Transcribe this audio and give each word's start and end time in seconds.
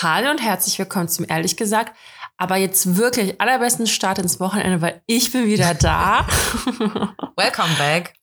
Hallo 0.00 0.30
und 0.30 0.40
herzlich 0.40 0.78
willkommen 0.78 1.08
zum 1.08 1.26
ehrlich 1.28 1.56
gesagt, 1.56 1.92
aber 2.36 2.54
jetzt 2.54 2.96
wirklich 2.96 3.40
allerbesten 3.40 3.88
Start 3.88 4.20
ins 4.20 4.38
Wochenende, 4.38 4.80
weil 4.80 5.02
ich 5.06 5.32
bin 5.32 5.46
wieder 5.46 5.74
da. 5.74 6.24
Welcome 7.36 7.74
back. 7.78 8.14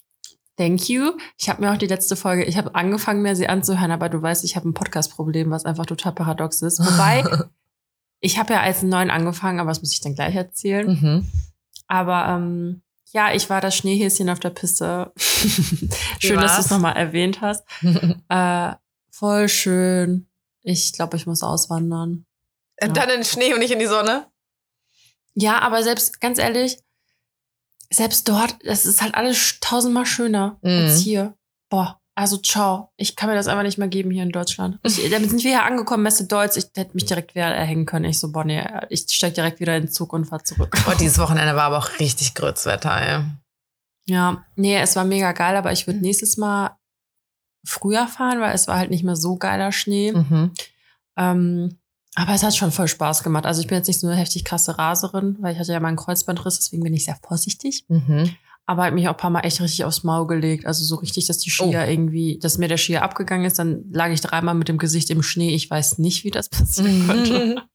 Thank 0.56 0.88
you. 0.88 1.18
Ich 1.38 1.50
habe 1.50 1.62
mir 1.62 1.74
auch 1.74 1.78
die 1.78 1.88
letzte 1.88 2.16
Folge, 2.16 2.46
ich 2.46 2.56
habe 2.56 2.74
angefangen, 2.76 3.24
mir 3.24 3.36
sie 3.36 3.50
anzuhören, 3.50 3.92
aber 3.92 4.08
du 4.08 4.22
weißt, 4.22 4.46
ich 4.46 4.56
habe 4.56 4.70
ein 4.70 4.74
Podcast-Problem, 4.74 5.52
was 5.52 5.66
einfach 5.66 5.86
total 5.86 6.14
paradox 6.14 6.62
ist. 6.62 6.80
Wobei, 6.80 7.26
ich 8.22 8.40
habe 8.40 8.54
ja 8.54 8.62
als 8.62 8.82
neun 8.82 9.10
angefangen, 9.10 9.60
aber 9.60 9.72
das 9.72 9.82
muss 9.82 9.92
ich 9.92 10.00
dann 10.00 10.16
gleich 10.16 10.34
erzählen. 10.34 10.88
Mhm. 10.88 11.32
Aber 11.88 12.26
ähm, 12.30 12.84
ja, 13.12 13.34
ich 13.34 13.50
war 13.50 13.60
das 13.60 13.76
Schneehäschen 13.76 14.30
auf 14.30 14.40
der 14.40 14.52
Piste. 14.52 15.12
schön, 15.18 16.40
dass 16.40 16.56
du 16.56 16.62
es 16.62 16.70
nochmal 16.70 16.96
erwähnt 16.96 17.42
hast. 17.42 17.66
Äh, 18.30 18.72
voll 19.12 19.50
schön. 19.50 20.28
Ich 20.68 20.94
glaube, 20.94 21.16
ich 21.16 21.28
muss 21.28 21.44
auswandern. 21.44 22.26
Ja. 22.82 22.88
Dann 22.90 23.10
in 23.10 23.18
den 23.18 23.24
Schnee 23.24 23.54
und 23.54 23.60
nicht 23.60 23.72
in 23.72 23.80
die 23.80 23.86
Sonne. 23.86 24.28
Ja, 25.36 25.60
aber 25.60 25.84
selbst, 25.84 26.20
ganz 26.20 26.40
ehrlich, 26.40 26.80
selbst 27.92 28.28
dort, 28.28 28.56
das 28.66 28.86
ist 28.86 29.02
halt 29.02 29.16
alles 29.16 29.60
tausendmal 29.62 30.06
schöner 30.06 30.58
Mhm. 30.64 30.70
als 30.88 31.00
hier. 31.00 31.38
Boah, 31.70 32.02
also 32.16 32.38
ciao. 32.38 32.92
Ich 32.98 33.16
kann 33.16 33.30
mir 33.30 33.36
das 33.36 33.48
einfach 33.48 33.64
nicht 33.64 33.78
mehr 33.78 33.88
geben 33.88 34.10
hier 34.12 34.24
in 34.24 34.32
Deutschland. 34.32 34.80
Ich, 34.84 35.10
damit 35.12 35.30
sind 35.30 35.44
wir 35.44 35.52
hier 35.52 35.64
angekommen, 35.64 36.04
Messe 36.04 36.26
Deutsch. 36.26 36.58
Ich 36.58 36.66
hätte 36.76 36.96
mich 36.96 37.06
direkt 37.06 37.36
wieder 37.36 37.46
erhängen 37.46 37.86
können. 37.86 38.06
Ich 38.06 38.20
so, 38.20 38.32
boah, 38.32 38.44
nee, 38.44 38.64
ich 38.90 39.06
steig 39.10 39.36
direkt 39.36 39.60
wieder 39.60 39.76
in 39.78 39.84
den 39.84 39.92
Zug 39.92 40.14
und 40.14 40.26
fahr 40.26 40.44
zurück. 40.44 40.76
Oh, 40.90 40.94
dieses 41.00 41.20
Wochenende 41.20 41.56
war 41.56 41.64
aber 41.66 41.78
auch 41.78 42.00
richtig 42.00 42.34
Grützwetter, 42.34 42.92
ey. 43.00 43.24
Ja, 44.08 44.46
nee, 44.56 44.78
es 44.80 44.96
war 44.96 45.04
mega 45.04 45.32
geil, 45.32 45.56
aber 45.56 45.72
ich 45.72 45.86
würde 45.88 46.00
nächstes 46.00 46.38
Mal 46.38 46.76
früher 47.66 48.08
fahren, 48.08 48.40
weil 48.40 48.54
es 48.54 48.68
war 48.68 48.78
halt 48.78 48.90
nicht 48.92 49.04
mehr 49.04 49.16
so 49.16 49.36
geiler 49.38 49.72
Schnee. 49.72 50.14
Mhm. 50.14 50.52
Ähm, 51.18 51.78
aber 52.16 52.34
es 52.34 52.44
hat 52.44 52.56
schon 52.56 52.72
voll 52.72 52.88
Spaß 52.88 53.24
gemacht. 53.24 53.46
Also 53.46 53.62
ich 53.62 53.68
bin 53.68 53.78
jetzt 53.78 53.88
nicht 53.88 54.00
so 54.00 54.08
eine 54.08 54.16
heftig 54.16 54.46
krasse 54.46 54.78
Raserin, 54.78 55.38
weil 55.42 55.54
ich 55.54 55.60
hatte 55.60 55.74
ja 55.74 55.80
meinen 55.80 55.98
Kreuzbandriss, 55.98 56.56
deswegen 56.56 56.84
bin 56.84 56.94
ich 56.94 57.06
sehr 57.06 57.18
vorsichtig. 57.22 57.86
Mhm. 57.90 58.36
Aber 58.68 58.84
hat 58.86 58.94
mich 58.94 59.08
auch 59.08 59.14
ein 59.14 59.18
paar 59.18 59.30
Mal 59.30 59.42
echt 59.42 59.62
richtig 59.62 59.84
aufs 59.84 60.04
Maul 60.04 60.26
gelegt. 60.26 60.66
Also 60.66 60.84
so 60.86 60.96
richtig, 60.96 61.28
dass 61.28 61.38
die 61.38 61.52
Skier 61.52 61.88
irgendwie, 61.88 62.40
dass 62.40 62.58
mir 62.58 62.68
der 62.68 62.78
Skier 62.78 63.04
abgegangen 63.04 63.46
ist. 63.46 63.60
Dann 63.60 63.84
lag 63.92 64.10
ich 64.10 64.22
dreimal 64.22 64.56
mit 64.56 64.70
dem 64.70 64.80
Gesicht 64.80 65.12
im 65.12 65.22
Schnee. 65.22 65.54
Ich 65.54 65.70
weiß 65.70 66.00
nicht, 66.00 66.24
wie 66.24 66.32
das 66.32 66.50
passieren 66.50 67.06
konnte. 67.06 67.62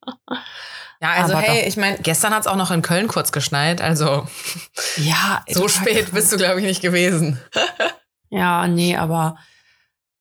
Ja, 1.02 1.12
also 1.12 1.32
Aber 1.32 1.42
hey, 1.42 1.62
doch. 1.62 1.68
ich 1.68 1.76
meine, 1.78 1.96
gestern 1.98 2.34
hat 2.34 2.42
es 2.42 2.46
auch 2.46 2.56
noch 2.56 2.70
in 2.70 2.82
Köln 2.82 3.08
kurz 3.08 3.32
geschneit. 3.32 3.80
Also 3.80 4.26
Ja, 4.98 5.42
so 5.48 5.66
spät 5.66 6.12
bist 6.12 6.30
du, 6.30 6.36
glaube 6.36 6.60
ich, 6.60 6.66
nicht 6.66 6.82
gewesen. 6.82 7.38
Ja, 8.32 8.68
nee, 8.68 8.94
aber 8.94 9.38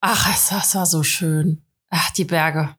ach, 0.01 0.29
es 0.33 0.75
war, 0.75 0.85
so 0.85 1.03
schön. 1.03 1.61
Ach, 1.89 2.11
die 2.11 2.25
Berge. 2.25 2.75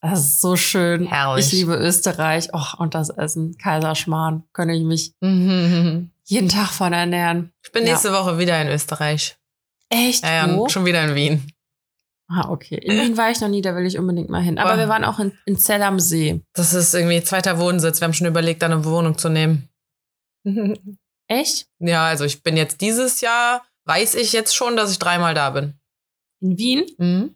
Das 0.00 0.20
ist 0.20 0.40
so 0.40 0.56
schön. 0.56 1.06
Herrlich. 1.06 1.46
Ich 1.46 1.52
liebe 1.52 1.74
Österreich. 1.76 2.52
Och, 2.52 2.74
und 2.78 2.94
das 2.94 3.08
Essen. 3.08 3.56
Kaiserschmarrn. 3.56 4.44
Könnte 4.52 4.74
ich 4.74 4.84
mich 4.84 5.14
Mhm. 5.20 6.10
jeden 6.24 6.48
Tag 6.48 6.68
von 6.68 6.92
ernähren. 6.92 7.52
Ich 7.64 7.72
bin 7.72 7.84
Ja. 7.86 7.92
nächste 7.92 8.12
Woche 8.12 8.38
wieder 8.38 8.60
in 8.60 8.68
Österreich. 8.68 9.36
Echt? 9.88 10.22
Ja, 10.24 10.46
ja, 10.46 10.68
schon 10.68 10.84
wieder 10.84 11.02
in 11.04 11.14
Wien. 11.14 11.50
Ah, 12.28 12.48
okay. 12.50 12.76
In 12.76 13.00
Wien 13.00 13.16
war 13.16 13.30
ich 13.30 13.40
noch 13.40 13.48
nie, 13.48 13.60
da 13.62 13.74
will 13.76 13.86
ich 13.86 13.98
unbedingt 13.98 14.28
mal 14.30 14.42
hin. 14.42 14.58
Aber 14.58 14.72
Boah. 14.72 14.78
wir 14.78 14.88
waren 14.88 15.04
auch 15.04 15.18
in, 15.20 15.32
in 15.46 15.58
Zell 15.58 15.82
am 15.82 16.00
See. 16.00 16.42
Das 16.54 16.72
ist 16.74 16.94
irgendwie 16.94 17.22
zweiter 17.22 17.58
Wohnsitz. 17.58 18.00
Wir 18.00 18.06
haben 18.06 18.14
schon 18.14 18.26
überlegt, 18.26 18.62
da 18.62 18.66
eine 18.66 18.84
Wohnung 18.84 19.16
zu 19.18 19.28
nehmen. 19.28 19.68
Echt? 21.28 21.66
Ja, 21.78 22.06
also 22.06 22.24
ich 22.24 22.42
bin 22.42 22.56
jetzt 22.56 22.80
dieses 22.80 23.20
Jahr, 23.20 23.62
weiß 23.86 24.14
ich 24.16 24.32
jetzt 24.32 24.54
schon, 24.54 24.76
dass 24.76 24.90
ich 24.90 24.98
dreimal 24.98 25.34
da 25.34 25.50
bin. 25.50 25.78
In 26.44 26.58
Wien? 26.58 26.84
Mhm. 26.98 27.34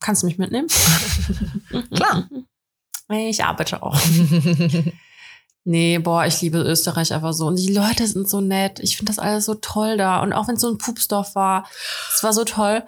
Kannst 0.00 0.22
du 0.22 0.26
mich 0.26 0.38
mitnehmen? 0.38 0.68
Klar. 1.94 2.26
Ich 3.10 3.44
arbeite 3.44 3.82
auch. 3.82 3.98
Nee, 5.68 5.98
boah, 5.98 6.24
ich 6.24 6.40
liebe 6.42 6.58
Österreich 6.58 7.12
einfach 7.12 7.32
so. 7.32 7.48
Und 7.48 7.56
die 7.56 7.72
Leute 7.72 8.06
sind 8.06 8.30
so 8.30 8.40
nett. 8.40 8.78
Ich 8.78 8.96
finde 8.96 9.10
das 9.10 9.18
alles 9.18 9.46
so 9.46 9.56
toll 9.56 9.96
da. 9.96 10.20
Und 10.22 10.32
auch 10.32 10.46
wenn 10.46 10.54
es 10.54 10.60
so 10.60 10.70
ein 10.70 10.78
Pupsdorf 10.78 11.34
war, 11.34 11.68
es 12.14 12.22
war 12.22 12.32
so 12.32 12.44
toll. 12.44 12.84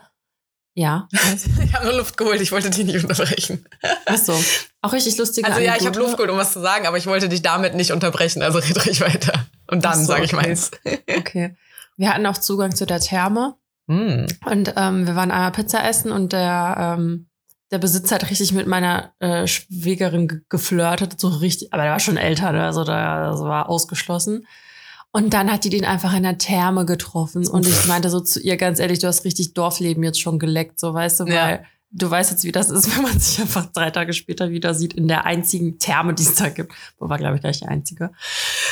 Ja, 0.74 1.08
ich 1.64 1.74
habe 1.74 1.86
nur 1.86 1.94
Luft 1.94 2.16
geholt, 2.16 2.40
ich 2.40 2.52
wollte 2.52 2.70
dich 2.70 2.86
nicht 2.86 3.02
unterbrechen. 3.02 3.66
ist 4.14 4.26
so. 4.26 4.44
Auch 4.80 4.92
richtig 4.92 5.16
lustige 5.18 5.48
Also 5.48 5.58
ja, 5.58 5.72
ich 5.72 5.86
habe 5.86 5.86
Anekdote. 5.86 5.98
Luft 5.98 6.16
geholt, 6.18 6.30
um 6.30 6.36
was 6.38 6.52
zu 6.52 6.60
sagen, 6.60 6.86
aber 6.86 6.98
ich 6.98 7.08
wollte 7.08 7.28
dich 7.28 7.42
damit 7.42 7.74
nicht 7.74 7.90
unterbrechen, 7.90 8.42
also 8.42 8.58
red 8.60 8.86
ruhig 8.86 9.00
weiter. 9.00 9.32
Und 9.68 9.84
Ach 9.84 9.90
dann 9.90 10.00
so, 10.00 10.12
sage 10.12 10.24
ich 10.24 10.34
okay. 10.34 10.46
meins. 10.46 10.70
Okay. 11.18 11.56
Wir 11.96 12.14
hatten 12.14 12.26
auch 12.26 12.38
Zugang 12.38 12.76
zu 12.76 12.86
der 12.86 13.00
Therme. 13.00 13.56
Hm. 13.88 14.26
Und 14.44 14.74
ähm, 14.76 15.06
wir 15.06 15.16
waren 15.16 15.30
einmal 15.30 15.52
Pizza 15.52 15.84
essen 15.88 16.12
und 16.12 16.32
der, 16.32 16.96
ähm, 16.98 17.28
der 17.70 17.78
Besitzer 17.78 18.16
hat 18.16 18.30
richtig 18.30 18.52
mit 18.52 18.66
meiner 18.66 19.12
äh, 19.18 19.46
Schwägerin 19.46 20.28
ge 20.28 20.40
geflirtet, 20.48 21.18
so 21.18 21.28
richtig, 21.28 21.72
aber 21.72 21.82
der 21.82 21.92
war 21.92 22.00
schon 22.00 22.16
älter, 22.16 22.52
ne? 22.52 22.64
also 22.64 22.84
da 22.84 23.30
das 23.30 23.40
war 23.40 23.68
ausgeschlossen. 23.68 24.46
Und 25.10 25.32
dann 25.32 25.50
hat 25.50 25.64
die 25.64 25.70
den 25.70 25.86
einfach 25.86 26.14
in 26.14 26.22
der 26.22 26.36
Therme 26.36 26.84
getroffen 26.84 27.46
und 27.46 27.66
ich 27.66 27.86
meinte 27.86 28.10
so 28.10 28.20
zu 28.20 28.40
ihr 28.40 28.58
ganz 28.58 28.78
ehrlich, 28.78 28.98
du 28.98 29.06
hast 29.06 29.24
richtig 29.24 29.54
Dorfleben 29.54 30.02
jetzt 30.04 30.20
schon 30.20 30.38
geleckt, 30.38 30.78
so 30.78 30.92
weißt 30.92 31.20
du, 31.20 31.24
Ja. 31.24 31.60
Du 31.90 32.10
weißt 32.10 32.30
jetzt, 32.30 32.44
wie 32.44 32.52
das 32.52 32.70
ist, 32.70 32.94
wenn 32.96 33.02
man 33.02 33.18
sich 33.18 33.40
einfach 33.40 33.66
drei 33.66 33.90
Tage 33.90 34.12
später 34.12 34.50
wieder 34.50 34.74
sieht 34.74 34.94
in 34.94 35.08
der 35.08 35.24
einzigen 35.24 35.78
Therme, 35.78 36.14
die 36.14 36.22
es 36.22 36.34
da 36.34 36.48
gibt. 36.48 36.72
Wo 36.98 37.08
war, 37.08 37.18
glaube 37.18 37.36
ich, 37.36 37.40
gleich 37.40 37.58
die 37.60 37.66
einzige. 37.66 38.10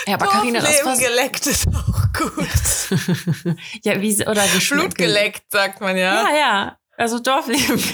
Ja, 0.06 0.14
aber 0.14 0.26
Carina, 0.26 0.60
das 0.60 0.80
Dorfleben 0.82 1.02
war 1.02 1.08
geleckt 1.08 1.46
ist 1.46 1.66
auch 1.68 2.12
gut. 2.12 3.56
ja, 3.82 4.00
wie 4.00 4.14
oder 4.26 4.46
geschmeckt. 4.48 4.68
Blut 4.68 4.94
geleckt, 4.94 5.50
sagt 5.50 5.80
man 5.80 5.96
ja. 5.96 6.28
Ja, 6.28 6.36
ja. 6.36 6.78
Also 6.96 7.18
Dorfleben. 7.18 7.82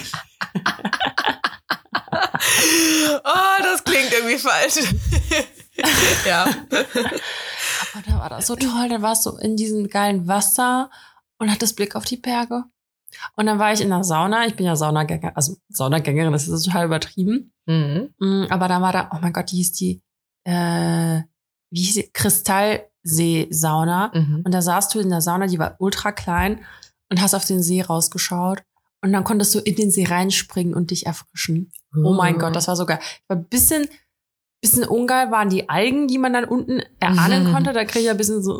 Oh, 3.23 3.63
das 3.63 3.83
klingt 3.83 4.11
irgendwie 4.11 4.37
falsch. 4.37 4.75
ja. 6.25 6.45
Und 7.93 8.07
da 8.07 8.19
war 8.19 8.29
das 8.29 8.47
so 8.47 8.55
toll. 8.55 8.89
Dann 8.89 9.01
warst 9.01 9.25
du 9.25 9.31
in 9.37 9.55
diesem 9.55 9.87
geilen 9.87 10.27
Wasser 10.27 10.89
und 11.37 11.51
hattest 11.51 11.75
Blick 11.75 11.95
auf 11.95 12.05
die 12.05 12.17
Berge. 12.17 12.63
Und 13.35 13.45
dann 13.45 13.59
war 13.59 13.73
ich 13.73 13.81
in 13.81 13.89
der 13.89 14.03
Sauna. 14.03 14.45
Ich 14.47 14.55
bin 14.55 14.65
ja 14.65 14.75
Saunagänger, 14.75 15.31
also 15.35 15.55
Saunagängerin, 15.69 16.31
das 16.31 16.47
ist 16.47 16.65
total 16.65 16.85
übertrieben. 16.85 17.51
Mhm. 17.65 18.13
Mm, 18.19 18.45
Aber 18.49 18.67
da 18.67 18.81
war 18.81 18.91
da, 18.93 19.09
oh 19.13 19.17
mein 19.21 19.33
Gott, 19.33 19.51
die 19.51 19.57
hieß 19.57 19.73
die, 19.73 20.01
äh, 20.45 21.21
wie 21.71 21.81
hieß 21.81 21.93
sie? 21.95 22.09
Kristallsee-Sauna. 23.03 24.11
Mhm. 24.13 24.41
Und 24.45 24.51
da 24.53 24.61
saßt 24.61 24.93
du 24.93 24.99
in 24.99 25.09
der 25.09 25.21
Sauna, 25.21 25.47
die 25.47 25.59
war 25.59 25.75
ultra 25.79 26.11
klein 26.11 26.59
und 27.09 27.21
hast 27.21 27.33
auf 27.33 27.45
den 27.45 27.61
See 27.61 27.81
rausgeschaut. 27.81 28.63
Und 29.01 29.11
dann 29.11 29.23
konntest 29.23 29.53
du 29.53 29.59
in 29.59 29.75
den 29.75 29.91
See 29.91 30.05
reinspringen 30.05 30.73
und 30.73 30.91
dich 30.91 31.05
erfrischen. 31.05 31.71
Oh 32.05 32.13
mein 32.13 32.39
Gott, 32.39 32.55
das 32.55 32.67
war 32.67 32.75
so 32.75 32.85
geil. 32.85 32.99
War 33.27 33.37
ein 33.37 33.45
bisschen, 33.45 33.87
bisschen 34.61 34.85
ungeil 34.85 35.29
waren 35.29 35.49
die 35.49 35.69
Algen, 35.69 36.07
die 36.07 36.17
man 36.17 36.31
dann 36.33 36.45
unten 36.45 36.81
erahnen 36.99 37.47
Mhm. 37.49 37.53
konnte. 37.53 37.73
Da 37.73 37.83
krieg 37.85 38.03
ich 38.03 38.09
ein 38.09 38.17
bisschen 38.17 38.41
so, 38.41 38.57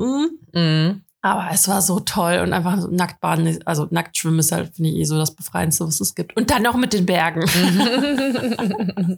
mm. 0.54 1.02
Aber 1.26 1.48
es 1.54 1.70
war 1.70 1.82
so 1.82 2.02
toll 2.02 2.40
und 2.44 2.52
einfach 2.52 2.82
so 2.82 2.90
nackt 2.90 3.22
baden, 3.22 3.58
also 3.66 3.88
nackt 3.92 4.18
schwimmen 4.18 4.40
ist 4.40 4.52
halt, 4.52 4.76
finde 4.76 4.90
ich, 4.90 4.98
eh 4.98 5.04
so 5.06 5.18
das 5.18 5.34
Befreiendste, 5.34 5.88
was 5.88 6.02
es 6.02 6.16
gibt. 6.16 6.36
Und 6.36 6.52
dann 6.52 6.64
noch 6.64 6.76
mit 6.76 6.92
den 6.92 7.06
Bergen. 7.06 7.42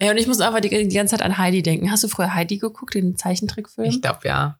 ja, 0.00 0.10
und 0.10 0.16
ich 0.16 0.26
muss 0.26 0.40
einfach 0.40 0.58
die, 0.58 0.68
die 0.68 0.94
ganze 0.96 1.12
Zeit 1.12 1.22
an 1.22 1.38
Heidi 1.38 1.62
denken. 1.62 1.92
Hast 1.92 2.02
du 2.02 2.08
früher 2.08 2.34
Heidi 2.34 2.58
geguckt, 2.58 2.94
den 2.94 3.16
Zeichentrickfilm? 3.16 3.88
ich 3.88 4.02
glaube 4.02 4.26
ja. 4.26 4.56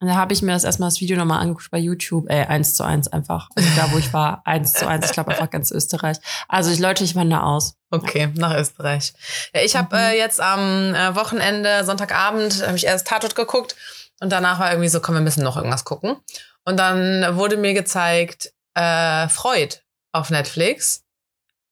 Und 0.00 0.06
da 0.08 0.14
habe 0.14 0.32
ich 0.32 0.42
mir 0.42 0.52
das 0.52 0.62
erstmal 0.64 0.88
das 0.90 1.00
Video 1.00 1.18
nochmal 1.18 1.40
angeguckt 1.40 1.70
bei 1.72 1.78
YouTube. 1.78 2.30
Ey, 2.30 2.44
eins 2.44 2.74
zu 2.74 2.84
eins 2.84 3.08
einfach. 3.08 3.48
Also 3.56 3.68
da, 3.76 3.90
wo 3.92 3.98
ich 3.98 4.12
war, 4.12 4.42
eins 4.46 4.72
zu 4.72 4.86
eins. 4.86 5.06
Ich 5.06 5.12
glaube 5.12 5.32
einfach 5.32 5.50
ganz 5.50 5.72
Österreich. 5.72 6.18
Also 6.46 6.70
ich, 6.70 6.78
Leute, 6.78 7.02
ich 7.02 7.16
wandere 7.16 7.42
aus. 7.42 7.74
Okay, 7.90 8.28
nach 8.36 8.56
Österreich. 8.56 9.12
Ja, 9.52 9.60
ich 9.62 9.74
habe 9.74 9.96
Mhm. 9.96 10.02
äh, 10.02 10.16
jetzt 10.16 10.40
am 10.40 10.94
äh, 10.94 11.16
Wochenende, 11.16 11.84
Sonntagabend, 11.84 12.64
habe 12.64 12.76
ich 12.76 12.86
erst 12.86 13.08
Tatort 13.08 13.34
geguckt 13.34 13.74
und 14.20 14.30
danach 14.30 14.58
war 14.58 14.70
irgendwie 14.70 14.88
so, 14.88 15.00
komm, 15.00 15.14
wir 15.16 15.20
müssen 15.22 15.42
noch 15.44 15.56
irgendwas 15.56 15.84
gucken. 15.84 16.16
Und 16.64 16.76
dann 16.76 17.36
wurde 17.36 17.56
mir 17.56 17.74
gezeigt 17.74 18.52
äh, 18.74 19.28
Freud 19.28 19.76
auf 20.12 20.30
Netflix, 20.30 21.04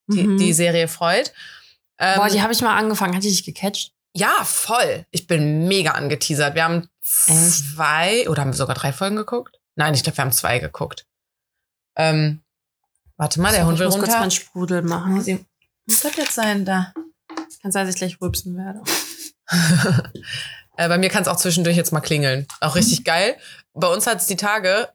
die, 0.08 0.22
Mhm. 0.24 0.38
die 0.38 0.52
Serie 0.52 0.88
Freud. 0.88 1.30
Ähm, 1.98 2.16
Boah, 2.16 2.28
die 2.28 2.42
habe 2.42 2.52
ich 2.52 2.60
mal 2.62 2.76
angefangen. 2.76 3.14
Hat 3.16 3.22
die 3.22 3.28
dich 3.30 3.44
gecatcht? 3.44 3.92
ja, 4.14 4.44
voll. 4.44 5.04
Ich 5.10 5.26
bin 5.26 5.68
mega 5.68 5.90
angeteasert. 5.90 6.54
Wir 6.54 6.64
haben 6.64 6.88
zwei 7.02 8.26
oder 8.30 8.40
haben 8.40 8.52
wir 8.52 8.56
sogar 8.56 8.74
drei 8.74 8.90
Folgen 8.92 9.16
geguckt? 9.16 9.60
Nein, 9.74 9.92
ich 9.92 10.02
glaube, 10.02 10.16
wir 10.16 10.22
haben 10.24 10.32
zwei 10.32 10.58
geguckt. 10.58 11.06
Ähm, 11.96 12.40
warte 13.18 13.40
mal, 13.42 13.50
der 13.52 13.60
So, 13.62 13.66
Hund 13.66 13.74
ich 13.74 13.80
will 13.80 13.86
muss 13.88 13.96
kurz 13.96 14.06
runter. 14.08 14.20
meinen 14.20 14.30
Sprudel 14.30 14.82
machen. 14.82 15.46
Was 15.86 16.00
soll 16.00 16.12
jetzt 16.16 16.34
sein 16.34 16.64
da? 16.64 16.94
Kann 17.60 17.72
sein, 17.72 17.84
dass 17.86 17.94
ich 17.94 17.98
gleich 18.00 18.18
rülpsen 18.20 18.56
werde. 18.56 18.80
Äh, 20.76 20.88
bei 20.88 20.98
mir 20.98 21.08
kann 21.08 21.22
es 21.22 21.28
auch 21.28 21.36
zwischendurch 21.36 21.76
jetzt 21.76 21.92
mal 21.92 22.00
klingeln. 22.00 22.46
Auch 22.60 22.74
richtig 22.74 23.04
geil. 23.04 23.36
Bei 23.78 23.88
uns 23.88 24.06
hat 24.06 24.18
es 24.18 24.26
die 24.26 24.36
Tage, 24.36 24.88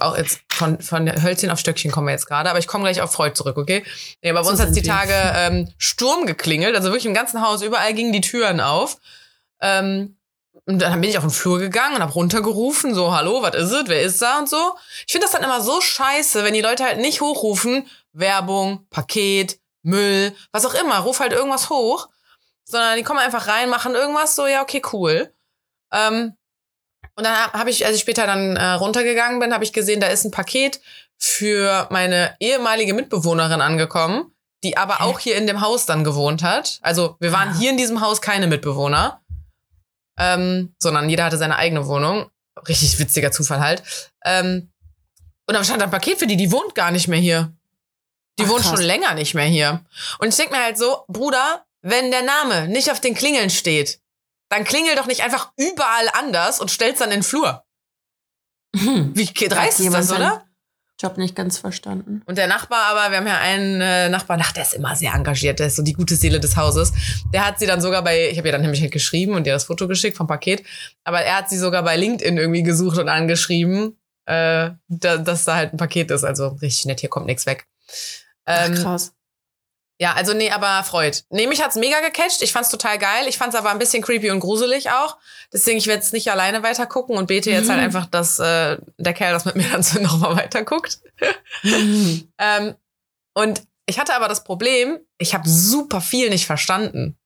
auch 0.00 0.16
jetzt 0.16 0.40
von, 0.48 0.80
von 0.80 1.10
Hölzchen 1.22 1.50
auf 1.50 1.58
Stöckchen 1.58 1.90
kommen 1.90 2.06
wir 2.06 2.12
jetzt 2.12 2.26
gerade, 2.26 2.48
aber 2.50 2.60
ich 2.60 2.68
komme 2.68 2.84
gleich 2.84 3.02
auf 3.02 3.10
Freud 3.10 3.34
zurück, 3.34 3.56
okay? 3.58 3.82
Nee, 4.22 4.32
bei 4.32 4.42
So 4.44 4.50
uns 4.50 4.60
hat 4.60 4.68
es 4.68 4.74
die. 4.74 4.82
Tage 4.82 5.14
ähm, 5.34 5.72
Sturm 5.76 6.24
geklingelt, 6.26 6.76
also 6.76 6.90
wirklich 6.90 7.06
im 7.06 7.14
ganzen 7.14 7.42
Haus, 7.42 7.62
überall 7.62 7.94
gingen 7.94 8.12
die 8.12 8.20
Türen 8.20 8.60
auf. 8.60 8.98
Ähm, 9.60 10.16
und 10.66 10.78
dann 10.80 11.00
bin 11.00 11.10
ich 11.10 11.18
auf 11.18 11.24
den 11.24 11.30
Flur 11.30 11.58
gegangen 11.58 11.96
und 11.96 12.02
habe 12.02 12.12
runtergerufen, 12.12 12.94
so, 12.94 13.12
hallo, 13.12 13.42
was 13.42 13.56
ist 13.56 13.72
es, 13.72 13.84
wer 13.88 14.02
ist 14.02 14.22
da 14.22 14.38
und 14.38 14.48
so. 14.48 14.76
Ich 15.06 15.12
finde 15.12 15.26
das 15.26 15.32
dann 15.32 15.42
immer 15.42 15.60
so 15.60 15.80
scheiße, 15.80 16.44
wenn 16.44 16.54
die 16.54 16.60
Leute 16.60 16.84
halt 16.84 17.00
nicht 17.00 17.20
hochrufen, 17.20 17.88
Werbung, 18.12 18.86
Paket, 18.90 19.58
Müll, 19.82 20.32
was 20.52 20.64
auch 20.64 20.74
immer, 20.74 20.98
ruf 21.00 21.18
halt 21.18 21.32
irgendwas 21.32 21.70
hoch, 21.70 22.08
sondern 22.72 22.96
die 22.96 23.04
kommen 23.04 23.20
einfach 23.20 23.46
rein, 23.46 23.68
machen 23.70 23.94
irgendwas, 23.94 24.34
so, 24.34 24.46
ja, 24.48 24.62
okay, 24.62 24.82
cool. 24.92 25.32
Ähm, 25.92 26.34
und 27.14 27.24
dann 27.24 27.36
habe 27.36 27.58
hab 27.60 27.68
ich, 27.68 27.84
als 27.86 27.94
ich 27.94 28.00
später 28.00 28.26
dann 28.26 28.56
äh, 28.56 28.64
runtergegangen 28.72 29.38
bin, 29.38 29.52
habe 29.54 29.62
ich 29.64 29.72
gesehen, 29.72 30.00
da 30.00 30.08
ist 30.08 30.24
ein 30.24 30.30
Paket 30.30 30.80
für 31.18 31.86
meine 31.90 32.34
ehemalige 32.40 32.94
Mitbewohnerin 32.94 33.60
angekommen, 33.60 34.34
die 34.64 34.76
aber 34.76 34.98
Hä? 34.98 35.04
auch 35.04 35.18
hier 35.20 35.36
in 35.36 35.46
dem 35.46 35.60
Haus 35.60 35.86
dann 35.86 36.02
gewohnt 36.04 36.42
hat. 36.42 36.78
Also 36.82 37.16
wir 37.20 37.30
waren 37.32 37.50
Ah. 37.50 37.58
hier 37.58 37.70
in 37.70 37.76
diesem 37.76 38.00
Haus 38.00 38.20
keine 38.22 38.46
Mitbewohner, 38.46 39.20
ähm, 40.18 40.74
sondern 40.78 41.08
jeder 41.08 41.24
hatte 41.24 41.38
seine 41.38 41.56
eigene 41.56 41.86
Wohnung. 41.86 42.30
Richtig 42.66 42.98
witziger 42.98 43.30
Zufall 43.32 43.60
halt. 43.60 43.82
Ähm, 44.24 44.72
und 45.46 45.54
dann 45.54 45.64
stand 45.64 45.82
ein 45.82 45.90
Paket 45.90 46.18
für 46.18 46.26
die, 46.26 46.36
die 46.36 46.50
wohnt 46.50 46.74
gar 46.74 46.90
nicht 46.90 47.08
mehr 47.08 47.18
hier. 47.18 47.52
Die 48.38 48.44
Ach, 48.44 48.48
wohnt 48.48 48.62
krass. 48.62 48.70
schon 48.70 48.82
länger 48.82 49.14
nicht 49.14 49.34
mehr 49.34 49.44
hier. 49.44 49.84
Und 50.18 50.28
ich 50.28 50.36
denke 50.36 50.54
mir 50.54 50.62
halt 50.62 50.78
so, 50.78 51.04
Bruder, 51.08 51.66
wenn 51.82 52.10
der 52.10 52.22
Name 52.22 52.68
nicht 52.68 52.90
auf 52.90 53.00
den 53.00 53.14
Klingeln 53.14 53.50
steht, 53.50 54.00
dann 54.48 54.64
klingel 54.64 54.94
doch 54.96 55.06
nicht 55.06 55.22
einfach 55.22 55.52
überall 55.56 56.08
anders 56.12 56.60
und 56.60 56.70
stell's 56.70 56.98
dann 56.98 57.10
in 57.10 57.18
den 57.18 57.22
Flur. 57.22 57.64
Hm. 58.76 59.12
Wie 59.14 59.26
dreist 59.26 59.80
ist 59.80 59.92
das, 59.92 60.12
oder? 60.12 60.44
Job 61.00 61.18
nicht 61.18 61.34
ganz 61.34 61.58
verstanden. 61.58 62.22
Und 62.26 62.38
der 62.38 62.46
Nachbar 62.46 62.84
aber, 62.84 63.10
wir 63.10 63.18
haben 63.18 63.26
ja 63.26 63.38
einen 63.38 63.80
äh, 63.80 64.08
Nachbar, 64.08 64.38
ach, 64.40 64.52
der 64.52 64.62
ist 64.62 64.74
immer 64.74 64.94
sehr 64.94 65.12
engagiert, 65.12 65.58
der 65.58 65.66
ist 65.66 65.76
so 65.76 65.82
die 65.82 65.94
gute 65.94 66.14
Seele 66.14 66.38
des 66.38 66.56
Hauses. 66.56 66.92
Der 67.32 67.44
hat 67.44 67.58
sie 67.58 67.66
dann 67.66 67.80
sogar 67.80 68.04
bei, 68.04 68.28
ich 68.30 68.38
habe 68.38 68.48
ihr 68.48 68.52
dann 68.52 68.60
nämlich 68.60 68.80
halt 68.80 68.92
geschrieben 68.92 69.34
und 69.34 69.46
ihr 69.46 69.52
das 69.52 69.64
Foto 69.64 69.88
geschickt 69.88 70.16
vom 70.16 70.28
Paket, 70.28 70.62
aber 71.02 71.22
er 71.22 71.38
hat 71.38 71.50
sie 71.50 71.58
sogar 71.58 71.82
bei 71.82 71.96
LinkedIn 71.96 72.36
irgendwie 72.36 72.62
gesucht 72.62 72.98
und 72.98 73.08
angeschrieben, 73.08 73.98
äh, 74.26 74.70
da, 74.88 75.16
dass 75.16 75.44
da 75.44 75.56
halt 75.56 75.72
ein 75.74 75.78
Paket 75.78 76.10
ist. 76.12 76.22
Also 76.22 76.48
richtig 76.62 76.86
nett, 76.86 77.00
hier 77.00 77.10
kommt 77.10 77.26
nichts 77.26 77.46
weg. 77.46 77.66
Ach, 78.44 78.68
Ähm, 78.68 78.74
krass. 78.74 79.12
Ja, 80.02 80.14
also 80.14 80.34
nee, 80.34 80.50
aber 80.50 80.82
Freud. 80.82 81.16
Nee, 81.30 81.46
mich 81.46 81.62
hat's 81.62 81.76
mega 81.76 82.00
gecatcht. 82.00 82.42
Ich 82.42 82.50
fand's 82.50 82.70
total 82.70 82.98
geil. 82.98 83.28
Ich 83.28 83.38
fand's 83.38 83.54
aber 83.54 83.70
ein 83.70 83.78
bisschen 83.78 84.02
creepy 84.02 84.32
und 84.32 84.40
gruselig 84.40 84.90
auch. 84.90 85.16
Deswegen, 85.52 85.78
ich 85.78 85.86
werde 85.86 86.02
es 86.02 86.10
nicht 86.10 86.28
alleine 86.28 86.64
weiter 86.64 86.86
gucken 86.86 87.16
und 87.16 87.28
bete 87.28 87.52
jetzt 87.52 87.66
Mhm. 87.66 87.70
halt 87.70 87.80
einfach, 87.82 88.06
dass 88.06 88.40
äh, 88.40 88.78
der 88.98 89.12
Kerl 89.14 89.32
das 89.32 89.44
mit 89.44 89.54
mir 89.54 89.62
dann 89.70 89.84
so 89.84 90.00
nochmal 90.00 90.34
weiter 90.36 90.64
guckt. 90.64 90.98
Mhm. 91.62 92.28
Ähm, 92.38 92.74
und 93.34 93.62
ich 93.86 94.00
hatte 94.00 94.14
aber 94.16 94.26
das 94.26 94.42
Problem, 94.42 94.98
ich 95.18 95.34
habe 95.34 95.48
super 95.48 96.00
viel 96.00 96.30
nicht 96.30 96.46
verstanden. 96.46 97.16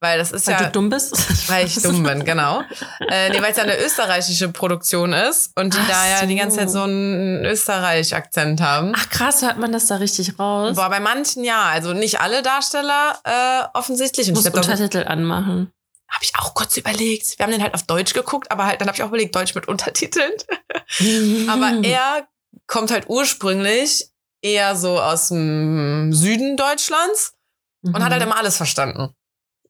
Weil 0.00 0.18
das 0.18 0.32
ist 0.32 0.46
Weil 0.46 0.54
ja, 0.54 0.64
du 0.66 0.72
dumm 0.72 0.90
bist? 0.90 1.12
weil 1.50 1.66
ich 1.66 1.80
dumm 1.82 2.02
bin, 2.04 2.24
genau. 2.24 2.62
Äh, 3.10 3.30
nee, 3.30 3.40
weil 3.42 3.50
es 3.52 3.56
ja 3.56 3.62
eine 3.64 3.78
österreichische 3.78 4.48
Produktion 4.50 5.12
ist 5.12 5.52
und 5.58 5.74
die 5.74 5.78
Ach 5.80 5.88
da 5.88 6.08
ja 6.20 6.26
die 6.26 6.36
ganze 6.36 6.56
Zeit 6.58 6.70
so 6.70 6.82
einen 6.82 7.44
Österreich-Akzent 7.44 8.60
haben. 8.60 8.92
Ach 8.96 9.08
krass, 9.10 9.42
hört 9.42 9.58
man 9.58 9.72
das 9.72 9.86
da 9.86 9.96
richtig 9.96 10.38
raus? 10.38 10.76
Boah, 10.76 10.88
bei 10.90 11.00
manchen 11.00 11.44
ja, 11.44 11.62
also 11.64 11.92
nicht 11.94 12.20
alle 12.20 12.42
Darsteller 12.42 13.18
äh, 13.24 13.64
offensichtlich. 13.74 14.28
Und 14.28 14.36
ich 14.36 14.42
glaub, 14.42 14.54
da 14.54 14.60
Untertitel 14.60 15.04
anmachen. 15.06 15.72
habe 16.10 16.24
ich 16.24 16.32
auch 16.38 16.54
kurz 16.54 16.76
überlegt. 16.76 17.38
Wir 17.38 17.44
haben 17.44 17.52
den 17.52 17.62
halt 17.62 17.74
auf 17.74 17.82
Deutsch 17.84 18.14
geguckt, 18.14 18.50
aber 18.50 18.66
halt 18.66 18.80
dann 18.80 18.88
habe 18.88 18.96
ich 18.96 19.02
auch 19.02 19.08
überlegt, 19.08 19.34
Deutsch 19.34 19.54
mit 19.54 19.68
Untertiteln. 19.68 20.32
Aber 21.48 21.70
Mhm. 21.72 21.84
er 21.84 22.26
kommt 22.66 22.90
halt 22.90 23.04
ursprünglich 23.08 24.08
eher 24.42 24.76
so 24.76 25.00
aus 25.00 25.28
dem 25.28 26.12
Süden 26.12 26.56
Deutschlands 26.56 27.34
und 27.82 28.02
hat 28.04 28.12
halt 28.12 28.22
immer 28.22 28.36
alles 28.38 28.56
verstanden. 28.56 29.10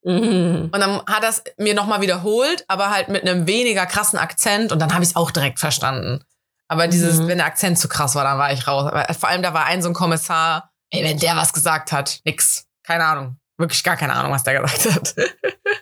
Mhm. 0.09 0.71
Und 0.73 0.81
dann 0.81 1.03
hat 1.07 1.23
er 1.23 1.29
es 1.29 1.43
mir 1.59 1.75
nochmal 1.75 2.01
wiederholt, 2.01 2.65
aber 2.69 2.91
halt 2.91 3.09
mit 3.09 3.23
einem 3.29 3.47
weniger 3.47 3.85
krassen 3.87 4.19
Akzent 4.19 4.73
und 4.73 4.79
dann 4.79 4.93
habe 4.95 5.03
ich 5.05 5.11
es 5.11 5.17
auch 5.17 5.31
direkt 5.31 5.59
verstanden. 5.61 6.25
Aber 6.69 6.89
dieses, 6.89 7.19
Mhm. 7.19 7.29
wenn 7.29 7.39
der 7.39 7.47
Akzent 7.47 7.79
zu 7.79 7.89
krass 7.89 8.15
war, 8.15 8.25
dann 8.25 8.39
war 8.39 8.53
ich 8.53 8.67
raus. 8.67 8.91
Aber 8.91 9.13
vor 9.15 9.29
allem, 9.29 9.43
da 9.43 9.55
war 9.55 9.67
ein 9.67 9.83
so 9.83 9.89
ein 9.89 9.95
Kommissar, 9.95 10.71
ey, 10.91 11.05
wenn 11.05 11.19
der 11.19 11.37
was 11.37 11.53
gesagt 11.53 11.93
hat, 11.93 12.21
nix. 12.25 12.67
Keine 12.85 13.05
Ahnung. 13.05 13.37
Wirklich 13.59 13.83
gar 13.85 13.97
keine 13.97 14.15
Ahnung, 14.15 14.33
was 14.33 14.43
der 14.45 14.61
gesagt 14.63 14.95
hat. 14.95 15.15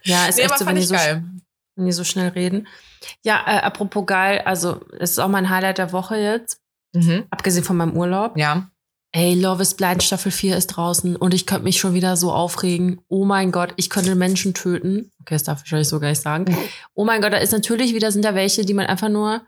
Ja, 0.04 0.26
ist 0.26 0.38
Nee, 0.38 0.44
echt 0.44 0.58
so, 0.58 0.66
wenn 0.66 0.76
die 0.76 0.82
so, 0.82 0.94
geil. 0.94 1.22
wenn 1.76 1.86
die 1.86 1.92
so 1.92 2.04
schnell 2.04 2.28
reden. 2.28 2.66
Ja, 3.24 3.44
äh, 3.46 3.58
apropos 3.60 4.06
geil, 4.06 4.42
also 4.44 4.80
es 4.98 5.12
ist 5.12 5.18
auch 5.18 5.28
mein 5.28 5.50
Highlight 5.50 5.78
der 5.78 5.92
Woche 5.92 6.16
jetzt, 6.16 6.60
Mhm. 6.94 7.26
abgesehen 7.30 7.64
von 7.64 7.76
meinem 7.76 7.96
Urlaub. 7.96 8.36
Ja. 8.36 8.70
Ey, 9.16 9.32
Love 9.32 9.62
is 9.62 9.72
Blind 9.72 10.02
Staffel 10.02 10.30
4 10.30 10.58
ist 10.58 10.66
draußen 10.66 11.16
und 11.16 11.32
ich 11.32 11.46
könnte 11.46 11.64
mich 11.64 11.78
schon 11.78 11.94
wieder 11.94 12.18
so 12.18 12.32
aufregen. 12.32 13.00
Oh 13.08 13.24
mein 13.24 13.50
Gott, 13.50 13.72
ich 13.76 13.88
könnte 13.88 14.14
Menschen 14.14 14.52
töten. 14.52 15.10
Okay, 15.22 15.36
das 15.36 15.44
darf 15.44 15.56
ich 15.56 15.64
wahrscheinlich 15.64 15.88
so 15.88 15.98
gar 16.00 16.10
nicht 16.10 16.20
sagen. 16.20 16.54
Oh 16.92 17.06
mein 17.06 17.22
Gott, 17.22 17.32
da 17.32 17.38
ist 17.38 17.52
natürlich 17.52 17.94
wieder, 17.94 18.12
sind 18.12 18.26
da 18.26 18.34
welche, 18.34 18.66
die 18.66 18.74
man 18.74 18.84
einfach 18.84 19.08
nur, 19.08 19.40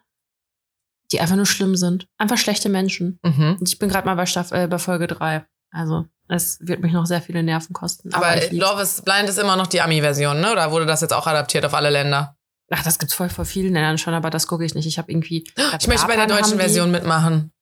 die 1.12 1.20
einfach 1.20 1.36
nur 1.36 1.44
schlimm 1.44 1.76
sind. 1.76 2.08
Einfach 2.16 2.38
schlechte 2.38 2.70
Menschen. 2.70 3.18
Mhm. 3.22 3.58
Und 3.60 3.68
ich 3.68 3.78
bin 3.78 3.90
gerade 3.90 4.06
mal 4.06 4.14
bei, 4.14 4.24
Staffel, 4.24 4.58
äh, 4.58 4.66
bei 4.68 4.78
Folge 4.78 5.06
3. 5.06 5.44
Also, 5.70 6.06
es 6.28 6.56
wird 6.62 6.80
mich 6.80 6.94
noch 6.94 7.04
sehr 7.04 7.20
viele 7.20 7.42
Nerven 7.42 7.74
kosten. 7.74 8.14
Aber 8.14 8.42
ich 8.42 8.50
lieb's. 8.50 8.64
Love 8.64 8.80
is 8.80 9.02
Blind 9.02 9.28
ist 9.28 9.38
immer 9.38 9.56
noch 9.56 9.66
die 9.66 9.82
Ami-Version, 9.82 10.40
ne? 10.40 10.50
Oder 10.50 10.72
wurde 10.72 10.86
das 10.86 11.02
jetzt 11.02 11.12
auch 11.12 11.26
adaptiert 11.26 11.66
auf 11.66 11.74
alle 11.74 11.90
Länder? 11.90 12.38
Ach, 12.70 12.84
das 12.84 12.98
gibt's 12.98 13.12
voll 13.12 13.28
vor 13.28 13.44
vielen 13.44 13.74
Ländern 13.74 13.98
schon, 13.98 14.14
aber 14.14 14.30
das 14.30 14.46
gucke 14.46 14.64
ich 14.64 14.74
nicht. 14.74 14.86
Ich 14.86 14.96
habe 14.96 15.12
irgendwie. 15.12 15.46
Ich 15.78 15.88
möchte 15.88 16.06
bei 16.06 16.16
der 16.16 16.26
deutschen 16.26 16.56
Version 16.56 16.90
mitmachen. 16.90 17.52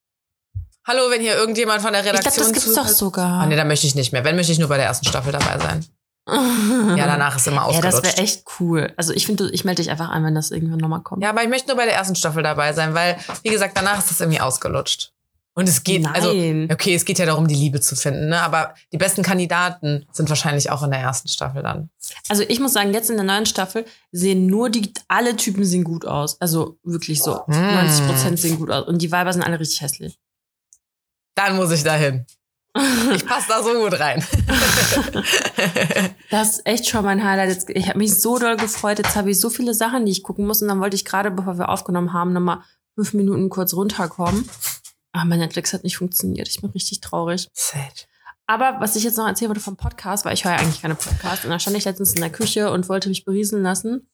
Hallo, 0.87 1.11
wenn 1.11 1.19
hier 1.19 1.35
irgendjemand 1.35 1.81
von 1.81 1.91
der 1.91 2.01
Ich 2.01 2.07
Redaktion 2.07 2.33
glaube, 2.33 2.53
das 2.53 2.63
gibt's 2.63 2.75
doch 2.75 2.87
sogar. 2.87 3.41
Ah, 3.41 3.45
nee, 3.45 3.57
da 3.57 3.65
möchte 3.65 3.85
ich 3.85 3.95
nicht 3.95 4.13
mehr. 4.13 4.23
Wenn, 4.23 4.37
möchte 4.37 4.53
ich 4.53 4.59
nur 4.59 4.69
bei 4.69 4.77
der 4.77 4.85
ersten 4.85 5.05
Staffel 5.05 5.33
dabei 5.33 5.59
sein. 5.59 5.85
Ja, 6.29 7.07
danach 7.07 7.37
ist 7.37 7.47
immer 7.47 7.57
Ja, 7.57 7.63
ausgelutscht. 7.63 8.03
das 8.03 8.03
wäre 8.03 8.17
echt 8.17 8.43
cool. 8.59 8.93
Also 8.97 9.13
ich 9.13 9.25
finde, 9.25 9.49
ich 9.51 9.63
melde 9.63 9.81
dich 9.81 9.89
einfach 9.89 10.09
an, 10.09 10.25
wenn 10.25 10.35
das 10.35 10.51
irgendwann 10.51 10.79
nochmal 10.79 11.01
kommt. 11.01 11.23
Ja, 11.23 11.29
aber 11.29 11.41
ich 11.41 11.47
möchte 11.47 11.69
nur 11.69 11.77
bei 11.77 11.85
der 11.85 11.93
ersten 11.95 12.15
Staffel 12.15 12.43
dabei 12.43 12.73
sein, 12.73 12.93
weil, 12.93 13.17
wie 13.43 13.49
gesagt, 13.49 13.77
danach 13.77 13.99
ist 13.99 14.11
das 14.11 14.19
irgendwie 14.19 14.41
ausgelutscht. 14.41 15.13
Und 15.53 15.69
es 15.69 15.83
geht, 15.83 16.05
also, 16.05 16.33
Nein. 16.33 16.67
okay, 16.69 16.93
es 16.93 17.05
geht 17.05 17.17
ja 17.17 17.25
darum, 17.25 17.47
die 17.47 17.55
Liebe 17.55 17.79
zu 17.79 17.95
finden, 17.95 18.27
ne? 18.27 18.41
Aber 18.41 18.75
die 18.91 18.97
besten 18.97 19.23
Kandidaten 19.23 20.05
sind 20.11 20.27
wahrscheinlich 20.27 20.69
auch 20.69 20.83
in 20.83 20.91
der 20.91 20.99
ersten 20.99 21.29
Staffel 21.29 21.63
dann. 21.63 21.89
Also 22.27 22.43
ich 22.47 22.59
muss 22.59 22.73
sagen, 22.73 22.93
jetzt 22.93 23.09
in 23.09 23.15
der 23.15 23.25
neuen 23.25 23.45
Staffel 23.45 23.85
sehen 24.11 24.47
nur 24.47 24.69
die, 24.69 24.93
alle 25.07 25.37
Typen 25.37 25.63
sehen 25.63 25.85
gut 25.85 26.05
aus. 26.05 26.39
Also 26.41 26.77
wirklich 26.83 27.23
so. 27.23 27.41
Mm. 27.47 27.53
90 27.53 28.05
Prozent 28.05 28.39
sehen 28.39 28.59
gut 28.59 28.69
aus. 28.69 28.85
Und 28.85 29.01
die 29.01 29.11
Weiber 29.11 29.31
sind 29.31 29.43
alle 29.43 29.59
richtig 29.59 29.81
hässlich. 29.81 30.19
Dann 31.37 31.55
muss 31.55 31.71
ich 31.71 31.83
dahin. 31.83 32.25
Ich 33.13 33.25
passe 33.25 33.47
da 33.47 33.63
so 33.63 33.73
gut 33.73 33.99
rein. 33.99 34.25
Das 36.29 36.57
ist 36.57 36.65
echt 36.67 36.89
schon 36.89 37.05
mein 37.05 37.23
Highlight. 37.23 37.49
Jetzt, 37.49 37.69
ich 37.69 37.87
habe 37.87 37.99
mich 37.99 38.19
so 38.19 38.37
doll 38.37 38.57
gefreut. 38.57 38.97
Jetzt 38.97 39.15
habe 39.15 39.31
ich 39.31 39.39
so 39.39 39.49
viele 39.49 39.73
Sachen, 39.73 40.05
die 40.05 40.11
ich 40.11 40.23
gucken 40.23 40.45
muss. 40.45 40.61
Und 40.61 40.67
dann 40.67 40.81
wollte 40.81 40.97
ich 40.97 41.05
gerade, 41.05 41.31
bevor 41.31 41.57
wir 41.57 41.69
aufgenommen 41.69 42.11
haben, 42.11 42.33
nochmal 42.33 42.59
fünf 42.95 43.13
Minuten 43.13 43.49
kurz 43.49 43.73
runterkommen. 43.73 44.49
Aber 45.13 45.23
mein 45.23 45.39
Netflix 45.39 45.71
hat 45.73 45.85
nicht 45.85 45.97
funktioniert. 45.97 46.49
Ich 46.49 46.59
bin 46.59 46.69
richtig 46.71 46.99
traurig. 46.99 47.47
Sad. 47.53 48.07
Aber 48.45 48.81
was 48.81 48.97
ich 48.97 49.03
jetzt 49.03 49.17
noch 49.17 49.25
erzählen 49.25 49.49
wollte 49.49 49.61
vom 49.61 49.77
Podcast, 49.77 50.25
weil 50.25 50.33
ich 50.33 50.43
höre 50.43 50.51
ja 50.51 50.57
eigentlich 50.57 50.81
keine 50.81 50.95
Podcasts. 50.95 51.45
Und 51.45 51.51
da 51.51 51.59
stand 51.59 51.77
ich 51.77 51.85
letztens 51.85 52.13
in 52.13 52.21
der 52.21 52.31
Küche 52.31 52.69
und 52.71 52.89
wollte 52.89 53.07
mich 53.07 53.23
berieseln 53.23 53.63
lassen. 53.63 54.09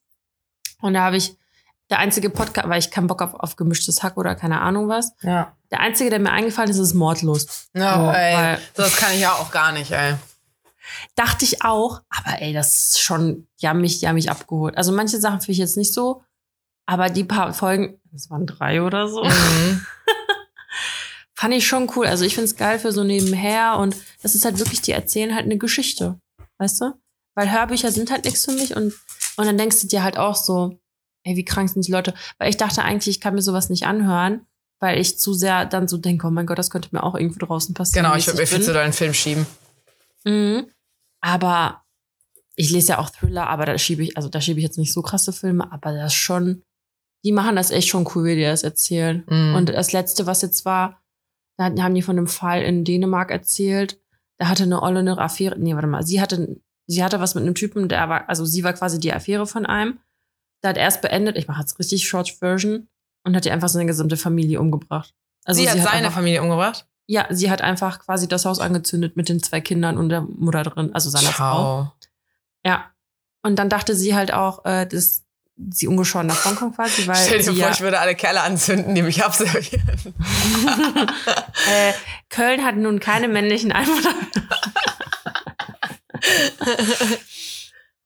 Und 0.81 0.93
da 0.93 1.01
habe 1.01 1.17
ich 1.17 1.35
der 1.93 1.99
einzige 1.99 2.31
Podcast, 2.31 2.67
weil 2.67 2.79
ich 2.79 2.89
keinen 2.89 3.05
Bock 3.05 3.21
auf, 3.21 3.35
auf 3.35 3.55
gemischtes 3.55 4.01
Hack 4.01 4.17
oder 4.17 4.33
keine 4.33 4.61
Ahnung 4.61 4.87
was. 4.89 5.11
Ja. 5.21 5.55
Der 5.69 5.79
einzige, 5.79 6.09
der 6.09 6.17
mir 6.19 6.31
eingefallen 6.31 6.71
ist, 6.71 6.79
ist 6.79 6.95
Mordlust. 6.95 7.67
Ja, 7.75 7.95
So, 8.07 8.11
ey. 8.17 8.57
Das 8.73 8.95
kann 8.95 9.13
ich 9.13 9.19
ja 9.19 9.33
auch 9.33 9.51
gar 9.51 9.71
nicht, 9.71 9.91
ey. 9.91 10.15
Dachte 11.15 11.45
ich 11.45 11.63
auch, 11.63 12.01
aber 12.09 12.41
ey, 12.41 12.51
das 12.51 12.73
ist 12.89 12.99
schon, 13.01 13.47
die 13.61 13.67
haben 13.67 13.79
mich, 13.81 13.99
die 13.99 14.07
haben 14.07 14.15
mich 14.15 14.31
abgeholt. 14.31 14.75
Also 14.75 14.91
manche 14.91 15.19
Sachen 15.19 15.39
finde 15.41 15.51
ich 15.51 15.57
jetzt 15.59 15.77
nicht 15.77 15.93
so, 15.93 16.23
aber 16.87 17.09
die 17.11 17.23
paar 17.25 17.53
Folgen, 17.53 18.01
das 18.11 18.29
waren 18.31 18.47
drei 18.47 18.81
oder 18.81 19.07
so, 19.07 19.23
Mhm. 19.23 19.85
fand 21.35 21.53
ich 21.53 21.67
schon 21.67 21.91
cool. 21.95 22.07
Also 22.07 22.25
ich 22.25 22.33
finde 22.35 22.45
es 22.45 22.55
geil 22.55 22.79
für 22.79 22.91
so 22.91 23.03
nebenher 23.03 23.77
und 23.77 23.95
das 24.23 24.33
ist 24.35 24.45
halt 24.45 24.57
wirklich, 24.59 24.81
die 24.81 24.91
erzählen 24.93 25.35
halt 25.35 25.45
eine 25.45 25.57
Geschichte, 25.57 26.19
weißt 26.57 26.81
du? 26.81 26.93
Weil 27.35 27.51
Hörbücher 27.51 27.91
sind 27.91 28.11
halt 28.11 28.25
nichts 28.25 28.45
für 28.45 28.51
mich 28.51 28.75
und, 28.75 28.93
und 29.37 29.45
dann 29.45 29.57
denkst 29.57 29.81
du 29.81 29.87
dir 29.87 30.03
halt 30.03 30.17
auch 30.17 30.35
so, 30.35 30.79
ey, 31.23 31.35
wie 31.35 31.45
krank 31.45 31.69
sind 31.69 31.87
die 31.87 31.91
Leute? 31.91 32.13
Weil 32.37 32.49
ich 32.49 32.57
dachte 32.57 32.83
eigentlich, 32.83 33.15
ich 33.15 33.21
kann 33.21 33.35
mir 33.35 33.41
sowas 33.41 33.69
nicht 33.69 33.85
anhören, 33.85 34.45
weil 34.79 34.99
ich 34.99 35.17
zu 35.17 35.33
sehr 35.33 35.65
dann 35.65 35.87
so 35.87 35.97
denke, 35.97 36.27
oh 36.27 36.31
mein 36.31 36.45
Gott, 36.45 36.59
das 36.59 36.69
könnte 36.69 36.89
mir 36.91 37.03
auch 37.03 37.15
irgendwo 37.15 37.45
draußen 37.45 37.73
passieren. 37.73 38.05
Genau, 38.05 38.17
ich 38.17 38.27
würde 38.27 38.39
mir 38.39 38.47
viel 38.47 38.61
zu 38.61 38.73
doll 38.73 38.83
einen 38.83 38.93
Film 38.93 39.13
schieben. 39.13 39.45
Mhm. 40.25 40.67
Aber 41.21 41.83
ich 42.55 42.69
lese 42.69 42.89
ja 42.89 42.99
auch 42.99 43.09
Thriller, 43.09 43.47
aber 43.47 43.65
da 43.65 43.77
schiebe 43.77 44.03
ich, 44.03 44.17
also 44.17 44.29
da 44.29 44.41
schiebe 44.41 44.59
ich 44.59 44.63
jetzt 44.63 44.77
nicht 44.77 44.93
so 44.93 45.01
krasse 45.01 45.33
Filme, 45.33 45.71
aber 45.71 45.93
das 45.93 46.13
schon, 46.13 46.63
die 47.23 47.31
machen 47.31 47.55
das 47.55 47.71
echt 47.71 47.87
schon 47.87 48.07
cool, 48.13 48.25
wie 48.25 48.35
die 48.35 48.43
das 48.43 48.63
erzählen. 48.63 49.23
Mhm. 49.27 49.55
Und 49.55 49.69
das 49.69 49.91
letzte, 49.91 50.25
was 50.25 50.41
jetzt 50.41 50.65
war, 50.65 51.01
da 51.57 51.65
haben 51.65 51.95
die 51.95 52.01
von 52.01 52.17
einem 52.17 52.27
Fall 52.27 52.61
in 52.63 52.83
Dänemark 52.83 53.31
erzählt. 53.31 53.99
Da 54.37 54.49
hatte 54.49 54.63
eine 54.63 54.81
Olle 54.81 54.99
eine 54.99 55.17
Affäre, 55.17 55.57
nee, 55.57 55.73
warte 55.75 55.87
mal, 55.87 56.03
sie 56.03 56.19
hatte, 56.19 56.57
sie 56.87 57.03
hatte 57.03 57.19
was 57.19 57.35
mit 57.35 57.43
einem 57.43 57.55
Typen, 57.55 57.87
der 57.87 58.09
war, 58.09 58.27
also 58.27 58.45
sie 58.45 58.63
war 58.63 58.73
quasi 58.73 58.99
die 58.99 59.13
Affäre 59.13 59.47
von 59.47 59.65
einem. 59.65 59.99
Da 60.63 60.69
hat 60.69 60.77
er 60.77 60.87
es 60.87 60.99
beendet, 60.99 61.37
ich 61.37 61.47
mache 61.47 61.59
jetzt 61.61 61.77
richtig 61.77 62.07
Short 62.07 62.31
Version, 62.39 62.87
und 63.23 63.35
hat 63.35 63.45
die 63.45 63.51
einfach 63.51 63.69
seine 63.69 63.85
gesamte 63.85 64.17
Familie 64.17 64.59
umgebracht. 64.59 65.13
Also 65.45 65.61
sie 65.61 65.69
hat 65.69 65.77
seine 65.77 66.07
einfach, 66.07 66.13
Familie 66.13 66.41
umgebracht? 66.41 66.87
ja, 67.05 67.27
sie 67.29 67.51
hat 67.51 67.61
einfach 67.61 67.99
quasi 67.99 68.27
das 68.27 68.45
Haus 68.45 68.59
angezündet 68.59 69.17
mit 69.17 69.29
den 69.29 69.41
zwei 69.41 69.61
Kindern 69.61 69.97
und 69.97 70.09
der 70.09 70.21
Mutter 70.21 70.63
drin, 70.63 70.91
also 70.93 71.09
seiner 71.09 71.31
Frau. 71.31 71.53
Ciao. 71.53 71.93
Ja. 72.65 72.91
Und 73.41 73.57
dann 73.57 73.69
dachte 73.69 73.95
sie 73.95 74.15
halt 74.15 74.33
auch, 74.33 74.63
äh, 74.65 74.85
dass 74.85 75.23
sie 75.71 75.87
ungeschoren 75.87 76.27
nach 76.27 76.45
Hongkong 76.45 76.73
quasi, 76.73 77.05
weil 77.07 77.15
Stell 77.15 77.39
dir 77.39 77.43
sie 77.43 77.51
vor, 77.51 77.59
ja, 77.59 77.71
ich 77.71 77.81
würde 77.81 77.99
alle 77.99 78.15
Kerle 78.15 78.41
anzünden, 78.41 78.95
die 78.95 79.01
mich 79.01 79.23
abservieren. 79.23 79.85
äh, 81.69 81.93
Köln 82.29 82.63
hat 82.63 82.77
nun 82.77 82.99
keine 82.99 83.27
männlichen 83.27 83.71
Einwohner. 83.73 84.15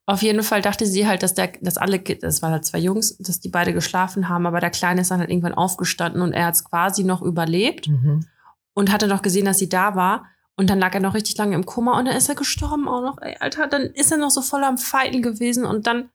Auf 0.10 0.22
jeden 0.22 0.42
Fall 0.42 0.62
dachte 0.62 0.86
sie 0.86 1.06
halt, 1.06 1.22
dass 1.22 1.34
der, 1.34 1.50
dass 1.62 1.78
alle, 1.78 2.00
das 2.00 2.42
waren 2.42 2.54
halt 2.54 2.66
zwei 2.66 2.80
Jungs, 2.80 3.18
dass 3.18 3.42
die 3.42 3.50
beide 3.50 3.74
geschlafen 3.74 4.30
haben, 4.30 4.46
aber 4.48 4.62
der 4.62 4.70
Kleine 4.72 5.02
ist 5.02 5.12
dann 5.12 5.20
halt 5.20 5.30
irgendwann 5.30 5.54
aufgestanden 5.54 6.22
und 6.22 6.32
er 6.32 6.46
hat 6.46 6.56
es 6.56 6.64
quasi 6.64 7.04
noch 7.04 7.22
überlebt 7.22 7.90
Mhm. 7.90 8.26
und 8.74 8.92
hatte 8.92 9.08
noch 9.08 9.22
gesehen, 9.22 9.46
dass 9.46 9.60
sie 9.60 9.68
da 9.70 9.96
war. 9.96 10.26
Und 10.56 10.70
dann 10.72 10.80
lag 10.80 10.94
er 10.94 11.02
noch 11.02 11.14
richtig 11.14 11.38
lange 11.38 11.56
im 11.56 11.66
Koma 11.66 12.00
und 12.00 12.06
dann 12.06 12.16
ist 12.16 12.30
er 12.30 12.36
gestorben 12.36 12.88
auch 12.88 13.02
noch. 13.02 13.18
Ey, 13.22 13.36
Alter, 13.40 13.68
dann 13.68 13.84
ist 13.84 14.12
er 14.12 14.18
noch 14.18 14.32
so 14.32 14.42
voll 14.42 14.64
am 14.64 14.78
Fighten 14.80 15.22
gewesen 15.22 15.66
und 15.66 15.86
dann, 15.86 16.10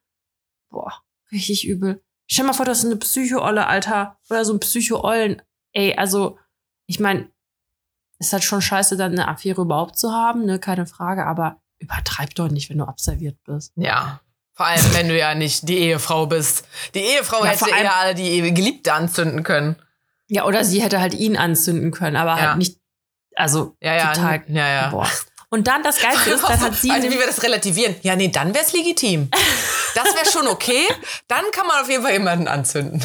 boah, 0.71 0.93
richtig 1.31 1.69
übel. 1.69 2.03
Stell 2.27 2.45
dir 2.45 2.49
mal 2.49 2.55
vor, 2.55 2.67
das 2.67 2.79
ist 2.81 2.87
eine 2.87 2.97
Psycho-Olle, 2.97 3.67
Alter. 3.69 4.17
Oder 4.31 4.45
so 4.45 4.55
ein 4.55 4.59
Psycho-Ollen. 4.61 5.43
Ey, 5.75 5.95
also, 5.97 6.39
ich 6.87 6.99
meine, 6.99 7.29
ist 8.19 8.33
halt 8.33 8.43
schon 8.43 8.63
scheiße, 8.63 8.97
dann 8.97 9.13
eine 9.13 9.29
Affäre 9.29 9.63
überhaupt 9.63 9.97
zu 9.99 10.11
haben, 10.13 10.45
ne, 10.45 10.59
keine 10.59 10.87
Frage, 10.87 11.25
aber 11.27 11.62
übertreib 11.83 12.35
doch 12.35 12.49
nicht, 12.49 12.71
wenn 12.71 12.79
du 12.79 12.85
observiert 12.89 13.37
bist. 13.45 13.73
Ja. 13.77 14.21
Vor 14.55 14.67
allem, 14.67 14.95
wenn 14.95 15.09
du 15.09 15.19
ja 15.19 15.35
nicht 15.35 15.69
die 15.69 15.79
Ehefrau 15.79 16.27
bist. 16.27 16.65
Die 16.95 17.01
Ehefrau 17.01 17.45
Ja, 17.45 17.51
hätte 17.53 17.71
eher 17.71 17.97
alle 17.97 18.15
die 18.15 18.53
Geliebte 18.55 18.93
anzünden 18.93 19.43
können. 19.43 19.77
Ja, 20.29 20.45
oder 20.45 20.65
sie 20.65 20.83
hätte 20.83 21.01
halt 21.01 21.15
ihn 21.15 21.37
anzünden 21.37 21.91
können, 21.91 22.17
aber 22.17 22.37
Ja. 22.39 22.49
halt 22.49 22.59
nicht, 22.59 22.79
also, 23.35 23.77
Ja, 23.81 23.95
ja. 23.95 24.13
total, 24.13 24.45
Ja, 24.49 24.69
ja. 24.69 24.89
boah. 24.91 25.09
Und 25.51 25.67
dann 25.69 25.83
das 25.83 26.01
Geilste 26.01 26.31
ist, 26.31 26.43
dann 26.49 26.61
hat 26.61 26.75
sie 26.77 26.91
also, 26.91 27.11
wie 27.11 27.19
wir 27.19 27.27
das 27.27 27.43
relativieren. 27.43 27.95
Ja, 28.03 28.17
nee, 28.17 28.29
dann 28.29 28.55
wär's 28.55 28.73
legitim. 28.73 29.31
Das 29.95 30.07
wäre 30.15 30.25
schon 30.33 30.47
okay. 30.47 30.87
Dann 31.29 31.45
kann 31.53 31.67
man 31.67 31.83
auf 31.83 31.91
jeden 31.91 32.03
Fall 32.03 32.13
jemanden 32.13 32.49
anzünden. 32.49 33.03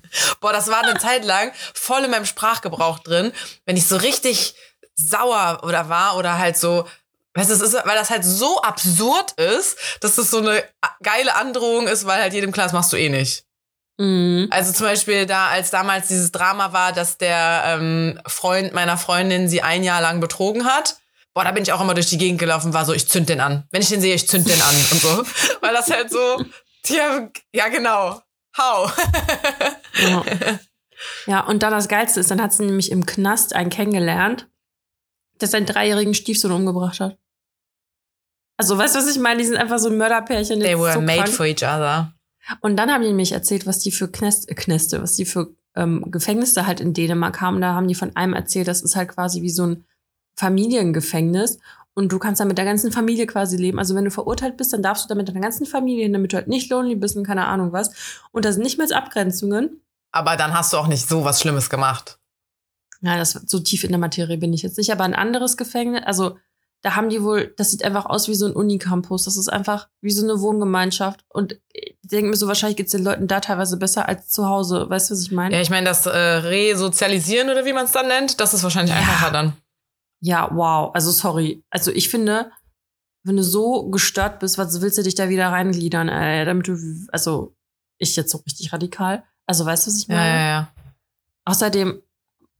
Boah, 0.40 0.52
das 0.54 0.68
war 0.68 0.82
eine 0.82 0.98
Zeit 0.98 1.24
lang 1.24 1.52
voll 1.74 2.04
in 2.04 2.10
meinem 2.10 2.24
Sprachgebrauch 2.24 2.98
drin, 3.00 3.32
wenn 3.66 3.76
ich 3.76 3.86
so 3.86 3.96
richtig 3.96 4.54
sauer 4.94 5.60
oder 5.64 5.88
war 5.90 6.16
oder 6.16 6.38
halt 6.38 6.56
so, 6.56 6.86
weißt 7.34 7.50
du, 7.50 7.54
es 7.54 7.60
ist, 7.60 7.74
weil 7.74 7.96
das 7.96 8.10
halt 8.10 8.24
so 8.24 8.60
absurd 8.62 9.32
ist, 9.32 9.76
dass 10.00 10.16
das 10.16 10.30
so 10.30 10.38
eine 10.38 10.62
geile 11.02 11.34
Androhung 11.34 11.88
ist, 11.88 12.06
weil 12.06 12.20
halt 12.20 12.34
jedem 12.34 12.52
klar 12.52 12.66
ist, 12.66 12.72
machst 12.72 12.92
du 12.92 12.96
eh 12.96 13.08
nicht. 13.08 13.44
Mhm. 13.98 14.48
Also 14.50 14.72
zum 14.72 14.86
Beispiel 14.86 15.26
da, 15.26 15.48
als 15.48 15.70
damals 15.70 16.08
dieses 16.08 16.32
Drama 16.32 16.72
war, 16.72 16.92
dass 16.92 17.18
der 17.18 17.62
ähm, 17.66 18.18
Freund 18.26 18.72
meiner 18.72 18.96
Freundin 18.96 19.48
sie 19.48 19.62
ein 19.62 19.84
Jahr 19.84 20.00
lang 20.00 20.20
betrogen 20.20 20.64
hat. 20.64 20.96
Boah, 21.34 21.44
da 21.44 21.52
bin 21.52 21.62
ich 21.62 21.72
auch 21.72 21.80
immer 21.80 21.94
durch 21.94 22.10
die 22.10 22.18
Gegend 22.18 22.38
gelaufen, 22.38 22.74
war 22.74 22.84
so, 22.84 22.92
ich 22.92 23.08
zünd 23.08 23.28
den 23.28 23.40
an. 23.40 23.64
Wenn 23.70 23.80
ich 23.80 23.88
den 23.88 24.00
sehe, 24.00 24.14
ich 24.14 24.28
zünd 24.28 24.48
den 24.48 24.60
an 24.60 24.74
und 24.90 25.00
so. 25.00 25.24
Weil 25.60 25.72
das 25.72 25.90
halt 25.90 26.10
so, 26.10 26.44
ja, 26.88 27.28
ja 27.54 27.68
genau. 27.68 28.20
Hau. 28.58 28.90
Ja. 29.94 30.24
ja, 31.26 31.40
und 31.40 31.62
dann 31.62 31.72
das 31.72 31.88
Geilste 31.88 32.20
ist, 32.20 32.30
dann 32.30 32.42
hat 32.42 32.52
sie 32.52 32.64
nämlich 32.64 32.90
im 32.90 33.06
Knast 33.06 33.54
einen 33.54 33.70
kennengelernt, 33.70 34.48
der 35.40 35.48
seinen 35.48 35.64
dreijährigen 35.64 36.14
Stiefsohn 36.14 36.52
umgebracht 36.52 37.00
hat. 37.00 37.18
Also, 38.56 38.78
weißt 38.78 38.94
du, 38.94 38.98
was 38.98 39.08
ich 39.08 39.20
meine? 39.20 39.40
Die 39.40 39.46
sind 39.46 39.56
einfach 39.56 39.78
so 39.78 39.88
ein 39.88 39.96
Mörderpärchen. 39.96 40.60
They 40.60 40.78
were 40.78 40.92
so 40.92 41.00
made 41.00 41.18
krank. 41.18 41.30
for 41.30 41.46
each 41.46 41.62
other. 41.62 42.12
Und 42.60 42.76
dann 42.76 42.90
haben 42.90 43.02
die 43.02 43.08
nämlich 43.08 43.32
erzählt, 43.32 43.66
was 43.66 43.78
die 43.78 43.92
für 43.92 44.08
Knäst, 44.08 44.48
äh, 44.50 44.54
Knäste, 44.54 45.02
was 45.02 45.14
die 45.14 45.24
für 45.24 45.54
ähm, 45.74 46.10
Gefängnisse 46.10 46.66
halt 46.66 46.80
in 46.80 46.94
Dänemark 46.94 47.40
haben. 47.40 47.60
Da 47.60 47.74
haben 47.74 47.88
die 47.88 47.94
von 47.94 48.14
einem 48.16 48.34
erzählt, 48.34 48.68
das 48.68 48.82
ist 48.82 48.96
halt 48.96 49.08
quasi 49.08 49.42
wie 49.42 49.50
so 49.50 49.66
ein 49.66 49.84
Familiengefängnis. 50.36 51.58
Und 51.94 52.10
du 52.10 52.18
kannst 52.18 52.40
da 52.40 52.44
mit 52.46 52.56
der 52.56 52.64
ganzen 52.64 52.90
Familie 52.90 53.26
quasi 53.26 53.56
leben. 53.56 53.78
Also 53.78 53.94
wenn 53.94 54.04
du 54.04 54.10
verurteilt 54.10 54.56
bist, 54.56 54.72
dann 54.72 54.82
darfst 54.82 55.04
du 55.04 55.08
da 55.08 55.14
mit 55.14 55.28
deiner 55.28 55.40
ganzen 55.40 55.66
Familie 55.66 56.04
hin, 56.04 56.12
damit 56.12 56.32
du 56.32 56.36
halt 56.36 56.48
nicht 56.48 56.70
lonely 56.70 56.94
bist 56.94 57.16
und 57.16 57.26
keine 57.26 57.46
Ahnung 57.46 57.72
was. 57.72 57.90
Und 58.32 58.44
da 58.44 58.52
sind 58.52 58.62
nicht 58.62 58.78
mehr 58.78 58.86
Abgrenzungen. 58.96 59.82
Aber 60.10 60.36
dann 60.36 60.54
hast 60.54 60.72
du 60.72 60.78
auch 60.78 60.86
nicht 60.86 61.08
so 61.08 61.24
was 61.24 61.40
Schlimmes 61.40 61.68
gemacht. 61.68 62.18
Ja, 63.02 63.16
das 63.16 63.32
so 63.32 63.58
tief 63.58 63.84
in 63.84 63.90
der 63.90 63.98
Materie 63.98 64.38
bin 64.38 64.52
ich 64.52 64.62
jetzt 64.62 64.78
nicht, 64.78 64.92
aber 64.92 65.04
ein 65.04 65.14
anderes 65.14 65.56
Gefängnis, 65.56 66.02
also 66.04 66.38
da 66.82 66.96
haben 66.96 67.08
die 67.08 67.22
wohl, 67.22 67.54
das 67.56 67.70
sieht 67.70 67.84
einfach 67.84 68.06
aus 68.06 68.26
wie 68.28 68.34
so 68.34 68.44
ein 68.46 68.52
Unicampus. 68.54 69.24
Das 69.24 69.36
ist 69.36 69.48
einfach 69.48 69.88
wie 70.00 70.10
so 70.10 70.24
eine 70.24 70.40
Wohngemeinschaft. 70.40 71.24
Und 71.28 71.60
ich 71.72 71.96
denke 72.02 72.30
mir 72.30 72.36
so, 72.36 72.48
wahrscheinlich 72.48 72.76
geht's 72.76 72.90
den 72.90 73.04
Leuten 73.04 73.28
da 73.28 73.40
teilweise 73.40 73.76
besser 73.76 74.08
als 74.08 74.28
zu 74.28 74.46
Hause. 74.48 74.90
Weißt 74.90 75.08
du, 75.10 75.14
was 75.14 75.22
ich 75.22 75.30
meine? 75.32 75.54
Ja, 75.54 75.60
ich 75.62 75.70
meine, 75.70 75.86
das 75.86 76.06
äh, 76.06 76.10
Resozialisieren 76.18 77.50
oder 77.50 77.64
wie 77.64 77.72
man 77.72 77.84
es 77.84 77.92
dann 77.92 78.08
nennt, 78.08 78.40
das 78.40 78.52
ist 78.52 78.62
wahrscheinlich 78.64 78.92
Ja. 78.94 79.00
einfacher 79.00 79.30
dann. 79.30 79.52
Ja, 80.20 80.48
wow. 80.52 80.90
Also 80.94 81.10
sorry. 81.12 81.64
Also 81.70 81.92
ich 81.92 82.08
finde, 82.08 82.50
wenn 83.24 83.36
du 83.36 83.44
so 83.44 83.88
gestört 83.90 84.40
bist, 84.40 84.58
was 84.58 84.80
willst 84.80 84.98
du 84.98 85.02
dich 85.04 85.14
da 85.14 85.28
wieder 85.28 85.48
reingliedern, 85.48 86.08
ey, 86.08 86.44
damit 86.44 86.66
du, 86.66 86.76
also 87.12 87.54
ich 87.98 88.16
jetzt 88.16 88.30
so 88.32 88.38
richtig 88.38 88.72
radikal. 88.72 89.22
Also 89.46 89.64
weißt 89.64 89.86
du, 89.86 89.90
was 89.90 89.98
ich 89.98 90.08
Ja, 90.08 90.14
meine? 90.16 90.28
ja, 90.36 90.46
ja. 90.48 90.72
Außerdem, 91.44 92.02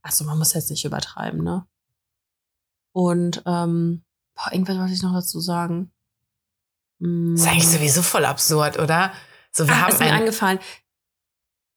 also 0.01 0.23
man 0.23 0.37
muss 0.37 0.53
jetzt 0.53 0.69
nicht 0.69 0.85
übertreiben, 0.85 1.43
ne? 1.43 1.65
Und, 2.93 3.43
ähm, 3.45 4.03
boah, 4.35 4.51
irgendwas 4.51 4.77
wollte 4.77 4.93
ich 4.93 5.01
noch 5.01 5.13
dazu 5.13 5.39
sagen. 5.39 5.91
Das 6.99 7.41
ist 7.41 7.47
eigentlich 7.47 7.67
sowieso 7.67 8.01
voll 8.01 8.25
absurd, 8.25 8.79
oder? 8.79 9.11
So, 9.51 9.67
wir 9.67 9.73
ah, 9.73 9.81
haben 9.81 9.91
ist 9.91 9.99
mir 9.99 10.05
ein, 10.05 10.21
eingefallen. 10.21 10.59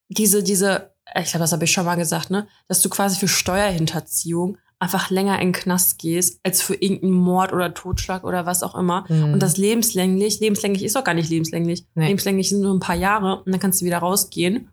Diese, 0.09 0.43
diese, 0.43 0.95
ich 1.17 1.31
glaube, 1.31 1.41
das 1.41 1.53
habe 1.53 1.65
ich 1.65 1.73
schon 1.73 1.85
mal 1.85 1.97
gesagt, 1.97 2.31
ne? 2.31 2.47
Dass 2.69 2.81
du 2.81 2.89
quasi 2.89 3.19
für 3.19 3.29
Steuerhinterziehung 3.29 4.59
einfach 4.79 5.11
länger 5.11 5.41
in 5.41 5.49
den 5.49 5.53
Knast 5.53 5.99
gehst, 5.99 6.41
als 6.43 6.63
für 6.63 6.75
irgendeinen 6.75 7.13
Mord 7.13 7.53
oder 7.53 7.73
Totschlag 7.73 8.25
oder 8.25 8.47
was 8.47 8.63
auch 8.63 8.75
immer. 8.75 9.05
Mhm. 9.09 9.35
Und 9.35 9.41
das 9.41 9.57
lebenslänglich, 9.57 10.41
lebenslänglich 10.41 10.85
ist 10.85 10.97
doch 10.97 11.05
gar 11.05 11.15
nicht 11.15 11.31
lebenslänglich. 11.31 11.87
Nee. 11.95 12.09
Lebenslänglich 12.09 12.51
sind 12.51 12.61
nur 12.61 12.75
ein 12.75 12.81
paar 12.81 12.95
Jahre 12.95 13.43
und 13.43 13.53
dann 13.53 13.61
kannst 13.61 13.81
du 13.81 13.87
wieder 13.87 13.99
rausgehen. 13.99 14.69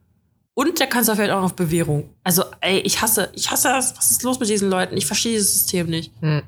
Und 0.56 0.80
da 0.80 0.86
kannst 0.86 1.10
du 1.10 1.16
vielleicht 1.16 1.32
auch 1.32 1.38
noch 1.38 1.46
auf 1.46 1.56
Bewährung. 1.56 2.10
Also, 2.24 2.44
ey, 2.62 2.80
ich 2.80 3.02
hasse, 3.02 3.32
ich 3.34 3.50
hasse 3.50 3.70
das. 3.70 3.98
Was 3.98 4.12
ist 4.12 4.24
los 4.24 4.40
mit 4.40 4.50
diesen 4.50 4.70
Leuten? 4.70 4.96
Ich 4.98 5.08
verstehe 5.08 5.32
dieses 5.32 5.54
System 5.54 5.88
nicht. 5.88 6.12
Hm. 6.22 6.44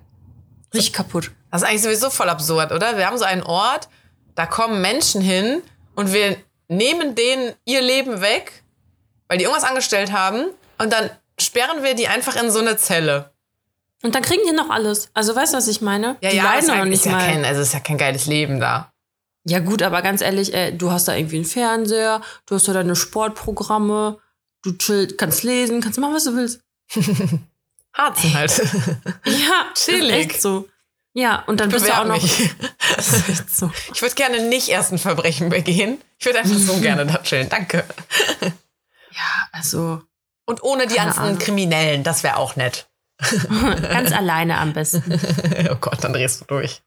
Richtig 0.75 0.93
kaputt. 0.93 1.31
Das 1.51 1.61
ist 1.61 1.67
eigentlich 1.67 1.83
sowieso 1.83 2.09
voll 2.09 2.29
absurd, 2.29 2.71
oder? 2.71 2.97
Wir 2.97 3.07
haben 3.07 3.17
so 3.17 3.25
einen 3.25 3.43
Ort, 3.43 3.87
da 4.35 4.45
kommen 4.45 4.81
Menschen 4.81 5.21
hin 5.21 5.61
und 5.95 6.13
wir 6.13 6.37
nehmen 6.67 7.15
denen 7.15 7.53
ihr 7.65 7.81
Leben 7.81 8.21
weg, 8.21 8.63
weil 9.27 9.37
die 9.37 9.45
irgendwas 9.45 9.67
angestellt 9.67 10.11
haben 10.11 10.47
und 10.77 10.91
dann 10.91 11.09
sperren 11.39 11.83
wir 11.83 11.95
die 11.95 12.07
einfach 12.07 12.35
in 12.41 12.51
so 12.51 12.59
eine 12.59 12.77
Zelle. 12.77 13.31
Und 14.03 14.13
dann 14.13 14.21
kriegen 14.21 14.41
die 14.47 14.53
noch 14.53 14.69
alles. 14.69 15.09
Also, 15.13 15.35
weißt 15.35 15.53
du, 15.53 15.57
was 15.57 15.67
ich 15.67 15.81
meine? 15.81 16.17
Ja, 16.21 16.29
die 16.29 16.37
ja, 16.37 16.43
leiden 16.43 16.59
ist, 16.59 16.67
noch 16.67 16.75
ja, 16.75 16.85
nicht 16.85 16.99
ist 16.99 17.05
ja 17.05 17.11
mal. 17.13 17.25
kein, 17.25 17.45
also 17.45 17.61
ist 17.61 17.73
ja 17.73 17.79
kein 17.79 17.97
geiles 17.97 18.27
Leben 18.27 18.59
da. 18.59 18.91
Ja, 19.47 19.59
gut, 19.59 19.81
aber 19.81 20.01
ganz 20.01 20.21
ehrlich, 20.21 20.53
ey, 20.53 20.75
du 20.77 20.91
hast 20.91 21.07
da 21.07 21.15
irgendwie 21.15 21.37
einen 21.37 21.45
Fernseher, 21.45 22.21
du 22.45 22.55
hast 22.55 22.67
da 22.67 22.73
deine 22.73 22.95
Sportprogramme, 22.95 24.17
du 24.63 24.77
chill, 24.77 25.07
kannst 25.17 25.43
lesen, 25.43 25.81
kannst 25.81 25.99
machen, 25.99 26.15
was 26.15 26.25
du 26.25 26.35
willst. 26.35 26.61
Harzen 27.95 28.33
halt. 28.33 28.51
Ja, 29.25 29.65
Chillig. 29.73 30.09
Ist 30.09 30.31
echt 30.31 30.41
so. 30.41 30.67
Ja, 31.13 31.43
und 31.47 31.59
dann 31.61 31.69
bist 31.69 31.87
du 31.87 31.97
auch 31.97 32.05
noch. 32.05 32.21
so. 33.47 33.71
Ich 33.93 34.01
würde 34.01 34.15
gerne 34.15 34.49
nicht 34.49 34.67
erst 34.67 34.91
ein 34.91 34.97
Verbrechen 34.97 35.49
begehen. 35.49 36.01
Ich 36.19 36.25
würde 36.25 36.39
einfach 36.39 36.57
so 36.57 36.77
gerne 36.81 37.05
da 37.05 37.19
chillen. 37.19 37.47
Danke. 37.47 37.85
Ja, 38.41 39.47
also 39.53 40.01
Und 40.45 40.61
ohne 40.63 40.87
die 40.87 40.95
ganzen 40.95 41.19
Ahnung. 41.19 41.39
Kriminellen, 41.39 42.03
das 42.03 42.23
wäre 42.23 42.35
auch 42.35 42.57
nett. 42.57 42.89
ganz 43.17 44.11
alleine 44.11 44.57
am 44.57 44.73
besten. 44.73 45.17
oh 45.71 45.75
Gott, 45.75 46.03
dann 46.03 46.11
drehst 46.11 46.41
du 46.41 46.45
durch. 46.45 46.81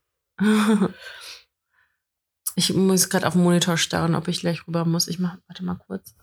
Ich 2.55 2.75
muss 2.75 3.09
gerade 3.09 3.27
auf 3.27 3.33
den 3.33 3.45
Monitor 3.45 3.79
starren, 3.79 4.15
ob 4.15 4.29
ich 4.29 4.41
gleich 4.41 4.67
rüber 4.67 4.85
muss. 4.85 5.09
Ich 5.09 5.19
mach, 5.19 5.37
warte 5.47 5.65
mal 5.65 5.77
kurz. 5.87 6.15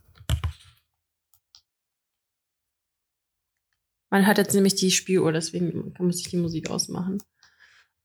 Man 4.15 4.27
hört 4.27 4.37
jetzt 4.37 4.53
nämlich 4.53 4.75
die 4.75 4.91
Spieluhr, 4.91 5.33
deswegen 5.33 5.93
muss 5.99 6.21
ich 6.21 6.29
die 6.29 6.37
Musik 6.37 6.69
ausmachen. 6.69 7.21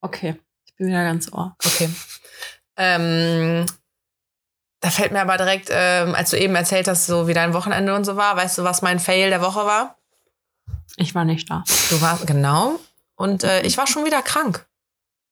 Okay, 0.00 0.34
ich 0.66 0.74
bin 0.74 0.88
wieder 0.88 1.04
ganz 1.04 1.32
ohr. 1.32 1.54
Okay. 1.64 1.88
Ähm, 2.76 3.64
da 4.80 4.90
fällt 4.90 5.12
mir 5.12 5.20
aber 5.20 5.36
direkt, 5.36 5.68
ähm, 5.70 6.16
als 6.16 6.30
du 6.30 6.36
eben 6.36 6.56
erzählt 6.56 6.88
hast, 6.88 7.06
so 7.06 7.28
wie 7.28 7.32
dein 7.32 7.54
Wochenende 7.54 7.94
und 7.94 8.04
so 8.04 8.16
war, 8.16 8.36
weißt 8.36 8.58
du, 8.58 8.64
was 8.64 8.82
mein 8.82 8.98
Fail 8.98 9.30
der 9.30 9.40
Woche 9.40 9.64
war? 9.64 9.98
Ich 10.96 11.14
war 11.14 11.24
nicht 11.24 11.48
da. 11.48 11.62
Du 11.90 12.00
warst, 12.00 12.26
genau. 12.26 12.80
Und 13.14 13.44
äh, 13.44 13.62
ich 13.62 13.78
war 13.78 13.86
schon 13.86 14.04
wieder 14.04 14.20
krank. 14.20 14.66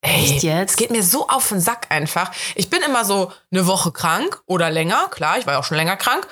Ey, 0.03 0.35
Echt 0.35 0.45
jetzt? 0.45 0.71
Es 0.71 0.77
geht 0.77 0.93
mir 0.93 1.03
so 1.03 1.27
auf 1.27 1.49
den 1.49 1.59
Sack 1.59 1.89
einfach. 1.91 2.31
Ich 2.55 2.71
bin 2.71 2.83
immer 2.83 3.05
so 3.05 3.33
eine 3.51 3.67
Woche 3.67 3.91
krank 3.91 4.43
oder 4.47 4.71
länger. 4.71 5.09
Klar, 5.11 5.39
ich 5.39 5.47
war 5.47 5.55
ja 5.55 5.59
auch 5.59 5.65
schon 5.65 5.77
länger 5.77 5.97
krank. 5.97 6.29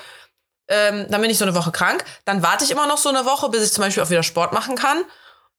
Ähm, 0.67 1.05
dann 1.09 1.21
bin 1.21 1.29
ich 1.29 1.37
so 1.37 1.45
eine 1.45 1.55
Woche 1.55 1.71
krank. 1.71 2.03
Dann 2.25 2.43
warte 2.43 2.63
ich 2.63 2.71
immer 2.71 2.87
noch 2.87 2.97
so 2.97 3.09
eine 3.09 3.25
Woche, 3.25 3.49
bis 3.49 3.63
ich 3.63 3.73
zum 3.73 3.83
Beispiel 3.83 4.03
auch 4.03 4.09
wieder 4.09 4.23
Sport 4.23 4.53
machen 4.53 4.75
kann. 4.75 5.03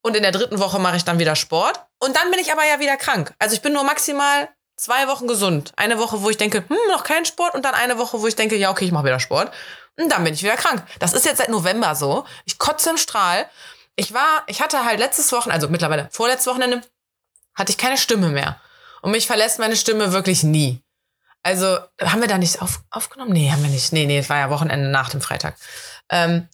Und 0.02 0.16
in 0.16 0.22
der 0.22 0.32
dritten 0.32 0.58
Woche 0.58 0.78
mache 0.78 0.96
ich 0.96 1.04
dann 1.04 1.18
wieder 1.18 1.36
Sport. 1.36 1.80
Und 1.98 2.16
dann 2.16 2.30
bin 2.30 2.40
ich 2.40 2.52
aber 2.52 2.64
ja 2.64 2.80
wieder 2.80 2.96
krank. 2.96 3.34
Also 3.38 3.54
ich 3.54 3.62
bin 3.62 3.72
nur 3.72 3.84
maximal 3.84 4.48
zwei 4.76 5.08
Wochen 5.08 5.26
gesund. 5.26 5.72
Eine 5.76 5.98
Woche, 5.98 6.22
wo 6.22 6.30
ich 6.30 6.36
denke, 6.36 6.64
hm, 6.68 6.76
noch 6.88 7.04
kein 7.04 7.24
Sport. 7.24 7.54
Und 7.54 7.64
dann 7.64 7.74
eine 7.74 7.98
Woche, 7.98 8.20
wo 8.20 8.26
ich 8.26 8.36
denke, 8.36 8.56
ja, 8.56 8.70
okay, 8.70 8.84
ich 8.84 8.92
mache 8.92 9.04
wieder 9.04 9.20
Sport. 9.20 9.52
Und 9.96 10.10
dann 10.10 10.22
bin 10.24 10.34
ich 10.34 10.42
wieder 10.42 10.56
krank. 10.56 10.84
Das 11.00 11.12
ist 11.12 11.24
jetzt 11.24 11.38
seit 11.38 11.48
November 11.48 11.94
so. 11.94 12.24
Ich 12.44 12.58
kotze 12.58 12.90
im 12.90 12.96
Strahl. 12.96 13.48
Ich 13.96 14.14
war, 14.14 14.44
ich 14.46 14.62
hatte 14.62 14.84
halt 14.84 15.00
letztes 15.00 15.32
Wochenende, 15.32 15.54
also 15.54 15.68
mittlerweile 15.68 16.08
vorletztes 16.12 16.46
Wochenende, 16.46 16.82
hatte 17.54 17.72
ich 17.72 17.78
keine 17.78 17.98
Stimme 17.98 18.28
mehr. 18.28 18.60
Und 19.02 19.10
mich 19.10 19.26
verlässt 19.26 19.58
meine 19.58 19.76
Stimme 19.76 20.12
wirklich 20.12 20.44
nie. 20.44 20.80
Also, 21.42 21.78
haben 22.00 22.20
wir 22.20 22.28
da 22.28 22.38
nicht 22.38 22.60
auf, 22.60 22.82
aufgenommen? 22.90 23.32
Nee, 23.32 23.50
haben 23.50 23.62
wir 23.62 23.70
nicht. 23.70 23.92
Nee, 23.92 24.06
nee, 24.06 24.18
es 24.18 24.28
war 24.28 24.38
ja 24.38 24.50
Wochenende 24.50 24.88
nach 24.88 25.10
dem 25.10 25.20
Freitag. 25.20 25.56
Ähm, 26.10 26.48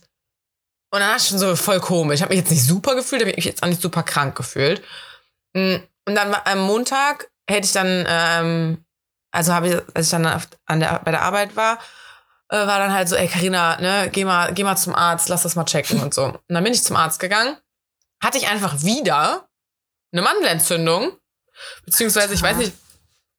und 0.91 1.01
dann 1.01 1.09
war 1.09 1.17
ich 1.17 1.27
schon 1.27 1.39
so 1.39 1.57
voll 1.57 1.81
komisch. 1.81 2.17
Ich 2.17 2.23
habe 2.23 2.33
mich 2.35 2.43
jetzt 2.45 2.51
nicht 2.51 2.65
super 2.65 2.95
gefühlt, 2.95 3.23
habe 3.23 3.35
mich 3.35 3.45
jetzt 3.45 3.63
auch 3.63 3.69
nicht 3.69 3.83
super 3.83 4.03
krank 4.05 4.37
gefühlt. 4.37 4.83
Mm, 5.55 5.77
Und 6.07 6.15
dann 6.15 6.35
am 6.45 6.61
Montag 6.61 7.31
hätte 7.49 7.67
ich 7.67 7.73
dann, 7.73 8.05
ähm, 8.09 8.85
also 9.33 9.53
habe 9.53 9.69
ich, 9.69 9.75
als 9.95 10.07
ich 10.07 10.11
dann 10.13 10.27
an 10.67 10.81
der, 10.81 11.01
bei 11.05 11.11
der 11.11 11.23
Arbeit 11.23 11.57
war, 11.57 11.79
äh, 12.51 12.59
war 12.59 12.79
dann 12.79 12.93
halt 12.93 13.09
so, 13.09 13.17
ey 13.17 13.27
Karina, 13.27 13.81
ne, 13.81 14.09
geh 14.13 14.25
mal, 14.25 14.53
geh 14.55 14.63
mal 14.63 14.77
zum 14.77 14.95
Arzt, 14.95 15.29
lass 15.29 15.43
das 15.43 15.57
mal 15.57 15.65
checken 15.65 16.01
und 16.01 16.15
so. 16.15 16.27
Und 16.27 16.41
dann 16.49 16.63
bin 16.63 16.73
ich 16.73 16.85
zum 16.85 16.95
Arzt 16.97 17.19
gegangen, 17.19 17.57
hatte 18.23 18.39
ich 18.39 18.47
einfach 18.47 18.83
wieder 18.83 19.49
eine 20.13 20.23
Mandelentzündung, 20.23 21.19
beziehungsweise 21.85 22.35
ich 22.35 22.43
weiß 22.43 22.59
nicht, 22.59 22.73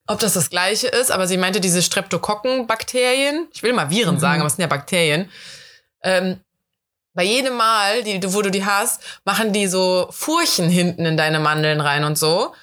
ob 0.07 0.19
das 0.19 0.33
das 0.33 0.49
gleiche 0.49 0.87
ist, 0.87 1.11
aber 1.11 1.27
sie 1.27 1.37
meinte 1.37 1.59
diese 1.61 1.81
Streptokokkenbakterien, 1.81 3.47
ich 3.53 3.63
will 3.63 3.73
mal 3.73 3.89
Viren 3.89 4.15
Mhm. 4.15 4.19
sagen, 4.19 4.41
aber 4.41 4.47
es 4.47 4.55
sind 4.55 4.61
ja 4.63 4.67
Bakterien. 4.67 5.29
Ähm, 6.03 6.39
bei 7.13 7.23
jedem 7.23 7.55
Mal, 7.55 8.03
die, 8.03 8.21
wo 8.33 8.41
du 8.41 8.51
die 8.51 8.65
hast, 8.65 9.01
machen 9.23 9.53
die 9.53 9.67
so 9.67 10.07
Furchen 10.11 10.69
hinten 10.69 11.05
in 11.05 11.17
deine 11.17 11.39
Mandeln 11.39 11.79
rein 11.81 12.03
und 12.03 12.17
so, 12.17 12.53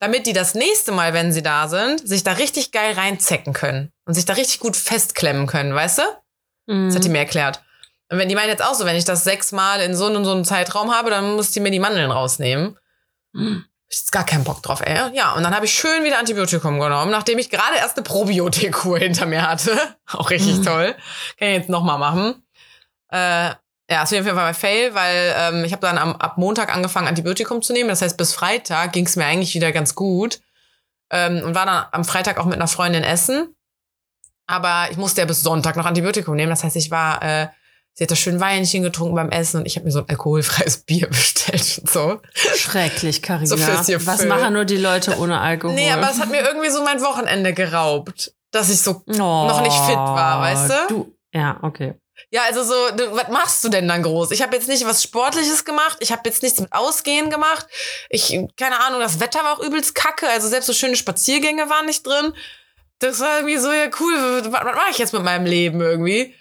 damit 0.00 0.26
die 0.26 0.32
das 0.32 0.54
nächste 0.54 0.92
Mal, 0.92 1.14
wenn 1.14 1.32
sie 1.32 1.42
da 1.42 1.68
sind, 1.68 2.06
sich 2.06 2.22
da 2.24 2.32
richtig 2.32 2.72
geil 2.72 2.92
reinzecken 2.94 3.52
können 3.52 3.90
und 4.04 4.14
sich 4.14 4.24
da 4.24 4.34
richtig 4.34 4.60
gut 4.60 4.76
festklemmen 4.76 5.46
können, 5.46 5.74
weißt 5.74 5.98
du? 5.98 6.02
Das 6.66 6.94
hat 6.94 7.04
die 7.04 7.08
Mhm. 7.08 7.12
mir 7.12 7.18
erklärt. 7.20 7.62
Und 8.10 8.18
wenn 8.18 8.28
die 8.28 8.34
meinen 8.34 8.48
jetzt 8.50 8.62
auch 8.62 8.74
so, 8.74 8.84
wenn 8.84 8.96
ich 8.96 9.04
das 9.06 9.24
sechsmal 9.24 9.80
in 9.80 9.96
so 9.96 10.06
und 10.06 10.24
so 10.24 10.32
einem 10.32 10.44
Zeitraum 10.44 10.94
habe, 10.94 11.08
dann 11.10 11.34
muss 11.34 11.50
die 11.50 11.60
mir 11.60 11.70
die 11.70 11.78
Mandeln 11.80 12.10
rausnehmen. 12.10 12.76
Mhm. 13.32 13.64
Ich 13.92 13.98
jetzt 13.98 14.12
gar 14.12 14.24
keinen 14.24 14.42
Bock 14.44 14.62
drauf, 14.62 14.80
ey. 14.80 15.14
Ja, 15.14 15.32
und 15.32 15.42
dann 15.42 15.54
habe 15.54 15.66
ich 15.66 15.74
schön 15.74 16.02
wieder 16.02 16.18
Antibiotikum 16.18 16.80
genommen, 16.80 17.10
nachdem 17.10 17.38
ich 17.38 17.50
gerade 17.50 17.76
erst 17.76 17.98
eine 17.98 18.04
Probiotikkur 18.04 18.98
hinter 18.98 19.26
mir 19.26 19.46
hatte. 19.46 19.78
Auch 20.12 20.30
richtig 20.30 20.58
Mhm. 20.58 20.64
toll. 20.64 20.94
Kann 21.38 21.48
ich 21.48 21.54
jetzt 21.58 21.68
nochmal 21.68 21.98
machen. 21.98 22.42
Äh, 23.10 23.50
ja, 23.90 24.02
ist 24.02 24.08
auf 24.08 24.12
jeden 24.12 24.24
Fall 24.24 24.34
mein 24.36 24.54
Fail, 24.54 24.94
weil 24.94 25.34
ähm, 25.36 25.64
ich 25.64 25.72
habe 25.72 25.82
dann 25.82 25.98
am, 25.98 26.16
ab 26.16 26.38
Montag 26.38 26.74
angefangen, 26.74 27.06
Antibiotikum 27.06 27.60
zu 27.60 27.74
nehmen. 27.74 27.90
Das 27.90 28.00
heißt, 28.00 28.16
bis 28.16 28.32
Freitag 28.32 28.92
ging 28.94 29.04
es 29.04 29.16
mir 29.16 29.26
eigentlich 29.26 29.54
wieder 29.54 29.72
ganz 29.72 29.94
gut. 29.94 30.40
Ähm, 31.10 31.42
und 31.44 31.54
war 31.54 31.66
dann 31.66 31.84
am 31.92 32.04
Freitag 32.06 32.38
auch 32.38 32.46
mit 32.46 32.54
einer 32.54 32.68
Freundin 32.68 33.04
essen. 33.04 33.54
Aber 34.46 34.86
ich 34.90 34.96
musste 34.96 35.20
ja 35.20 35.26
bis 35.26 35.42
Sonntag 35.42 35.76
noch 35.76 35.84
Antibiotikum 35.84 36.34
nehmen. 36.34 36.48
Das 36.48 36.64
heißt, 36.64 36.76
ich 36.76 36.90
war, 36.90 37.22
äh, 37.22 37.48
sie 37.94 38.04
hat 38.04 38.10
da 38.10 38.16
schön 38.16 38.40
Weinchen 38.40 38.82
getrunken 38.82 39.14
beim 39.14 39.30
Essen 39.30 39.58
und 39.58 39.66
ich 39.66 39.76
habe 39.76 39.84
mir 39.84 39.92
so 39.92 40.00
ein 40.00 40.08
alkoholfreies 40.08 40.78
Bier 40.86 41.08
bestellt 41.08 41.78
und 41.80 41.90
so. 41.90 42.20
Schrecklich, 42.34 43.22
Carina. 43.22 43.46
So. 43.46 43.58
Was 44.06 44.24
machen 44.24 44.54
nur 44.54 44.64
die 44.64 44.76
Leute 44.76 45.18
ohne 45.18 45.40
Alkohol? 45.40 45.74
Nee, 45.74 45.90
aber 45.90 46.10
es 46.10 46.20
hat 46.20 46.30
mir 46.30 46.40
irgendwie 46.40 46.70
so 46.70 46.82
mein 46.82 47.00
Wochenende 47.02 47.52
geraubt, 47.52 48.32
dass 48.50 48.70
ich 48.70 48.80
so 48.80 49.02
oh, 49.06 49.12
noch 49.12 49.62
nicht 49.62 49.76
fit 49.76 49.96
war, 49.96 50.40
weißt 50.40 50.70
du? 50.70 50.94
du 50.94 51.14
ja, 51.32 51.58
okay. 51.62 51.94
Ja, 52.30 52.42
also 52.46 52.62
so, 52.62 52.74
du, 52.96 53.14
was 53.16 53.28
machst 53.28 53.64
du 53.64 53.68
denn 53.68 53.88
dann 53.88 54.02
groß? 54.02 54.30
Ich 54.30 54.42
habe 54.42 54.54
jetzt 54.54 54.68
nicht 54.68 54.86
was 54.86 55.02
Sportliches 55.02 55.64
gemacht, 55.64 55.98
ich 56.00 56.12
habe 56.12 56.22
jetzt 56.24 56.42
nichts 56.42 56.60
mit 56.60 56.72
Ausgehen 56.72 57.30
gemacht. 57.30 57.66
Ich, 58.10 58.38
keine 58.56 58.80
Ahnung, 58.80 59.00
das 59.00 59.20
Wetter 59.20 59.40
war 59.42 59.54
auch 59.54 59.62
übelst 59.62 59.94
kacke, 59.94 60.28
also 60.28 60.48
selbst 60.48 60.66
so 60.66 60.72
schöne 60.72 60.96
Spaziergänge 60.96 61.68
waren 61.68 61.86
nicht 61.86 62.06
drin. 62.06 62.34
Das 63.00 63.20
war 63.20 63.38
irgendwie 63.38 63.56
so, 63.56 63.72
ja 63.72 63.86
cool, 64.00 64.14
was, 64.14 64.52
was 64.52 64.76
mache 64.76 64.90
ich 64.90 64.98
jetzt 64.98 65.12
mit 65.12 65.24
meinem 65.24 65.46
Leben 65.46 65.80
irgendwie? 65.80 66.34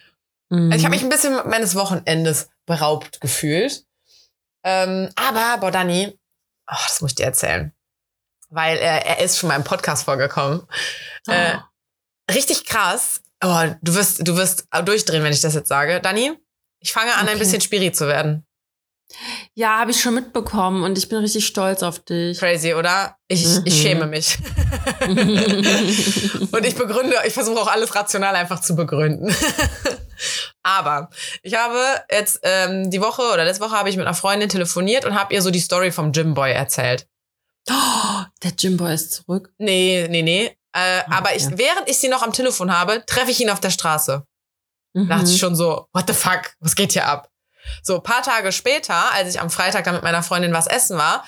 Mhm. 0.51 0.71
Also 0.71 0.77
ich 0.79 0.85
habe 0.85 0.95
mich 0.95 1.03
ein 1.03 1.09
bisschen 1.09 1.33
meines 1.49 1.75
Wochenendes 1.75 2.49
beraubt 2.67 3.19
gefühlt. 3.21 3.83
Ähm, 4.63 5.09
aber, 5.15 5.57
boah, 5.59 5.71
Dani, 5.71 6.17
oh, 6.69 6.75
das 6.87 7.01
muss 7.01 7.11
ich 7.11 7.15
dir 7.15 7.25
erzählen. 7.25 7.73
Weil 8.49 8.77
er, 8.77 9.05
er 9.05 9.19
ist 9.25 9.39
schon 9.39 9.47
mal 9.49 9.55
im 9.55 9.63
Podcast 9.63 10.03
vorgekommen. 10.05 10.61
Oh. 11.27 11.31
äh, 11.31 11.57
Richtig 12.31 12.65
krass. 12.65 13.21
Oh, 13.43 13.63
du 13.81 13.95
wirst, 13.95 14.27
du 14.27 14.35
wirst 14.37 14.67
durchdrehen, 14.85 15.23
wenn 15.23 15.33
ich 15.33 15.41
das 15.41 15.55
jetzt 15.55 15.69
sage. 15.69 15.99
Dani, 16.01 16.33
ich 16.79 16.91
fange 16.93 17.13
an, 17.15 17.21
ein 17.21 17.29
Okay. 17.29 17.39
bisschen 17.39 17.61
Spiri 17.61 17.91
zu 17.91 18.07
werden. 18.07 18.45
ja, 19.55 19.79
habe 19.79 19.91
ich 19.91 19.99
schon 20.01 20.13
mitbekommen 20.13 20.83
und 20.83 20.97
ich 20.97 21.09
bin 21.09 21.17
richtig 21.19 21.45
stolz 21.47 21.81
auf 21.83 21.99
dich. 21.99 22.37
Crazy, 22.39 22.73
oder? 22.75 23.17
Ich, 23.27 23.43
ich 23.43 23.57
Mhm. 23.57 23.69
schäme 23.81 24.05
mich. 24.07 24.37
Und 26.51 26.65
ich 26.65 26.75
begründe, 26.75 27.15
ich 27.25 27.33
versuche 27.33 27.59
auch 27.59 27.67
alles 27.67 27.93
rational 27.95 28.35
einfach 28.35 28.61
zu 28.61 28.75
begründen. 28.75 29.33
Aber 30.63 31.09
ich 31.43 31.55
habe 31.55 31.79
jetzt 32.11 32.39
ähm, 32.43 32.89
die 32.91 33.01
Woche 33.01 33.21
oder 33.33 33.43
letzte 33.45 33.63
Woche 33.63 33.75
habe 33.77 33.89
ich 33.89 33.97
mit 33.97 34.05
einer 34.05 34.15
Freundin 34.15 34.49
telefoniert 34.49 35.05
und 35.05 35.15
habe 35.19 35.33
ihr 35.33 35.41
so 35.41 35.51
die 35.51 35.59
Story 35.59 35.91
vom 35.91 36.11
Gymboy 36.11 36.51
erzählt. 36.51 37.07
Oh, 37.69 38.23
der 38.43 38.51
Jimboy 38.57 38.93
ist 38.93 39.13
zurück. 39.13 39.53
Nee, 39.57 40.07
nee, 40.09 40.21
nee. 40.23 40.57
Äh, 40.73 41.01
aber 41.09 41.35
ich, 41.35 41.43
ja. 41.43 41.57
während 41.57 41.89
ich 41.89 41.97
sie 41.99 42.07
noch 42.07 42.23
am 42.23 42.33
Telefon 42.33 42.75
habe, 42.75 43.03
treffe 43.05 43.31
ich 43.31 43.39
ihn 43.41 43.49
auf 43.49 43.59
der 43.59 43.69
Straße. 43.71 44.25
Da 44.93 45.01
dachte 45.03 45.25
ich 45.25 45.33
Mhm. 45.33 45.37
schon 45.37 45.55
so, 45.55 45.85
what 45.93 46.05
the 46.07 46.13
fuck, 46.13 46.53
was 46.59 46.75
geht 46.75 46.93
hier 46.93 47.05
ab? 47.07 47.29
So, 47.83 47.95
ein 47.95 48.03
paar 48.03 48.23
Tage 48.23 48.51
später, 48.51 49.11
als 49.13 49.29
ich 49.33 49.39
am 49.39 49.49
Freitag 49.49 49.83
dann 49.83 49.93
mit 49.95 50.03
meiner 50.03 50.23
Freundin 50.23 50.53
was 50.53 50.67
essen 50.67 50.97
war, 50.97 51.23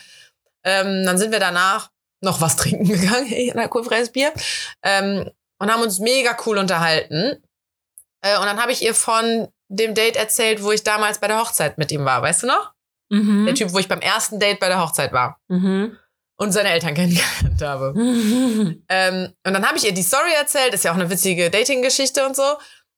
ähm, 0.64 1.06
dann 1.06 1.18
sind 1.18 1.32
wir 1.32 1.40
danach 1.40 1.92
noch 2.22 2.42
was 2.42 2.56
trinken 2.56 2.86
gegangen, 2.90 3.32
ein 3.32 3.60
alkoholfreies 3.60 4.12
Bier, 4.12 4.34
ähm, 4.82 5.30
und 5.60 5.72
haben 5.72 5.84
uns 5.84 6.00
mega 6.00 6.36
cool 6.46 6.58
unterhalten. 6.58 7.42
Äh, 8.24 8.38
und 8.40 8.46
dann 8.46 8.60
habe 8.62 8.72
ich 8.72 8.82
ihr 8.82 8.94
von 8.96 9.48
dem 9.70 9.94
Date 9.94 10.16
erzählt, 10.16 10.64
wo 10.64 10.72
ich 10.72 10.84
damals 10.84 11.20
bei 11.20 11.28
der 11.28 11.40
Hochzeit 11.40 11.78
mit 11.78 11.92
ihm 11.92 12.06
war, 12.06 12.22
weißt 12.22 12.44
du 12.44 12.48
noch? 12.48 12.72
Mhm. 13.10 13.46
Der 13.46 13.56
Typ, 13.56 13.74
wo 13.74 13.80
ich 13.80 13.88
beim 13.88 14.00
ersten 14.02 14.40
Date 14.40 14.60
bei 14.60 14.68
der 14.68 14.82
Hochzeit 14.82 15.12
war 15.14 15.40
Mhm. 15.50 15.98
und 16.38 16.52
seine 16.52 16.70
Eltern 16.70 16.94
kennengelernt 16.96 17.62
habe. 17.62 17.94
Mhm. 17.94 18.84
Ähm, 18.90 19.34
und 19.46 19.54
dann 19.54 19.68
habe 19.68 19.78
ich 19.78 19.86
ihr 19.86 19.94
die 19.94 20.04
Story 20.04 20.32
erzählt, 20.38 20.74
ist 20.74 20.84
ja 20.84 20.92
auch 20.92 20.96
eine 20.96 21.10
witzige 21.10 21.50
Dating-Geschichte 21.50 22.26
und 22.26 22.36
so. 22.36 22.44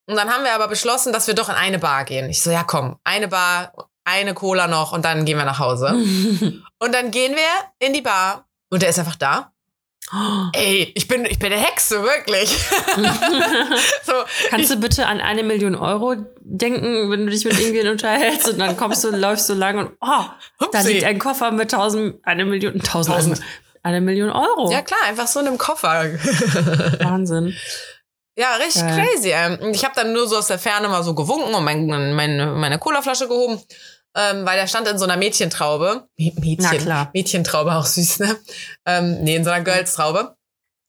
Und 0.08 0.16
dann 0.16 0.30
haben 0.30 0.44
wir 0.44 0.54
aber 0.54 0.68
beschlossen, 0.68 1.12
dass 1.14 1.28
wir 1.28 1.34
doch 1.34 1.50
in 1.50 1.56
eine 1.56 1.80
Bar 1.80 2.06
gehen. 2.06 2.30
Ich 2.30 2.42
so, 2.44 2.52
ja 2.52 2.64
komm, 2.64 2.98
eine 3.04 3.28
Bar, 3.28 3.74
eine 4.04 4.34
Cola 4.36 4.68
noch 4.68 4.92
und 4.92 5.04
dann 5.04 5.26
gehen 5.26 5.38
wir 5.38 5.46
nach 5.46 5.58
Hause. 5.60 5.88
Und 6.80 6.94
dann 6.94 7.10
gehen 7.10 7.34
wir 7.36 7.86
in 7.88 7.94
die 7.94 8.02
Bar 8.04 8.48
und 8.70 8.82
der 8.84 8.90
ist 8.90 9.00
einfach 9.00 9.16
da. 9.16 9.52
Ey, 10.54 10.92
ich 10.96 11.08
bin, 11.08 11.26
ich 11.26 11.40
bin 11.40 11.52
eine 11.52 11.62
Hexe, 11.62 12.04
wirklich. 12.04 12.50
so, 14.04 14.14
Kannst 14.50 14.72
du 14.72 14.78
bitte 14.78 15.08
an 15.08 15.20
eine 15.20 15.44
Million 15.44 15.76
Euro 15.76 16.16
denken, 16.42 17.10
wenn 17.12 17.26
du 17.26 17.32
dich 17.32 17.44
mit 17.44 17.54
irgendjemandem 17.54 17.94
unterhältst 17.94 18.50
und 18.50 18.60
dann 18.60 18.78
kommst 18.78 19.04
du, 19.04 19.10
läufst 19.10 19.50
du 19.50 19.54
lang 19.54 19.80
und 19.80 19.92
oh, 20.02 20.66
da 20.72 20.82
liegt 20.82 21.04
ein 21.04 21.18
Koffer 21.20 21.52
mit 21.52 21.72
tausend, 21.72 22.20
eine 22.24 22.46
Million, 22.46 22.80
tausend, 22.82 23.16
Tausend. 23.16 23.42
eine 23.82 24.00
Million 24.02 24.30
Euro. 24.30 24.72
Ja 24.72 24.82
klar, 24.84 25.00
einfach 25.08 25.28
so 25.28 25.40
in 25.40 25.48
einem 25.48 25.58
Koffer. 25.58 26.06
Wahnsinn. 27.02 27.56
ja, 28.38 28.56
richtig 28.58 28.84
Geil. 28.84 29.08
crazy. 29.08 29.34
Ich 29.72 29.84
habe 29.84 29.96
dann 29.96 30.14
nur 30.14 30.28
so 30.28 30.38
aus 30.38 30.48
der 30.48 30.60
Ferne 30.60 30.88
mal 30.88 31.04
so 31.04 31.16
gewunken 31.16 31.54
und 31.54 31.64
mein, 31.64 31.88
meine, 31.88 32.48
meine 32.48 32.78
Colaflasche 32.78 33.28
gehoben, 33.28 33.60
ähm, 34.16 34.46
weil 34.46 34.58
der 34.58 34.68
stand 34.68 34.88
in 34.88 34.98
so 34.98 35.04
einer 35.06 35.18
Mädchentraube. 35.18 36.08
Mä- 36.20 36.40
Mädchen, 36.40 36.58
Na 36.72 36.78
klar. 36.78 37.10
Mädchentraube, 37.14 37.74
auch 37.76 37.86
süß, 37.86 38.20
ne? 38.20 38.36
Ähm, 38.86 39.24
nee, 39.24 39.36
in 39.36 39.44
so 39.44 39.52
einer 39.52 39.64
Girls-Traube. 39.64 40.36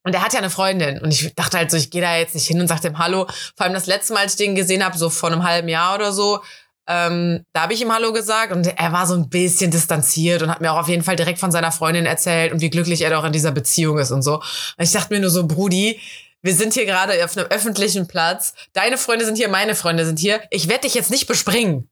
Und 0.04 0.12
der 0.12 0.22
hat 0.22 0.32
ja 0.32 0.38
eine 0.38 0.50
Freundin. 0.50 1.00
Und 1.00 1.10
ich 1.12 1.34
dachte 1.34 1.58
halt 1.58 1.70
so, 1.70 1.76
ich 1.76 1.90
gehe 1.90 2.00
da 2.00 2.16
jetzt 2.16 2.34
nicht 2.34 2.46
hin 2.46 2.60
und 2.60 2.68
sag 2.68 2.80
dem 2.80 2.98
Hallo. 2.98 3.26
Vor 3.56 3.64
allem 3.64 3.74
das 3.74 3.86
letzte 3.86 4.12
Mal, 4.12 4.20
als 4.20 4.32
ich 4.34 4.38
den 4.38 4.54
gesehen 4.54 4.84
habe, 4.84 4.96
so 4.96 5.10
vor 5.10 5.32
einem 5.32 5.42
halben 5.42 5.68
Jahr 5.68 5.96
oder 5.96 6.12
so, 6.12 6.40
ähm, 6.88 7.42
da 7.52 7.62
habe 7.62 7.74
ich 7.74 7.82
ihm 7.82 7.92
Hallo 7.92 8.12
gesagt 8.12 8.52
und 8.52 8.68
er 8.78 8.92
war 8.92 9.08
so 9.08 9.14
ein 9.14 9.28
bisschen 9.28 9.72
distanziert 9.72 10.42
und 10.42 10.50
hat 10.50 10.60
mir 10.60 10.72
auch 10.72 10.78
auf 10.78 10.88
jeden 10.88 11.02
Fall 11.02 11.16
direkt 11.16 11.40
von 11.40 11.50
seiner 11.50 11.72
Freundin 11.72 12.06
erzählt 12.06 12.52
und 12.52 12.60
wie 12.60 12.70
glücklich 12.70 13.02
er 13.02 13.10
doch 13.10 13.24
in 13.24 13.32
dieser 13.32 13.50
Beziehung 13.50 13.98
ist 13.98 14.12
und 14.12 14.22
so. 14.22 14.36
Und 14.36 14.44
ich 14.84 14.92
dachte 14.92 15.12
mir 15.12 15.18
nur 15.18 15.30
so, 15.30 15.48
Brudi, 15.48 16.00
wir 16.42 16.54
sind 16.54 16.74
hier 16.74 16.86
gerade 16.86 17.24
auf 17.24 17.36
einem 17.36 17.48
öffentlichen 17.48 18.06
Platz. 18.06 18.54
Deine 18.72 18.98
Freunde 18.98 19.24
sind 19.24 19.34
hier, 19.36 19.48
meine 19.48 19.74
Freunde 19.74 20.06
sind 20.06 20.20
hier. 20.20 20.40
Ich 20.50 20.68
werde 20.68 20.82
dich 20.82 20.94
jetzt 20.94 21.10
nicht 21.10 21.26
bespringen. 21.26 21.90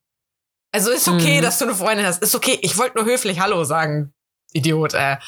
Also 0.75 0.91
ist 0.91 1.07
okay, 1.07 1.39
Mhm. 1.39 1.43
dass 1.43 1.59
du 1.59 1.67
eine 1.67 1.75
Freundin 1.75 2.05
hast. 2.05 2.21
Ist 2.21 2.35
okay. 2.35 2.59
Ich 2.63 2.77
wollte 2.77 2.97
nur 2.99 3.07
höflich 3.07 3.39
Hallo 3.39 3.63
sagen. 3.63 4.13
Idiot, 4.53 4.95
äh. 4.95 5.19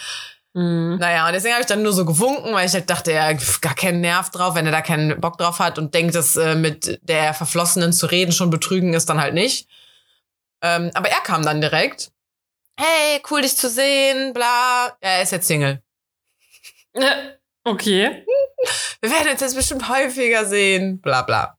Mhm. 0.54 0.96
Naja, 0.98 1.26
und 1.28 1.35
deswegen 1.35 1.54
habe 1.54 1.61
ich 1.62 1.68
dann 1.68 1.82
nur 1.82 1.92
so 1.92 2.04
gewunken, 2.04 2.52
weil 2.52 2.66
ich 2.66 2.72
halt 2.74 2.90
dachte, 2.90 3.12
er 3.12 3.26
hat 3.28 3.62
gar 3.62 3.74
keinen 3.76 4.00
Nerv 4.00 4.30
drauf, 4.30 4.56
wenn 4.56 4.66
er 4.66 4.72
da 4.72 4.80
keinen 4.82 5.20
Bock 5.20 5.38
drauf 5.38 5.61
hat 5.61 5.78
und 5.78 5.94
denkt, 5.94 6.16
dass 6.16 6.37
äh, 6.37 6.56
mit 6.56 6.98
der 7.02 7.32
Verflossenen 7.32 7.92
zu 7.92 8.06
reden 8.06 8.32
schon 8.32 8.50
betrügen 8.50 8.92
ist, 8.92 9.09
dann 9.09 9.20
halt 9.20 9.35
nicht. 9.35 9.68
Ähm, 10.62 10.90
aber 10.94 11.11
er 11.11 11.20
kam 11.20 11.44
dann 11.44 11.61
direkt. 11.61 12.11
Hey, 12.78 13.22
cool 13.30 13.42
dich 13.42 13.56
zu 13.56 13.68
sehen, 13.70 14.32
bla. 14.32 14.96
Er 15.00 15.22
ist 15.22 15.30
jetzt 15.32 15.46
Single. 15.46 15.80
Okay. 17.64 18.24
Wir 19.00 19.11
werden 19.11 19.32
uns 19.32 19.40
jetzt 19.40 19.56
bestimmt 19.56 19.88
häufiger 19.88 20.44
sehen, 20.44 21.00
bla 21.00 21.22
bla. 21.22 21.59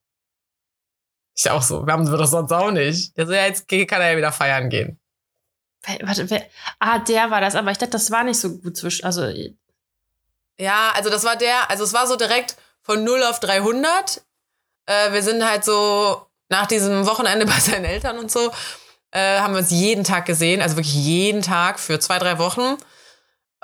Ich 1.37 1.49
auch 1.51 1.61
so, 1.61 1.85
wir 1.85 1.93
haben 1.93 2.09
wir 2.09 2.17
doch 2.17 2.25
sonst 2.25 2.51
auch 2.51 2.71
nicht. 2.71 3.17
Also 3.17 3.31
ja, 3.33 3.45
jetzt 3.45 3.67
kann 3.67 4.01
er 4.01 4.11
ja 4.11 4.17
wieder 4.17 4.31
feiern 4.31 4.69
gehen. 4.69 4.99
Warte, 6.01 6.29
wer, 6.29 6.43
ah, 6.79 6.99
der 6.99 7.29
war 7.29 7.39
das, 7.39 7.55
aber 7.55 7.71
ich 7.71 7.77
dachte, 7.77 7.91
das 7.91 8.11
war 8.11 8.23
nicht 8.23 8.39
so 8.39 8.57
gut 8.57 8.75
zwischen, 8.75 9.05
also, 9.05 9.31
Ja, 10.59 10.91
also 10.95 11.09
das 11.09 11.23
war 11.23 11.35
der, 11.35 11.69
also 11.69 11.83
es 11.83 11.93
war 11.93 12.07
so 12.07 12.15
direkt 12.15 12.57
von 12.81 13.03
0 13.03 13.23
auf 13.23 13.39
300. 13.39 14.21
Äh, 14.87 15.13
wir 15.13 15.21
sind 15.21 15.47
halt 15.47 15.63
so 15.63 16.25
nach 16.49 16.65
diesem 16.65 17.05
Wochenende 17.05 17.45
bei 17.45 17.59
seinen 17.59 17.85
Eltern 17.85 18.17
und 18.17 18.31
so, 18.31 18.51
äh, 19.11 19.39
haben 19.39 19.53
wir 19.53 19.59
uns 19.59 19.71
jeden 19.71 20.03
Tag 20.03 20.25
gesehen, 20.25 20.61
also 20.61 20.75
wirklich 20.75 20.95
jeden 20.95 21.43
Tag 21.43 21.79
für 21.79 21.99
zwei, 21.99 22.17
drei 22.17 22.39
Wochen. 22.39 22.77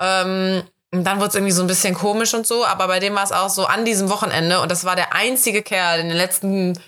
Ähm, 0.00 0.62
und 0.92 1.02
dann 1.02 1.18
wurde 1.18 1.30
es 1.30 1.34
irgendwie 1.34 1.52
so 1.52 1.62
ein 1.62 1.66
bisschen 1.66 1.94
komisch 1.94 2.34
und 2.34 2.46
so, 2.46 2.64
aber 2.64 2.86
bei 2.86 3.00
dem 3.00 3.16
war 3.16 3.24
es 3.24 3.32
auch 3.32 3.50
so 3.50 3.66
an 3.66 3.84
diesem 3.84 4.10
Wochenende 4.10 4.60
und 4.60 4.70
das 4.70 4.84
war 4.84 4.94
der 4.94 5.12
einzige 5.12 5.62
Kerl 5.62 5.98
in 5.98 6.08
den 6.08 6.16
letzten 6.16 6.78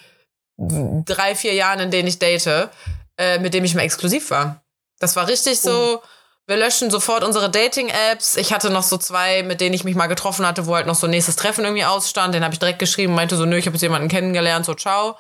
drei, 0.58 1.34
vier 1.34 1.54
Jahren, 1.54 1.80
in 1.80 1.90
denen 1.90 2.08
ich 2.08 2.18
date, 2.18 2.70
äh, 3.18 3.38
mit 3.38 3.54
dem 3.54 3.64
ich 3.64 3.74
mal 3.74 3.82
exklusiv 3.82 4.30
war. 4.30 4.62
Das 4.98 5.16
war 5.16 5.28
richtig 5.28 5.60
so, 5.60 6.02
Wir 6.48 6.56
löschen 6.56 6.92
sofort 6.92 7.24
unsere 7.24 7.50
Dating-Apps. 7.50 8.36
Ich 8.36 8.52
hatte 8.52 8.70
noch 8.70 8.84
so 8.84 8.98
zwei, 8.98 9.42
mit 9.42 9.60
denen 9.60 9.74
ich 9.74 9.82
mich 9.82 9.96
mal 9.96 10.06
getroffen 10.06 10.46
hatte, 10.46 10.66
wo 10.66 10.76
halt 10.76 10.86
noch 10.86 10.94
so 10.94 11.08
nächstes 11.08 11.34
Treffen 11.34 11.64
irgendwie 11.64 11.84
ausstand. 11.84 12.34
Den 12.34 12.44
habe 12.44 12.54
ich 12.54 12.60
direkt 12.60 12.78
geschrieben, 12.78 13.14
meinte 13.14 13.36
so, 13.36 13.46
nö, 13.46 13.56
ich 13.56 13.66
habe 13.66 13.74
jetzt 13.74 13.82
jemanden 13.82 14.06
kennengelernt, 14.08 14.64
so 14.64 14.74
ciao. 14.74 15.16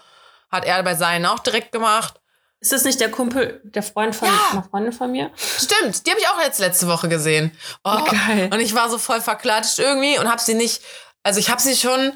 Hat 0.52 0.64
er 0.64 0.80
bei 0.84 0.94
seinen 0.94 1.26
auch 1.26 1.40
direkt 1.40 1.72
gemacht. 1.72 2.14
Ist 2.60 2.70
das 2.72 2.84
nicht 2.84 3.00
der 3.00 3.10
Kumpel, 3.10 3.60
der 3.64 3.82
Freund 3.82 4.14
von 4.14 4.28
Ja. 4.28 4.34
einer 4.52 4.62
Freundin 4.62 4.92
von 4.92 5.10
mir? 5.10 5.32
Stimmt, 5.36 6.06
die 6.06 6.10
habe 6.12 6.20
ich 6.20 6.28
auch 6.28 6.40
jetzt 6.40 6.60
letzte 6.60 6.86
Woche 6.86 7.08
gesehen. 7.08 7.50
Oh, 7.84 8.04
Geil. 8.04 8.48
Und 8.52 8.60
ich 8.60 8.74
war 8.76 8.88
so 8.88 8.96
voll 8.96 9.20
verklatscht 9.20 9.80
irgendwie 9.80 10.18
und 10.20 10.30
habe 10.30 10.40
sie 10.40 10.54
nicht, 10.54 10.80
also 11.24 11.40
ich 11.40 11.50
habe 11.50 11.60
sie 11.60 11.74
schon 11.74 12.12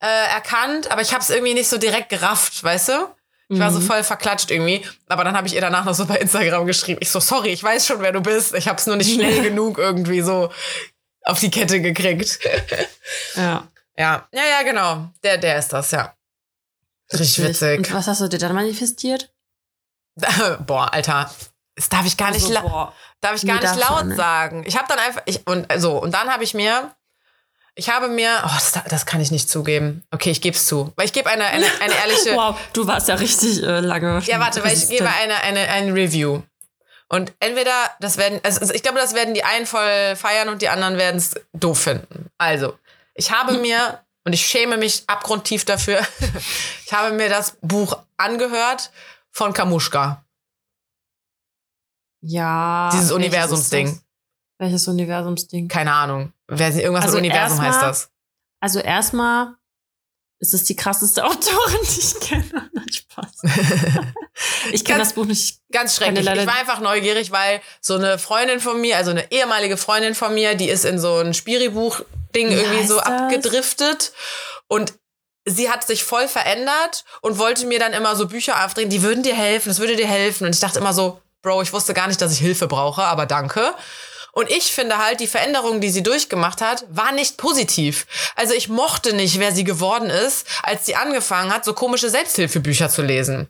äh, 0.00 0.06
erkannt, 0.34 0.90
aber 0.90 1.02
ich 1.02 1.12
habe 1.12 1.22
es 1.22 1.30
irgendwie 1.30 1.54
nicht 1.54 1.68
so 1.68 1.78
direkt 1.78 2.08
gerafft, 2.10 2.62
weißt 2.62 2.88
du? 2.90 3.08
Ich 3.48 3.60
war 3.60 3.70
so 3.72 3.78
Mhm. 3.78 3.84
voll 3.86 4.02
verklatscht 4.02 4.50
irgendwie. 4.50 4.84
Aber 5.08 5.22
dann 5.22 5.36
habe 5.36 5.46
ich 5.46 5.54
ihr 5.54 5.60
danach 5.60 5.84
noch 5.84 5.94
so 5.94 6.04
bei 6.04 6.16
Instagram 6.16 6.66
geschrieben. 6.66 6.98
Ich 7.00 7.10
so, 7.10 7.20
sorry, 7.20 7.50
ich 7.50 7.62
weiß 7.62 7.86
schon, 7.86 8.00
wer 8.00 8.10
du 8.10 8.20
bist. 8.20 8.54
Ich 8.54 8.66
habe 8.66 8.76
es 8.78 8.86
nur 8.86 8.96
nicht 8.96 9.14
schnell 9.14 9.40
genug 9.42 9.78
irgendwie 9.78 10.20
so 10.20 10.50
auf 11.22 11.38
die 11.40 11.50
Kette 11.50 11.80
gekriegt. 11.80 12.38
Ja. 13.36 13.68
ja, 13.96 14.26
ja, 14.32 14.42
ja, 14.44 14.62
genau. 14.64 15.08
Der, 15.22 15.38
der 15.38 15.58
ist 15.58 15.72
das, 15.72 15.90
ja. 15.92 16.12
Richtig 17.12 17.44
witzig. 17.44 17.78
Und 17.78 17.94
was 17.94 18.08
hast 18.08 18.20
du 18.20 18.28
dir 18.28 18.38
dann 18.38 18.52
manifestiert? 18.54 19.32
Boah, 20.66 20.92
Alter. 20.92 21.30
Das 21.76 21.88
darf 21.88 22.04
ich 22.06 22.16
gar 22.16 22.30
nicht, 22.32 22.42
Also, 22.42 22.54
la 22.54 22.60
boah. 22.62 22.92
darf 23.20 23.34
ich 23.36 23.46
gar 23.46 23.60
nicht 23.60 23.76
laut 23.88 24.06
nicht. 24.06 24.16
sagen. 24.16 24.64
Ich 24.66 24.76
habe 24.76 24.88
dann 24.88 24.98
einfach, 24.98 25.22
ich, 25.26 25.46
und 25.46 25.66
so, 25.76 25.98
und 26.02 26.12
dann 26.14 26.32
habe 26.32 26.42
ich 26.42 26.54
mir, 26.54 26.96
ich 27.78 27.90
habe 27.90 28.08
mir, 28.08 28.42
oh, 28.42 28.50
das, 28.54 28.72
das 28.88 29.04
kann 29.04 29.20
ich 29.20 29.30
nicht 29.30 29.50
zugeben. 29.50 30.02
Okay, 30.10 30.30
ich 30.30 30.40
gebe 30.40 30.56
es 30.56 30.66
zu. 30.66 30.92
Weil 30.96 31.04
ich 31.04 31.12
gebe 31.12 31.28
eine, 31.28 31.44
eine, 31.44 31.66
eine 31.80 31.94
ehrliche, 32.02 32.34
Wow, 32.34 32.58
du 32.72 32.86
warst 32.86 33.08
ja 33.08 33.16
richtig 33.16 33.62
äh, 33.62 33.80
lange. 33.80 34.20
ja, 34.24 34.40
warte, 34.40 34.64
weil 34.64 34.72
ich 34.72 34.88
gebe 34.88 35.08
eine, 35.08 35.36
eine, 35.42 35.68
ein 35.68 35.92
Review. 35.92 36.42
Und 37.08 37.34
entweder, 37.38 37.72
das 38.00 38.16
werden, 38.16 38.40
also 38.42 38.72
ich 38.72 38.82
glaube, 38.82 38.98
das 38.98 39.14
werden 39.14 39.34
die 39.34 39.44
einen 39.44 39.66
voll 39.66 40.16
feiern 40.16 40.48
und 40.48 40.62
die 40.62 40.70
anderen 40.70 40.96
werden 40.96 41.18
es 41.18 41.34
doof 41.52 41.78
finden. 41.78 42.30
Also, 42.38 42.78
ich 43.14 43.30
habe 43.30 43.58
mir, 43.58 44.00
und 44.24 44.32
ich 44.32 44.44
schäme 44.46 44.78
mich 44.78 45.04
abgrundtief 45.06 45.66
dafür, 45.66 46.00
ich 46.86 46.92
habe 46.92 47.14
mir 47.14 47.28
das 47.28 47.58
Buch 47.60 47.98
angehört 48.16 48.90
von 49.30 49.52
Kamuschka. 49.52 50.24
Ja. 52.22 52.88
Dieses 52.92 53.12
Universumsding. 53.12 54.00
Welches 54.58 54.88
Universumsding? 54.88 55.68
Keine 55.68 55.92
Ahnung. 55.92 56.32
Irgendwas 56.48 57.04
Also 57.04 57.16
mit 57.18 57.24
Universum 57.26 57.58
heißt 57.60 57.66
erstmal- 57.82 57.90
das. 57.90 58.10
Also 58.60 58.78
erstmal 58.80 59.54
ist 60.38 60.54
es 60.54 60.64
die 60.64 60.76
krasseste 60.76 61.24
Autorin, 61.26 61.78
die 61.82 62.00
ich 62.00 62.20
kenne. 62.20 62.44
Nein, 62.72 62.92
Spaß. 62.92 63.42
Ich 64.72 64.84
kenne 64.84 64.98
das 64.98 65.14
Buch 65.14 65.24
nicht. 65.24 65.60
Ganz 65.72 65.96
schrecklich. 65.96 66.26
Ich 66.28 66.46
war 66.46 66.56
einfach 66.56 66.80
neugierig, 66.80 67.30
weil 67.32 67.62
so 67.80 67.94
eine 67.94 68.18
Freundin 68.18 68.60
von 68.60 68.78
mir, 68.80 68.98
also 68.98 69.10
eine 69.12 69.30
ehemalige 69.32 69.78
Freundin 69.78 70.14
von 70.14 70.34
mir, 70.34 70.54
die 70.54 70.68
ist 70.68 70.84
in 70.84 70.98
so 70.98 71.16
ein 71.18 71.32
Spiribuch-Ding 71.32 72.50
Wie 72.50 72.52
irgendwie 72.54 72.78
heißt 72.80 72.88
so 72.88 72.96
das? 72.96 73.06
abgedriftet. 73.06 74.12
Und 74.68 74.92
sie 75.46 75.70
hat 75.70 75.86
sich 75.86 76.04
voll 76.04 76.28
verändert 76.28 77.04
und 77.22 77.38
wollte 77.38 77.64
mir 77.64 77.78
dann 77.78 77.94
immer 77.94 78.14
so 78.14 78.26
Bücher 78.26 78.62
aufdrehen, 78.66 78.90
die 78.90 79.00
würden 79.02 79.22
dir 79.22 79.34
helfen, 79.34 79.70
das 79.70 79.78
würde 79.78 79.96
dir 79.96 80.06
helfen. 80.08 80.46
Und 80.46 80.54
ich 80.54 80.60
dachte 80.60 80.80
immer 80.80 80.92
so, 80.92 81.18
Bro, 81.40 81.62
ich 81.62 81.72
wusste 81.72 81.94
gar 81.94 82.08
nicht, 82.08 82.20
dass 82.20 82.32
ich 82.32 82.38
Hilfe 82.40 82.66
brauche, 82.66 83.04
aber 83.04 83.24
danke. 83.24 83.72
Und 84.36 84.50
ich 84.50 84.70
finde 84.70 84.98
halt, 84.98 85.20
die 85.20 85.26
Veränderung, 85.26 85.80
die 85.80 85.88
sie 85.88 86.02
durchgemacht 86.02 86.60
hat, 86.60 86.84
war 86.90 87.10
nicht 87.10 87.38
positiv. 87.38 88.06
Also 88.34 88.52
ich 88.52 88.68
mochte 88.68 89.14
nicht, 89.14 89.40
wer 89.40 89.50
sie 89.50 89.64
geworden 89.64 90.10
ist, 90.10 90.46
als 90.62 90.84
sie 90.84 90.94
angefangen 90.94 91.50
hat, 91.50 91.64
so 91.64 91.72
komische 91.72 92.10
Selbsthilfebücher 92.10 92.90
zu 92.90 93.00
lesen. 93.00 93.48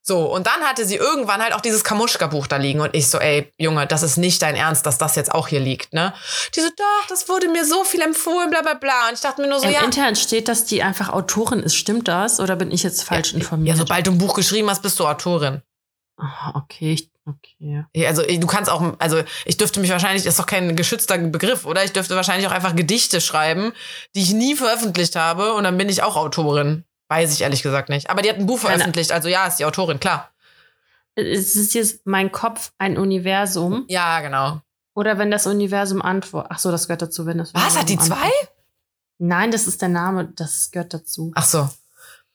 So, 0.00 0.32
und 0.32 0.46
dann 0.46 0.62
hatte 0.62 0.86
sie 0.86 0.96
irgendwann 0.96 1.42
halt 1.42 1.52
auch 1.52 1.60
dieses 1.60 1.84
Kamuschka-Buch 1.84 2.46
da 2.46 2.56
liegen 2.56 2.80
und 2.80 2.94
ich 2.94 3.08
so, 3.08 3.18
ey, 3.18 3.52
Junge, 3.58 3.86
das 3.86 4.02
ist 4.02 4.16
nicht 4.16 4.40
dein 4.40 4.56
Ernst, 4.56 4.86
dass 4.86 4.96
das 4.96 5.16
jetzt 5.16 5.32
auch 5.32 5.48
hier 5.48 5.60
liegt, 5.60 5.92
ne? 5.92 6.14
Die 6.56 6.60
so, 6.60 6.68
doch, 6.78 7.06
das 7.10 7.28
wurde 7.28 7.48
mir 7.48 7.66
so 7.66 7.84
viel 7.84 8.00
empfohlen, 8.00 8.48
bla 8.48 8.62
bla 8.62 8.72
bla. 8.72 9.08
Und 9.08 9.14
ich 9.16 9.20
dachte 9.20 9.42
mir 9.42 9.48
nur 9.48 9.60
so, 9.60 9.66
Im 9.66 9.74
ja. 9.74 9.84
Internet 9.84 10.16
steht, 10.16 10.48
dass 10.48 10.64
die 10.64 10.82
einfach 10.82 11.10
Autorin 11.10 11.60
ist. 11.60 11.76
Stimmt 11.76 12.08
das? 12.08 12.40
Oder 12.40 12.56
bin 12.56 12.70
ich 12.70 12.82
jetzt 12.82 13.04
falsch 13.04 13.34
informiert? 13.34 13.76
Ja, 13.76 13.82
sobald 13.82 14.06
du 14.06 14.12
ein 14.12 14.18
Buch 14.18 14.32
geschrieben 14.32 14.70
hast, 14.70 14.80
bist 14.80 14.98
du 14.98 15.06
Autorin. 15.06 15.60
Ah, 16.16 16.52
okay, 16.54 16.94
ich, 16.94 17.11
okay. 17.26 17.84
Also 18.06 18.22
du 18.22 18.46
kannst 18.46 18.70
auch, 18.70 18.94
also 18.98 19.22
ich 19.44 19.56
dürfte 19.56 19.80
mich 19.80 19.90
wahrscheinlich, 19.90 20.24
das 20.24 20.34
ist 20.34 20.40
doch 20.40 20.46
kein 20.46 20.76
geschützter 20.76 21.18
Begriff, 21.18 21.66
oder? 21.66 21.84
Ich 21.84 21.92
dürfte 21.92 22.16
wahrscheinlich 22.16 22.46
auch 22.46 22.52
einfach 22.52 22.74
Gedichte 22.76 23.20
schreiben, 23.20 23.72
die 24.14 24.22
ich 24.22 24.32
nie 24.32 24.54
veröffentlicht 24.54 25.16
habe 25.16 25.54
und 25.54 25.64
dann 25.64 25.78
bin 25.78 25.88
ich 25.88 26.02
auch 26.02 26.16
Autorin. 26.16 26.84
Weiß 27.08 27.32
ich 27.34 27.42
ehrlich 27.42 27.62
gesagt 27.62 27.88
nicht. 27.90 28.08
Aber 28.08 28.22
die 28.22 28.30
hat 28.30 28.36
ein 28.36 28.46
Buch 28.46 28.58
veröffentlicht, 28.58 29.12
also 29.12 29.28
ja, 29.28 29.46
ist 29.46 29.56
die 29.56 29.64
Autorin, 29.64 30.00
klar. 30.00 30.30
Ist 31.14 31.56
es 31.56 31.74
jetzt 31.74 32.06
mein 32.06 32.32
Kopf 32.32 32.72
ein 32.78 32.96
Universum? 32.96 33.84
Ja, 33.88 34.20
genau. 34.20 34.62
Oder 34.94 35.18
wenn 35.18 35.30
das 35.30 35.46
Universum 35.46 36.00
antwortet? 36.00 36.50
Ach 36.54 36.58
so, 36.58 36.70
das 36.70 36.86
gehört 36.86 37.02
dazu, 37.02 37.26
wenn 37.26 37.38
das 37.38 37.52
Was, 37.54 37.76
hat 37.78 37.88
die 37.88 37.94
Universum 37.98 38.16
zwei? 38.16 38.26
antwortet. 38.26 38.48
Nein, 39.18 39.50
das 39.50 39.66
ist 39.66 39.82
der 39.82 39.88
Name, 39.88 40.32
das 40.34 40.70
gehört 40.70 40.94
dazu. 40.94 41.32
Ach 41.34 41.44
so. 41.44 41.68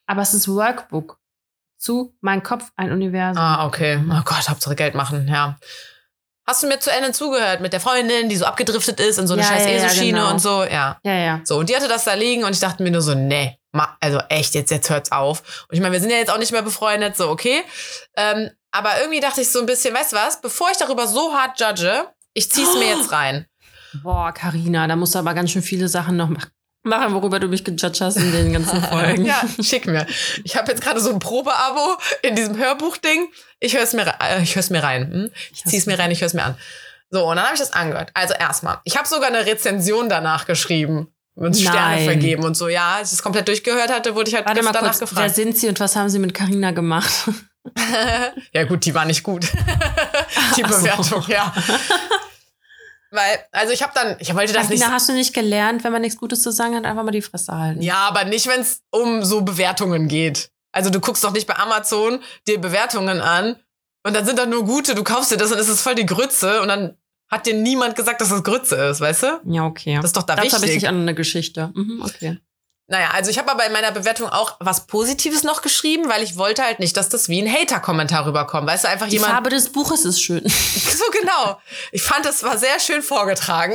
Aber 0.06 0.22
es 0.22 0.34
ist 0.34 0.48
Workbook 0.48 1.20
zu 1.78 2.16
Mein 2.22 2.44
Kopf 2.44 2.72
ein 2.76 2.92
Universum. 2.92 3.42
Ah, 3.42 3.66
okay. 3.66 4.00
Oh 4.10 4.22
Gott, 4.26 4.50
Hauptsache 4.50 4.76
Geld 4.76 4.96
machen, 4.96 5.28
ja. 5.28 5.58
Hast 6.46 6.64
du 6.64 6.68
mir 6.68 6.80
zu 6.80 6.90
Ende 6.92 7.12
zugehört 7.12 7.60
mit 7.60 7.74
der 7.74 7.82
Freundin, 7.82 8.30
die 8.30 8.38
so 8.38 8.46
abgedriftet 8.46 9.00
ist 9.02 9.20
in 9.20 9.28
so 9.28 9.34
eine 9.34 9.42
Ja, 9.44 9.50
scheiß 9.50 9.66
ja, 9.66 9.72
ja, 9.72 9.86
ESO-Schiene 9.86 10.20
genau. 10.20 10.32
und 10.32 10.40
so? 10.40 10.64
Ja. 10.64 10.98
Ja, 11.04 11.14
ja. 11.14 11.42
So, 11.44 11.58
und 11.58 11.68
die 11.70 11.76
hatte 11.76 11.90
das 11.90 12.06
da 12.06 12.14
liegen 12.14 12.46
und 12.46 12.52
ich 12.54 12.60
dachte 12.62 12.82
mir 12.84 12.90
nur 12.92 13.02
so, 13.02 13.14
nee, 13.16 13.60
ma, 13.74 13.98
also 14.00 14.20
echt, 14.30 14.56
jetzt, 14.56 14.72
jetzt 14.72 14.90
hört's 14.90 15.12
auf. 15.12 15.66
Und 15.70 15.76
ich 15.76 15.82
meine, 15.82 15.92
wir 15.92 16.00
sind 16.00 16.10
ja 16.10 16.16
jetzt 16.18 16.32
auch 16.32 16.38
nicht 16.38 16.54
mehr 16.54 16.62
befreundet, 16.62 17.18
so, 17.18 17.30
okay. 17.30 17.64
Ähm, 18.16 18.50
aber 18.72 18.92
irgendwie 19.02 19.20
dachte 19.20 19.42
ich 19.42 19.52
so 19.52 19.60
ein 19.60 19.66
bisschen, 19.66 19.94
weißt 19.94 20.14
du 20.14 20.16
was, 20.16 20.40
bevor 20.40 20.70
ich 20.72 20.78
darüber 20.78 21.06
so 21.08 21.34
hart 21.34 21.60
judge, 21.60 22.06
ich 22.34 22.50
zieh's 22.50 22.74
mir 22.76 22.88
jetzt 22.98 23.12
rein. 23.12 23.46
Boah, 24.02 24.32
Karina, 24.32 24.88
da 24.88 24.96
musst 24.96 25.16
du 25.16 25.20
aber 25.20 25.34
ganz 25.34 25.52
schön 25.52 25.62
viele 25.62 25.90
Sachen 25.90 26.16
noch 26.16 26.30
mach- 26.30 26.48
machen, 26.88 27.14
worüber 27.14 27.40
du 27.40 27.48
mich 27.48 27.64
gejudged 27.64 28.02
hast 28.02 28.18
in 28.18 28.32
den 28.32 28.54
ganzen 28.54 28.82
Folgen. 28.90 29.26
ja, 29.26 29.42
schick 29.62 29.86
mir. 29.86 30.06
Ich 30.44 30.56
habe 30.56 30.72
jetzt 30.72 30.82
gerade 30.82 31.00
so 31.00 31.12
ein 31.12 31.20
Probeabo 31.20 31.98
in 32.24 32.36
diesem 32.36 32.58
Hörbuchding. 32.58 33.28
Ich 33.60 33.76
höre 33.76 33.84
es 33.84 33.94
mir, 33.94 34.08
äh, 34.22 34.42
ich 34.42 34.56
hör's 34.56 34.70
mir 34.70 34.84
rein. 34.84 35.12
Hm? 35.12 35.32
Ich 35.54 35.64
zieh's 35.66 35.86
mir 35.86 36.00
rein, 36.00 36.12
ich 36.12 36.22
höre 36.22 36.28
es 36.28 36.34
mir 36.34 36.44
an. 36.44 36.56
So, 37.10 37.26
und 37.26 37.38
dann 37.38 37.46
habe 37.46 37.54
ich 37.54 37.60
das 37.60 37.74
angehört. 37.74 38.12
Also 38.14 38.34
erstmal, 38.34 38.80
ich 38.84 38.98
habe 38.98 39.08
sogar 39.08 39.28
eine 39.28 39.46
Rezension 39.46 40.10
danach 40.10 40.46
geschrieben. 40.46 41.08
Und 41.36 41.56
Sterne 41.56 42.04
vergeben 42.04 42.44
und 42.44 42.58
so. 42.58 42.68
Ja, 42.68 42.96
als 42.96 43.10
ich 43.10 43.20
es 43.20 43.24
komplett 43.24 43.48
durchgehört 43.48 43.94
hatte, 43.94 44.16
wurde 44.16 44.28
ich 44.28 44.36
halt 44.36 44.48
Warte 44.48 44.64
mal 44.64 44.72
danach 44.72 44.98
kurz, 44.98 45.02
wer 45.02 45.08
gefragt. 45.08 45.36
sind 45.36 45.56
sie 45.56 45.68
und 45.68 45.80
was 45.80 45.96
haben 45.96 46.10
sie 46.10 46.18
mit 46.18 46.34
Karina 46.34 46.72
gemacht? 46.72 47.12
ja, 48.54 48.64
gut, 48.64 48.86
die 48.86 48.96
war 48.96 49.06
nicht 49.06 49.22
gut. 49.22 49.44
die 50.58 50.64
Ach 50.64 50.72
so. 50.72 50.80
Bewertung, 50.80 51.24
ja. 51.28 51.54
Weil, 53.12 53.40
also 53.52 53.74
ich 53.74 53.84
habe 53.84 53.94
dann, 53.96 54.18
ich 54.20 54.34
wollte 54.36 54.54
das 54.54 54.70
nicht. 54.70 54.82
Karina, 54.82 54.96
hast 54.96 55.08
du 55.10 55.14
nicht 55.14 55.34
gelernt, 55.34 55.84
wenn 55.84 55.92
man 55.92 56.02
nichts 56.02 56.18
Gutes 56.20 56.42
zu 56.42 56.52
sagen 56.52 56.76
hat, 56.76 56.86
einfach 56.86 57.04
mal 57.04 57.12
die 57.12 57.22
Fresse 57.22 57.54
halten? 57.54 57.82
Ja, 57.82 58.08
aber 58.08 58.26
nicht, 58.26 58.48
wenn 58.48 58.62
es 58.62 58.82
um 58.92 59.24
so 59.24 59.42
Bewertungen 59.42 60.08
geht. 60.08 60.52
Also 60.74 60.90
du 60.90 61.00
guckst 61.00 61.24
doch 61.24 61.32
nicht 61.32 61.48
bei 61.48 61.56
Amazon 61.56 62.20
dir 62.48 62.60
Bewertungen 62.60 63.22
an 63.22 63.56
und 64.04 64.16
dann 64.16 64.26
sind 64.26 64.38
da 64.38 64.46
nur 64.46 64.66
gute, 64.66 64.94
du 64.96 65.04
kaufst 65.04 65.32
dir 65.32 65.38
das 65.38 65.52
und 65.52 65.58
es 65.58 65.70
ist 65.70 65.82
voll 65.82 65.96
die 65.96 66.06
Grütze 66.06 66.62
und 66.62 66.68
dann 66.68 66.98
hat 67.30 67.46
dir 67.46 67.54
niemand 67.56 67.96
gesagt, 67.96 68.22
dass 68.22 68.30
das 68.30 68.44
Grütze 68.44 68.76
ist, 68.76 69.02
weißt 69.02 69.24
du? 69.24 69.42
Ja, 69.46 69.66
okay. 69.66 69.96
Das 69.96 70.06
ist 70.06 70.18
doch 70.18 70.24
da 70.24 70.36
Dazu 70.36 70.48
habe 70.48 70.58
ich 70.58 70.62
wichtig. 70.64 70.76
nicht 70.84 70.88
an 70.90 71.02
eine 71.02 71.16
Geschichte. 71.16 71.72
Mhm, 71.74 72.02
okay. 72.04 72.40
Naja, 72.90 73.10
also 73.14 73.30
ich 73.30 73.38
habe 73.38 73.52
aber 73.52 73.66
in 73.66 73.74
meiner 73.74 73.92
Bewertung 73.92 74.30
auch 74.30 74.56
was 74.62 74.88
Positives 74.88 75.44
noch 75.44 75.62
geschrieben, 75.62 76.08
weil 76.08 76.24
ich 76.24 76.38
wollte 76.38 76.64
halt 76.64 76.80
nicht, 76.80 76.96
dass 76.96 77.10
das 77.10 77.28
wie 77.28 77.42
ein 77.42 77.52
Hater-Kommentar 77.52 78.26
rüberkommt. 78.26 78.66
Weißt 78.66 78.86
du, 78.86 78.88
einfach 78.88 79.08
Die 79.08 79.14
jemand. 79.14 79.34
Farbe 79.34 79.50
des 79.50 79.72
Buches 79.72 80.06
ist 80.06 80.22
schön. 80.22 80.44
So 80.98 81.04
genau. 81.12 81.60
Ich 81.92 82.02
fand, 82.02 82.26
das 82.26 82.44
war 82.44 82.58
sehr 82.58 82.80
schön 82.80 83.02
vorgetragen. 83.04 83.74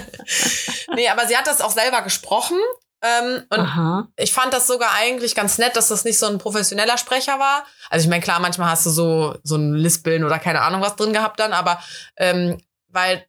nee, 0.94 1.08
aber 1.08 1.26
sie 1.26 1.36
hat 1.36 1.46
das 1.46 1.60
auch 1.60 1.70
selber 1.70 2.02
gesprochen. 2.02 2.58
Ähm, 3.02 3.42
und 3.50 3.60
Aha. 3.60 4.08
ich 4.16 4.32
fand 4.32 4.52
das 4.52 4.66
sogar 4.66 4.92
eigentlich 4.94 5.34
ganz 5.34 5.58
nett, 5.58 5.76
dass 5.76 5.88
das 5.88 6.04
nicht 6.04 6.18
so 6.18 6.26
ein 6.26 6.38
professioneller 6.38 6.98
Sprecher 6.98 7.38
war. 7.38 7.64
Also 7.90 8.04
ich 8.04 8.10
meine, 8.10 8.22
klar, 8.22 8.40
manchmal 8.40 8.70
hast 8.70 8.86
du 8.86 8.90
so, 8.90 9.36
so 9.42 9.56
ein 9.56 9.74
Lispeln 9.74 10.24
oder 10.24 10.38
keine 10.38 10.62
Ahnung 10.62 10.80
was 10.80 10.96
drin 10.96 11.12
gehabt 11.12 11.38
dann, 11.38 11.52
aber 11.52 11.80
ähm, 12.16 12.60
weil 12.88 13.26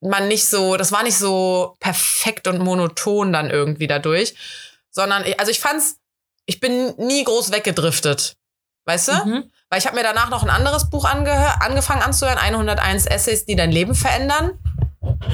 man 0.00 0.28
nicht 0.28 0.46
so, 0.46 0.76
das 0.76 0.92
war 0.92 1.02
nicht 1.02 1.18
so 1.18 1.76
perfekt 1.80 2.46
und 2.46 2.58
monoton 2.58 3.32
dann 3.32 3.50
irgendwie 3.50 3.86
dadurch, 3.86 4.34
sondern, 4.90 5.24
ich, 5.24 5.38
also 5.38 5.50
ich 5.50 5.60
fand's, 5.60 5.96
ich 6.46 6.60
bin 6.60 6.94
nie 6.96 7.24
groß 7.24 7.52
weggedriftet. 7.52 8.36
Weißt 8.84 9.08
du? 9.08 9.12
Mhm. 9.12 9.50
Weil 9.68 9.80
ich 9.80 9.86
habe 9.86 9.96
mir 9.96 10.04
danach 10.04 10.30
noch 10.30 10.44
ein 10.44 10.50
anderes 10.50 10.88
Buch 10.90 11.04
angefangen 11.04 12.02
anzuhören, 12.02 12.38
101 12.38 13.06
Essays, 13.06 13.44
die 13.44 13.56
dein 13.56 13.72
Leben 13.72 13.96
verändern. 13.96 14.52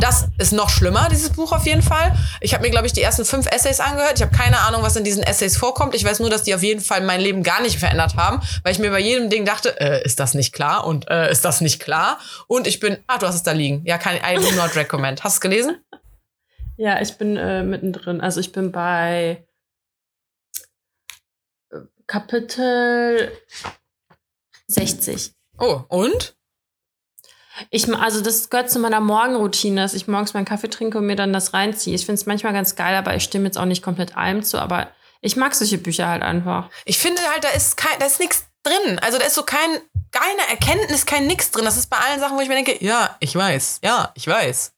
Das 0.00 0.28
ist 0.38 0.52
noch 0.52 0.68
schlimmer, 0.68 1.08
dieses 1.10 1.30
Buch 1.30 1.52
auf 1.52 1.66
jeden 1.66 1.82
Fall. 1.82 2.12
Ich 2.40 2.54
habe 2.54 2.64
mir, 2.64 2.70
glaube 2.70 2.86
ich, 2.86 2.92
die 2.92 3.02
ersten 3.02 3.24
fünf 3.24 3.46
Essays 3.46 3.80
angehört. 3.80 4.14
Ich 4.16 4.22
habe 4.22 4.36
keine 4.36 4.58
Ahnung, 4.60 4.82
was 4.82 4.96
in 4.96 5.04
diesen 5.04 5.22
Essays 5.22 5.56
vorkommt. 5.56 5.94
Ich 5.94 6.04
weiß 6.04 6.20
nur, 6.20 6.30
dass 6.30 6.42
die 6.42 6.54
auf 6.54 6.62
jeden 6.62 6.80
Fall 6.80 7.02
mein 7.02 7.20
Leben 7.20 7.42
gar 7.42 7.62
nicht 7.62 7.78
verändert 7.78 8.16
haben, 8.16 8.42
weil 8.62 8.72
ich 8.72 8.78
mir 8.78 8.90
bei 8.90 9.00
jedem 9.00 9.30
Ding 9.30 9.44
dachte, 9.44 9.80
äh, 9.80 10.04
ist 10.04 10.18
das 10.20 10.34
nicht 10.34 10.52
klar 10.52 10.86
und 10.86 11.08
äh, 11.08 11.30
ist 11.30 11.44
das 11.44 11.60
nicht 11.60 11.80
klar? 11.80 12.18
Und 12.46 12.66
ich 12.66 12.80
bin, 12.80 12.98
ah, 13.06 13.18
du 13.18 13.26
hast 13.26 13.36
es 13.36 13.42
da 13.42 13.52
liegen. 13.52 13.82
Ja, 13.84 13.98
kann 13.98 14.16
I 14.16 14.36
do 14.36 14.50
not 14.52 14.74
recommend. 14.76 15.24
Hast 15.24 15.36
du 15.36 15.36
es 15.36 15.40
gelesen? 15.40 15.76
Ja, 16.78 17.00
ich 17.00 17.16
bin 17.18 17.36
äh, 17.36 17.62
mittendrin. 17.62 18.20
Also 18.20 18.40
ich 18.40 18.50
bin 18.50 18.72
bei 18.72 19.46
äh, 21.70 21.76
Kapitel 22.06 23.30
60. 24.66 25.32
Oh, 25.58 25.82
und? 25.88 26.34
Ich, 27.70 27.92
also 27.94 28.20
das 28.20 28.50
gehört 28.50 28.70
zu 28.70 28.78
meiner 28.78 29.00
Morgenroutine, 29.00 29.82
dass 29.82 29.94
ich 29.94 30.08
morgens 30.08 30.34
meinen 30.34 30.44
Kaffee 30.44 30.68
trinke 30.68 30.98
und 30.98 31.06
mir 31.06 31.16
dann 31.16 31.32
das 31.32 31.54
reinziehe. 31.54 31.94
Ich 31.94 32.06
finde 32.06 32.20
es 32.20 32.26
manchmal 32.26 32.52
ganz 32.52 32.76
geil, 32.76 32.94
aber 32.94 33.14
ich 33.14 33.24
stimme 33.24 33.46
jetzt 33.46 33.58
auch 33.58 33.64
nicht 33.64 33.82
komplett 33.82 34.16
allem 34.16 34.42
zu. 34.42 34.58
Aber 34.58 34.88
ich 35.20 35.36
mag 35.36 35.54
solche 35.54 35.78
Bücher 35.78 36.08
halt 36.08 36.22
einfach. 36.22 36.68
Ich 36.84 36.98
finde 36.98 37.22
halt, 37.30 37.44
da 37.44 37.48
ist 37.50 37.76
kein, 37.76 37.98
da 37.98 38.06
ist 38.06 38.20
nichts 38.20 38.46
drin. 38.62 38.98
Also 39.00 39.18
da 39.18 39.24
ist 39.24 39.34
so 39.34 39.42
kein, 39.42 39.80
keine 40.10 40.48
Erkenntnis, 40.50 41.06
kein 41.06 41.26
nix 41.26 41.50
drin. 41.50 41.64
Das 41.64 41.76
ist 41.76 41.90
bei 41.90 41.96
allen 41.96 42.20
Sachen, 42.20 42.36
wo 42.36 42.40
ich 42.40 42.48
mir 42.48 42.54
denke, 42.54 42.84
ja, 42.84 43.16
ich 43.20 43.34
weiß, 43.34 43.80
ja, 43.82 44.10
ich 44.14 44.26
weiß. 44.26 44.72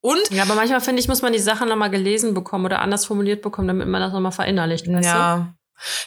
Und? 0.00 0.30
Ja, 0.30 0.42
aber 0.42 0.54
manchmal 0.54 0.82
finde 0.82 1.00
ich, 1.00 1.08
muss 1.08 1.22
man 1.22 1.32
die 1.32 1.38
Sachen 1.38 1.68
nochmal 1.68 1.88
gelesen 1.88 2.34
bekommen 2.34 2.66
oder 2.66 2.80
anders 2.80 3.06
formuliert 3.06 3.40
bekommen, 3.40 3.68
damit 3.68 3.88
man 3.88 4.02
das 4.02 4.12
nochmal 4.12 4.32
verinnerlicht. 4.32 4.86
Weißt 4.86 5.04
ja. 5.04 5.36
Du? 5.36 5.54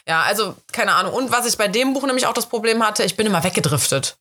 Ja, 0.06 0.22
also, 0.22 0.54
keine 0.72 0.92
Ahnung. 0.92 1.12
Und 1.14 1.32
was 1.32 1.46
ich 1.46 1.58
bei 1.58 1.68
dem 1.68 1.94
Buch 1.94 2.06
nämlich 2.06 2.26
auch 2.26 2.32
das 2.32 2.48
Problem 2.48 2.86
hatte, 2.86 3.02
ich 3.02 3.16
bin 3.16 3.26
immer 3.26 3.42
weggedriftet. 3.42 4.16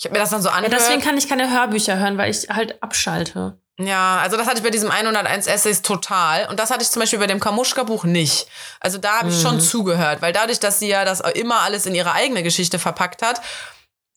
Ich 0.00 0.06
habe 0.06 0.14
mir 0.14 0.20
das 0.20 0.30
dann 0.30 0.40
so 0.40 0.48
angehört. 0.48 0.72
Ja, 0.72 0.78
deswegen 0.78 1.02
kann 1.02 1.18
ich 1.18 1.28
keine 1.28 1.50
Hörbücher 1.50 1.98
hören, 1.98 2.16
weil 2.16 2.30
ich 2.30 2.48
halt 2.48 2.82
abschalte. 2.82 3.58
Ja, 3.78 4.16
also 4.22 4.38
das 4.38 4.46
hatte 4.46 4.56
ich 4.56 4.62
bei 4.62 4.70
diesem 4.70 4.90
101 4.90 5.46
Essays 5.46 5.82
total. 5.82 6.48
Und 6.48 6.58
das 6.58 6.70
hatte 6.70 6.82
ich 6.82 6.88
zum 6.88 7.00
Beispiel 7.00 7.18
bei 7.18 7.26
dem 7.26 7.38
Kamuschka-Buch 7.38 8.04
nicht. 8.04 8.46
Also 8.80 8.96
da 8.96 9.18
habe 9.18 9.28
ich 9.28 9.36
mhm. 9.36 9.42
schon 9.42 9.60
zugehört, 9.60 10.22
weil 10.22 10.32
dadurch, 10.32 10.58
dass 10.58 10.78
sie 10.78 10.88
ja 10.88 11.04
das 11.04 11.20
immer 11.20 11.60
alles 11.60 11.84
in 11.84 11.94
ihre 11.94 12.12
eigene 12.12 12.42
Geschichte 12.42 12.78
verpackt 12.78 13.20
hat, 13.20 13.42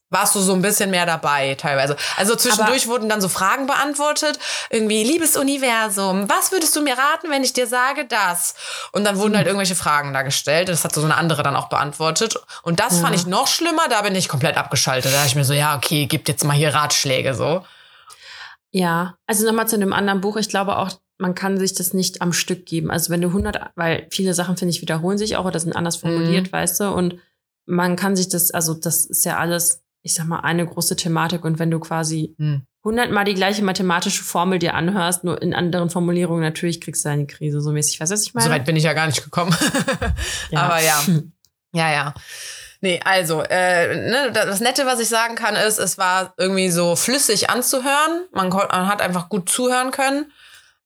warst 0.09 0.35
du 0.35 0.39
so 0.39 0.53
ein 0.53 0.61
bisschen 0.61 0.91
mehr 0.91 1.05
dabei 1.05 1.55
teilweise. 1.55 1.95
Also 2.17 2.35
zwischendurch 2.35 2.83
Aber 2.83 2.93
wurden 2.93 3.09
dann 3.09 3.19
so 3.19 3.29
Fragen 3.29 3.65
beantwortet, 3.65 4.37
irgendwie 4.69 5.03
liebes 5.03 5.35
Universum, 5.35 6.29
was 6.29 6.51
würdest 6.51 6.75
du 6.75 6.81
mir 6.81 6.97
raten, 6.97 7.29
wenn 7.29 7.43
ich 7.43 7.53
dir 7.53 7.67
sage 7.67 8.05
das? 8.05 8.55
Und 8.91 9.05
dann 9.05 9.17
wurden 9.17 9.33
mhm. 9.33 9.37
halt 9.37 9.47
irgendwelche 9.47 9.75
Fragen 9.75 10.13
da 10.13 10.21
gestellt. 10.21 10.69
Das 10.69 10.83
hat 10.83 10.93
so 10.93 11.03
eine 11.03 11.15
andere 11.15 11.41
dann 11.41 11.55
auch 11.55 11.69
beantwortet. 11.69 12.35
Und 12.61 12.79
das 12.79 12.97
ja. 12.97 13.01
fand 13.01 13.15
ich 13.15 13.25
noch 13.25 13.47
schlimmer. 13.47 13.87
Da 13.89 14.01
bin 14.03 14.15
ich 14.15 14.29
komplett 14.29 14.57
abgeschaltet. 14.57 15.11
Da 15.11 15.15
dachte 15.15 15.29
ich 15.29 15.35
mir 15.35 15.45
so, 15.45 15.53
ja 15.53 15.75
okay, 15.75 16.05
gib 16.05 16.27
jetzt 16.27 16.43
mal 16.43 16.53
hier 16.53 16.73
Ratschläge 16.73 17.33
so. 17.33 17.65
Ja, 18.71 19.15
also 19.27 19.45
nochmal 19.45 19.67
zu 19.67 19.75
einem 19.75 19.93
anderen 19.93 20.21
Buch. 20.21 20.37
Ich 20.37 20.49
glaube 20.49 20.77
auch, 20.77 20.91
man 21.19 21.35
kann 21.35 21.57
sich 21.57 21.73
das 21.73 21.93
nicht 21.93 22.21
am 22.21 22.33
Stück 22.33 22.65
geben. 22.65 22.91
Also 22.91 23.11
wenn 23.11 23.21
du 23.21 23.27
100, 23.29 23.71
weil 23.75 24.07
viele 24.09 24.33
Sachen, 24.33 24.57
finde 24.57 24.73
ich, 24.73 24.81
wiederholen 24.81 25.17
sich 25.17 25.37
auch 25.37 25.45
oder 25.45 25.59
sind 25.59 25.75
anders 25.75 25.95
formuliert, 25.95 26.47
mhm. 26.47 26.51
weißt 26.51 26.79
du, 26.79 26.91
und 26.91 27.19
man 27.65 27.95
kann 27.95 28.15
sich 28.15 28.29
das, 28.29 28.51
also 28.51 28.73
das 28.73 29.05
ist 29.05 29.25
ja 29.25 29.37
alles, 29.37 29.82
ich 30.03 30.13
sag 30.13 30.27
mal, 30.27 30.41
eine 30.41 30.65
große 30.65 30.95
Thematik 30.95 31.43
und 31.45 31.59
wenn 31.59 31.71
du 31.71 31.79
quasi 31.79 32.35
mhm. 32.37 32.67
hundertmal 32.83 33.23
die 33.23 33.33
gleiche 33.33 33.63
mathematische 33.63 34.23
Formel 34.23 34.59
dir 34.59 34.75
anhörst, 34.75 35.23
nur 35.23 35.41
in 35.41 35.53
anderen 35.53 35.89
Formulierungen, 35.89 36.43
natürlich 36.43 36.81
kriegst 36.81 37.05
du 37.05 37.09
eine 37.09 37.25
Krise 37.25 37.61
so 37.61 37.71
mäßig. 37.71 37.99
Weißt 37.99 38.11
du, 38.11 38.13
was 38.13 38.23
ich 38.23 38.33
meine? 38.33 38.45
So 38.45 38.51
weit 38.51 38.65
bin 38.65 38.75
ich 38.75 38.83
ja 38.83 38.93
gar 38.93 39.07
nicht 39.07 39.23
gekommen. 39.23 39.55
ja. 40.51 40.61
Aber 40.61 40.79
ja. 40.81 41.01
Ja, 41.75 41.91
ja. 41.91 42.13
Nee, 42.81 42.99
also, 43.03 43.41
äh, 43.41 43.95
ne, 43.95 44.31
das 44.31 44.59
Nette, 44.59 44.85
was 44.85 44.99
ich 44.99 45.07
sagen 45.09 45.33
kann, 45.35 45.55
ist, 45.55 45.79
es 45.79 45.97
war 45.97 46.35
irgendwie 46.37 46.69
so 46.69 46.95
flüssig 46.95 47.49
anzuhören. 47.49 48.27
Man, 48.31 48.49
man 48.49 48.87
hat 48.87 49.01
einfach 49.01 49.27
gut 49.27 49.49
zuhören 49.49 49.89
können. 49.89 50.31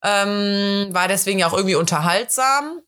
Ähm, 0.01 0.88
war 0.91 1.10
deswegen 1.10 1.39
ja 1.39 1.47
auch 1.47 1.53
irgendwie 1.53 1.75
unterhaltsam. 1.75 2.82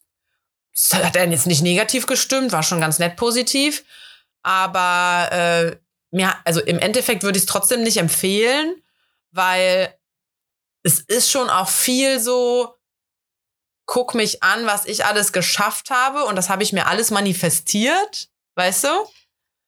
Das 0.74 1.04
hat 1.04 1.16
dann 1.16 1.32
jetzt 1.32 1.48
nicht 1.48 1.62
negativ 1.62 2.06
gestimmt, 2.06 2.54
war 2.54 2.64
schon 2.64 2.80
ganz 2.80 3.00
nett 3.00 3.18
positiv. 3.18 3.84
Aber 4.44 5.28
äh, 5.32 5.76
mir, 6.12 6.34
also 6.46 6.62
im 6.62 6.80
Endeffekt 6.80 7.24
würde 7.24 7.38
ich 7.38 7.44
es 7.44 7.50
trotzdem 7.50 7.84
nicht 7.84 7.98
empfehlen, 7.98 8.82
weil 9.32 9.94
es 10.84 11.02
ist 11.02 11.30
schon 11.30 11.50
auch 11.50 11.70
viel 11.70 12.20
so, 12.20 12.76
guck 13.86 14.16
mich 14.16 14.44
an, 14.44 14.66
was 14.66 14.86
ich 14.86 15.06
alles 15.06 15.34
geschafft 15.34 15.90
habe 15.90 16.26
und 16.26 16.36
das 16.36 16.50
habe 16.50 16.64
ich 16.64 16.74
mir 16.74 16.88
alles 16.88 17.12
manifestiert. 17.12 18.30
Weißt 18.56 18.84
du? 18.84 18.90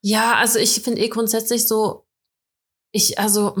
Ja, 0.02 0.36
also 0.36 0.58
ich 0.58 0.80
finde 0.82 1.00
eh 1.00 1.08
grundsätzlich 1.08 1.66
so, 1.66 2.06
ich, 2.92 3.18
also, 3.18 3.56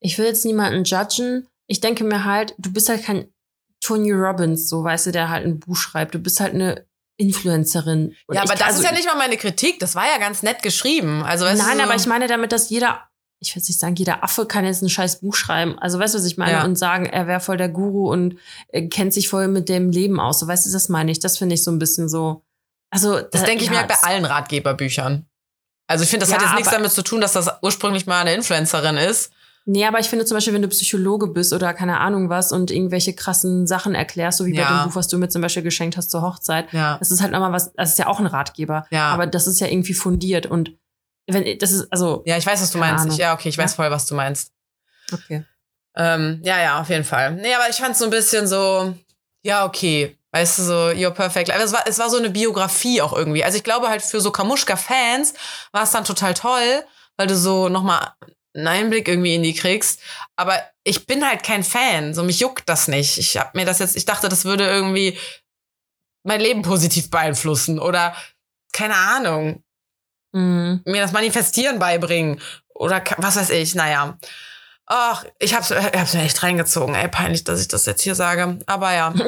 ich 0.00 0.18
will 0.18 0.26
jetzt 0.26 0.44
niemanden 0.44 0.84
judgen. 0.84 1.46
Ich 1.66 1.80
denke 1.80 2.04
mir 2.04 2.24
halt, 2.24 2.54
du 2.58 2.72
bist 2.72 2.88
halt 2.88 3.04
kein 3.04 3.32
Tony 3.80 4.12
Robbins, 4.12 4.68
so 4.68 4.82
weißt 4.82 5.06
du, 5.06 5.12
der 5.12 5.28
halt 5.28 5.46
ein 5.46 5.60
Buch 5.60 5.76
schreibt. 5.76 6.14
Du 6.14 6.18
bist 6.18 6.40
halt 6.40 6.54
eine 6.54 6.86
Influencerin. 7.20 8.14
Und 8.26 8.34
ja, 8.34 8.42
aber 8.42 8.54
das 8.54 8.62
also, 8.62 8.80
ist 8.80 8.84
ja 8.86 8.92
nicht 8.92 9.06
mal 9.06 9.16
meine 9.16 9.36
Kritik. 9.36 9.78
Das 9.78 9.94
war 9.94 10.06
ja 10.06 10.18
ganz 10.18 10.42
nett 10.42 10.62
geschrieben. 10.62 11.22
Also, 11.22 11.44
weißt 11.44 11.62
nein, 11.62 11.76
du, 11.76 11.84
so 11.84 11.90
aber 11.90 11.94
ich 11.94 12.06
meine 12.06 12.26
damit, 12.26 12.50
dass 12.50 12.70
jeder, 12.70 13.02
ich 13.40 13.54
will 13.54 13.62
nicht 13.62 13.78
sagen, 13.78 13.94
jeder 13.94 14.24
Affe 14.24 14.46
kann 14.46 14.64
jetzt 14.64 14.82
ein 14.82 14.88
scheiß 14.88 15.20
Buch 15.20 15.34
schreiben. 15.34 15.78
Also, 15.78 15.98
weißt 15.98 16.14
du, 16.14 16.18
was 16.18 16.24
ich 16.24 16.38
meine? 16.38 16.52
Ja. 16.52 16.64
Und 16.64 16.76
sagen, 16.76 17.04
er 17.04 17.26
wäre 17.26 17.40
voll 17.40 17.58
der 17.58 17.68
Guru 17.68 18.10
und 18.10 18.36
äh, 18.68 18.88
kennt 18.88 19.12
sich 19.12 19.28
voll 19.28 19.48
mit 19.48 19.68
dem 19.68 19.90
Leben 19.90 20.18
aus. 20.18 20.40
So, 20.40 20.46
weißt 20.46 20.66
du, 20.66 20.72
das 20.72 20.88
meine 20.88 21.12
ich. 21.12 21.20
Das 21.20 21.36
finde 21.36 21.54
ich 21.54 21.62
so 21.62 21.70
ein 21.70 21.78
bisschen 21.78 22.08
so. 22.08 22.42
Also, 22.90 23.20
das 23.20 23.42
da, 23.42 23.46
denke 23.46 23.64
ich 23.64 23.70
ja, 23.70 23.82
mir 23.82 23.86
bei 23.86 23.96
allen 24.02 24.24
Ratgeberbüchern. 24.24 25.26
Also 25.86 26.04
ich 26.04 26.10
finde, 26.10 26.24
das 26.24 26.30
ja, 26.30 26.36
hat 26.36 26.44
jetzt 26.44 26.54
nichts 26.54 26.70
damit 26.70 26.92
zu 26.92 27.02
tun, 27.02 27.20
dass 27.20 27.32
das 27.32 27.50
ursprünglich 27.62 28.06
mal 28.06 28.20
eine 28.20 28.32
Influencerin 28.32 28.96
ist. 28.96 29.32
Nee, 29.66 29.84
aber 29.86 30.00
ich 30.00 30.08
finde 30.08 30.24
zum 30.24 30.36
Beispiel, 30.36 30.54
wenn 30.54 30.62
du 30.62 30.68
Psychologe 30.68 31.28
bist 31.28 31.52
oder 31.52 31.74
keine 31.74 32.00
Ahnung 32.00 32.28
was 32.28 32.50
und 32.50 32.70
irgendwelche 32.70 33.14
krassen 33.14 33.66
Sachen 33.66 33.94
erklärst, 33.94 34.38
so 34.38 34.46
wie 34.46 34.54
ja. 34.54 34.62
bei 34.62 34.68
dem 34.68 34.88
Buch, 34.88 34.96
was 34.96 35.08
du 35.08 35.18
mir 35.18 35.28
zum 35.28 35.42
Beispiel 35.42 35.62
geschenkt 35.62 35.96
hast 35.96 36.10
zur 36.10 36.22
Hochzeit, 36.22 36.72
ja. 36.72 36.96
das 36.98 37.10
ist 37.10 37.20
halt 37.20 37.32
nochmal 37.32 37.52
was, 37.52 37.72
das 37.74 37.90
ist 37.90 37.98
ja 37.98 38.06
auch 38.06 38.20
ein 38.20 38.26
Ratgeber. 38.26 38.86
Ja. 38.90 39.10
Aber 39.10 39.26
das 39.26 39.46
ist 39.46 39.60
ja 39.60 39.66
irgendwie 39.66 39.94
fundiert 39.94 40.46
und 40.46 40.72
wenn, 41.26 41.58
das 41.58 41.72
ist, 41.72 41.92
also. 41.92 42.22
Ja, 42.26 42.36
ich 42.36 42.46
weiß, 42.46 42.60
was 42.60 42.72
du 42.72 42.78
meinst. 42.78 43.06
Ich, 43.06 43.16
ja, 43.16 43.34
okay, 43.34 43.48
ich 43.48 43.58
weiß 43.58 43.74
voll, 43.74 43.90
was 43.90 44.06
du 44.06 44.14
meinst. 44.14 44.52
Okay. 45.12 45.44
Ähm, 45.96 46.40
ja, 46.42 46.60
ja, 46.60 46.80
auf 46.80 46.88
jeden 46.88 47.04
Fall. 47.04 47.34
Nee, 47.34 47.54
aber 47.54 47.68
ich 47.68 47.76
fand 47.76 47.92
es 47.92 47.98
so 47.98 48.04
ein 48.04 48.10
bisschen 48.10 48.46
so, 48.46 48.94
ja, 49.42 49.64
okay. 49.64 50.16
Weißt 50.32 50.58
du, 50.58 50.62
so, 50.62 50.74
You're 50.90 51.10
Perfect 51.10 51.48
Life. 51.48 51.60
Es 51.60 51.72
war, 51.72 51.82
es 51.86 51.98
war 51.98 52.08
so 52.08 52.16
eine 52.16 52.30
Biografie 52.30 53.02
auch 53.02 53.12
irgendwie. 53.12 53.42
Also 53.42 53.56
ich 53.56 53.64
glaube 53.64 53.88
halt 53.88 54.02
für 54.02 54.20
so 54.20 54.30
Kamuschka-Fans 54.30 55.34
war 55.72 55.82
es 55.82 55.90
dann 55.90 56.04
total 56.04 56.34
toll, 56.34 56.84
weil 57.16 57.26
du 57.26 57.36
so 57.36 57.68
nochmal 57.68 58.12
einen 58.54 58.66
Einblick 58.66 59.08
irgendwie 59.08 59.34
in 59.34 59.42
die 59.42 59.54
kriegst. 59.54 60.00
Aber 60.36 60.60
ich 60.84 61.06
bin 61.06 61.26
halt 61.26 61.42
kein 61.42 61.64
Fan. 61.64 62.14
So, 62.14 62.22
mich 62.22 62.40
juckt 62.40 62.68
das 62.68 62.88
nicht. 62.88 63.18
Ich 63.18 63.36
hab 63.36 63.54
mir 63.54 63.64
das 63.64 63.78
jetzt, 63.78 63.96
ich 63.96 64.04
dachte, 64.04 64.28
das 64.28 64.44
würde 64.44 64.66
irgendwie 64.66 65.18
mein 66.22 66.40
Leben 66.40 66.62
positiv 66.62 67.10
beeinflussen 67.10 67.78
oder 67.78 68.14
keine 68.72 68.96
Ahnung. 68.96 69.62
Mhm. 70.32 70.82
Mir 70.84 71.02
das 71.02 71.12
Manifestieren 71.12 71.78
beibringen 71.78 72.40
oder 72.74 73.02
was 73.18 73.36
weiß 73.36 73.50
ich. 73.50 73.74
Naja. 73.74 74.18
Ach, 74.86 75.24
ich 75.38 75.54
hab's, 75.54 75.70
ich 75.70 75.76
hab's 75.76 76.14
mir 76.14 76.22
echt 76.22 76.42
reingezogen. 76.42 76.94
Ey, 76.94 77.08
peinlich, 77.08 77.44
dass 77.44 77.60
ich 77.60 77.68
das 77.68 77.86
jetzt 77.86 78.02
hier 78.02 78.14
sage. 78.14 78.58
Aber 78.66 78.92
ja. 78.92 79.14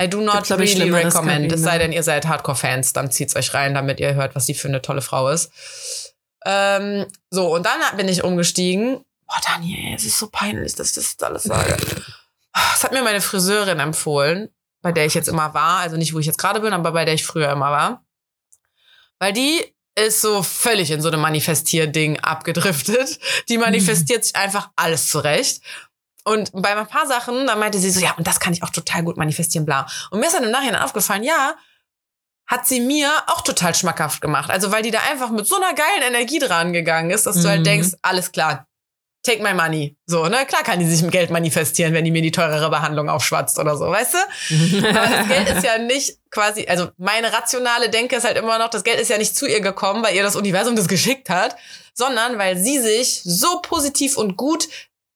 I 0.00 0.08
do 0.08 0.20
not 0.20 0.48
really 0.50 0.90
recommend. 0.90 1.50
Es 1.52 1.62
sei 1.62 1.78
denn, 1.78 1.90
ihr 1.90 2.04
seid 2.04 2.26
Hardcore-Fans, 2.28 2.92
dann 2.92 3.10
zieht's 3.10 3.34
euch 3.34 3.52
rein, 3.52 3.74
damit 3.74 3.98
ihr 3.98 4.14
hört, 4.14 4.36
was 4.36 4.46
sie 4.46 4.54
für 4.54 4.68
eine 4.68 4.80
tolle 4.80 5.02
Frau 5.02 5.28
ist. 5.28 5.50
Ähm, 6.44 7.06
so, 7.30 7.54
und 7.54 7.66
dann 7.66 7.80
bin 7.96 8.08
ich 8.08 8.24
umgestiegen. 8.24 9.04
Boah, 9.26 9.40
Daniel, 9.46 9.94
es 9.94 10.04
ist 10.04 10.18
so 10.18 10.28
peinlich, 10.28 10.74
dass 10.74 10.96
ich 10.96 11.16
das 11.16 11.26
alles 11.26 11.44
sage. 11.44 11.76
Das 12.52 12.84
hat 12.84 12.92
mir 12.92 13.02
meine 13.02 13.20
Friseurin 13.20 13.78
empfohlen, 13.78 14.48
bei 14.80 14.92
der 14.92 15.06
ich 15.06 15.14
jetzt 15.14 15.28
immer 15.28 15.54
war. 15.54 15.78
Also 15.78 15.96
nicht, 15.96 16.14
wo 16.14 16.18
ich 16.18 16.26
jetzt 16.26 16.38
gerade 16.38 16.60
bin, 16.60 16.72
aber 16.72 16.92
bei 16.92 17.04
der 17.04 17.14
ich 17.14 17.26
früher 17.26 17.50
immer 17.50 17.70
war. 17.70 18.04
Weil 19.18 19.32
die 19.32 19.74
ist 19.98 20.20
so 20.20 20.42
völlig 20.42 20.90
in 20.90 21.02
so 21.02 21.08
einem 21.08 21.20
Manifestier-Ding 21.20 22.20
abgedriftet. 22.20 23.18
Die 23.48 23.58
manifestiert 23.58 24.24
sich 24.24 24.36
einfach 24.36 24.70
alles 24.76 25.08
zurecht. 25.08 25.62
Und 26.24 26.50
bei 26.52 26.76
ein 26.76 26.86
paar 26.86 27.06
Sachen, 27.06 27.46
da 27.46 27.56
meinte 27.56 27.78
sie 27.78 27.90
so, 27.90 28.00
ja, 28.00 28.12
und 28.12 28.26
das 28.26 28.38
kann 28.38 28.52
ich 28.52 28.62
auch 28.62 28.70
total 28.70 29.02
gut 29.02 29.16
manifestieren, 29.16 29.64
bla. 29.64 29.86
Und 30.10 30.20
mir 30.20 30.26
ist 30.26 30.34
dann 30.34 30.44
im 30.44 30.50
Nachhinein 30.50 30.82
aufgefallen, 30.82 31.24
ja, 31.24 31.56
hat 32.48 32.66
sie 32.66 32.80
mir 32.80 33.10
auch 33.26 33.42
total 33.42 33.74
schmackhaft 33.74 34.20
gemacht. 34.20 34.50
Also, 34.50 34.72
weil 34.72 34.82
die 34.82 34.90
da 34.90 35.00
einfach 35.10 35.30
mit 35.30 35.46
so 35.46 35.56
einer 35.56 35.74
geilen 35.74 36.02
Energie 36.08 36.38
dran 36.38 36.72
gegangen 36.72 37.10
ist, 37.10 37.26
dass 37.26 37.36
mhm. 37.36 37.42
du 37.42 37.48
halt 37.48 37.60
mhm. 37.60 37.64
denkst, 37.64 37.88
alles 38.02 38.32
klar, 38.32 38.66
take 39.22 39.42
my 39.42 39.52
money. 39.52 39.96
So, 40.06 40.26
ne? 40.26 40.46
Klar 40.46 40.62
kann 40.62 40.78
die 40.78 40.86
sich 40.86 41.02
mit 41.02 41.12
Geld 41.12 41.30
manifestieren, 41.30 41.92
wenn 41.92 42.04
die 42.04 42.10
mir 42.10 42.22
die 42.22 42.30
teurere 42.30 42.70
Behandlung 42.70 43.10
aufschwatzt 43.10 43.58
oder 43.58 43.76
so, 43.76 43.90
weißt 43.90 44.14
du? 44.14 44.88
Aber 44.88 45.16
das 45.16 45.28
Geld 45.28 45.48
ist 45.50 45.64
ja 45.64 45.78
nicht 45.78 46.18
quasi, 46.30 46.66
also 46.66 46.88
meine 46.96 47.32
rationale 47.32 47.90
Denke 47.90 48.16
ist 48.16 48.24
halt 48.24 48.38
immer 48.38 48.58
noch, 48.58 48.70
das 48.70 48.84
Geld 48.84 48.98
ist 48.98 49.10
ja 49.10 49.18
nicht 49.18 49.36
zu 49.36 49.46
ihr 49.46 49.60
gekommen, 49.60 50.02
weil 50.02 50.16
ihr 50.16 50.22
das 50.22 50.36
Universum 50.36 50.76
das 50.76 50.88
geschickt 50.88 51.28
hat, 51.28 51.56
sondern 51.92 52.38
weil 52.38 52.56
sie 52.56 52.78
sich 52.78 53.20
so 53.24 53.60
positiv 53.60 54.16
und 54.16 54.36
gut 54.36 54.68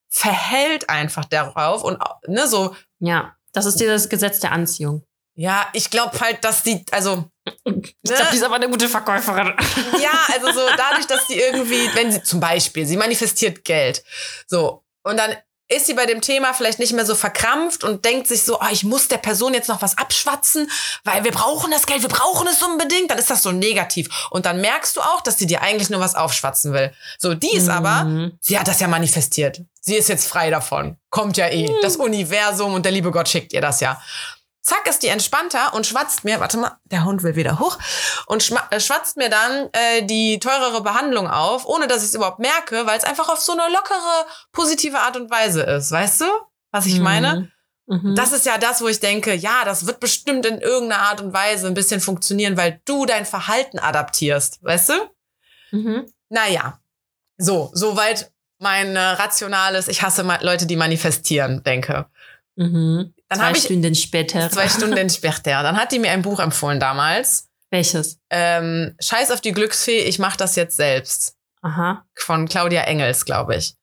verhält 0.09 0.89
einfach 0.89 1.25
darauf 1.25 1.83
und 1.83 1.97
ne, 2.27 2.47
so. 2.47 2.75
Ja, 2.99 3.35
das 3.53 3.65
ist 3.65 3.79
dieses 3.79 4.09
Gesetz 4.09 4.39
der 4.39 4.51
Anziehung. 4.51 5.03
Ja, 5.35 5.67
ich 5.73 5.89
glaube 5.89 6.19
halt, 6.19 6.43
dass 6.43 6.63
die, 6.63 6.85
also. 6.91 7.25
Ich 7.45 7.73
ne? 7.73 7.93
glaube, 8.03 8.27
die 8.31 8.37
ist 8.37 8.43
aber 8.43 8.55
eine 8.55 8.69
gute 8.69 8.87
Verkäuferin. 8.87 9.53
Ja, 10.01 10.11
also 10.33 10.51
so 10.51 10.61
dadurch, 10.77 11.07
dass 11.07 11.27
die 11.27 11.39
irgendwie, 11.39 11.89
wenn 11.93 12.11
sie 12.11 12.23
zum 12.23 12.39
Beispiel, 12.39 12.85
sie 12.85 12.97
manifestiert 12.97 13.65
Geld. 13.65 14.03
So. 14.47 14.83
Und 15.03 15.17
dann 15.17 15.35
ist 15.69 15.87
sie 15.87 15.93
bei 15.93 16.05
dem 16.05 16.21
Thema 16.21 16.53
vielleicht 16.53 16.79
nicht 16.79 16.93
mehr 16.93 17.05
so 17.05 17.15
verkrampft 17.15 17.83
und 17.83 18.05
denkt 18.05 18.27
sich 18.27 18.43
so, 18.43 18.59
oh, 18.59 18.67
ich 18.71 18.83
muss 18.83 19.07
der 19.07 19.17
Person 19.17 19.53
jetzt 19.53 19.69
noch 19.69 19.81
was 19.81 19.97
abschwatzen, 19.97 20.69
weil 21.03 21.23
wir 21.23 21.31
brauchen 21.31 21.71
das 21.71 21.85
Geld, 21.85 22.01
wir 22.01 22.09
brauchen 22.09 22.47
es 22.47 22.61
unbedingt, 22.61 23.09
dann 23.09 23.17
ist 23.17 23.29
das 23.29 23.43
so 23.43 23.51
negativ. 23.51 24.27
Und 24.29 24.45
dann 24.45 24.61
merkst 24.61 24.95
du 24.95 25.01
auch, 25.01 25.21
dass 25.21 25.37
sie 25.37 25.47
dir 25.47 25.61
eigentlich 25.61 25.89
nur 25.89 25.99
was 25.99 26.15
aufschwatzen 26.15 26.73
will. 26.73 26.93
So, 27.17 27.33
die 27.33 27.55
ist 27.55 27.65
mhm. 27.65 27.71
aber, 27.71 28.31
sie 28.41 28.59
hat 28.59 28.67
das 28.67 28.79
ja 28.79 28.87
manifestiert. 28.87 29.61
Sie 29.81 29.95
ist 29.95 30.09
jetzt 30.09 30.27
frei 30.27 30.49
davon. 30.49 30.97
Kommt 31.09 31.37
ja 31.37 31.47
eh. 31.47 31.67
Mhm. 31.67 31.75
Das 31.81 31.95
Universum 31.95 32.73
und 32.73 32.85
der 32.85 32.91
liebe 32.91 33.11
Gott 33.11 33.27
schickt 33.27 33.53
ihr 33.53 33.61
das 33.61 33.79
ja. 33.79 34.01
Zack 34.63 34.87
ist 34.87 35.03
die 35.03 35.09
entspannter 35.09 35.73
und 35.73 35.85
schwatzt 35.85 36.23
mir, 36.23 36.39
warte 36.39 36.57
mal, 36.57 36.77
der 36.85 37.05
Hund 37.05 37.21
will 37.21 37.35
wieder 37.35 37.59
hoch, 37.59 37.77
und 38.27 38.49
äh, 38.71 38.79
schwatzt 38.79 39.17
mir 39.17 39.29
dann 39.29 39.69
äh, 39.73 40.03
die 40.03 40.39
teurere 40.39 40.81
Behandlung 40.81 41.29
auf, 41.29 41.65
ohne 41.65 41.87
dass 41.87 42.01
ich 42.01 42.09
es 42.09 42.15
überhaupt 42.15 42.39
merke, 42.39 42.85
weil 42.85 42.97
es 42.97 43.03
einfach 43.03 43.29
auf 43.29 43.39
so 43.39 43.51
eine 43.51 43.71
lockere, 43.71 44.25
positive 44.51 44.99
Art 44.99 45.17
und 45.17 45.29
Weise 45.29 45.61
ist. 45.61 45.91
Weißt 45.91 46.21
du, 46.21 46.25
was 46.71 46.85
ich 46.85 46.99
meine? 46.99 47.51
Mhm. 47.85 48.15
Das 48.15 48.31
ist 48.31 48.45
ja 48.45 48.57
das, 48.57 48.81
wo 48.81 48.87
ich 48.87 49.01
denke, 49.01 49.33
ja, 49.33 49.65
das 49.65 49.85
wird 49.85 49.99
bestimmt 49.99 50.45
in 50.45 50.59
irgendeiner 50.59 51.03
Art 51.03 51.21
und 51.21 51.33
Weise 51.33 51.67
ein 51.67 51.73
bisschen 51.73 51.99
funktionieren, 51.99 52.55
weil 52.55 52.81
du 52.85 53.05
dein 53.05 53.25
Verhalten 53.25 53.79
adaptierst, 53.79 54.63
weißt 54.63 54.89
du? 54.89 54.93
Mhm. 55.71 56.05
Naja, 56.29 56.79
so, 57.37 57.71
soweit 57.73 58.31
mein 58.59 58.95
äh, 58.95 58.99
rationales, 58.99 59.89
ich 59.89 60.01
hasse 60.01 60.25
Leute, 60.41 60.65
die 60.65 60.77
manifestieren, 60.77 61.63
denke. 61.63 62.05
Mhm. 62.55 63.13
Dann 63.29 63.39
Zwei 63.39 63.45
habe 63.47 63.57
ich 63.57 63.63
Stunden 63.63 63.95
später. 63.95 64.49
zwei 64.49 64.69
Stunden 64.69 65.09
später. 65.09 65.63
Dann 65.63 65.77
hat 65.77 65.91
die 65.91 65.99
mir 65.99 66.11
ein 66.11 66.21
Buch 66.21 66.39
empfohlen 66.39 66.79
damals. 66.79 67.49
Welches? 67.71 68.19
Ähm, 68.29 68.95
Scheiß 69.01 69.31
auf 69.31 69.41
die 69.41 69.51
Glücksfee, 69.51 69.99
ich 69.99 70.19
mach 70.19 70.35
das 70.35 70.55
jetzt 70.55 70.77
selbst. 70.77 71.35
Aha. 71.63 72.05
Von 72.15 72.47
Claudia 72.47 72.81
Engels, 72.83 73.25
glaube 73.25 73.55
ich. 73.55 73.75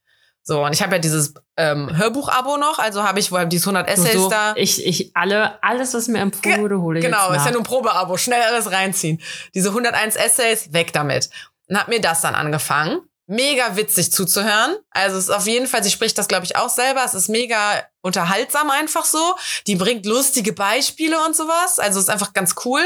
So, 0.43 0.65
und 0.65 0.73
ich 0.73 0.83
habe 0.83 0.95
ja 0.95 0.99
dieses 1.01 1.35
ähm, 1.57 1.97
Hörbuch-Abo 1.97 2.57
noch, 2.57 2.79
also 2.79 3.03
habe 3.03 3.19
ich 3.19 3.31
wohl 3.31 3.47
dieses 3.47 3.67
100 3.67 3.89
Essays 3.89 4.13
so, 4.15 4.31
da. 4.31 4.55
Ich, 4.57 4.85
ich, 4.87 5.15
alle, 5.15 5.63
alles, 5.63 5.93
was 5.93 6.09
mir 6.09 6.21
empfohlen 6.21 6.61
wurde, 6.63 6.81
hole 6.81 6.99
ich 6.99 7.05
Genau, 7.05 7.29
jetzt 7.33 7.39
ist 7.41 7.45
ja 7.45 7.45
nach. 7.47 7.53
nur 7.53 7.61
ein 7.61 7.65
Probeabo, 7.65 8.17
schnell 8.17 8.43
alles 8.43 8.71
reinziehen. 8.71 9.21
Diese 9.55 9.69
101 9.69 10.17
Essays, 10.17 10.73
weg 10.73 10.93
damit. 10.93 11.29
Und 11.69 11.79
hab 11.79 11.89
mir 11.89 12.01
das 12.01 12.21
dann 12.23 12.35
angefangen. 12.35 13.01
Mega 13.31 13.77
witzig 13.77 14.11
zuzuhören. 14.11 14.77
Also 14.91 15.17
es 15.17 15.25
ist 15.25 15.31
auf 15.31 15.47
jeden 15.47 15.69
Fall, 15.69 15.85
sie 15.85 15.91
spricht 15.93 16.19
das, 16.19 16.27
glaube 16.27 16.45
ich, 16.47 16.57
auch 16.57 16.69
selber. 16.69 17.05
Es 17.05 17.15
ist 17.15 17.29
mega 17.29 17.81
unterhaltsam 18.01 18.71
einfach 18.71 19.05
so. 19.05 19.37
Die 19.69 19.77
bringt 19.77 20.05
lustige 20.05 20.53
Beispiele 20.53 21.17
und 21.25 21.37
sowas. 21.37 21.79
Also 21.79 22.01
es 22.01 22.07
ist 22.07 22.11
einfach 22.11 22.33
ganz 22.33 22.57
cool. 22.65 22.83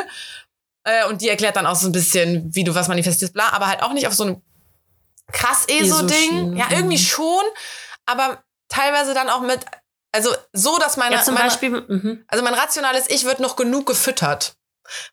Äh, 0.85 1.07
und 1.07 1.23
die 1.23 1.31
erklärt 1.31 1.57
dann 1.57 1.65
auch 1.67 1.77
so 1.77 1.89
ein 1.89 1.93
bisschen, 1.93 2.55
wie 2.55 2.63
du 2.63 2.75
was 2.75 2.89
manifestierst, 2.89 3.33
bla, 3.33 3.49
aber 3.55 3.69
halt 3.69 3.83
auch 3.83 3.95
nicht 3.95 4.07
auf 4.07 4.13
so 4.13 4.25
einem 4.25 4.43
krass 5.33 5.65
ESO-Ding. 5.67 6.57
Ja, 6.59 6.67
irgendwie 6.71 6.99
mhm. 6.99 7.03
schon, 7.03 7.45
aber 8.05 8.45
teilweise 8.69 9.15
dann 9.15 9.31
auch 9.31 9.41
mit, 9.41 9.61
also 10.13 10.35
so, 10.53 10.77
dass 10.77 10.99
meine, 10.99 11.15
Ja, 11.15 11.23
zum 11.23 11.35
meine 11.35 11.49
Beispiel, 11.49 11.71
mhm. 11.71 12.25
also 12.29 12.45
mein 12.45 12.53
rationales 12.53 13.09
Ich 13.09 13.25
wird 13.25 13.41
noch 13.41 13.57
genug 13.57 13.87
gefüttert. 13.87 14.57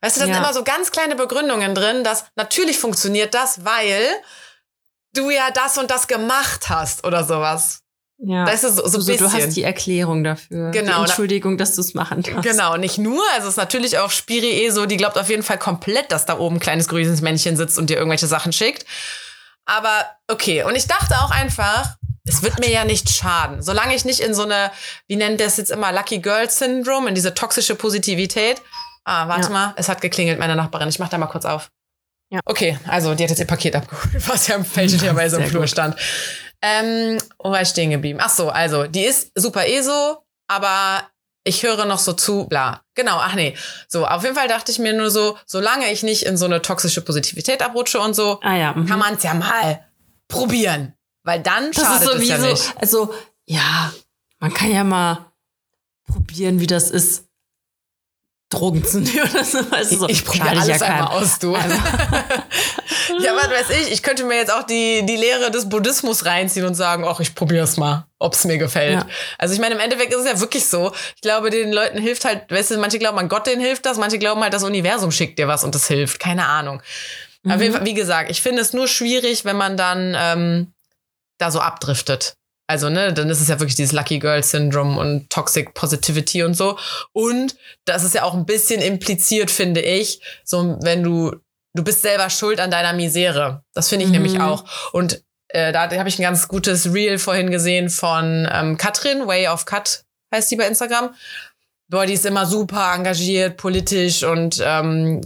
Weißt 0.02 0.18
du, 0.18 0.20
da 0.20 0.26
sind 0.26 0.36
Ja. 0.36 0.42
immer 0.42 0.54
so 0.54 0.66
ganz 0.66 0.92
kleine 0.92 1.16
Begründungen 1.16 1.74
drin, 1.74 2.04
dass 2.04 2.26
natürlich 2.36 2.78
funktioniert 2.78 3.34
das, 3.34 3.64
weil 3.64 4.06
du 5.14 5.30
ja 5.30 5.52
das 5.52 5.78
und 5.78 5.90
das 5.92 6.08
gemacht 6.08 6.70
hast 6.70 7.06
oder 7.06 7.24
sowas. 7.24 7.80
ja. 8.18 8.46
Das 8.46 8.64
ist 8.64 8.76
so, 8.78 8.88
so 8.88 8.98
ein 8.98 9.02
so, 9.02 9.12
bisschen. 9.12 9.18
du 9.30 9.34
hast 9.34 9.56
die 9.56 9.64
Erklärung 9.64 10.24
dafür. 10.24 10.72
Genau, 10.72 11.04
Die 11.04 11.10
Entschuldigung, 11.10 11.58
dass 11.58 11.76
du 11.76 11.82
es 11.82 11.94
machen 11.94 12.22
darfst. 12.24 12.44
Genau, 12.44 12.78
nicht 12.78 12.98
nur, 12.98 13.22
also 13.34 13.48
es 13.48 13.54
ist 13.54 13.58
natürlich 13.58 13.98
auch 13.98 14.12
Spiri 14.12 14.50
eh 14.66 14.70
so, 14.70 14.86
die 14.86 14.98
glaubt 14.98 15.18
auf 15.18 15.30
jeden 15.30 15.44
Fall 15.44 15.58
komplett, 15.58 16.12
dass 16.12 16.26
da 16.26 16.38
oben 16.38 16.58
ein 16.58 16.60
kleines 16.60 16.88
grünes 16.88 17.22
Männchen 17.22 17.58
sitzt 17.58 17.78
und 17.78 17.90
dir 17.90 17.98
irgendwelche 17.98 18.28
Sachen 18.28 18.54
schickt. 18.54 18.86
Aber 19.66 20.06
okay, 20.30 20.64
und 20.64 20.76
ich 20.76 20.88
dachte 20.88 21.16
auch 21.22 21.32
einfach, 21.32 21.96
es 22.26 22.44
wird 22.44 22.60
mir 22.60 22.70
ja 22.70 22.86
nicht 22.86 23.10
schaden, 23.10 23.62
solange 23.62 23.96
ich 23.96 24.06
nicht 24.06 24.20
in 24.20 24.34
so 24.34 24.44
eine, 24.44 24.72
wie 25.08 25.16
nennt 25.16 25.40
das 25.42 25.58
jetzt 25.58 25.72
immer, 25.72 25.92
Lucky 25.92 26.20
Girl 26.20 26.50
Syndrome, 26.50 27.10
in 27.10 27.16
diese 27.16 27.34
toxische 27.34 27.76
Positivität. 27.76 28.62
Ah, 29.04 29.28
warte 29.28 29.48
Ja. 29.48 29.50
mal, 29.50 29.74
es 29.78 29.90
hat 29.90 30.02
geklingelt, 30.02 30.38
meine 30.40 30.56
Nachbarin. 30.56 30.88
Ich 30.90 31.00
mach 31.00 31.10
da 31.10 31.18
mal 31.18 31.26
kurz 31.28 31.46
auf. 31.46 31.70
Ja. 32.32 32.40
Okay, 32.46 32.78
also 32.88 33.14
die 33.14 33.24
hat 33.24 33.30
jetzt 33.30 33.40
ihr 33.40 33.46
Paket 33.48 33.76
abgeholt, 33.76 34.10
was 34.30 34.48
ja 34.48 34.64
fälschlicherweise 34.64 35.38
im 35.42 35.50
Flur 35.50 35.62
gut. 35.64 35.70
stand. 35.70 35.96
Ähm, 36.62 37.18
wo 37.40 37.52
war 37.52 37.62
ich 37.62 37.68
stehen 37.70 37.90
geblieben? 37.90 38.20
Ach 38.22 38.30
so, 38.30 38.50
also 38.50 38.86
die 38.88 39.04
ist 39.04 39.32
super 39.36 39.68
ESO, 39.68 40.24
aber 40.48 41.04
ich 41.44 41.64
höre 41.64 41.86
noch 41.86 41.98
so 42.00 42.14
zu, 42.14 42.46
bla. 42.46 42.82
Genau, 42.96 43.18
ach 43.18 43.34
nee. 43.36 43.58
So, 43.88 44.06
auf 44.06 44.24
jeden 44.24 44.36
Fall 44.36 44.48
dachte 44.48 44.72
ich 44.72 44.78
mir 44.80 44.94
nur 44.94 45.10
so, 45.10 45.38
solange 45.48 45.92
ich 45.92 46.04
nicht 46.04 46.24
in 46.24 46.38
so 46.38 46.46
eine 46.46 46.62
toxische 46.62 47.02
Positivität 47.02 47.62
abrutsche 47.64 48.00
und 48.00 48.14
so, 48.14 48.40
Ah 48.44 48.56
ja. 48.56 48.74
Mhm. 48.74 48.86
kann 48.86 49.00
man 49.00 49.16
es 49.16 49.24
ja 49.24 49.34
mal 49.34 49.84
probieren. 50.28 50.94
Weil 51.24 51.42
dann 51.42 51.72
das 51.72 51.84
schadet 51.84 52.02
ist 52.10 52.22
es 52.24 52.28
ja 52.30 52.38
sowieso, 52.38 52.52
nicht. 52.52 52.74
also, 52.78 53.14
ja, 53.46 53.92
man 54.40 54.54
kann 54.54 54.72
ja 54.72 54.84
mal 54.84 55.26
probieren, 56.08 56.60
wie 56.60 56.68
das 56.68 56.90
ist, 56.92 57.26
Drogen 58.52 58.86
zu 58.86 59.00
nehmen 59.00 59.30
oder 59.32 59.44
so. 59.44 59.60
Weißt 59.72 59.92
du, 59.94 59.98
so 59.98 60.10
ich 60.10 60.24
probiere 60.24 60.50
alles 60.50 60.68
ja 60.68 60.76
einmal 60.76 61.08
aus, 61.08 61.40
du. 61.40 61.54
ja, 63.20 63.36
was 63.36 63.50
weiß 63.50 63.70
ich, 63.82 63.92
ich 63.94 64.04
könnte 64.04 64.24
mir 64.26 64.36
jetzt 64.36 64.54
auch 64.54 64.64
die, 64.64 65.06
die 65.06 65.16
Lehre 65.16 65.50
des 65.50 65.70
Buddhismus 65.70 66.26
reinziehen 66.26 66.66
und 66.66 66.76
sagen, 66.76 67.06
ach, 67.08 67.20
ich 67.20 67.34
probiere 67.34 67.64
es 67.64 67.78
mal, 67.78 68.06
ob 68.20 68.34
es 68.34 68.44
mir 68.46 68.58
gefällt. 68.58 69.00
Ja. 69.00 69.08
Also 69.38 69.54
ich 69.54 69.60
meine, 69.60 69.76
im 69.76 69.82
Endeffekt 69.82 70.14
ist 70.14 70.20
es 70.20 70.26
ja 70.26 70.40
wirklich 70.40 70.68
so. 70.68 70.92
Ich 71.16 71.22
glaube, 71.22 71.50
den 71.50 71.72
Leuten 71.72 71.98
hilft 71.98 72.26
halt, 72.26 72.52
weißt 72.52 72.72
du, 72.72 72.78
manche 72.78 73.00
glauben 73.00 73.18
an 73.18 73.30
Gott, 73.30 73.48
denen 73.48 73.62
hilft 73.62 73.86
das, 73.86 73.98
manche 73.98 74.20
glauben 74.20 74.42
halt, 74.42 74.54
das 74.54 74.64
Universum 74.64 75.12
schickt 75.12 75.40
dir 75.40 75.48
was 75.48 75.64
und 75.64 75.74
das 75.74 75.88
hilft. 75.88 76.20
Keine 76.20 76.46
Ahnung. 76.46 76.82
Mhm. 77.44 77.60
Jeden 77.60 77.74
Fall, 77.74 77.86
wie 77.86 77.94
gesagt, 77.94 78.30
ich 78.30 78.42
finde 78.42 78.62
es 78.62 78.74
nur 78.74 78.88
schwierig, 78.88 79.46
wenn 79.46 79.56
man 79.56 79.78
dann 79.78 80.16
ähm, 80.18 80.74
da 81.38 81.52
so 81.52 81.60
abdriftet. 81.60 82.36
Also, 82.72 82.90
ne, 82.90 83.14
dann 83.14 83.30
ist 83.30 83.42
es 83.42 83.50
ja 83.50 83.60
wirklich 83.60 83.76
dieses 83.76 83.92
Lucky 83.92 84.18
Girl 84.20 84.42
Syndrome 84.42 84.98
und 84.98 85.30
Toxic 85.30 85.74
Positivity 85.74 86.44
und 86.44 86.54
so. 86.56 86.78
Und 87.12 87.58
das 87.84 88.06
ist 88.06 88.16
ja 88.16 88.24
auch 88.24 88.34
ein 88.34 88.46
bisschen 88.46 88.82
impliziert, 88.82 89.52
finde 89.52 89.82
ich, 89.82 90.22
so 90.46 90.78
wenn 90.82 91.04
du, 91.04 91.36
du 91.74 91.84
bist 91.84 92.02
selber 92.02 92.30
schuld 92.30 92.62
an 92.62 92.72
deiner 92.72 92.94
Misere. 92.94 93.66
Das 93.74 93.90
finde 93.90 94.06
ich 94.06 94.12
Mhm. 94.12 94.24
nämlich 94.24 94.40
auch. 94.40 94.64
Und 94.94 95.22
äh, 95.50 95.74
da 95.74 95.90
habe 95.92 96.08
ich 96.08 96.18
ein 96.18 96.24
ganz 96.24 96.48
gutes 96.48 96.94
Reel 96.94 97.20
vorhin 97.20 97.52
gesehen 97.52 97.90
von 97.90 98.48
ähm, 98.50 98.78
Katrin, 98.78 99.28
Way 99.28 99.50
of 99.50 99.66
Cut 99.66 100.06
heißt 100.34 100.50
die 100.50 100.56
bei 100.56 100.66
Instagram. 100.66 101.14
Boah, 101.90 102.06
die 102.06 102.14
ist 102.14 102.26
immer 102.26 102.46
super 102.46 102.94
engagiert, 102.96 103.58
politisch 103.58 104.24
und 104.24 104.62
ähm, 104.64 105.20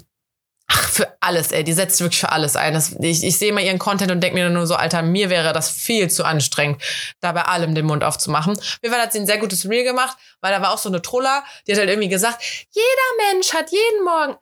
ach, 0.67 0.89
für 0.89 1.17
alles, 1.21 1.51
ey. 1.51 1.63
Die 1.63 1.73
setzt 1.73 1.99
wirklich 1.99 2.19
für 2.19 2.31
alles 2.31 2.55
ein. 2.55 2.73
Das, 2.73 2.93
ich, 2.99 3.23
ich 3.23 3.37
sehe 3.37 3.53
mal 3.53 3.63
ihren 3.63 3.79
Content 3.79 4.11
und 4.11 4.21
denke 4.21 4.37
mir 4.37 4.49
nur 4.49 4.67
so, 4.67 4.75
Alter, 4.75 5.01
mir 5.01 5.29
wäre 5.29 5.53
das 5.53 5.69
viel 5.69 6.09
zu 6.09 6.23
anstrengend, 6.23 6.81
da 7.19 7.31
bei 7.31 7.43
allem 7.43 7.75
den 7.75 7.85
Mund 7.85 8.03
aufzumachen. 8.03 8.57
Auf 8.57 8.79
jeden 8.81 8.93
Fall 8.93 9.03
hat 9.03 9.13
sie 9.13 9.19
ein 9.19 9.27
sehr 9.27 9.37
gutes 9.37 9.67
Reel 9.69 9.83
gemacht, 9.83 10.17
weil 10.41 10.51
da 10.51 10.61
war 10.61 10.73
auch 10.73 10.77
so 10.77 10.89
eine 10.89 11.01
Troller, 11.01 11.43
die 11.67 11.73
hat 11.73 11.79
halt 11.79 11.89
irgendwie 11.89 12.09
gesagt, 12.09 12.43
jeder 12.71 13.33
Mensch 13.33 13.53
hat 13.53 13.71
jeden 13.71 14.03
Morgen 14.03 14.35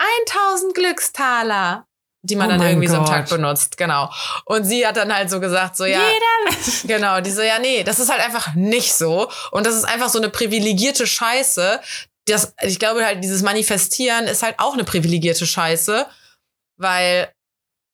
1000 0.51 0.73
Glückstaler. 0.75 1.85
Die 2.25 2.37
man 2.37 2.47
Oh 2.47 2.49
dann 2.51 2.61
irgendwie 2.65 2.87
so 2.87 2.95
am 2.95 3.03
Gott. 3.03 3.13
Tag 3.13 3.29
benutzt, 3.29 3.75
genau. 3.75 4.09
Und 4.45 4.63
sie 4.63 4.87
hat 4.87 4.95
dann 4.95 5.13
halt 5.13 5.29
so 5.29 5.41
gesagt, 5.41 5.75
so 5.75 5.83
ja, 5.83 5.99
Jeder 5.99 6.55
Mensch. 6.55 6.83
Genau, 6.83 7.19
die 7.19 7.29
so, 7.31 7.41
ja, 7.41 7.59
nee, 7.59 7.83
das 7.83 7.99
ist 7.99 8.09
halt 8.09 8.23
einfach 8.23 8.53
nicht 8.55 8.93
so. 8.93 9.29
Und 9.51 9.67
das 9.67 9.75
ist 9.75 9.83
einfach 9.83 10.07
so 10.07 10.19
eine 10.19 10.29
privilegierte 10.29 11.05
Scheiße. 11.05 11.81
Das, 12.25 12.53
ich 12.61 12.79
glaube 12.79 13.05
halt, 13.05 13.23
dieses 13.23 13.41
Manifestieren 13.41 14.25
ist 14.25 14.43
halt 14.43 14.55
auch 14.57 14.73
eine 14.73 14.83
privilegierte 14.83 15.45
Scheiße, 15.45 16.05
weil 16.77 17.29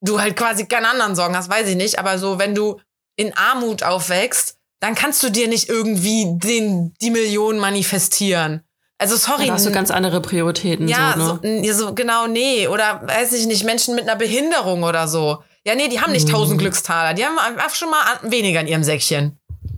du 0.01 0.21
halt 0.21 0.35
quasi 0.35 0.65
keine 0.65 0.89
anderen 0.89 1.15
Sorgen 1.15 1.35
hast, 1.35 1.49
weiß 1.49 1.67
ich 1.67 1.75
nicht. 1.75 1.99
Aber 1.99 2.17
so, 2.19 2.39
wenn 2.39 2.53
du 2.55 2.79
in 3.15 3.33
Armut 3.35 3.83
aufwächst, 3.83 4.57
dann 4.79 4.95
kannst 4.95 5.21
du 5.23 5.29
dir 5.29 5.47
nicht 5.47 5.67
irgendwie 5.67 6.25
den, 6.37 6.93
die 7.01 7.09
Millionen 7.11 7.59
manifestieren. 7.59 8.61
Also 8.97 9.15
sorry. 9.15 9.47
Da 9.47 9.53
hast 9.53 9.65
du 9.65 9.71
ganz 9.71 9.91
andere 9.91 10.21
Prioritäten. 10.21 10.87
Ja, 10.87 11.15
so, 11.17 11.25
so, 11.25 11.33
ne? 11.41 11.65
ja, 11.65 11.73
so 11.73 11.93
genau, 11.93 12.27
nee. 12.27 12.67
Oder 12.67 13.01
weiß 13.05 13.33
ich 13.33 13.47
nicht, 13.47 13.63
Menschen 13.63 13.95
mit 13.95 14.03
einer 14.03 14.15
Behinderung 14.17 14.83
oder 14.83 15.07
so. 15.07 15.41
Ja, 15.65 15.75
nee, 15.75 15.87
die 15.87 16.01
haben 16.01 16.11
nicht 16.11 16.27
Mhm. 16.27 16.31
tausend 16.31 16.59
Glückstaler. 16.59 17.13
Die 17.13 17.25
haben 17.25 17.37
einfach 17.39 17.75
schon 17.75 17.89
mal 17.89 18.03
weniger 18.23 18.61
in 18.61 18.67
ihrem 18.67 18.83
Säckchen. 18.83 19.37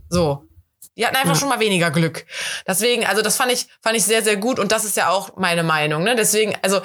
So. 0.09 0.43
Die 1.01 1.05
hatten 1.07 1.15
einfach 1.15 1.33
Ja. 1.33 1.39
schon 1.39 1.49
mal 1.49 1.59
weniger 1.59 1.89
Glück. 1.89 2.25
Deswegen, 2.67 3.07
also 3.07 3.23
das 3.23 3.35
fand 3.35 3.51
ich, 3.51 3.65
fand 3.81 3.97
ich 3.97 4.05
sehr, 4.05 4.21
sehr 4.21 4.37
gut 4.37 4.59
und 4.59 4.71
das 4.71 4.85
ist 4.85 4.95
ja 4.95 5.09
auch 5.09 5.35
meine 5.35 5.63
Meinung. 5.63 6.03
Ne? 6.03 6.15
Deswegen, 6.15 6.55
also 6.61 6.81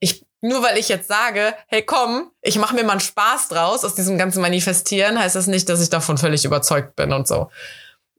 ich, 0.00 0.24
nur 0.40 0.62
weil 0.62 0.78
ich 0.78 0.88
jetzt 0.88 1.06
sage, 1.08 1.54
hey 1.66 1.82
komm, 1.82 2.30
ich 2.40 2.56
mache 2.58 2.74
mir 2.74 2.82
mal 2.82 2.92
einen 2.92 3.00
Spaß 3.00 3.48
draus 3.48 3.84
aus 3.84 3.94
diesem 3.94 4.16
ganzen 4.16 4.40
Manifestieren, 4.40 5.18
heißt 5.18 5.36
das 5.36 5.46
nicht, 5.48 5.68
dass 5.68 5.82
ich 5.82 5.90
davon 5.90 6.16
völlig 6.16 6.46
überzeugt 6.46 6.96
bin 6.96 7.12
und 7.12 7.28
so. 7.28 7.50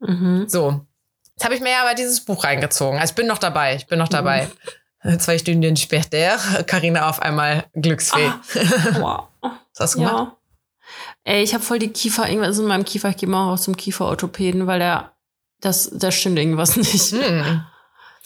Mhm. 0.00 0.48
So. 0.48 0.86
Jetzt 1.34 1.44
habe 1.44 1.54
ich 1.56 1.60
mir 1.60 1.70
ja 1.72 1.82
aber 1.82 1.94
dieses 1.94 2.24
Buch 2.24 2.44
reingezogen. 2.44 3.00
Also 3.00 3.10
ich 3.12 3.16
bin 3.16 3.26
noch 3.26 3.38
dabei. 3.38 3.74
Ich 3.74 3.86
bin 3.88 3.98
noch 3.98 4.08
dabei. 4.08 4.48
Zwei 5.18 5.38
Stunden 5.38 5.76
später, 5.76 6.38
Karina 6.66 7.08
auf 7.08 7.20
einmal 7.22 7.64
Glücksfee. 7.74 8.26
Ah. 8.26 8.40
Wow. 8.94 9.24
Was 9.40 9.80
hast 9.80 9.94
du 9.94 9.98
gemacht? 10.00 10.14
Ja. 10.32 10.37
Ey, 11.28 11.42
ich 11.42 11.52
habe 11.52 11.62
voll 11.62 11.78
die 11.78 11.90
Kiefer, 11.92 12.26
irgendwas 12.26 12.58
in 12.58 12.64
meinem 12.64 12.86
Kiefer. 12.86 13.10
Ich 13.10 13.18
gehe 13.18 13.28
mal 13.28 13.52
auch 13.52 13.60
zum 13.60 13.76
Kieferorthopäden, 13.76 14.66
weil 14.66 14.78
der, 14.78 15.12
das, 15.60 15.90
da 15.92 16.10
stimmt 16.10 16.38
irgendwas 16.38 16.74
nicht. 16.76 17.12
Hm. 17.12 17.64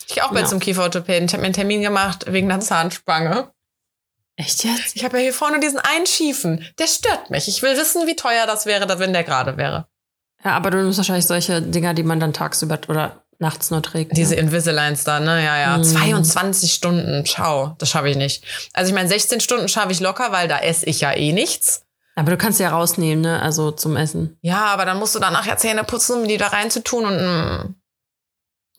Ich 0.07 0.23
auch 0.23 0.29
bald 0.31 0.43
Ja. 0.43 0.49
zum 0.49 0.61
Kieferorthopäden. 0.61 1.25
Ich 1.25 1.33
habe 1.33 1.41
mir 1.41 1.47
einen 1.47 1.55
Termin 1.55 1.83
gemacht 1.83 2.27
wegen 2.29 2.49
einer 2.49 2.61
Zahnspange. 2.61 3.51
Echt 4.37 4.63
jetzt? 4.63 4.95
Ich 4.95 5.03
habe 5.05 5.17
ja 5.17 5.25
hier 5.25 5.35
vorne 5.35 5.59
diesen 5.59 5.81
einen 5.81 6.07
Schiefen. 6.07 6.65
Der 6.79 6.87
stört 6.87 7.29
mich. 7.29 7.49
Ich 7.49 7.61
will 7.63 7.77
wissen, 7.77 8.07
wie 8.07 8.15
teuer 8.15 8.47
das 8.47 8.67
wäre, 8.67 8.99
wenn 9.01 9.13
der 9.13 9.25
gerade 9.25 9.57
wäre. 9.57 9.89
Ja, 10.45 10.53
aber 10.53 10.71
du 10.71 10.79
nimmst 10.79 10.99
wahrscheinlich 10.99 11.27
solche 11.27 11.61
Dinger, 11.61 11.95
die 11.95 12.05
man 12.05 12.21
dann 12.21 12.33
tagsüber 12.33 12.79
oder 12.87 13.25
nachts 13.41 13.73
nur 13.73 13.83
trägt. 13.83 14.17
Diese 14.17 14.37
ne? 14.37 14.43
Invisaligns 14.43 15.03
da, 15.03 15.19
ne? 15.19 15.45
Ja, 15.45 15.59
ja. 15.59 15.77
Mhm. 15.79 15.83
22 15.83 16.73
Stunden. 16.73 17.27
Ciao. 17.27 17.75
Das 17.79 17.91
schaffe 17.91 18.11
ich 18.11 18.17
nicht. 18.17 18.45
Also 18.75 18.91
ich 18.91 18.95
meine, 18.95 19.09
16 19.09 19.41
Stunden 19.41 19.67
schaffe 19.67 19.91
ich 19.91 19.99
locker, 19.99 20.31
weil 20.31 20.47
da 20.47 20.61
esse 20.61 20.87
ich 20.87 21.01
ja 21.01 21.13
eh 21.13 21.33
nichts. 21.33 21.85
Aber 22.15 22.31
du 22.31 22.37
kannst 22.37 22.59
sie 22.59 22.65
ja 22.65 22.71
rausnehmen, 22.71 23.23
ne? 23.23 23.41
Also 23.41 23.71
zum 23.71 23.97
Essen. 23.97 24.39
Ja, 24.43 24.67
aber 24.67 24.85
dann 24.85 24.99
musst 24.99 25.15
du 25.15 25.19
danach 25.19 25.47
ja 25.47 25.57
Zähne 25.57 25.85
putzen, 25.85 26.23
um 26.23 26.29
die 26.29 26.37
da 26.37 26.49
reinzutun 26.49 27.07
und 27.07 27.17
mm. 27.17 27.75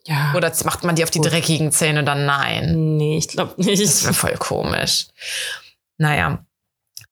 Ja. 0.05 0.33
Oder 0.35 0.51
macht 0.65 0.83
man 0.83 0.95
die 0.95 1.03
auf 1.03 1.11
die 1.11 1.19
Gut. 1.19 1.31
dreckigen 1.31 1.71
Zähne 1.71 2.03
dann? 2.03 2.25
Nein. 2.25 2.97
Nee, 2.97 3.17
ich 3.17 3.29
glaube 3.29 3.53
nicht. 3.57 3.81
Das 3.81 4.03
wäre 4.03 4.13
voll 4.13 4.35
komisch. 4.37 5.07
Naja. 5.97 6.45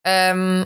Ähm, 0.04 0.66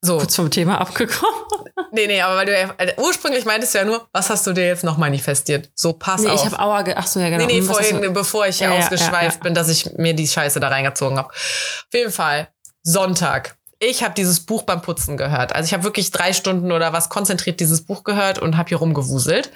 so. 0.00 0.18
Kurz 0.18 0.36
vom 0.36 0.50
Thema 0.50 0.80
abgekommen. 0.80 1.34
Nee, 1.90 2.08
nee, 2.08 2.20
aber 2.20 2.36
weil 2.36 2.46
du 2.46 2.52
ja, 2.52 2.74
äh, 2.78 2.94
ursprünglich 2.98 3.44
meintest 3.44 3.74
du 3.74 3.78
ja 3.78 3.84
nur, 3.84 4.08
was 4.12 4.28
hast 4.28 4.44
du 4.48 4.52
dir 4.52 4.66
jetzt 4.66 4.82
noch 4.82 4.96
manifestiert? 4.96 5.70
So, 5.76 5.92
pass 5.92 6.22
Nee, 6.22 6.28
auf. 6.28 6.40
ich 6.40 6.44
habe 6.44 6.58
Aua 6.58 6.82
ge 6.82 6.94
Ach 6.96 7.06
so, 7.06 7.20
ja, 7.20 7.30
genau. 7.30 7.46
Nee, 7.46 7.60
nee, 7.60 7.68
was 7.68 7.76
vorhin, 7.76 8.12
bevor 8.12 8.46
ich 8.48 8.58
ja, 8.58 8.72
ausgeschweift 8.72 9.12
ja, 9.12 9.28
ja. 9.28 9.42
bin, 9.42 9.54
dass 9.54 9.68
ich 9.68 9.92
mir 9.96 10.12
die 10.12 10.26
Scheiße 10.26 10.58
da 10.58 10.68
reingezogen 10.68 11.18
habe. 11.18 11.28
Auf 11.28 11.86
jeden 11.92 12.10
Fall, 12.10 12.48
Sonntag. 12.82 13.56
Ich 13.78 14.02
habe 14.02 14.14
dieses 14.14 14.46
Buch 14.46 14.62
beim 14.62 14.82
Putzen 14.82 15.16
gehört. 15.16 15.54
Also 15.54 15.66
ich 15.66 15.72
habe 15.72 15.84
wirklich 15.84 16.10
drei 16.10 16.32
Stunden 16.32 16.72
oder 16.72 16.92
was 16.92 17.08
konzentriert 17.08 17.60
dieses 17.60 17.84
Buch 17.84 18.04
gehört 18.04 18.38
und 18.38 18.56
habe 18.56 18.68
hier 18.68 18.78
rumgewuselt. 18.78 19.50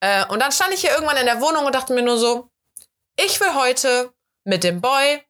Äh, 0.00 0.26
und 0.26 0.40
dann 0.40 0.52
stand 0.52 0.74
ich 0.74 0.80
hier 0.80 0.90
irgendwann 0.90 1.16
in 1.16 1.26
der 1.26 1.40
Wohnung 1.40 1.64
und 1.64 1.74
dachte 1.74 1.92
mir 1.94 2.02
nur 2.02 2.18
so, 2.18 2.50
ich 3.16 3.40
will 3.40 3.54
heute 3.54 4.12
mit 4.44 4.64
dem 4.64 4.80
Boy 4.80 5.22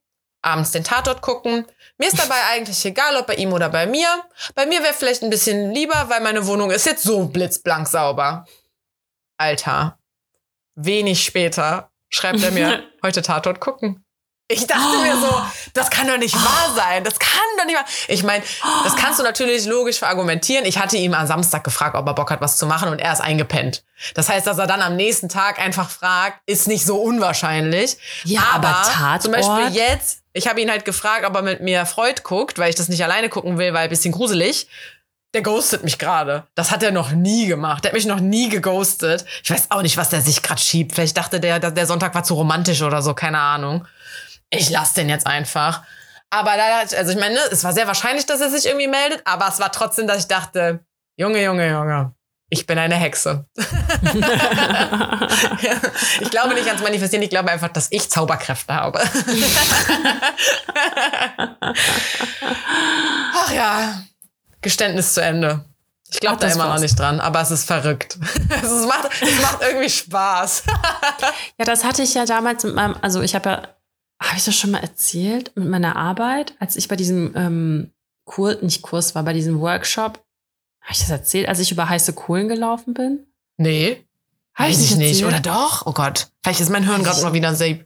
abends 0.42 0.72
den 0.72 0.84
Tatort 0.84 1.22
gucken. 1.22 1.66
Mir 1.98 2.08
ist 2.08 2.18
dabei 2.18 2.42
eigentlich 2.52 2.84
egal, 2.84 3.16
ob 3.16 3.26
bei 3.26 3.34
ihm 3.34 3.52
oder 3.52 3.68
bei 3.68 3.86
mir. 3.86 4.08
Bei 4.54 4.66
mir 4.66 4.82
wäre 4.82 4.94
vielleicht 4.94 5.22
ein 5.22 5.30
bisschen 5.30 5.70
lieber, 5.72 6.08
weil 6.08 6.20
meine 6.20 6.46
Wohnung 6.46 6.70
ist 6.70 6.86
jetzt 6.86 7.04
so 7.04 7.26
blitzblank 7.26 7.86
sauber. 7.86 8.46
Alter, 9.38 9.98
wenig 10.74 11.24
später 11.24 11.90
schreibt 12.08 12.42
er 12.42 12.50
mir, 12.50 12.82
heute 13.02 13.22
Tatort 13.22 13.60
gucken. 13.60 14.04
Ich 14.52 14.66
dachte 14.66 14.98
mir 15.02 15.16
so, 15.18 15.42
das 15.74 15.90
kann 15.90 16.06
doch 16.06 16.18
nicht 16.18 16.34
wahr 16.34 16.72
sein. 16.76 17.04
Das 17.04 17.18
kann 17.18 17.40
doch 17.58 17.64
nicht 17.64 17.76
wahr. 17.76 17.84
Ich 18.08 18.22
meine, 18.22 18.42
das 18.84 18.96
kannst 18.96 19.18
du 19.18 19.22
natürlich 19.22 19.64
logisch 19.66 19.98
verargumentieren. 19.98 20.64
Ich 20.64 20.78
hatte 20.78 20.96
ihm 20.96 21.14
am 21.14 21.26
Samstag 21.26 21.64
gefragt, 21.64 21.94
ob 21.96 22.06
er 22.06 22.14
Bock 22.14 22.30
hat, 22.30 22.40
was 22.40 22.56
zu 22.58 22.66
machen 22.66 22.88
und 22.88 22.98
er 22.98 23.12
ist 23.12 23.20
eingepennt. 23.20 23.84
Das 24.14 24.28
heißt, 24.28 24.46
dass 24.46 24.58
er 24.58 24.66
dann 24.66 24.82
am 24.82 24.96
nächsten 24.96 25.28
Tag 25.28 25.58
einfach 25.58 25.88
fragt, 25.88 26.40
ist 26.46 26.68
nicht 26.68 26.84
so 26.84 26.96
unwahrscheinlich. 27.00 27.96
Ja, 28.24 28.42
aber 28.52 28.82
Tatort? 28.84 29.22
Zum 29.22 29.32
Beispiel 29.32 29.76
jetzt, 29.76 30.22
ich 30.32 30.48
habe 30.48 30.60
ihn 30.60 30.70
halt 30.70 30.84
gefragt, 30.84 31.24
ob 31.24 31.34
er 31.34 31.42
mit 31.42 31.60
mir 31.60 31.86
Freud 31.86 32.22
guckt, 32.22 32.58
weil 32.58 32.70
ich 32.70 32.76
das 32.76 32.88
nicht 32.88 33.02
alleine 33.02 33.28
gucken 33.28 33.58
will, 33.58 33.72
weil 33.72 33.84
ein 33.84 33.90
bisschen 33.90 34.12
gruselig. 34.12 34.68
Der 35.34 35.40
ghostet 35.40 35.82
mich 35.82 35.98
gerade. 35.98 36.44
Das 36.54 36.70
hat 36.70 36.82
er 36.82 36.90
noch 36.90 37.12
nie 37.12 37.46
gemacht. 37.46 37.84
Der 37.84 37.90
hat 37.90 37.94
mich 37.94 38.04
noch 38.04 38.20
nie 38.20 38.50
geghostet. 38.50 39.24
Ich 39.42 39.50
weiß 39.50 39.70
auch 39.70 39.80
nicht, 39.80 39.96
was 39.96 40.10
der 40.10 40.20
sich 40.20 40.42
gerade 40.42 40.60
schiebt. 40.60 40.94
Vielleicht 40.94 41.16
dachte 41.16 41.40
der, 41.40 41.58
der 41.58 41.86
Sonntag 41.86 42.14
war 42.14 42.22
zu 42.22 42.34
romantisch 42.34 42.82
oder 42.82 43.00
so, 43.00 43.14
keine 43.14 43.38
Ahnung. 43.38 43.86
Ich 44.54 44.70
lasse 44.70 44.94
den 44.94 45.08
jetzt 45.08 45.26
einfach. 45.26 45.82
Aber 46.30 46.56
da, 46.56 46.80
also 46.80 47.12
ich 47.12 47.18
meine, 47.18 47.36
es 47.50 47.64
war 47.64 47.72
sehr 47.72 47.86
wahrscheinlich, 47.86 48.26
dass 48.26 48.40
er 48.40 48.50
sich 48.50 48.66
irgendwie 48.66 48.86
meldet, 48.86 49.22
aber 49.26 49.48
es 49.48 49.58
war 49.60 49.72
trotzdem, 49.72 50.06
dass 50.06 50.18
ich 50.18 50.28
dachte, 50.28 50.80
Junge, 51.16 51.42
Junge, 51.42 51.68
Junge, 51.70 52.14
ich 52.48 52.66
bin 52.66 52.78
eine 52.78 52.94
Hexe. 52.96 53.46
ich 56.20 56.30
glaube 56.30 56.54
nicht 56.54 56.66
ans 56.66 56.82
Manifestieren, 56.82 57.22
ich 57.22 57.30
glaube 57.30 57.50
einfach, 57.50 57.68
dass 57.68 57.88
ich 57.90 58.10
Zauberkräfte 58.10 58.74
habe. 58.74 59.00
Ach 63.34 63.52
ja, 63.52 64.02
Geständnis 64.60 65.14
zu 65.14 65.22
Ende. 65.22 65.64
Ich 66.10 66.20
glaube 66.20 66.36
da 66.38 66.48
immer 66.48 66.68
noch 66.68 66.78
nicht 66.78 66.98
dran, 66.98 67.20
aber 67.20 67.40
es 67.40 67.50
ist 67.50 67.64
verrückt. 67.64 68.18
es, 68.50 68.86
macht, 68.86 69.08
es 69.22 69.40
macht 69.40 69.62
irgendwie 69.62 69.88
Spaß. 69.88 70.64
Ja, 71.58 71.64
das 71.64 71.84
hatte 71.84 72.02
ich 72.02 72.12
ja 72.12 72.26
damals 72.26 72.64
mit 72.64 72.74
meinem, 72.74 72.96
also 73.00 73.22
ich 73.22 73.34
habe 73.34 73.48
ja, 73.48 73.62
habe 74.28 74.36
ich 74.38 74.44
das 74.44 74.56
schon 74.56 74.70
mal 74.70 74.82
erzählt, 74.82 75.52
mit 75.54 75.68
meiner 75.68 75.96
Arbeit, 75.96 76.54
als 76.58 76.76
ich 76.76 76.88
bei 76.88 76.96
diesem 76.96 77.32
ähm, 77.36 77.90
Kurs, 78.24 78.62
nicht 78.62 78.82
Kurs 78.82 79.14
war, 79.14 79.22
bei 79.22 79.32
diesem 79.32 79.60
Workshop, 79.60 80.22
habe 80.82 80.92
ich 80.92 80.98
das 81.00 81.10
erzählt, 81.10 81.48
als 81.48 81.60
ich 81.60 81.70
über 81.70 81.88
heiße 81.88 82.12
Kohlen 82.12 82.48
gelaufen 82.48 82.94
bin? 82.94 83.26
Nee, 83.56 84.04
Hab 84.54 84.68
weiß 84.68 84.80
ich 84.80 84.92
ich 84.92 84.96
nicht. 84.96 85.22
erzählt? 85.22 85.28
Oder 85.28 85.40
doch? 85.40 85.86
Oh 85.86 85.92
Gott. 85.92 86.28
Vielleicht 86.42 86.60
ist 86.60 86.70
mein 86.70 86.84
Hirn 86.84 87.02
gerade 87.02 87.22
mal 87.22 87.32
wieder 87.32 87.54
sehr. 87.54 87.78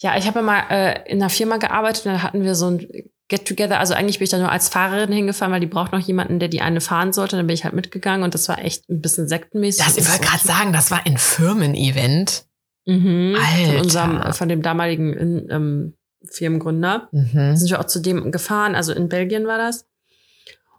Ja, 0.00 0.16
ich 0.16 0.26
habe 0.26 0.42
mal 0.42 0.64
äh, 0.70 1.10
in 1.10 1.20
einer 1.20 1.30
Firma 1.30 1.56
gearbeitet 1.56 2.06
und 2.06 2.12
dann 2.12 2.22
hatten 2.22 2.44
wir 2.44 2.54
so 2.54 2.70
ein 2.70 2.86
Get-Together. 3.28 3.78
Also 3.80 3.94
eigentlich 3.94 4.18
bin 4.18 4.24
ich 4.24 4.30
da 4.30 4.38
nur 4.38 4.52
als 4.52 4.68
Fahrerin 4.68 5.12
hingefahren, 5.12 5.52
weil 5.52 5.60
die 5.60 5.66
braucht 5.66 5.92
noch 5.92 5.98
jemanden, 6.00 6.38
der 6.38 6.48
die 6.48 6.60
eine 6.60 6.80
fahren 6.80 7.12
sollte. 7.12 7.36
Dann 7.36 7.46
bin 7.46 7.54
ich 7.54 7.64
halt 7.64 7.74
mitgegangen 7.74 8.22
und 8.22 8.34
das 8.34 8.48
war 8.48 8.58
echt 8.58 8.88
ein 8.88 9.00
bisschen 9.00 9.28
sektenmäßig. 9.28 9.84
Das, 9.84 9.96
ich 9.96 10.08
wollte 10.08 10.24
gerade 10.24 10.46
sagen, 10.46 10.72
das 10.72 10.90
war 10.90 11.04
ein 11.04 11.18
Firmen-Event. 11.18 12.44
Mhm. 12.88 13.34
Von 13.36 13.44
Alter. 13.44 13.80
unserem, 13.82 14.32
von 14.32 14.48
dem 14.48 14.62
damaligen 14.62 15.46
ähm, 15.50 15.92
Firmengründer. 16.24 17.08
Mhm. 17.12 17.54
sind 17.56 17.70
wir 17.70 17.78
auch 17.80 17.86
zu 17.86 18.00
dem 18.00 18.32
gefahren, 18.32 18.74
also 18.74 18.92
in 18.92 19.08
Belgien 19.08 19.46
war 19.46 19.58
das. 19.58 19.86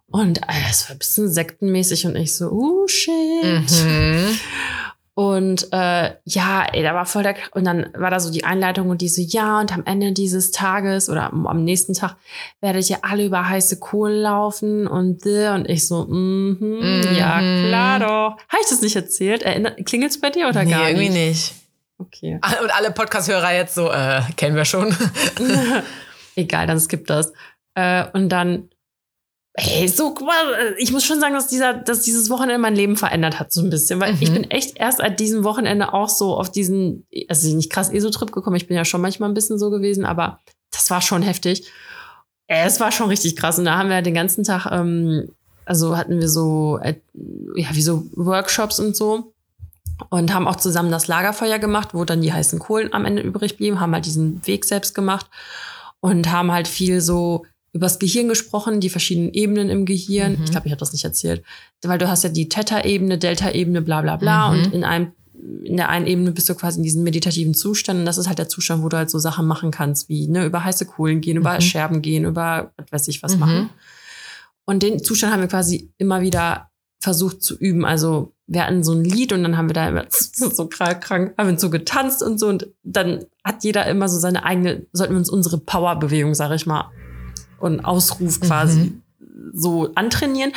Und 0.08 0.40
äh, 0.40 0.70
es 0.70 0.90
war 0.90 0.96
ein 0.96 1.00
bisschen 1.00 1.30
sektenmäßig 1.30 2.06
und 2.08 2.16
ich 2.16 2.36
so, 2.36 2.50
uh, 2.52 2.88
shit. 2.88 3.14
Mhm. 3.86 4.40
Und 5.14 5.68
äh, 5.74 6.12
ja, 6.24 6.66
ey, 6.72 6.82
da 6.82 6.94
war 6.94 7.06
voll 7.06 7.24
der 7.24 7.36
und 7.52 7.66
dann 7.66 7.90
war 7.94 8.10
da 8.10 8.22
so 8.22 8.32
die 8.32 8.46
Einleitung 8.46 8.90
und 8.90 9.02
die 9.02 9.10
so, 9.10 9.22
ja, 9.22 9.60
und 9.60 9.74
am 9.74 9.84
Ende 9.86 10.14
dieses 10.14 10.52
Tages 10.52 11.10
oder 11.10 11.32
am, 11.34 11.46
am 11.46 11.66
nächsten 11.66 11.94
Tag 11.94 12.16
werdet 12.62 12.90
ihr 12.90 13.00
alle 13.04 13.26
über 13.26 13.50
heiße 13.50 13.80
Kohlen 13.80 14.22
laufen 14.22 14.88
und 14.88 15.26
und 15.26 15.70
ich 15.70 15.86
so, 15.88 16.06
mhm, 16.06 17.02
ja, 17.18 17.42
Mhm. 17.42 17.68
klar 17.68 18.00
doch. 18.00 18.38
Habe 18.48 18.62
ich 18.64 18.70
das 18.70 18.82
nicht 18.82 18.96
erzählt? 18.96 19.44
Erinnert, 19.44 19.86
klingelt's 19.86 20.22
bei 20.22 20.30
dir 20.30 20.48
oder 20.48 20.64
Nee, 20.64 20.72
gar 20.72 20.90
irgendwie 20.90 21.10
nicht? 21.10 21.54
Okay. 22.02 22.40
Und 22.64 22.76
alle 22.76 22.92
Podcast-Hörer 22.92 23.54
jetzt 23.54 23.76
so, 23.76 23.92
äh, 23.92 24.22
kennen 24.38 24.56
wir 24.56 24.66
schon. 24.66 24.96
Egal, 26.36 26.66
dann 26.68 26.80
skippt 26.80 27.10
das. 27.10 27.34
Äh, 27.76 28.06
und 28.14 28.30
dann, 28.30 28.70
ey, 29.54 29.88
so, 29.88 30.14
mal, 30.14 30.76
ich 30.78 30.92
muss 30.92 31.04
schon 31.04 31.20
sagen, 31.20 31.34
dass, 31.34 31.48
dieser, 31.50 31.74
dass 31.74 32.02
dieses 32.02 32.30
Wochenende 32.30 32.58
mein 32.58 32.76
Leben 32.76 32.96
verändert 32.96 33.40
hat, 33.40 33.52
so 33.52 33.62
ein 33.62 33.70
bisschen. 33.70 34.00
Weil 34.00 34.14
Mhm. 34.14 34.22
ich 34.22 34.32
bin 34.34 34.50
echt 34.52 34.78
erst 34.78 35.00
seit 35.00 35.20
diesem 35.20 35.44
Wochenende 35.44 35.94
auch 35.94 36.10
so 36.10 36.36
auf 36.38 36.50
diesen, 36.52 37.06
also 37.28 37.54
nicht 37.56 37.70
krass 37.72 37.90
ESO-Trip 37.92 38.32
gekommen. 38.32 38.56
Ich 38.56 38.68
bin 38.68 38.78
ja 38.78 38.86
schon 38.86 39.02
manchmal 39.02 39.30
ein 39.30 39.34
bisschen 39.36 39.60
so 39.60 39.70
gewesen, 39.70 40.06
aber 40.06 40.40
das 40.72 40.90
war 40.90 41.02
schon 41.02 41.22
heftig. 41.22 41.70
Äh, 42.48 42.66
Es 42.66 42.80
war 42.80 42.92
schon 42.92 43.10
richtig 43.10 43.36
krass. 43.36 43.60
Und 43.60 43.66
da 43.66 43.78
haben 43.78 43.90
wir 43.90 44.02
den 44.02 44.14
ganzen 44.14 44.44
Tag, 44.46 44.68
ähm, 44.72 45.30
also 45.66 45.98
hatten 45.98 46.20
wir 46.20 46.30
so, 46.30 46.80
äh, 46.82 46.96
ja, 47.56 47.68
wie 47.74 47.82
so 47.82 48.06
Workshops 48.14 48.80
und 48.80 48.96
so. 48.96 49.34
Und 50.10 50.34
haben 50.34 50.48
auch 50.48 50.56
zusammen 50.56 50.92
das 50.92 51.08
Lagerfeuer 51.08 51.60
gemacht, 51.60 51.90
wo 51.94 52.06
dann 52.06 52.22
die 52.22 52.32
heißen 52.34 52.60
Kohlen 52.60 52.94
am 52.94 53.06
Ende 53.06 53.22
übrig 53.22 53.58
blieben, 53.58 53.80
haben 53.80 53.94
halt 53.94 54.06
diesen 54.06 54.46
Weg 54.48 54.66
selbst 54.66 54.96
gemacht 54.96 55.28
und 56.00 56.32
haben 56.32 56.52
halt 56.52 56.68
viel 56.68 57.02
so 57.02 57.46
übers 57.72 58.00
Gehirn 58.00 58.28
gesprochen, 58.28 58.80
die 58.80 58.90
verschiedenen 58.90 59.32
Ebenen 59.34 59.70
im 59.70 59.86
Gehirn. 59.86 60.38
Mhm. 60.38 60.44
Ich 60.46 60.52
glaube, 60.52 60.68
ich 60.68 60.72
habe 60.72 60.80
das 60.80 60.94
nicht 60.94 61.04
erzählt. 61.04 61.44
Weil 61.84 62.00
du 62.00 62.10
hast 62.10 62.24
ja 62.24 62.30
die 62.30 62.50
Theta-Ebene, 62.50 63.18
Delta-Ebene, 63.18 63.82
bla 63.82 64.02
bla 64.02 64.16
bla. 64.16 64.50
Mhm. 64.52 64.64
Und 64.66 64.74
in 64.74 64.84
einem 64.84 65.12
in 65.64 65.78
der 65.78 65.88
einen 65.88 66.06
Ebene 66.06 66.32
bist 66.32 66.50
du 66.50 66.56
quasi 66.56 66.80
in 66.80 66.84
diesem 66.84 67.04
meditativen 67.04 67.54
Zustand 67.54 68.00
und 68.00 68.06
das 68.06 68.18
ist 68.18 68.28
halt 68.28 68.40
der 68.40 68.50
Zustand, 68.50 68.84
wo 68.84 68.90
du 68.90 68.98
halt 68.98 69.10
so 69.10 69.20
Sachen 69.20 69.48
machen 69.48 69.72
kannst, 69.72 70.10
wie 70.10 70.28
ne, 70.28 70.44
über 70.46 70.66
heiße 70.66 70.86
Kohlen 70.86 71.22
gehen, 71.22 71.38
über 71.38 71.54
Mhm. 71.54 71.62
Scherben 71.62 72.02
gehen, 72.02 72.26
über 72.26 72.74
was 72.76 72.92
weiß 72.92 73.08
ich 73.08 73.24
was 73.24 73.36
Mhm. 73.36 73.40
machen. 73.40 73.70
Und 74.66 74.84
den 74.84 75.02
Zustand 75.02 75.32
haben 75.32 75.40
wir 75.42 75.48
quasi 75.48 75.92
immer 75.98 76.22
wieder 76.22 76.69
versucht 77.00 77.42
zu 77.42 77.58
üben. 77.58 77.86
Also 77.86 78.34
wir 78.46 78.66
hatten 78.66 78.84
so 78.84 78.94
ein 78.94 79.04
Lied 79.04 79.32
und 79.32 79.44
dann 79.44 79.58
haben 79.58 79.70
wir 79.70 79.74
da 79.74 79.88
immer 79.88 80.06
so 80.10 80.68
krank, 80.68 81.02
krank 81.02 81.34
haben 81.38 81.50
wir 81.50 81.60
so 81.60 81.70
getanzt 81.70 82.22
und 82.22 82.40
so 82.40 82.48
und 82.48 82.68
dann 82.84 83.26
hat 83.44 83.64
jeder 83.64 83.86
immer 83.88 84.10
so 84.10 84.20
seine 84.20 84.44
eigene, 84.44 84.86
sollten 84.92 85.14
wir 85.14 85.20
uns 85.20 85.30
unsere 85.30 85.58
Powerbewegung, 85.58 86.36
sag 86.36 86.52
ich 86.52 86.66
mal, 86.66 86.92
und 87.60 87.80
Ausruf 87.82 88.40
quasi 88.42 89.02
so 89.54 89.92
antrainieren 89.96 90.52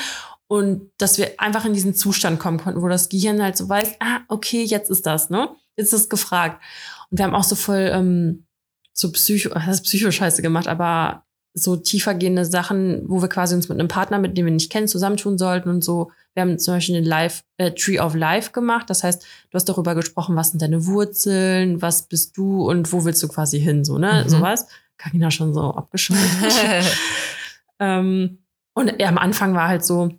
und 0.49 0.91
dass 0.99 1.17
wir 1.17 1.33
einfach 1.39 1.65
in 1.65 1.75
diesen 1.75 1.95
Zustand 1.95 2.39
kommen 2.39 2.59
konnten, 2.59 2.83
wo 2.83 2.89
das 2.89 3.09
Gehirn 3.09 3.43
halt 3.43 3.57
so 3.57 3.69
weiß, 3.69 3.97
ah, 4.01 4.21
okay, 4.29 4.65
jetzt 4.65 4.91
ist 4.91 5.07
das, 5.07 5.31
ne? 5.31 5.49
Jetzt 5.77 5.93
ist 5.93 6.01
es 6.01 6.09
gefragt. 6.11 6.63
Und 7.11 7.19
wir 7.19 7.25
haben 7.25 7.35
auch 7.35 7.45
so 7.45 7.55
voll 7.55 7.91
ähm, 7.93 8.45
so 8.93 9.11
Psycho, 9.13 9.49
das 9.51 9.83
Psychoscheiße 9.83 10.43
gemacht, 10.43 10.69
aber 10.69 11.25
so 11.55 11.77
tiefergehende 11.77 12.45
Sachen, 12.45 13.03
wo 13.07 13.21
wir 13.21 13.29
quasi 13.29 13.55
uns 13.55 13.69
mit 13.69 13.79
einem 13.79 13.89
Partner, 13.89 14.19
mit 14.19 14.37
dem 14.39 14.47
wir 14.47 14.53
nicht 14.53 14.73
kennen, 14.73 14.89
zusammentun 14.89 15.37
sollten 15.37 15.69
und 15.69 15.85
so. 15.85 16.11
Wir 16.35 16.43
haben 16.43 16.59
zum 16.59 16.75
Beispiel 16.75 16.95
den 16.95 17.05
Life, 17.05 17.43
äh, 17.59 17.73
Tree 17.73 18.01
of 18.01 18.15
Life 18.15 18.53
gemacht. 18.53 18.89
Das 18.89 19.05
heißt, 19.05 19.23
du 19.23 19.55
hast 19.55 19.67
darüber 19.67 19.95
gesprochen, 19.95 20.35
was 20.35 20.51
sind 20.51 20.63
deine 20.63 20.87
Wurzeln, 20.87 21.83
was 21.83 22.09
bist 22.09 22.37
du 22.39 22.69
und 22.69 22.93
wo 22.93 23.05
willst 23.05 23.23
du 23.23 23.29
quasi 23.29 23.61
hin, 23.61 23.85
so, 23.85 23.99
ne? 23.99 24.23
Mhm. 24.25 24.31
Sowas. 24.31 24.67
Carina 24.97 25.31
schon 25.31 25.53
so 25.53 25.75
abgeschaltet. 25.75 26.97
ähm, 27.81 28.39
und 28.75 28.95
ja, 28.99 29.09
am 29.09 29.19
Anfang 29.19 29.55
war 29.55 29.69
halt 29.69 29.85
so, 29.85 30.11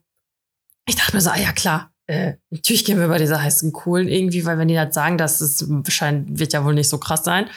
ich 0.86 0.96
dachte 0.96 1.16
mir 1.16 1.22
so, 1.22 1.32
ah 1.32 1.40
ja 1.40 1.52
klar, 1.54 1.92
äh, 2.08 2.34
natürlich 2.50 2.86
gehen 2.86 2.98
wir 3.00 3.06
über 3.06 3.18
diese 3.18 3.42
heißen 3.42 3.72
Kohlen 3.72 4.08
irgendwie, 4.08 4.46
weil 4.46 4.58
wenn 4.58 4.68
die 4.68 4.76
das 4.76 4.94
sagen, 4.94 5.18
das 5.18 5.42
ist, 5.42 5.66
scheint, 5.92 6.38
wird 6.38 6.54
ja 6.54 6.64
wohl 6.66 6.74
nicht 6.76 6.90
so 6.90 6.98
krass 6.98 7.24
sein. 7.24 7.48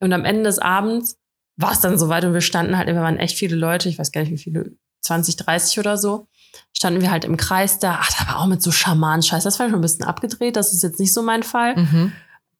Und 0.00 0.12
am 0.12 0.24
Ende 0.24 0.44
des 0.44 0.58
Abends 0.58 1.16
war 1.56 1.72
es 1.72 1.80
dann 1.80 1.98
soweit 1.98 2.24
und 2.24 2.34
wir 2.34 2.40
standen 2.40 2.76
halt, 2.76 2.88
wir 2.88 2.94
waren 2.96 3.18
echt 3.18 3.36
viele 3.36 3.56
Leute, 3.56 3.88
ich 3.88 3.98
weiß 3.98 4.12
gar 4.12 4.20
nicht 4.20 4.30
wie 4.30 4.38
viele, 4.38 4.72
20, 5.00 5.36
30 5.36 5.78
oder 5.78 5.96
so, 5.96 6.26
standen 6.72 7.00
wir 7.00 7.10
halt 7.10 7.24
im 7.24 7.36
Kreis 7.36 7.78
da, 7.78 7.98
ach, 8.00 8.10
da 8.18 8.28
war 8.28 8.40
auch 8.40 8.46
mit 8.46 8.62
so 8.62 8.72
Schaman-Scheiß, 8.72 9.44
das 9.44 9.58
war 9.58 9.66
schon 9.66 9.76
ein 9.76 9.82
bisschen 9.82 10.04
abgedreht, 10.04 10.56
das 10.56 10.72
ist 10.72 10.82
jetzt 10.82 11.00
nicht 11.00 11.12
so 11.12 11.22
mein 11.22 11.42
Fall. 11.42 11.76
mhm. 11.76 12.12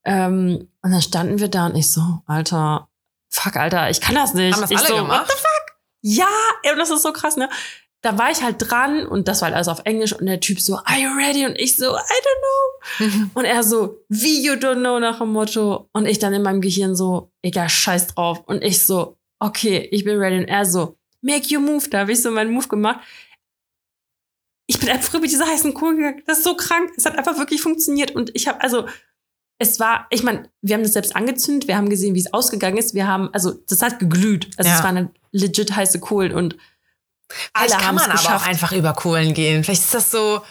Ähm, 0.03 0.69
und 0.81 0.91
dann 0.91 1.01
standen 1.01 1.39
wir 1.39 1.49
da 1.49 1.65
und 1.65 1.75
ich 1.75 1.91
so, 1.91 2.21
Alter, 2.27 2.87
fuck, 3.29 3.57
Alter, 3.57 3.89
ich 3.89 3.99
kann 3.99 4.15
das 4.15 4.33
nicht. 4.33 4.53
Haben 4.53 4.61
das 4.61 4.71
ich 4.71 4.77
alle 4.77 4.87
so, 4.87 4.95
gemacht? 4.95 5.27
What 5.27 5.29
the 5.29 5.35
fuck? 5.35 5.77
Ja, 6.01 6.71
und 6.71 6.79
das 6.79 6.89
ist 6.89 7.01
so 7.01 7.11
krass, 7.11 7.35
ne? 7.35 7.49
Da 8.01 8.17
war 8.17 8.29
ich 8.31 8.41
halt 8.43 8.55
dran 8.59 9.05
und 9.07 9.27
das 9.27 9.41
war 9.41 9.47
halt 9.47 9.55
alles 9.55 9.67
auf 9.67 9.81
Englisch 9.85 10.13
und 10.13 10.25
der 10.27 10.39
Typ 10.39 10.59
so, 10.61 10.75
are 10.77 10.99
you 10.99 11.09
ready? 11.17 11.45
Und 11.45 11.57
ich 11.59 11.75
so, 11.75 11.85
I 11.85 11.97
don't 11.97 12.41
know. 12.41 13.29
und 13.33 13.45
er 13.45 13.63
so, 13.63 13.97
wie 14.07 14.45
you 14.45 14.53
don't 14.53 14.79
know 14.79 14.99
nach 14.99 15.17
dem 15.19 15.29
Motto. 15.33 15.89
Und 15.93 16.05
ich 16.05 16.19
dann 16.19 16.33
in 16.33 16.43
meinem 16.43 16.61
Gehirn 16.61 16.95
so, 16.95 17.31
egal, 17.41 17.69
scheiß 17.69 18.07
drauf. 18.07 18.41
Und 18.45 18.63
ich 18.63 18.85
so, 18.85 19.17
okay, 19.39 19.87
ich 19.91 20.03
bin 20.03 20.17
ready. 20.19 20.37
Und 20.37 20.45
er 20.45 20.65
so, 20.65 20.97
make 21.21 21.53
your 21.53 21.61
move. 21.61 21.89
Da 21.89 21.99
habe 21.99 22.11
ich 22.11 22.21
so 22.21 22.29
meinen 22.31 22.51
Move 22.51 22.67
gemacht. 22.67 22.99
Ich 24.67 24.79
bin 24.79 24.89
einfach 24.89 25.19
mit 25.19 25.31
dieser 25.31 25.47
heißen 25.47 25.73
Kohle 25.73 25.95
gegangen. 25.95 26.23
Das 26.27 26.39
ist 26.39 26.43
so 26.43 26.55
krank. 26.55 26.91
Es 26.97 27.05
hat 27.05 27.17
einfach 27.17 27.37
wirklich 27.37 27.61
funktioniert. 27.61 28.11
Und 28.11 28.31
ich 28.35 28.47
habe, 28.47 28.61
also, 28.61 28.87
es 29.59 29.79
war, 29.79 30.05
ich 30.11 30.21
meine, 30.23 30.49
wir 30.61 30.75
haben 30.75 30.83
das 30.83 30.93
selbst 30.93 31.15
angezündet, 31.15 31.67
wir 31.67 31.77
haben 31.77 31.89
gesehen, 31.89 32.13
wie 32.13 32.19
es 32.19 32.31
ausgegangen 32.33 32.77
ist. 32.77 32.93
Wir 32.93 33.07
haben, 33.07 33.29
also, 33.33 33.53
das 33.67 33.81
hat 33.81 33.97
geglüht. 33.99 34.49
Also, 34.57 34.69
Ja. 34.69 34.77
es 34.77 34.83
waren 34.83 35.09
legit 35.31 35.75
heiße 35.75 35.99
Kohlen 35.99 36.33
und 36.33 36.57
alle 37.53 37.67
Vielleicht 37.67 37.81
kann 37.81 37.95
man 37.95 38.05
aber 38.05 38.13
auch 38.13 38.23
geschafft. 38.23 38.47
einfach 38.47 38.71
über 38.71 38.93
Kohlen 38.93 39.33
gehen. 39.33 39.63
Vielleicht 39.63 39.83
ist 39.83 39.93
das 39.93 40.11
so, 40.11 40.41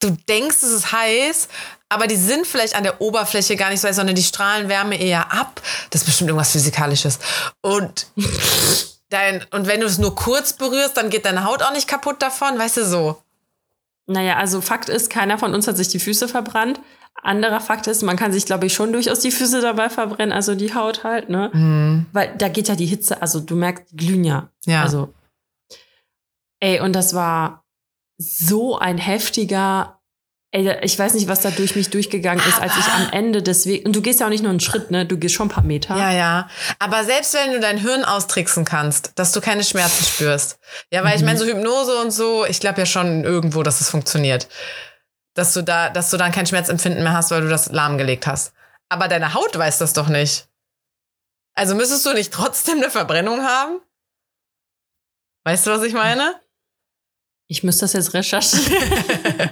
du 0.00 0.10
denkst, 0.28 0.56
es 0.62 0.70
ist 0.70 0.92
heiß, 0.92 1.48
aber 1.88 2.06
die 2.06 2.16
sind 2.16 2.46
vielleicht 2.46 2.74
an 2.74 2.82
der 2.82 3.00
Oberfläche 3.00 3.56
gar 3.56 3.70
nicht 3.70 3.80
so 3.80 3.88
heiß, 3.88 3.96
sondern 3.96 4.16
die 4.16 4.22
strahlen 4.22 4.68
Wärme 4.68 5.00
eher 5.00 5.32
ab. 5.32 5.60
Das 5.90 6.02
ist 6.02 6.06
bestimmt 6.06 6.28
irgendwas 6.28 6.52
Physikalisches. 6.52 7.18
Und, 7.60 8.08
dein, 9.08 9.44
und 9.50 9.66
wenn 9.66 9.80
du 9.80 9.86
es 9.86 9.98
nur 9.98 10.14
kurz 10.14 10.52
berührst, 10.52 10.96
dann 10.96 11.10
geht 11.10 11.24
deine 11.24 11.44
Haut 11.44 11.62
auch 11.62 11.72
nicht 11.72 11.88
kaputt 11.88 12.20
davon, 12.20 12.58
weißt 12.58 12.78
du 12.78 12.84
so. 12.84 13.22
Naja, 14.06 14.36
also 14.36 14.60
Fakt 14.60 14.88
ist, 14.90 15.08
keiner 15.08 15.38
von 15.38 15.54
uns 15.54 15.66
hat 15.66 15.76
sich 15.76 15.88
die 15.88 15.98
Füße 15.98 16.28
verbrannt. 16.28 16.80
Anderer 17.22 17.60
Fakt 17.60 17.86
ist, 17.86 18.02
man 18.02 18.16
kann 18.16 18.32
sich, 18.32 18.44
glaube 18.44 18.66
ich, 18.66 18.74
schon 18.74 18.92
durchaus 18.92 19.20
die 19.20 19.30
Füße 19.30 19.62
dabei 19.62 19.88
verbrennen, 19.88 20.32
also 20.32 20.54
die 20.54 20.74
Haut 20.74 21.04
halt, 21.04 21.30
ne? 21.30 21.50
Weil 22.12 22.34
da 22.36 22.48
geht 22.48 22.68
ja 22.68 22.74
die 22.74 22.84
Hitze, 22.86 23.22
also 23.22 23.40
du 23.40 23.54
merkst, 23.54 23.84
die 23.92 23.96
glühen 23.96 24.24
ja. 24.24 24.48
Ja. 24.66 24.82
Also, 24.82 25.14
ey, 26.60 26.80
und 26.80 26.92
das 26.92 27.14
war 27.14 27.64
so 28.16 28.78
ein 28.78 28.98
heftiger, 28.98 30.00
ey, 30.52 30.78
ich 30.82 30.98
weiß 30.98 31.14
nicht, 31.14 31.28
was 31.28 31.40
da 31.40 31.50
durch 31.50 31.74
mich 31.74 31.90
durchgegangen 31.90 32.44
ist, 32.46 32.60
als 32.60 32.76
ich 32.76 32.86
am 32.86 33.10
Ende 33.10 33.42
deswegen, 33.42 33.86
und 33.86 33.96
du 33.96 34.02
gehst 34.02 34.20
ja 34.20 34.26
auch 34.26 34.30
nicht 34.30 34.42
nur 34.42 34.50
einen 34.50 34.60
Schritt, 34.60 34.90
ne? 34.90 35.04
Du 35.04 35.18
gehst 35.18 35.34
schon 35.34 35.48
ein 35.48 35.50
paar 35.50 35.64
Meter. 35.64 35.96
Ja, 35.96 36.12
ja. 36.12 36.48
Aber 36.78 37.04
selbst 37.04 37.34
wenn 37.34 37.52
du 37.52 37.60
dein 37.60 37.78
Hirn 37.78 38.04
austricksen 38.04 38.64
kannst, 38.64 39.12
dass 39.16 39.32
du 39.32 39.40
keine 39.40 39.64
Schmerzen 39.64 40.04
spürst. 40.04 40.58
Ja, 40.92 41.02
weil 41.04 41.16
ich 41.16 41.24
meine, 41.24 41.38
so 41.38 41.44
Hypnose 41.44 41.96
und 42.00 42.12
so, 42.12 42.46
ich 42.46 42.60
glaube 42.60 42.80
ja 42.80 42.86
schon 42.86 43.24
irgendwo, 43.24 43.62
dass 43.62 43.80
es 43.80 43.90
funktioniert. 43.90 44.48
Dass 45.34 45.52
du 45.52 45.62
da, 45.62 45.90
dass 45.90 46.10
du 46.10 46.16
dann 46.16 46.30
kein 46.30 46.46
Schmerzempfinden 46.46 47.02
mehr 47.02 47.14
hast, 47.14 47.32
weil 47.32 47.40
du 47.42 47.48
das 47.48 47.72
lahmgelegt 47.72 48.28
hast. 48.28 48.52
Aber 48.88 49.08
deine 49.08 49.34
Haut 49.34 49.58
weiß 49.58 49.78
das 49.78 49.92
doch 49.92 50.08
nicht. 50.08 50.48
Also 51.56 51.74
müsstest 51.74 52.06
du 52.06 52.12
nicht 52.12 52.32
trotzdem 52.32 52.78
eine 52.78 52.90
Verbrennung 52.90 53.42
haben? 53.42 53.80
Weißt 55.44 55.66
du, 55.66 55.72
was 55.72 55.82
ich 55.82 55.92
meine? 55.92 56.40
Ich 57.46 57.62
müsste 57.62 57.82
das 57.82 57.92
jetzt 57.92 58.14
recherchieren. 58.14 58.72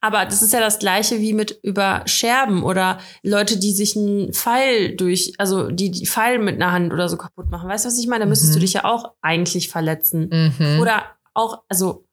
Aber 0.00 0.24
das 0.24 0.42
ist 0.42 0.52
ja 0.52 0.60
das 0.60 0.78
gleiche 0.80 1.20
wie 1.20 1.32
mit 1.32 1.58
über 1.62 2.02
Scherben 2.06 2.64
oder 2.64 2.98
Leute, 3.22 3.56
die 3.56 3.72
sich 3.72 3.96
einen 3.96 4.32
Pfeil 4.32 4.96
durch, 4.96 5.34
also 5.38 5.70
die, 5.70 5.90
die 5.92 6.06
Pfeil 6.06 6.38
mit 6.40 6.56
einer 6.56 6.72
Hand 6.72 6.92
oder 6.92 7.08
so 7.08 7.16
kaputt 7.16 7.50
machen. 7.50 7.68
Weißt 7.68 7.84
du, 7.84 7.88
was 7.88 7.98
ich 7.98 8.06
meine? 8.08 8.24
Da 8.24 8.28
müsstest 8.28 8.50
Mhm. 8.50 8.54
du 8.54 8.60
dich 8.60 8.72
ja 8.72 8.84
auch 8.84 9.12
eigentlich 9.20 9.68
verletzen. 9.68 10.54
Mhm. 10.58 10.80
Oder 10.80 11.04
auch, 11.34 11.62
also, 11.68 12.04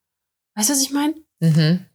weißt 0.55 0.69
du, 0.69 0.73
was 0.73 0.81
ich 0.81 0.91
meine? 0.91 1.15
Mhm. 1.39 1.85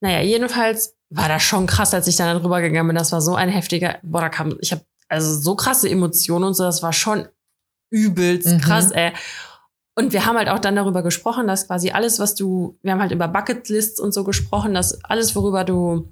Naja, 0.00 0.20
jedenfalls 0.20 0.96
war 1.10 1.28
das 1.28 1.42
schon 1.42 1.66
krass, 1.66 1.94
als 1.94 2.06
ich 2.06 2.16
dann 2.16 2.40
drüber 2.40 2.60
gegangen 2.60 2.88
bin. 2.88 2.96
Das 2.96 3.10
war 3.12 3.20
so 3.20 3.34
ein 3.34 3.48
heftiger, 3.48 3.98
boah, 4.02 4.20
da 4.20 4.28
kam, 4.28 4.56
ich 4.60 4.70
habe 4.72 4.84
also 5.08 5.34
so 5.40 5.54
krasse 5.56 5.88
Emotionen 5.88 6.44
und 6.44 6.54
so, 6.54 6.62
das 6.64 6.82
war 6.82 6.92
schon 6.92 7.28
übelst 7.90 8.48
Mhm. 8.48 8.60
krass, 8.60 8.90
ey. 8.90 9.12
Und 9.96 10.12
wir 10.12 10.26
haben 10.26 10.36
halt 10.36 10.48
auch 10.48 10.58
dann 10.58 10.74
darüber 10.76 11.02
gesprochen, 11.02 11.46
dass 11.46 11.68
quasi 11.68 11.90
alles, 11.90 12.18
was 12.18 12.34
du, 12.34 12.76
wir 12.82 12.92
haben 12.92 13.00
halt 13.00 13.12
über 13.12 13.28
Bucketlists 13.28 14.00
und 14.00 14.12
so 14.12 14.24
gesprochen, 14.24 14.74
dass 14.74 15.04
alles, 15.04 15.36
worüber 15.36 15.64
du, 15.64 16.08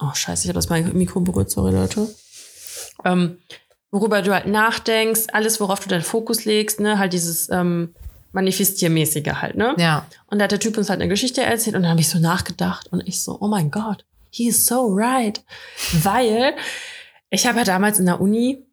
oh 0.00 0.12
scheiße, 0.12 0.44
ich 0.44 0.48
habe 0.48 0.58
das 0.58 0.68
mein 0.68 0.96
Mikro 0.96 1.20
berührt, 1.20 1.50
sorry 1.50 1.72
Leute, 1.72 2.08
ähm, 3.04 3.38
worüber 3.90 4.20
du 4.20 4.34
halt 4.34 4.46
nachdenkst, 4.46 5.28
alles, 5.32 5.60
worauf 5.60 5.80
du 5.80 5.88
deinen 5.88 6.02
Fokus 6.02 6.44
legst, 6.44 6.80
ne, 6.80 6.98
halt 6.98 7.14
dieses 7.14 7.48
ähm, 7.50 7.94
Manifestiermäßige 8.32 9.32
halt, 9.40 9.56
ne? 9.56 9.74
Ja. 9.78 10.06
Und 10.26 10.38
da 10.38 10.44
hat 10.44 10.52
der 10.52 10.60
Typ 10.60 10.76
uns 10.76 10.90
halt 10.90 11.00
eine 11.00 11.08
Geschichte 11.08 11.42
erzählt 11.42 11.74
und 11.74 11.82
dann 11.82 11.92
habe 11.92 12.00
ich 12.00 12.10
so 12.10 12.18
nachgedacht 12.18 12.92
und 12.92 13.00
ich 13.08 13.22
so, 13.22 13.38
oh 13.40 13.48
mein 13.48 13.70
Gott, 13.70 14.04
he 14.28 14.48
is 14.48 14.66
so 14.66 14.86
right. 14.94 15.42
Weil 16.02 16.54
ich 17.30 17.46
habe 17.46 17.58
ja 17.58 17.64
damals 17.64 17.98
in 17.98 18.04
der 18.04 18.20
Uni, 18.20 18.65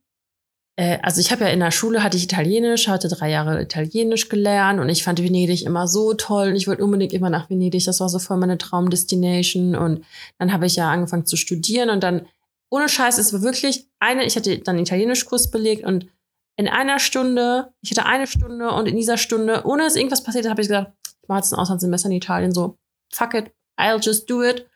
also 0.75 1.21
ich 1.21 1.31
habe 1.31 1.43
ja 1.43 1.51
in 1.51 1.59
der 1.59 1.69
Schule 1.69 2.01
hatte 2.01 2.17
ich 2.17 2.23
Italienisch, 2.23 2.87
hatte 2.87 3.07
drei 3.07 3.29
Jahre 3.29 3.61
Italienisch 3.61 4.27
gelernt 4.27 4.79
und 4.79 4.89
ich 4.89 5.03
fand 5.03 5.21
Venedig 5.21 5.65
immer 5.65 5.87
so 5.87 6.15
toll 6.15 6.49
und 6.49 6.55
ich 6.55 6.67
wollte 6.67 6.83
unbedingt 6.83 7.13
immer 7.13 7.29
nach 7.29 7.49
Venedig. 7.49 7.85
Das 7.85 7.99
war 7.99 8.09
so 8.09 8.17
voll 8.17 8.37
meine 8.37 8.57
Traumdestination 8.57 9.75
und 9.75 10.03
dann 10.39 10.51
habe 10.51 10.65
ich 10.65 10.75
ja 10.75 10.91
angefangen 10.91 11.27
zu 11.27 11.35
studieren 11.35 11.91
und 11.91 12.01
dann 12.01 12.25
ohne 12.71 12.89
Scheiß, 12.89 13.19
es 13.19 13.31
war 13.33 13.43
wirklich 13.43 13.87
eine, 13.99 14.25
ich 14.25 14.35
hatte 14.35 14.57
dann 14.57 14.79
Italienischkurs 14.79 15.51
belegt 15.51 15.85
und 15.85 16.07
in 16.55 16.67
einer 16.67 16.97
Stunde, 16.97 17.71
ich 17.81 17.91
hatte 17.91 18.07
eine 18.07 18.25
Stunde 18.25 18.71
und 18.71 18.87
in 18.87 18.95
dieser 18.95 19.17
Stunde, 19.17 19.61
ohne 19.65 19.83
dass 19.83 19.95
irgendwas 19.95 20.23
passiert 20.23 20.45
ist, 20.45 20.49
habe 20.49 20.61
ich 20.61 20.69
gesagt, 20.69 20.91
ich 21.21 21.29
mache 21.29 21.39
jetzt 21.39 21.53
ein 21.53 21.59
Auslandssemester 21.59 22.09
in 22.09 22.15
Italien, 22.15 22.51
so, 22.51 22.77
fuck 23.11 23.35
it, 23.35 23.51
I'll 23.77 24.03
just 24.03 24.27
do 24.27 24.43
it. 24.43 24.67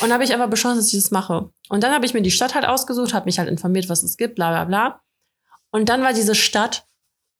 Und 0.00 0.12
habe 0.12 0.24
ich 0.24 0.32
einfach 0.32 0.48
beschlossen, 0.48 0.78
dass 0.78 0.92
ich 0.92 1.02
das 1.02 1.10
mache. 1.10 1.50
Und 1.68 1.82
dann 1.82 1.92
habe 1.92 2.06
ich 2.06 2.14
mir 2.14 2.22
die 2.22 2.30
Stadt 2.30 2.54
halt 2.54 2.64
ausgesucht, 2.64 3.12
habe 3.12 3.26
mich 3.26 3.38
halt 3.38 3.48
informiert, 3.48 3.88
was 3.88 4.02
es 4.02 4.16
gibt, 4.16 4.36
bla 4.36 4.50
bla 4.50 4.64
bla. 4.64 5.02
Und 5.72 5.88
dann 5.88 6.02
war 6.02 6.12
diese 6.12 6.34
Stadt 6.36 6.86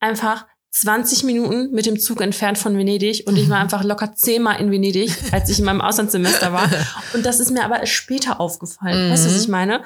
einfach 0.00 0.46
20 0.70 1.22
Minuten 1.24 1.70
mit 1.72 1.86
dem 1.86 2.00
Zug 2.00 2.20
entfernt 2.22 2.56
von 2.58 2.76
Venedig 2.76 3.24
und 3.26 3.36
ich 3.36 3.48
war 3.48 3.58
einfach 3.60 3.84
locker 3.84 4.14
zehnmal 4.14 4.58
in 4.60 4.70
Venedig, 4.72 5.12
als 5.32 5.48
ich 5.50 5.58
in 5.60 5.64
meinem 5.66 5.80
Auslandssemester 5.82 6.52
war. 6.52 6.68
Und 7.14 7.24
das 7.26 7.40
ist 7.40 7.50
mir 7.50 7.62
aber 7.64 7.78
erst 7.80 7.92
später 7.92 8.40
aufgefallen. 8.40 9.12
Weißt 9.12 9.24
du, 9.24 9.28
was 9.28 9.34
Mhm. 9.36 9.40
ich 9.42 9.48
meine? 9.48 9.84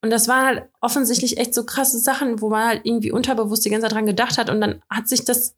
Und 0.00 0.10
das 0.10 0.28
waren 0.28 0.46
halt 0.46 0.68
offensichtlich 0.80 1.38
echt 1.38 1.52
so 1.54 1.64
krasse 1.66 1.98
Sachen, 1.98 2.40
wo 2.40 2.50
man 2.50 2.68
halt 2.68 2.80
irgendwie 2.86 3.10
unterbewusst 3.10 3.64
die 3.64 3.70
ganze 3.70 3.86
Zeit 3.88 3.92
dran 3.96 4.06
gedacht 4.06 4.38
hat 4.38 4.48
und 4.48 4.60
dann 4.60 4.80
hat 4.88 5.08
sich 5.08 5.24
das, 5.24 5.56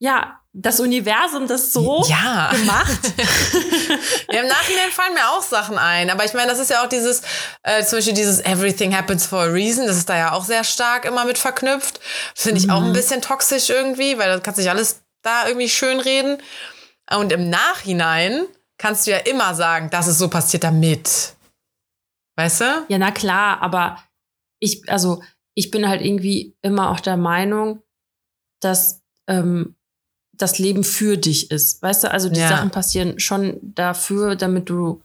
ja, 0.00 0.40
das 0.54 0.80
Universum 0.80 1.46
das 1.46 1.72
so 1.72 2.04
ja. 2.08 2.50
gemacht. 2.50 3.00
Ja, 4.30 4.40
im 4.40 4.48
Nachhinein 4.48 4.90
fallen 4.90 5.12
mir 5.12 5.28
auch 5.28 5.42
Sachen 5.42 5.76
ein. 5.76 6.08
Aber 6.08 6.24
ich 6.24 6.32
meine, 6.32 6.50
das 6.50 6.58
ist 6.58 6.70
ja 6.70 6.82
auch 6.82 6.88
dieses, 6.88 7.20
äh, 7.64 7.84
zum 7.84 7.98
Beispiel 7.98 8.14
dieses 8.14 8.40
Everything 8.40 8.96
happens 8.96 9.26
for 9.26 9.40
a 9.40 9.44
reason. 9.46 9.86
Das 9.86 9.98
ist 9.98 10.08
da 10.08 10.16
ja 10.16 10.32
auch 10.32 10.44
sehr 10.44 10.64
stark 10.64 11.04
immer 11.04 11.26
mit 11.26 11.36
verknüpft. 11.36 12.00
Das 12.34 12.44
finde 12.44 12.60
ich 12.60 12.70
auch 12.70 12.82
ein 12.82 12.94
bisschen 12.94 13.20
toxisch 13.20 13.68
irgendwie, 13.68 14.16
weil 14.16 14.28
da 14.30 14.40
kannst 14.40 14.58
du 14.58 14.62
sich 14.62 14.70
alles 14.70 15.02
da 15.22 15.46
irgendwie 15.46 15.68
schön 15.68 16.00
reden. 16.00 16.38
Und 17.10 17.30
im 17.32 17.50
Nachhinein 17.50 18.46
kannst 18.78 19.06
du 19.06 19.10
ja 19.10 19.18
immer 19.18 19.54
sagen, 19.54 19.90
das 19.90 20.06
ist 20.06 20.18
so 20.18 20.28
passiert 20.28 20.64
damit. 20.64 21.34
Weißt 22.36 22.62
du? 22.62 22.86
Ja, 22.88 22.98
na 22.98 23.10
klar, 23.10 23.60
aber 23.60 24.02
ich, 24.60 24.88
also 24.88 25.22
ich 25.54 25.70
bin 25.70 25.88
halt 25.88 26.00
irgendwie 26.00 26.56
immer 26.62 26.90
auch 26.90 27.00
der 27.00 27.18
Meinung, 27.18 27.82
dass 28.60 29.02
ähm, 29.28 29.76
das 30.42 30.58
Leben 30.58 30.84
für 30.84 31.16
dich 31.16 31.50
ist. 31.50 31.82
Weißt 31.82 32.04
du, 32.04 32.10
also 32.10 32.28
die 32.28 32.40
Ja. 32.40 32.48
Sachen 32.48 32.70
passieren 32.70 33.18
schon 33.20 33.58
dafür, 33.62 34.34
damit 34.36 34.68
du, 34.68 35.00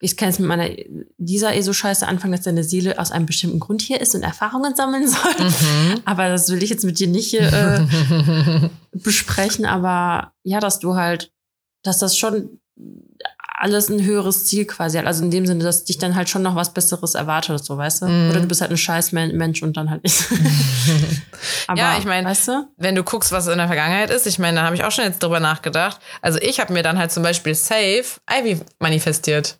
ich 0.00 0.16
kann 0.16 0.28
es 0.28 0.38
mit 0.38 0.46
meiner 0.46 0.68
dieser 1.16 1.54
eh 1.54 1.62
so 1.62 1.72
scheiße 1.72 2.06
anfangen, 2.06 2.32
dass 2.32 2.42
deine 2.42 2.62
Seele 2.62 2.98
aus 2.98 3.10
einem 3.10 3.26
bestimmten 3.26 3.58
Grund 3.58 3.82
hier 3.82 4.00
ist 4.00 4.14
und 4.14 4.22
Erfahrungen 4.22 4.76
sammeln 4.76 5.08
soll. 5.08 5.34
Mhm. 5.38 6.00
Aber 6.04 6.28
das 6.28 6.50
will 6.50 6.62
ich 6.62 6.70
jetzt 6.70 6.84
mit 6.84 6.98
dir 6.98 7.08
nicht 7.08 7.30
hier, 7.30 7.52
äh, 7.52 8.68
besprechen, 8.98 9.64
aber 9.64 10.32
ja, 10.44 10.60
dass 10.60 10.78
du 10.78 10.94
halt, 10.94 11.32
dass 11.82 11.98
das 11.98 12.16
schon 12.16 12.60
alles 13.60 13.88
ein 13.88 14.04
höheres 14.04 14.46
Ziel 14.46 14.64
quasi 14.66 14.98
hat. 14.98 15.06
Also 15.06 15.24
in 15.24 15.30
dem 15.30 15.46
Sinne, 15.46 15.64
dass 15.64 15.84
dich 15.84 15.98
dann 15.98 16.14
halt 16.14 16.28
schon 16.28 16.42
noch 16.42 16.54
was 16.54 16.72
Besseres 16.72 17.14
erwartet, 17.14 17.64
so, 17.64 17.76
weißt 17.76 18.02
du? 18.02 18.06
Mhm. 18.06 18.30
Oder 18.30 18.40
du 18.40 18.46
bist 18.46 18.60
halt 18.60 18.70
ein 18.70 18.76
scheiß 18.76 19.12
Men- 19.12 19.36
Mensch 19.36 19.62
und 19.62 19.76
dann 19.76 19.90
halt 19.90 20.04
nicht. 20.04 20.22
aber, 21.66 21.78
Ja, 21.78 21.98
ich 21.98 22.04
mein- 22.04 22.24
weißt 22.24 22.48
du? 22.48 22.68
wenn 22.76 22.94
du 22.94 23.02
guckst, 23.02 23.32
was 23.32 23.46
in 23.46 23.58
der 23.58 23.66
Vergangenheit 23.66 24.10
ist, 24.10 24.26
ich 24.26 24.38
meine, 24.38 24.58
da 24.60 24.64
habe 24.64 24.74
ich 24.76 24.84
auch 24.84 24.90
schon 24.90 25.04
jetzt 25.04 25.22
drüber 25.22 25.40
nachgedacht. 25.40 26.00
Also 26.22 26.38
ich 26.40 26.60
habe 26.60 26.72
mir 26.72 26.82
dann 26.82 26.98
halt 26.98 27.12
zum 27.12 27.22
Beispiel 27.22 27.54
Safe 27.54 28.04
Ivy 28.30 28.60
manifestiert. 28.78 29.58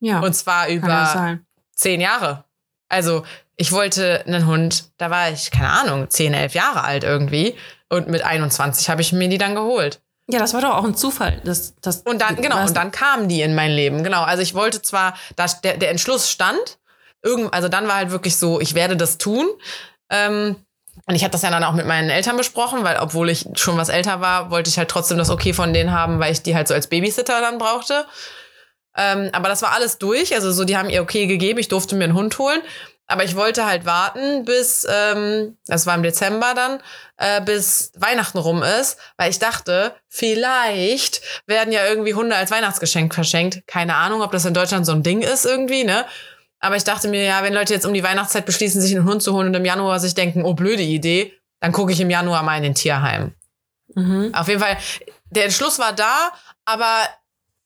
Ja, 0.00 0.20
Und 0.20 0.34
zwar 0.34 0.68
über 0.68 1.38
zehn 1.74 2.00
Jahre. 2.00 2.44
Also 2.88 3.24
ich 3.56 3.72
wollte 3.72 4.24
einen 4.26 4.46
Hund, 4.46 4.90
da 4.98 5.10
war 5.10 5.30
ich, 5.30 5.50
keine 5.50 5.70
Ahnung, 5.70 6.10
zehn, 6.10 6.34
elf 6.34 6.54
Jahre 6.54 6.84
alt 6.84 7.02
irgendwie. 7.04 7.54
Und 7.88 8.08
mit 8.08 8.22
21 8.22 8.90
habe 8.90 9.00
ich 9.00 9.12
mir 9.12 9.28
die 9.28 9.38
dann 9.38 9.54
geholt. 9.54 10.02
Ja, 10.28 10.40
das 10.40 10.54
war 10.54 10.60
doch 10.60 10.74
auch 10.74 10.84
ein 10.84 10.96
Zufall. 10.96 11.40
Das, 11.44 11.74
das, 11.80 12.02
Und 12.02 12.20
dann, 12.20 12.36
genau, 12.36 12.60
und 12.64 12.76
dann 12.76 12.90
kamen 12.90 13.28
die 13.28 13.42
in 13.42 13.54
mein 13.54 13.70
Leben. 13.70 14.02
Genau. 14.02 14.22
Also 14.22 14.42
ich 14.42 14.54
wollte 14.54 14.82
zwar, 14.82 15.16
da 15.36 15.46
der, 15.62 15.76
der 15.76 15.90
Entschluss 15.90 16.30
stand, 16.30 16.78
irgend, 17.22 17.54
also 17.54 17.68
dann 17.68 17.86
war 17.86 17.96
halt 17.96 18.10
wirklich 18.10 18.36
so, 18.36 18.60
ich 18.60 18.74
werde 18.74 18.96
das 18.96 19.18
tun. 19.18 19.46
Ähm, 20.10 20.56
und 21.06 21.14
ich 21.14 21.22
hatte 21.22 21.32
das 21.32 21.42
ja 21.42 21.50
dann 21.50 21.62
auch 21.62 21.74
mit 21.74 21.86
meinen 21.86 22.10
Eltern 22.10 22.36
besprochen, 22.36 22.82
weil 22.82 22.98
obwohl 22.98 23.30
ich 23.30 23.46
schon 23.54 23.76
was 23.76 23.88
älter 23.88 24.20
war, 24.20 24.50
wollte 24.50 24.68
ich 24.70 24.78
halt 24.78 24.88
trotzdem 24.88 25.18
das 25.18 25.30
Okay 25.30 25.52
von 25.52 25.72
denen 25.72 25.92
haben, 25.92 26.18
weil 26.18 26.32
ich 26.32 26.42
die 26.42 26.56
halt 26.56 26.66
so 26.66 26.74
als 26.74 26.88
Babysitter 26.88 27.40
dann 27.40 27.58
brauchte. 27.58 28.06
Ähm, 28.96 29.28
aber 29.32 29.48
das 29.48 29.62
war 29.62 29.72
alles 29.72 29.98
durch. 29.98 30.34
Also 30.34 30.50
so, 30.50 30.64
die 30.64 30.76
haben 30.76 30.90
ihr 30.90 31.02
Okay 31.02 31.26
gegeben, 31.26 31.58
ich 31.60 31.68
durfte 31.68 31.94
mir 31.94 32.04
einen 32.04 32.14
Hund 32.14 32.38
holen. 32.38 32.60
Aber 33.08 33.22
ich 33.22 33.36
wollte 33.36 33.66
halt 33.66 33.84
warten, 33.84 34.44
bis, 34.44 34.86
ähm, 34.90 35.56
das 35.66 35.86
war 35.86 35.94
im 35.94 36.02
Dezember 36.02 36.54
dann, 36.54 36.80
äh, 37.18 37.40
bis 37.40 37.92
Weihnachten 37.96 38.38
rum 38.38 38.62
ist, 38.62 38.98
weil 39.16 39.30
ich 39.30 39.38
dachte, 39.38 39.94
vielleicht 40.08 41.22
werden 41.46 41.72
ja 41.72 41.86
irgendwie 41.86 42.14
Hunde 42.14 42.34
als 42.34 42.50
Weihnachtsgeschenk 42.50 43.14
verschenkt. 43.14 43.62
Keine 43.68 43.94
Ahnung, 43.94 44.22
ob 44.22 44.32
das 44.32 44.44
in 44.44 44.54
Deutschland 44.54 44.86
so 44.86 44.92
ein 44.92 45.04
Ding 45.04 45.22
ist 45.22 45.44
irgendwie, 45.44 45.84
ne? 45.84 46.04
Aber 46.58 46.74
ich 46.74 46.84
dachte 46.84 47.06
mir, 47.06 47.22
ja, 47.22 47.42
wenn 47.42 47.54
Leute 47.54 47.74
jetzt 47.74 47.86
um 47.86 47.94
die 47.94 48.02
Weihnachtszeit 48.02 48.44
beschließen, 48.44 48.80
sich 48.80 48.96
einen 48.96 49.06
Hund 49.06 49.22
zu 49.22 49.32
holen 49.32 49.48
und 49.48 49.54
im 49.54 49.64
Januar 49.64 50.00
sich 50.00 50.14
denken, 50.14 50.44
oh, 50.44 50.54
blöde 50.54 50.82
Idee, 50.82 51.32
dann 51.60 51.70
gucke 51.70 51.92
ich 51.92 52.00
im 52.00 52.10
Januar 52.10 52.42
mal 52.42 52.56
in 52.56 52.64
den 52.64 52.74
Tierheim. 52.74 53.34
Mhm. 53.94 54.34
Auf 54.34 54.48
jeden 54.48 54.60
Fall, 54.60 54.76
der 55.30 55.44
Entschluss 55.44 55.78
war 55.78 55.92
da, 55.92 56.32
aber 56.64 57.02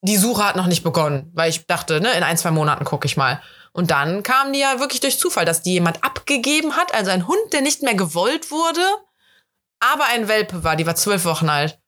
die 0.03 0.17
Suche 0.17 0.45
hat 0.45 0.57
noch 0.57 0.67
nicht 0.67 0.83
begonnen, 0.83 1.31
weil 1.35 1.51
ich 1.51 1.67
dachte, 1.67 2.01
ne, 2.01 2.13
in 2.13 2.23
ein, 2.23 2.37
zwei 2.37 2.51
Monaten 2.51 2.85
gucke 2.85 3.07
ich 3.07 3.17
mal. 3.17 3.41
Und 3.73 3.91
dann 3.91 4.23
kamen 4.23 4.53
die 4.53 4.61
ja 4.61 4.81
wirklich 4.81 5.01
durch 5.01 5.19
Zufall, 5.19 5.45
dass 5.45 5.63
die 5.63 5.75
jemand 5.75 6.03
abgegeben 6.03 6.77
hat, 6.77 6.93
also 6.95 7.11
ein 7.11 7.27
Hund, 7.29 7.53
der 7.53 7.61
nicht 7.61 7.83
mehr 7.83 7.95
gewollt 7.95 8.51
wurde, 8.51 8.85
aber 9.81 10.05
ein 10.07 10.29
Welpe 10.29 10.65
war, 10.65 10.77
die 10.77 10.87
war 10.87 10.97
zwölf 10.97 11.25
Wochen 11.25 11.49
alt. 11.49 11.79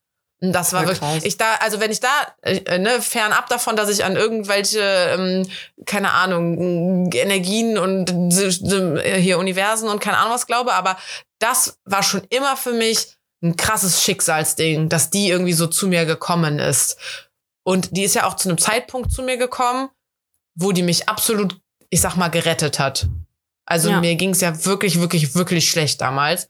Und 0.41 0.53
das 0.53 0.73
war 0.73 0.83
Ja, 0.83 0.89
wirklich, 0.89 1.09
krass. 1.09 1.25
ich 1.25 1.37
da, 1.37 1.55
also 1.61 1.79
wenn 1.79 1.93
ich 1.93 2.01
da, 2.01 2.09
äh, 2.43 2.79
ne, 2.79 3.01
fernab 3.01 3.49
davon, 3.49 3.77
dass 3.77 3.89
ich 3.89 4.05
an 4.05 4.17
irgendwelche, 4.17 4.81
ähm, 4.81 5.49
keine 5.87 6.11
Ahnung, 6.13 7.13
Energien 7.13 7.79
und 7.79 8.11
äh, 8.11 9.21
hier 9.21 9.39
Universen 9.39 9.89
und 9.89 10.01
keine 10.01 10.19
Ahnung 10.19 10.33
was 10.33 10.49
glaube, 10.49 10.73
aber 10.75 10.99
das 11.39 11.79
war 11.85 12.03
schon 12.03 12.25
immer 12.31 12.57
für 12.57 12.73
mich 12.73 13.17
ein 13.43 13.57
krasses 13.57 14.03
Schicksalsding, 14.03 14.89
dass 14.89 15.11
die 15.11 15.29
irgendwie 15.29 15.53
so 15.53 15.69
zu 15.69 15.87
mir 15.87 16.07
gekommen 16.07 16.59
ist. 16.59 16.97
Und 17.65 17.97
die 17.97 18.03
ist 18.03 18.15
ja 18.15 18.27
auch 18.27 18.35
zu 18.35 18.49
einem 18.49 18.59
Zeitpunkt 18.59 19.13
zu 19.13 19.23
mir 19.23 19.37
gekommen, 19.37 19.91
wo 20.57 20.73
die 20.73 20.83
mich 20.83 21.09
absolut, 21.09 21.61
ich 21.93 22.01
sag 22.01 22.17
mal, 22.17 22.29
gerettet 22.29 22.79
hat. 22.79 23.07
Also 23.67 23.91
Ja. 23.91 24.01
mir 24.01 24.17
ging 24.17 24.31
es 24.31 24.41
ja 24.41 24.65
wirklich, 24.65 24.99
wirklich, 24.99 25.35
wirklich 25.35 25.71
schlecht 25.71 26.01
damals. 26.01 26.49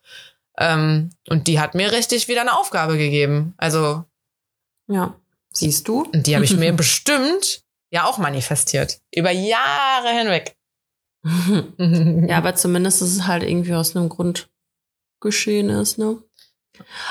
Ähm, 0.56 1.10
und 1.28 1.48
die 1.48 1.58
hat 1.58 1.74
mir 1.74 1.90
richtig 1.90 2.28
wieder 2.28 2.42
eine 2.42 2.56
Aufgabe 2.56 2.96
gegeben. 2.96 3.54
Also, 3.56 4.04
Ja. 4.88 5.16
Siehst 5.52 5.88
du? 5.88 6.04
und 6.04 6.26
die 6.26 6.34
habe 6.36 6.44
ich 6.44 6.56
mir 6.56 6.72
bestimmt 6.84 7.64
ja 7.90 8.04
auch 8.06 8.18
manifestiert. 8.18 9.00
Über 9.14 9.30
Jahre 9.32 10.08
hinweg. 10.18 10.56
Ja, 12.28 12.38
aber 12.38 12.54
zumindest 12.54 13.02
ist 13.02 13.16
es 13.16 13.26
halt 13.26 13.42
irgendwie 13.42 13.74
aus 13.74 13.94
einem 13.96 14.08
Grund 14.08 14.48
geschehen 15.20 15.70
ist, 15.70 15.98
ne? 15.98 16.18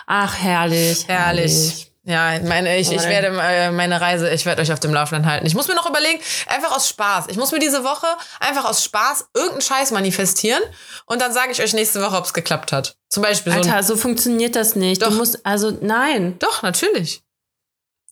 Ach, 0.07 0.35
herrlich. 0.37 1.07
Herrlich. 1.07 1.90
Ja, 2.03 2.39
meine, 2.39 2.79
ich, 2.79 2.91
ich 2.91 3.03
werde 3.03 3.27
äh, 3.27 3.69
meine 3.71 4.01
Reise, 4.01 4.31
ich 4.31 4.47
werde 4.47 4.63
euch 4.63 4.71
auf 4.73 4.79
dem 4.79 4.91
Laufenden 4.91 5.29
halten. 5.29 5.45
Ich 5.45 5.53
muss 5.53 5.67
mir 5.67 5.75
noch 5.75 5.87
überlegen, 5.87 6.19
einfach 6.47 6.75
aus 6.75 6.89
Spaß. 6.89 7.25
Ich 7.27 7.37
muss 7.37 7.51
mir 7.51 7.59
diese 7.59 7.83
Woche 7.83 8.07
einfach 8.39 8.65
aus 8.65 8.83
Spaß 8.83 9.29
irgendeinen 9.35 9.61
Scheiß 9.61 9.91
manifestieren 9.91 10.63
und 11.05 11.21
dann 11.21 11.31
sage 11.31 11.51
ich 11.51 11.61
euch 11.61 11.73
nächste 11.73 12.01
Woche, 12.01 12.15
ob 12.15 12.25
es 12.25 12.33
geklappt 12.33 12.71
hat. 12.71 12.95
Zum 13.09 13.21
Beispiel 13.21 13.53
so 13.53 13.59
Alter, 13.59 13.83
so 13.83 13.95
funktioniert 13.97 14.55
das 14.55 14.75
nicht. 14.75 15.03
Doch. 15.03 15.09
Du 15.09 15.15
musst, 15.15 15.45
also 15.45 15.77
nein, 15.79 16.39
Doch, 16.39 16.63
natürlich. 16.63 17.21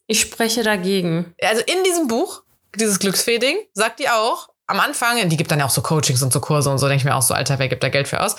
ich 0.06 0.20
spreche 0.20 0.62
dagegen. 0.62 1.34
Also 1.42 1.64
in 1.66 1.84
diesem 1.84 2.08
Buch, 2.08 2.44
dieses 2.76 3.00
Glücksfee-Ding, 3.00 3.58
sagt 3.74 4.00
die 4.00 4.10
auch, 4.10 4.50
am 4.68 4.80
Anfang, 4.80 5.28
die 5.30 5.38
gibt 5.38 5.50
dann 5.50 5.58
ja 5.58 5.66
auch 5.66 5.72
so 5.72 5.82
Coachings 5.82 6.22
und 6.22 6.32
so 6.32 6.40
Kurse 6.40 6.70
und 6.70 6.78
so, 6.78 6.88
denke 6.88 7.02
ich 7.02 7.06
mir 7.06 7.16
auch 7.16 7.24
so, 7.24 7.34
Alter, 7.34 7.58
wer 7.58 7.70
gibt 7.70 7.84
da 7.84 7.90
Geld 7.90 8.08
für 8.08 8.22
aus? 8.22 8.36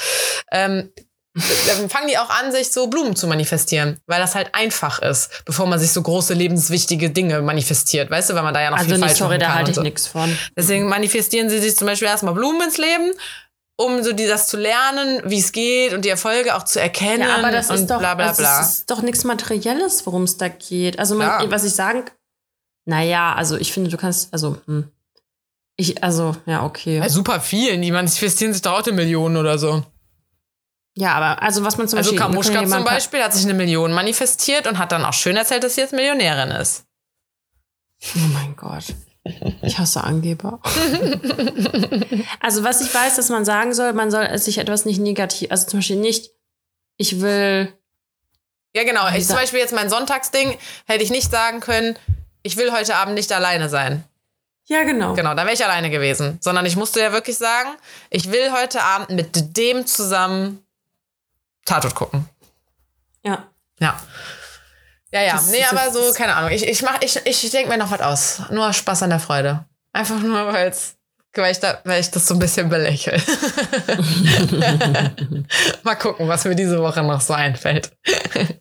Ähm, 0.53 0.93
dann 1.35 1.89
fangen 1.89 2.09
die 2.09 2.19
auch 2.19 2.31
an, 2.31 2.51
sich 2.51 2.73
so 2.73 2.89
Blumen 2.89 3.15
zu 3.15 3.29
manifestieren, 3.29 4.01
weil 4.07 4.21
das 4.21 4.35
halt 4.35 4.55
einfach 4.55 5.01
ist, 5.01 5.45
bevor 5.45 5.67
man 5.67 5.79
sich 5.79 5.93
so 5.93 6.03
große 6.03 6.35
lebenswichtige 6.35 7.11
Dinge 7.11 7.41
manifestiert, 7.41 8.11
weißt 8.11 8.31
du, 8.31 8.35
weil 8.35 8.43
man 8.43 8.53
da 8.53 8.63
ja 8.63 8.71
noch 8.71 8.79
Also 8.79 8.91
viel 8.91 8.99
nee, 8.99 9.07
falsch 9.07 9.19
sorry, 9.19 9.39
machen 9.39 9.41
da 9.41 9.47
kann 9.47 9.55
halte 9.55 9.69
und 9.69 9.71
ich 9.71 9.77
so. 9.77 9.83
nichts 9.83 10.07
von. 10.09 10.39
Deswegen 10.57 10.89
manifestieren 10.89 11.49
sie 11.49 11.61
sich 11.61 11.77
zum 11.77 11.87
Beispiel 11.87 12.09
erstmal 12.09 12.35
Blumen 12.35 12.63
ins 12.63 12.79
Leben, 12.79 13.13
um 13.77 14.03
so 14.03 14.13
die, 14.13 14.27
das 14.27 14.49
zu 14.49 14.57
lernen, 14.57 15.23
wie 15.25 15.39
es 15.39 15.53
geht 15.53 15.95
und 15.95 16.05
die 16.05 16.09
Erfolge 16.09 16.57
auch 16.57 16.65
zu 16.65 16.81
erkennen 16.81 17.23
Ja, 17.23 17.37
aber 17.37 17.51
das 17.51 17.71
und 17.71 17.77
ist 17.77 17.91
doch, 17.91 17.99
bla 17.99 18.15
bla 18.15 18.29
also 18.29 18.43
bla. 18.43 18.59
Das 18.59 18.79
ist 18.79 18.91
doch 18.91 19.01
nichts 19.01 19.25
Materielles, 19.25 20.05
worum 20.07 20.25
es 20.25 20.37
da 20.37 20.49
geht. 20.49 20.99
Also 20.99 21.15
man, 21.15 21.51
was 21.51 21.65
ich 21.65 21.73
sagen, 21.75 22.05
naja, 22.87 23.35
also 23.35 23.57
ich 23.57 23.73
finde, 23.73 23.89
du 23.89 23.97
kannst, 23.97 24.35
also, 24.35 24.59
hm. 24.67 24.91
ich, 25.77 26.03
also, 26.03 26.37
ja, 26.47 26.65
okay. 26.65 26.99
Ja, 26.99 27.09
super 27.09 27.41
vielen, 27.41 27.83
die 27.83 27.93
manifestieren 27.93 28.53
sich 28.53 28.63
da 28.63 28.73
auch 28.73 28.87
in 28.87 28.97
Millionen 28.97 29.37
oder 29.37 29.59
so. 29.59 29.85
Ja, 31.01 31.15
aber 31.15 31.43
also 31.43 31.65
was 31.65 31.77
man 31.79 31.89
zum 31.89 31.97
Also 31.99 32.11
Beispiel. 32.11 32.19
kann 32.21 32.31
Kamuschka 32.33 32.67
zum 32.67 32.85
Beispiel 32.85 33.23
hat 33.23 33.33
sich 33.33 33.45
eine 33.45 33.55
Million 33.55 33.93
manifestiert 33.93 34.67
und 34.67 34.79
hat 34.79 34.93
dann 34.93 35.05
auch 35.05 35.13
schön 35.15 35.37
erzählt, 35.37 35.65
dass 35.65 35.75
sie 35.75 35.81
jetzt 35.81 35.93
Millionärin 35.93 36.51
ist. 36.51 36.85
Oh 38.17 38.19
mein 38.33 38.55
Gott. 38.57 38.85
Ich 39.63 39.79
hasse 39.79 40.03
Angeber. 40.05 40.61
also, 42.41 42.65
was 42.65 42.81
ich 42.81 42.93
weiß, 42.95 43.17
dass 43.17 43.29
man 43.29 43.45
sagen 43.45 43.75
soll, 43.75 43.93
man 43.93 44.11
soll 44.11 44.37
sich 44.39 44.59
etwas 44.59 44.85
nicht 44.85 44.99
negativ, 45.01 45.51
also 45.51 45.67
zum 45.67 45.81
Beispiel 45.81 45.97
nicht, 45.97 46.31
ich 46.97 47.21
will, 47.21 47.73
Ja, 48.75 48.85
genau. 48.85 49.09
Ich, 49.15 49.27
zum 49.27 49.37
Beispiel 49.37 49.61
jetzt 49.61 49.75
mein 49.75 49.91
Sonntagsding 49.91 50.57
hätte 50.87 51.03
ich 51.05 51.11
nicht 51.11 51.31
sagen 51.31 51.61
können, 51.61 51.99
ich 52.43 52.57
will 52.57 52.73
heute 52.73 52.97
Abend 52.97 53.15
nicht 53.15 53.31
alleine 53.33 53.69
sein. 53.69 54.05
ja, 54.67 54.85
genau. 54.85 55.15
Genau, 55.15 55.35
da 55.35 55.45
wäre 55.45 55.53
ich 55.55 55.65
alleine 55.65 55.91
gewesen. 55.91 56.39
Sondern 56.41 56.65
ich 56.65 56.77
musste 56.77 57.01
ja 57.01 57.13
wirklich 57.13 57.37
sagen, 57.37 57.69
ich 58.09 58.31
will 58.33 58.53
heute 58.53 58.83
Abend 58.83 59.11
mit 59.11 59.57
dem 59.57 59.87
zusammen 59.87 60.65
Tatort 61.65 61.95
gucken. 61.95 62.29
Ja. 63.25 63.49
Ja. 63.79 64.01
Ja, 65.13 65.23
ja. 65.23 65.33
Das- 65.33 65.49
nee, 65.49 65.61
das- 65.61 65.73
aber 65.73 65.91
so, 65.93 66.13
keine 66.15 66.35
Ahnung. 66.37 66.51
Ich, 66.51 66.67
ich, 66.67 66.83
mach- 66.83 67.01
ich, 67.03 67.21
ich 67.25 67.51
denke 67.51 67.69
mir 67.69 67.79
noch 67.79 67.91
was 67.91 68.01
aus. 68.01 68.43
Nur 68.51 68.73
Spaß 68.73 69.03
an 69.03 69.11
der 69.11 69.21
Freude. 69.21 69.65
Einfach 69.93 70.21
nur, 70.21 70.53
weil's, 70.53 70.95
weil, 71.35 71.51
ich 71.53 71.59
da, 71.59 71.81
weil 71.85 72.01
ich 72.01 72.11
das 72.11 72.27
so 72.27 72.35
ein 72.35 72.39
bisschen 72.41 72.69
belächle. 72.69 73.21
Mal 75.83 75.95
gucken, 75.97 76.29
was 76.29 76.45
mir 76.45 76.55
diese 76.55 76.81
Woche 76.81 77.03
noch 77.03 77.21
so 77.21 77.33
einfällt. 77.35 77.93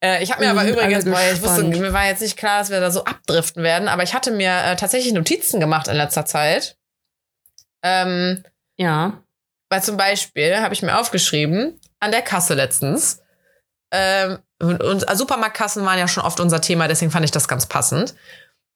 Äh, 0.00 0.22
Ich 0.22 0.30
habe 0.32 0.44
mir 0.44 0.50
aber 0.50 0.64
sind 0.64 0.74
übrigens, 0.74 1.06
weil 1.10 1.32
ich 1.34 1.40
wusste, 1.40 1.62
mir 1.64 1.94
war 1.94 2.04
jetzt 2.06 2.20
nicht 2.20 2.36
klar, 2.36 2.58
dass 2.58 2.68
wir 2.68 2.78
da 2.78 2.90
so 2.90 3.04
abdriften 3.04 3.62
werden, 3.62 3.88
aber 3.88 4.02
ich 4.02 4.12
hatte 4.12 4.32
mir 4.32 4.50
äh, 4.64 4.76
tatsächlich 4.76 5.14
Notizen 5.14 5.60
gemacht 5.60 5.88
in 5.88 5.96
letzter 5.96 6.26
Zeit. 6.26 6.76
Ähm, 7.82 8.44
Ja. 8.76 9.22
weil 9.70 9.82
zum 9.82 9.96
Beispiel 9.96 10.58
habe 10.58 10.74
ich 10.74 10.82
mir 10.82 10.98
aufgeschrieben, 10.98 11.80
an 12.04 12.12
der 12.12 12.22
Kasse 12.22 12.54
letztens, 12.54 13.22
ähm, 13.94 14.38
und, 14.60 14.82
und 14.82 15.06
Supermarktkassen 15.16 15.84
waren 15.84 15.98
ja 15.98 16.08
schon 16.08 16.24
oft 16.24 16.40
unser 16.40 16.60
Thema, 16.60 16.88
deswegen 16.88 17.12
fand 17.12 17.24
ich 17.24 17.30
das 17.30 17.48
ganz 17.48 17.66
passend. 17.66 18.14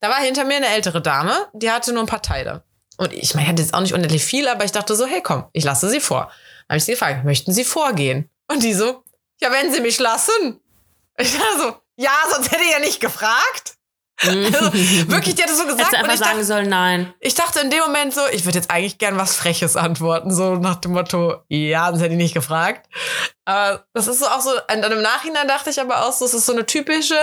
Da 0.00 0.08
war 0.08 0.18
hinter 0.18 0.44
mir 0.44 0.56
eine 0.56 0.68
ältere 0.68 1.02
Dame, 1.02 1.48
die 1.54 1.70
hatte 1.70 1.92
nur 1.92 2.04
ein 2.04 2.08
paar 2.08 2.22
Teile. 2.22 2.62
Und 2.98 3.12
ich 3.12 3.34
meine, 3.34 3.46
ich 3.46 3.50
hatte 3.50 3.62
jetzt 3.62 3.74
auch 3.74 3.80
nicht 3.80 3.94
unendlich 3.94 4.24
viel, 4.24 4.48
aber 4.48 4.64
ich 4.64 4.72
dachte 4.72 4.94
so, 4.94 5.06
hey 5.06 5.22
komm, 5.22 5.46
ich 5.52 5.64
lasse 5.64 5.88
sie 5.88 6.00
vor. 6.00 6.30
Dann 6.66 6.74
habe 6.74 6.78
ich 6.78 6.84
sie 6.84 6.92
gefragt, 6.92 7.24
möchten 7.24 7.52
Sie 7.52 7.64
vorgehen? 7.64 8.28
Und 8.48 8.62
die 8.62 8.74
so, 8.74 9.02
ja, 9.40 9.50
wenn 9.50 9.72
Sie 9.72 9.80
mich 9.80 9.98
lassen. 9.98 10.60
Ich 11.16 11.32
dachte 11.32 11.58
so, 11.58 11.76
ja, 11.96 12.12
sonst 12.30 12.52
hätte 12.52 12.62
ich 12.62 12.70
ja 12.70 12.78
nicht 12.78 13.00
gefragt. 13.00 13.77
Also, 14.20 14.72
wirklich, 15.08 15.36
die 15.36 15.42
hat 15.42 15.50
das 15.50 15.58
so 15.58 15.64
gesagt. 15.64 15.80
Hättest 15.80 15.92
du 15.92 15.96
einfach 15.98 16.14
ich 16.14 16.20
dachte, 16.20 16.34
sagen 16.34 16.44
sollen, 16.44 16.68
nein. 16.68 17.14
ich 17.20 17.34
dachte 17.34 17.60
in 17.60 17.70
dem 17.70 17.80
Moment 17.80 18.12
so, 18.12 18.20
ich 18.32 18.44
würde 18.44 18.58
jetzt 18.58 18.70
eigentlich 18.70 18.98
gern 18.98 19.16
was 19.16 19.36
Freches 19.36 19.76
antworten, 19.76 20.34
so 20.34 20.56
nach 20.56 20.76
dem 20.76 20.92
Motto, 20.92 21.42
ja, 21.48 21.86
sonst 21.86 22.02
hätte 22.02 22.12
ich 22.12 22.18
nicht 22.18 22.34
gefragt. 22.34 22.88
Aber 23.44 23.84
das 23.94 24.08
ist 24.08 24.18
so 24.18 24.26
auch 24.26 24.40
so, 24.40 24.50
dann 24.66 24.82
im 24.90 25.02
Nachhinein 25.02 25.46
dachte 25.46 25.70
ich 25.70 25.80
aber 25.80 26.04
auch 26.04 26.12
so, 26.12 26.24
es 26.24 26.34
ist 26.34 26.46
so 26.46 26.52
eine 26.52 26.66
typische 26.66 27.16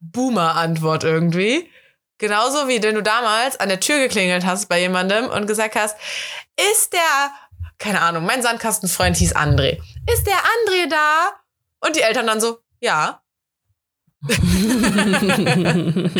Boomer-Antwort 0.00 1.04
irgendwie. 1.04 1.70
Genauso 2.18 2.68
wie 2.68 2.82
wenn 2.82 2.94
du 2.94 3.02
damals 3.02 3.58
an 3.60 3.68
der 3.68 3.80
Tür 3.80 3.98
geklingelt 3.98 4.46
hast 4.46 4.68
bei 4.68 4.80
jemandem 4.80 5.28
und 5.28 5.46
gesagt 5.46 5.74
hast, 5.74 5.96
ist 6.72 6.92
der, 6.92 7.30
keine 7.78 8.00
Ahnung, 8.00 8.24
mein 8.24 8.42
Sandkastenfreund 8.42 9.16
hieß 9.16 9.36
André. 9.36 9.78
Ist 10.10 10.26
der 10.26 10.36
André 10.36 10.88
da? 10.88 11.32
Und 11.80 11.96
die 11.96 12.00
Eltern 12.00 12.26
dann 12.26 12.40
so, 12.40 12.60
ja. 12.80 13.22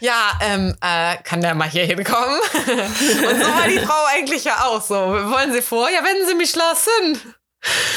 ja, 0.00 0.38
ähm, 0.40 0.76
äh, 0.80 1.16
kann 1.22 1.40
der 1.40 1.54
mal 1.54 1.68
hier 1.68 1.84
hinkommen? 1.86 2.38
Und 2.54 3.42
so 3.42 3.48
war 3.54 3.68
die 3.68 3.78
Frau 3.78 4.04
eigentlich 4.14 4.44
ja 4.44 4.64
auch 4.64 4.80
so. 4.82 4.94
Wollen 4.94 5.52
Sie 5.52 5.62
vor? 5.62 5.88
Ja, 5.90 6.00
wenn 6.04 6.26
Sie 6.26 6.34
mich 6.34 6.54
lassen. 6.56 7.34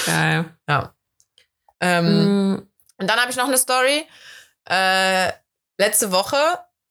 Geil. 0.05 0.45
Ja. 0.69 0.93
Ähm, 1.81 2.51
Mm, 2.53 2.67
Und 2.99 3.07
dann 3.09 3.19
habe 3.19 3.31
ich 3.31 3.37
noch 3.37 3.47
eine 3.47 3.57
Story. 3.57 4.07
Äh, 4.69 5.31
letzte 5.77 6.11
Woche 6.11 6.37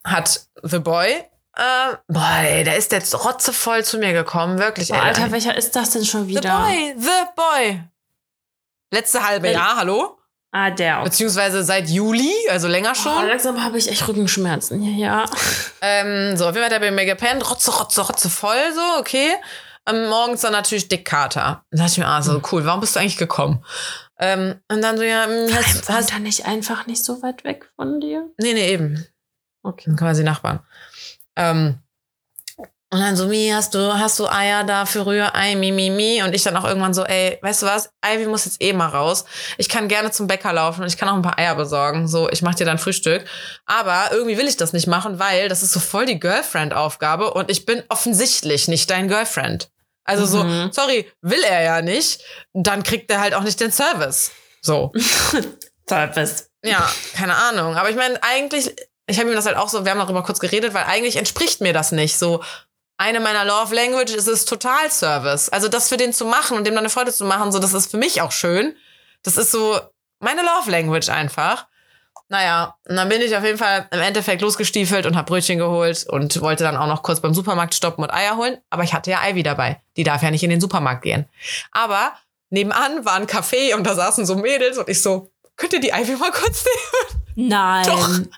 hat 0.05 0.47
The 0.63 0.79
Boy, 0.79 1.11
äh, 1.57 1.95
boah, 2.09 2.37
ey, 2.43 2.63
der 2.65 2.77
ist 2.77 2.93
jetzt 2.93 3.15
rotzevoll 3.25 3.85
zu 3.85 3.97
mir 3.99 4.13
gekommen, 4.13 4.59
wirklich. 4.59 4.89
Boah, 4.89 4.97
ey. 4.97 5.03
Alter, 5.03 5.31
welcher 5.33 5.57
ist 5.57 5.75
das 5.75 5.91
denn 5.91 6.05
schon 6.05 6.25
The 6.25 6.29
wieder? 6.37 6.59
Boy, 6.59 6.95
The 6.99 7.25
Boy. 7.35 7.81
Letzte 8.93 9.27
halbe 9.27 9.49
Wel- 9.49 9.55
Jahr, 9.55 9.77
hallo? 9.77 10.19
Ah, 10.57 10.71
der. 10.71 10.99
Okay. 10.99 11.05
Beziehungsweise 11.07 11.65
seit 11.65 11.89
Juli, 11.89 12.33
also 12.49 12.69
länger 12.69 12.93
Oh, 12.93 12.95
schon. 12.95 13.27
langsam 13.27 13.65
habe 13.65 13.77
ich 13.77 13.91
echt 13.91 14.07
Rückenschmerzen. 14.07 14.81
Ja, 14.85 15.25
ja. 15.25 15.25
Ähm, 15.81 16.37
so, 16.37 16.47
auf 16.47 16.55
jeden 16.55 16.71
Fall 16.71 16.79
bei 16.79 16.93
mir 16.93 17.07
gepennt, 17.07 17.51
rotze, 17.51 17.73
rotze, 17.73 18.03
rotze 18.03 18.31
voll, 18.31 18.73
so, 18.73 19.01
okay. 19.01 19.33
Ähm, 19.85 20.09
morgens 20.09 20.43
dann 20.43 20.53
natürlich 20.53 20.87
Dickkater. 20.87 21.65
Dann 21.73 21.79
dachte 21.79 21.91
ich 21.91 21.99
mir, 21.99 22.07
ah, 22.07 22.23
so 22.23 22.41
cool, 22.53 22.65
warum 22.65 22.81
bist 22.81 22.95
du 22.95 23.01
eigentlich 23.01 23.17
gekommen? 23.17 23.65
Ähm, 24.21 24.61
und 24.71 24.81
dann 24.81 24.97
so, 24.97 25.03
ja, 25.03 25.25
hm, 25.25 25.53
hast, 25.53 25.89
Hast, 25.89 26.13
er 26.13 26.21
nicht 26.21 26.47
einfach 26.47 26.87
nicht 26.87 27.05
so 27.05 27.21
weit 27.21 27.43
weg 27.43 27.69
von 27.75 27.99
dir? 27.99 28.31
nee, 28.39 28.53
nee, 28.55 28.71
eben. 28.71 29.05
Okay. 29.65 29.87
Sind 29.87 29.99
quasi 29.99 30.23
Nachbarn. 30.23 30.61
Ähm, 31.35 31.81
Und 32.95 33.01
dann 33.01 33.17
so, 33.17 33.27
Mi, 33.27 33.51
hast 33.53 33.75
du, 33.75 33.93
hast 33.99 34.21
du 34.21 34.29
Eier 34.29 34.63
da 34.63 34.87
für 34.87 35.05
Rührei, 35.05 35.57
mi, 35.57 35.73
mi, 35.73 35.91
mi. 35.91 36.23
Und 36.23 36.33
ich 36.33 36.45
dann 36.45 36.57
auch 36.57 36.63
irgendwann 36.65 36.95
so, 36.95 37.03
ey, 37.05 37.39
weißt 37.43 37.63
du 37.63 37.67
was? 37.67 37.91
Ivy 38.07 38.27
muss 38.27 38.45
jetzt 38.45 38.63
eh 38.63 38.73
mal 38.73 38.87
raus. 38.87 39.25
Ich 39.59 39.69
kann 39.69 39.89
gerne 39.89 40.13
zum 40.13 40.29
Bäcker 40.29 40.53
laufen 40.53 40.83
und 40.83 40.87
ich 40.87 40.97
kann 40.97 41.09
auch 41.09 41.15
ein 41.15 41.23
paar 41.23 41.37
Eier 41.37 41.57
besorgen. 41.57 42.07
So, 42.07 42.31
ich 42.31 42.41
mach 42.43 42.55
dir 42.55 42.65
dann 42.67 42.79
Frühstück. 42.79 43.25
Aber 43.67 44.11
irgendwie 44.13 44.39
will 44.39 44.47
ich 44.47 44.57
das 44.57 44.73
nicht 44.73 44.87
machen, 44.87 45.19
weil 45.19 45.49
das 45.49 45.65
ist 45.65 45.73
so 45.73 45.81
voll 45.81 46.07
die 46.07 46.21
Girlfriend-Aufgabe 46.21 47.35
und 47.35 47.51
ich 47.51 47.67
bin 47.67 47.83
offensichtlich 47.89 48.69
nicht 48.69 48.89
dein 48.91 49.09
Girlfriend. 49.09 49.71
Also 50.05 50.25
so, 50.25 50.45
Mhm. 50.45 50.71
sorry, 50.73 51.11
will 51.21 51.43
er 51.43 51.63
ja 51.63 51.83
nicht, 51.83 52.21
dann 52.53 52.85
kriegt 52.85 53.11
er 53.11 53.21
halt 53.21 53.35
auch 53.35 53.43
nicht 53.43 53.59
den 53.59 53.73
Service. 53.73 54.31
So. 54.61 54.93
Service. 55.89 56.49
Ja, 56.65 56.89
keine 57.17 57.35
Ahnung. 57.35 57.77
Aber 57.77 57.91
ich 57.91 57.97
meine, 57.97 58.23
eigentlich, 58.23 58.73
ich 59.07 59.19
habe 59.19 59.29
ihm 59.31 59.35
das 59.35 59.47
halt 59.47 59.57
auch 59.57 59.69
so, 59.69 59.85
wir 59.85 59.91
haben 59.91 59.99
darüber 59.99 60.23
kurz 60.23 60.39
geredet, 60.41 60.75
weil 60.75 60.85
eigentlich 60.85 61.17
entspricht 61.17 61.61
mir 61.61 61.73
das 61.73 61.91
nicht. 61.93 62.17
So, 62.19 62.43
eine 62.97 63.21
meiner 63.21 63.45
Love 63.45 63.75
Language 63.75 64.13
ist 64.13 64.29
es 64.29 64.45
total 64.45 64.91
Service. 64.91 65.49
Also 65.49 65.69
das 65.69 65.89
für 65.89 65.97
den 65.97 66.13
zu 66.13 66.25
machen 66.25 66.57
und 66.57 66.65
dem 66.65 66.75
dann 66.75 66.85
eine 66.85 66.91
Freude 66.91 67.13
zu 67.13 67.25
machen, 67.25 67.53
so, 67.53 67.59
das 67.59 67.75
ist 67.75 67.91
für 67.91 67.97
mich 67.97 68.23
auch 68.23 68.33
schön. 68.33 68.77
Das 69.23 69.37
ist 69.37 69.51
so 69.51 69.79
meine 70.21 70.43
Love 70.43 70.71
Language 70.71 71.09
einfach. 71.09 71.67
Naja, 72.29 72.77
und 72.89 72.97
dann 72.97 73.09
bin 73.09 73.21
ich 73.21 73.37
auf 73.37 73.45
jeden 73.45 73.59
Fall 73.59 73.87
im 73.91 74.01
Endeffekt 74.01 74.41
losgestiefelt 74.41 75.07
und 75.07 75.17
habe 75.17 75.27
Brötchen 75.27 75.59
geholt 75.59 76.07
und 76.09 76.41
wollte 76.41 76.65
dann 76.65 76.77
auch 76.77 76.87
noch 76.87 77.03
kurz 77.03 77.21
beim 77.21 77.35
Supermarkt 77.35 77.75
stoppen 77.75 78.03
und 78.03 78.13
Eier 78.13 78.37
holen. 78.37 78.59
Aber 78.71 78.83
ich 78.83 78.95
hatte 78.95 79.11
ja 79.11 79.21
Ivy 79.29 79.43
dabei. 79.43 79.83
Die 79.97 80.05
darf 80.05 80.23
ja 80.23 80.31
nicht 80.31 80.43
in 80.43 80.51
den 80.51 80.61
Supermarkt 80.61 81.03
gehen. 81.03 81.27
Aber 81.71 82.15
nebenan 82.49 83.05
war 83.05 83.15
ein 83.15 83.27
Café 83.27 83.75
und 83.75 83.85
da 83.85 83.95
saßen 83.95 84.25
so 84.25 84.37
Mädels 84.37 84.79
und 84.79 84.89
ich 84.89 85.03
so, 85.03 85.31
könnt 85.57 85.75
ihr 85.75 85.81
die 85.81 85.91
Ivy 85.91 86.17
mal 86.17 86.33
kurz 86.33 86.65
nehmen? 86.65 87.24
Nein. 87.35 87.87
Doch. 87.87 88.09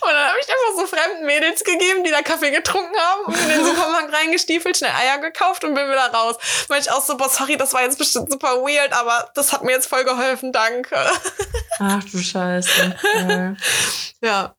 Und 0.00 0.14
dann 0.14 0.28
habe 0.28 0.38
ich 0.40 0.48
einfach 0.48 0.80
so 0.80 0.86
fremden 0.86 1.26
Mädels 1.26 1.62
gegeben, 1.64 2.02
die 2.04 2.10
da 2.10 2.22
Kaffee 2.22 2.50
getrunken 2.50 2.96
haben 2.96 3.26
und 3.26 3.38
in 3.38 3.48
den 3.48 3.64
Supermarkt 3.64 4.12
reingestiefelt, 4.14 4.76
schnell 4.76 4.92
Eier 4.92 5.18
gekauft 5.18 5.64
und 5.64 5.74
bin 5.74 5.86
wieder 5.86 6.10
raus. 6.12 6.36
Weil 6.68 6.80
ich 6.80 6.90
auch 6.90 7.02
so, 7.02 7.16
boah, 7.16 7.28
sorry, 7.28 7.56
das 7.58 7.74
war 7.74 7.82
jetzt 7.82 7.98
bestimmt 7.98 8.30
super 8.30 8.62
weird, 8.62 8.92
aber 8.92 9.30
das 9.34 9.52
hat 9.52 9.64
mir 9.64 9.72
jetzt 9.72 9.86
voll 9.86 10.04
geholfen, 10.04 10.52
danke. 10.52 10.96
Ach 11.78 12.02
du 12.04 12.18
Scheiße. 12.18 12.96
Äh. 13.14 13.54
Ja. 14.22 14.54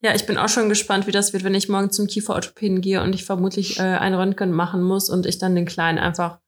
Ja, 0.00 0.14
ich 0.14 0.26
bin 0.26 0.38
auch 0.38 0.48
schon 0.48 0.68
gespannt, 0.68 1.06
wie 1.06 1.12
das 1.12 1.32
wird, 1.32 1.44
wenn 1.44 1.54
ich 1.54 1.68
morgen 1.68 1.90
zum 1.90 2.06
Kieferorthopäden 2.06 2.80
gehe 2.80 3.02
und 3.02 3.14
ich 3.14 3.24
vermutlich 3.24 3.78
äh, 3.78 3.82
ein 3.82 4.14
Röntgen 4.14 4.52
machen 4.52 4.82
muss 4.82 5.08
und 5.10 5.26
ich 5.26 5.38
dann 5.38 5.54
den 5.54 5.66
Kleinen 5.66 5.98
einfach. 5.98 6.38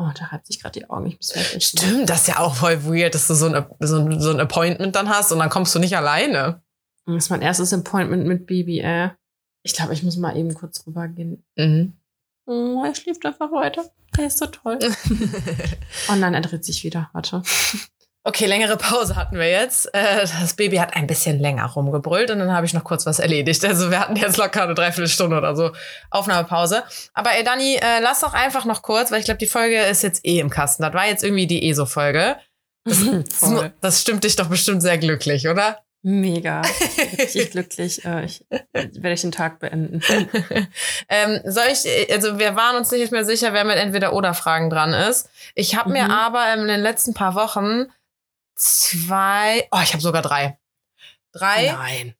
Oh, 0.00 0.10
da 0.14 0.26
reibt 0.26 0.46
sich 0.46 0.60
gerade 0.60 0.78
die 0.78 0.88
Augen. 0.88 1.06
Ich 1.06 1.16
muss 1.16 1.32
vielleicht 1.32 1.60
Stimmt, 1.60 2.08
das 2.08 2.20
ist 2.20 2.28
ja 2.28 2.38
auch 2.38 2.54
voll 2.54 2.84
weird, 2.84 3.16
dass 3.16 3.26
du 3.26 3.34
so 3.34 3.46
ein, 3.46 3.66
so, 3.80 3.98
ein, 3.98 4.20
so 4.20 4.30
ein 4.30 4.38
Appointment 4.38 4.94
dann 4.94 5.08
hast 5.08 5.32
und 5.32 5.40
dann 5.40 5.50
kommst 5.50 5.74
du 5.74 5.80
nicht 5.80 5.96
alleine. 5.96 6.62
Das 7.04 7.24
ist 7.24 7.30
mein 7.30 7.42
erstes 7.42 7.72
Appointment 7.72 8.24
mit 8.24 8.46
Baby, 8.46 8.78
äh. 8.78 9.10
Ich 9.64 9.74
glaube, 9.74 9.92
ich 9.94 10.04
muss 10.04 10.16
mal 10.16 10.36
eben 10.36 10.54
kurz 10.54 10.86
rübergehen. 10.86 11.44
Mhm. 11.56 11.94
Oh, 12.46 12.84
er 12.84 12.94
schläft 12.94 13.26
einfach 13.26 13.50
weiter. 13.50 13.90
Er 14.16 14.26
ist 14.26 14.38
so 14.38 14.46
toll. 14.46 14.78
Oh 16.10 16.14
nein, 16.14 16.32
er 16.32 16.40
dreht 16.42 16.64
sich 16.64 16.84
wieder. 16.84 17.10
Warte. 17.12 17.42
Okay, 18.28 18.44
längere 18.44 18.76
Pause 18.76 19.16
hatten 19.16 19.38
wir 19.38 19.48
jetzt. 19.48 19.86
Äh, 19.94 20.26
Das 20.40 20.52
Baby 20.52 20.76
hat 20.76 20.94
ein 20.94 21.06
bisschen 21.06 21.38
länger 21.38 21.64
rumgebrüllt 21.64 22.30
und 22.30 22.38
dann 22.40 22.52
habe 22.52 22.66
ich 22.66 22.74
noch 22.74 22.84
kurz 22.84 23.06
was 23.06 23.20
erledigt. 23.20 23.64
Also 23.64 23.90
wir 23.90 24.00
hatten 24.00 24.16
jetzt 24.16 24.36
locker 24.36 24.64
eine 24.64 24.74
Dreiviertelstunde 24.74 25.34
oder 25.38 25.56
so 25.56 25.70
Aufnahmepause. 26.10 26.82
Aber 27.14 27.30
ey, 27.32 27.42
Dani, 27.42 27.76
äh, 27.76 28.00
lass 28.02 28.20
doch 28.20 28.34
einfach 28.34 28.66
noch 28.66 28.82
kurz, 28.82 29.10
weil 29.10 29.20
ich 29.20 29.24
glaube, 29.24 29.38
die 29.38 29.46
Folge 29.46 29.80
ist 29.80 30.02
jetzt 30.02 30.26
eh 30.26 30.40
im 30.40 30.50
Kasten. 30.50 30.82
Das 30.82 30.92
war 30.92 31.06
jetzt 31.06 31.24
irgendwie 31.24 31.46
die 31.46 31.70
ESO-Folge. 31.70 32.36
Das, 32.84 32.98
das 33.80 34.02
stimmt 34.02 34.24
dich 34.24 34.36
doch 34.36 34.48
bestimmt 34.48 34.82
sehr 34.82 34.98
glücklich, 34.98 35.48
oder? 35.48 35.78
Mega. 36.02 36.60
Richtig 37.18 37.52
glücklich. 37.52 38.04
Äh, 38.04 38.26
ich, 38.26 38.44
werde 38.74 39.12
ich 39.12 39.22
den 39.22 39.32
Tag 39.32 39.58
beenden. 39.58 40.02
ähm, 41.08 41.40
soll 41.46 41.64
ich, 41.72 42.12
also 42.12 42.38
wir 42.38 42.54
waren 42.56 42.76
uns 42.76 42.90
nicht 42.90 43.10
mehr 43.10 43.24
sicher, 43.24 43.54
wer 43.54 43.64
mit 43.64 43.76
entweder 43.76 44.12
oder 44.12 44.34
Fragen 44.34 44.68
dran 44.68 44.92
ist. 44.92 45.30
Ich 45.54 45.76
habe 45.76 45.90
mir 45.90 46.04
Mhm. 46.04 46.10
aber 46.10 46.52
in 46.54 46.68
den 46.68 46.80
letzten 46.80 47.14
paar 47.14 47.34
Wochen 47.34 47.86
zwei, 48.58 49.66
oh, 49.72 49.80
ich 49.82 49.92
habe 49.92 50.02
sogar 50.02 50.22
drei. 50.22 50.58
Drei 51.32 51.72
Nein. 51.72 52.14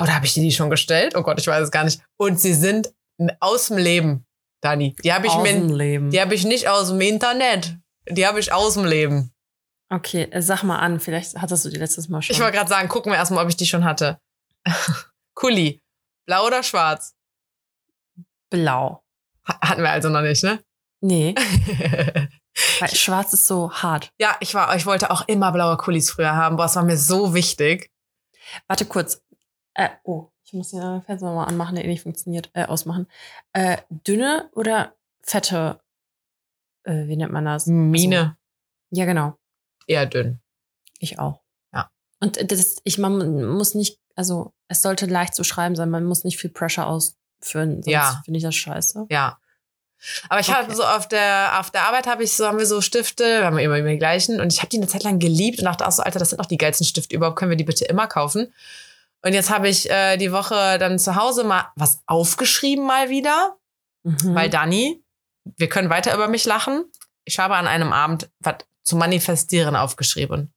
Oder 0.00 0.14
habe 0.14 0.24
ich 0.26 0.34
dir 0.34 0.42
die 0.42 0.52
schon 0.52 0.70
gestellt? 0.70 1.14
Oh 1.16 1.22
Gott, 1.22 1.38
ich 1.40 1.46
weiß 1.46 1.64
es 1.64 1.70
gar 1.70 1.84
nicht. 1.84 2.00
Und 2.16 2.40
sie 2.40 2.54
sind 2.54 2.92
aus 3.40 3.68
dem 3.68 3.76
Leben, 3.76 4.26
Dani. 4.62 4.96
Die 5.04 5.12
habe 5.12 5.26
ich, 5.26 5.32
Aus 5.32 5.44
dem 5.44 5.68
Leben. 5.70 6.10
die 6.10 6.20
hab 6.20 6.32
ich 6.32 6.44
nicht 6.44 6.66
aus 6.68 6.88
dem 6.88 7.00
Internet. 7.00 7.76
Die 8.08 8.26
habe 8.26 8.40
ich 8.40 8.52
aus 8.52 8.74
dem 8.74 8.84
Leben. 8.86 9.32
Okay, 9.90 10.22
äh, 10.30 10.40
sag 10.40 10.62
mal 10.62 10.78
an. 10.78 10.98
Vielleicht 10.98 11.36
hattest 11.36 11.64
du 11.66 11.68
die 11.68 11.76
letztes 11.76 12.08
Mal 12.08 12.22
schon. 12.22 12.34
Ich 12.34 12.40
wollte 12.40 12.56
gerade 12.56 12.70
sagen, 12.70 12.88
gucken 12.88 13.12
wir 13.12 13.16
erstmal, 13.18 13.44
ob 13.44 13.50
ich 13.50 13.56
die 13.56 13.66
schon 13.66 13.84
hatte. 13.84 14.18
Kuli. 15.34 15.82
Blau 16.26 16.46
oder 16.46 16.62
schwarz? 16.62 17.14
Blau. 18.50 19.04
Ha- 19.46 19.58
Hatten 19.60 19.82
wir 19.82 19.90
also 19.90 20.08
noch 20.08 20.22
nicht, 20.22 20.42
ne? 20.42 20.62
Nee, 21.04 21.34
weil 22.80 22.88
schwarz 22.90 23.32
ist 23.32 23.46
so 23.46 23.72
hart. 23.72 24.12
ja, 24.18 24.36
ich 24.40 24.54
war, 24.54 24.74
ich 24.76 24.84
wollte 24.86 25.10
auch 25.10 25.26
immer 25.28 25.52
blaue 25.52 25.76
Kulis 25.76 26.10
früher 26.10 26.34
haben. 26.34 26.56
Boah, 26.56 26.66
es 26.66 26.76
war 26.76 26.84
mir 26.84 26.98
so 26.98 27.34
wichtig. 27.34 27.90
Warte 28.66 28.84
kurz. 28.84 29.22
Äh, 29.74 29.88
oh, 30.04 30.28
ich 30.44 30.52
muss 30.52 30.70
hier 30.70 31.02
Fenster 31.06 31.26
nochmal 31.28 31.48
anmachen, 31.48 31.76
der 31.76 31.84
eh 31.84 31.88
nicht 31.88 32.02
funktioniert. 32.02 32.50
Äh, 32.52 32.64
ausmachen. 32.66 33.06
Äh, 33.52 33.78
dünne 33.88 34.50
oder 34.54 34.94
fette? 35.22 35.80
Äh, 36.84 37.06
wie 37.06 37.16
nennt 37.16 37.32
man 37.32 37.44
das? 37.46 37.66
Mine. 37.66 38.18
Also, 38.18 38.32
ja, 38.90 39.04
genau. 39.06 39.38
Eher 39.86 40.04
dünn. 40.06 40.40
Ich 40.98 41.18
auch. 41.18 41.40
Ja. 41.72 41.90
Und 42.20 42.52
das, 42.52 42.76
ich, 42.84 42.98
man 42.98 43.46
muss 43.56 43.74
nicht, 43.74 43.98
also 44.14 44.52
es 44.68 44.82
sollte 44.82 45.06
leicht 45.06 45.34
zu 45.34 45.44
schreiben 45.44 45.74
sein, 45.76 45.88
man 45.90 46.04
muss 46.04 46.24
nicht 46.24 46.38
viel 46.38 46.50
Pressure 46.50 46.86
ausführen, 46.86 47.82
sonst 47.82 47.86
Ja. 47.86 48.20
finde 48.24 48.36
ich 48.38 48.44
das 48.44 48.54
scheiße. 48.54 49.06
Ja. 49.10 49.38
Aber 50.28 50.40
ich 50.40 50.48
Okay. 50.48 50.58
hatte 50.58 50.74
so 50.74 50.84
auf 50.84 51.08
der 51.08 51.58
auf 51.60 51.70
der 51.70 51.82
Arbeit 51.86 52.06
habe 52.06 52.22
ich 52.24 52.32
so 52.34 52.46
haben 52.46 52.58
wir 52.58 52.66
so 52.66 52.80
Stifte, 52.80 53.24
wir 53.24 53.44
haben 53.46 53.58
immer 53.58 53.76
immer 53.76 53.88
die 53.90 53.98
gleichen 53.98 54.40
und 54.40 54.52
ich 54.52 54.58
habe 54.60 54.68
die 54.68 54.76
eine 54.78 54.86
Zeit 54.88 55.02
lang 55.04 55.18
geliebt 55.18 55.58
und 55.58 55.64
dachte 55.66 55.86
auch 55.86 55.92
so 55.92 56.02
Alter, 56.02 56.18
das 56.18 56.30
sind 56.30 56.38
doch 56.38 56.46
die 56.46 56.58
geilsten 56.58 56.86
Stifte 56.86 57.14
überhaupt, 57.14 57.36
können 57.38 57.50
wir 57.50 57.56
die 57.56 57.64
bitte 57.64 57.84
immer 57.84 58.06
kaufen? 58.06 58.52
Und 59.24 59.34
jetzt 59.34 59.50
habe 59.50 59.68
ich 59.68 59.88
äh, 59.90 60.16
die 60.16 60.32
Woche 60.32 60.78
dann 60.78 60.98
zu 60.98 61.14
Hause 61.14 61.44
mal 61.44 61.66
was 61.76 62.00
aufgeschrieben 62.06 62.84
mal 62.84 63.08
wieder, 63.10 63.56
Mhm. 64.04 64.34
weil 64.34 64.50
Dani, 64.50 65.00
wir 65.44 65.68
können 65.68 65.88
weiter 65.90 66.12
über 66.14 66.26
mich 66.26 66.44
lachen. 66.44 66.84
Ich 67.24 67.38
habe 67.38 67.54
an 67.54 67.68
einem 67.68 67.92
Abend 67.92 68.28
was 68.40 68.56
zu 68.82 68.96
manifestieren 68.96 69.76
aufgeschrieben. 69.76 70.51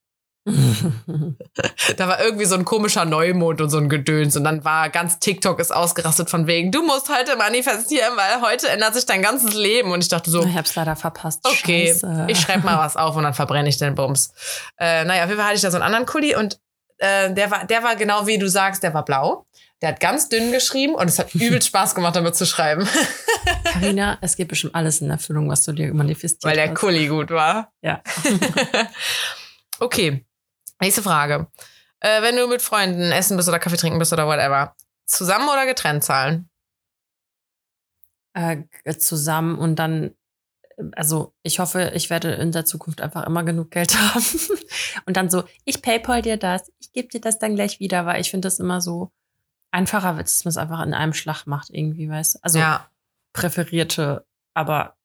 Da 0.45 2.07
war 2.07 2.23
irgendwie 2.23 2.45
so 2.45 2.55
ein 2.55 2.65
komischer 2.65 3.05
Neumond 3.05 3.61
und 3.61 3.69
so 3.69 3.77
ein 3.77 3.89
Gedöns. 3.89 4.37
Und 4.37 4.43
dann 4.43 4.63
war 4.63 4.89
ganz 4.89 5.19
TikTok 5.19 5.59
ist 5.59 5.73
ausgerastet 5.73 6.29
von 6.29 6.45
wegen, 6.45 6.71
du 6.71 6.83
musst 6.83 7.09
heute 7.09 7.35
manifestieren, 7.35 8.15
weil 8.15 8.41
heute 8.41 8.69
ändert 8.69 8.93
sich 8.93 9.05
dein 9.05 9.21
ganzes 9.21 9.55
Leben. 9.55 9.91
Und 9.91 10.03
ich 10.03 10.09
dachte 10.09 10.29
so, 10.29 10.43
ich 10.43 10.55
hab's 10.55 10.75
leider 10.75 10.95
verpasst. 10.95 11.41
okay, 11.45 11.87
Scheiße. 11.87 12.27
ich 12.29 12.39
schreibe 12.39 12.63
mal 12.63 12.77
was 12.77 12.95
auf 12.95 13.15
und 13.15 13.23
dann 13.23 13.33
verbrenne 13.33 13.69
ich 13.69 13.77
den 13.77 13.95
Bums. 13.95 14.33
Äh, 14.77 15.05
naja, 15.05 15.23
auf 15.23 15.29
jeden 15.29 15.39
Fall 15.39 15.47
hatte 15.47 15.55
ich 15.55 15.61
da 15.61 15.71
so 15.71 15.77
einen 15.77 15.85
anderen 15.85 16.05
Kuli 16.05 16.35
und 16.35 16.59
äh, 16.97 17.33
der, 17.33 17.51
war, 17.51 17.65
der 17.65 17.83
war 17.83 17.95
genau 17.95 18.27
wie 18.27 18.37
du 18.37 18.47
sagst, 18.47 18.83
der 18.83 18.93
war 18.93 19.03
blau. 19.03 19.45
Der 19.81 19.89
hat 19.89 19.99
ganz 19.99 20.29
dünn 20.29 20.51
geschrieben 20.51 20.95
und 20.95 21.07
es 21.07 21.19
hat 21.19 21.33
übelst 21.35 21.67
Spaß 21.67 21.95
gemacht, 21.95 22.15
damit 22.15 22.35
zu 22.35 22.45
schreiben, 22.45 22.87
Carina, 23.65 24.17
es 24.21 24.35
geht 24.35 24.47
bestimmt 24.47 24.75
alles 24.75 25.01
in 25.01 25.09
Erfüllung, 25.09 25.49
was 25.49 25.63
du 25.63 25.73
dir 25.73 25.93
manifestiert 25.93 26.43
weil 26.43 26.55
der 26.55 26.69
hast. 26.69 26.79
Kuli 26.79 27.07
gut 27.07 27.29
war. 27.31 27.71
Ja. 27.81 28.01
okay, 29.79 30.25
nächste 30.81 31.01
Frage. 31.01 31.47
Äh, 31.99 32.21
wenn 32.21 32.35
du 32.35 32.47
mit 32.47 32.61
Freunden 32.61 33.11
essen 33.11 33.37
bist 33.37 33.49
oder 33.49 33.59
Kaffee 33.59 33.77
trinken 33.77 33.99
bist 33.99 34.13
oder 34.13 34.27
whatever, 34.27 34.75
zusammen 35.05 35.47
oder 35.49 35.65
getrennt 35.65 36.03
zahlen? 36.03 36.49
äh, 38.35 38.63
zusammen 38.97 39.57
und 39.57 39.77
dann, 39.77 40.11
äh, 40.77 40.83
also 40.95 41.33
ich 41.41 41.59
hoffe, 41.59 41.91
ich 41.95 42.09
werde 42.09 42.33
in 42.33 42.51
der 42.51 42.65
Zukunft 42.65 43.01
einfach 43.01 43.25
immer 43.25 43.43
genug 43.43 43.71
Geld 43.71 43.95
haben. 44.13 44.25
und 45.05 45.17
dann 45.17 45.29
so, 45.29 45.43
ich 45.63 45.81
paypal 45.81 46.21
dir 46.21 46.37
das, 46.37 46.71
ich 46.79 46.91
gebe 46.91 47.07
dir 47.07 47.21
das 47.21 47.39
dann 47.39 47.55
gleich 47.55 47.79
wieder, 47.79 48.05
weil 48.05 48.21
ich 48.21 48.29
finde 48.29 48.47
das 48.47 48.59
immer 48.59 48.81
so 48.81 49.11
einfacher, 49.71 50.13
dass 50.13 50.45
man 50.45 50.49
es 50.49 50.57
einfach 50.57 50.83
in 50.85 50.93
einem 50.93 51.13
Schlag 51.13 51.45
macht, 51.47 51.69
irgendwie, 51.71 52.09
weißt 52.09 52.35
du? 52.35 52.39
Also 52.43 52.59
ja, 52.59 52.89
präferierte, 53.33 54.25
aber 54.53 54.95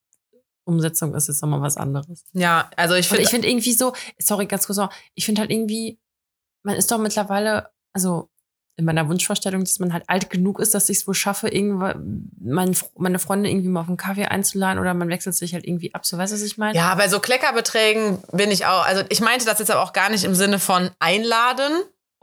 Umsetzung 0.71 1.15
ist 1.15 1.29
jetzt 1.29 1.43
nochmal 1.43 1.61
was 1.63 1.77
anderes. 1.77 2.25
ja, 2.33 2.71
also 2.77 2.95
ich 2.95 3.09
finde, 3.09 3.23
ich 3.25 3.29
finde 3.31 3.49
irgendwie 3.49 3.73
so, 3.73 3.93
sorry, 4.19 4.47
ganz 4.47 4.67
kurz 4.67 4.79
noch, 4.79 4.93
ich 5.15 5.25
finde 5.27 5.41
halt 5.43 5.51
irgendwie, 5.51 5.99
man 6.63 6.77
ist 6.77 6.91
doch 6.91 6.99
mittlerweile, 6.99 7.71
also 7.93 8.29
in 8.77 8.87
meiner 8.87 9.09
Wunschvorstellung, 9.09 9.63
dass 9.63 9.79
man 9.79 9.93
halt 9.93 10.05
alt 10.09 10.31
genug 10.31 10.59
ist, 10.59 10.75
dass 10.75 10.89
ich 10.89 10.99
es 10.99 11.07
wohl 11.07 11.13
schaffe, 11.15 11.49
irgendwann 11.49 12.31
mein, 12.41 12.75
meine 12.97 13.19
Freunde 13.19 13.51
irgendwie 13.51 13.69
mal 13.69 13.81
auf 13.81 13.89
einen 13.89 13.99
Kaffee 13.99 14.25
einzuladen 14.25 14.79
oder 14.79 14.95
man 14.95 15.09
wechselt 15.11 15.35
sich 15.35 15.53
halt 15.53 15.67
irgendwie 15.67 15.95
ab. 15.95 16.07
So 16.07 16.17
weißt 16.17 16.33
du, 16.33 16.37
was 16.37 16.43
ich 16.43 16.57
meine? 16.57 16.75
ja, 16.79 16.95
bei 16.95 17.09
so 17.09 17.21
Kleckerbeträgen 17.21 18.23
bin 18.33 18.51
ich 18.51 18.65
auch, 18.65 18.87
also 18.87 19.03
ich 19.11 19.21
meinte 19.21 19.45
das 19.45 19.59
jetzt 19.59 19.71
aber 19.71 19.83
auch 19.83 19.93
gar 19.93 20.09
nicht 20.09 20.25
im 20.25 20.35
Sinne 20.35 20.59
von 20.59 20.91
einladen 20.99 21.73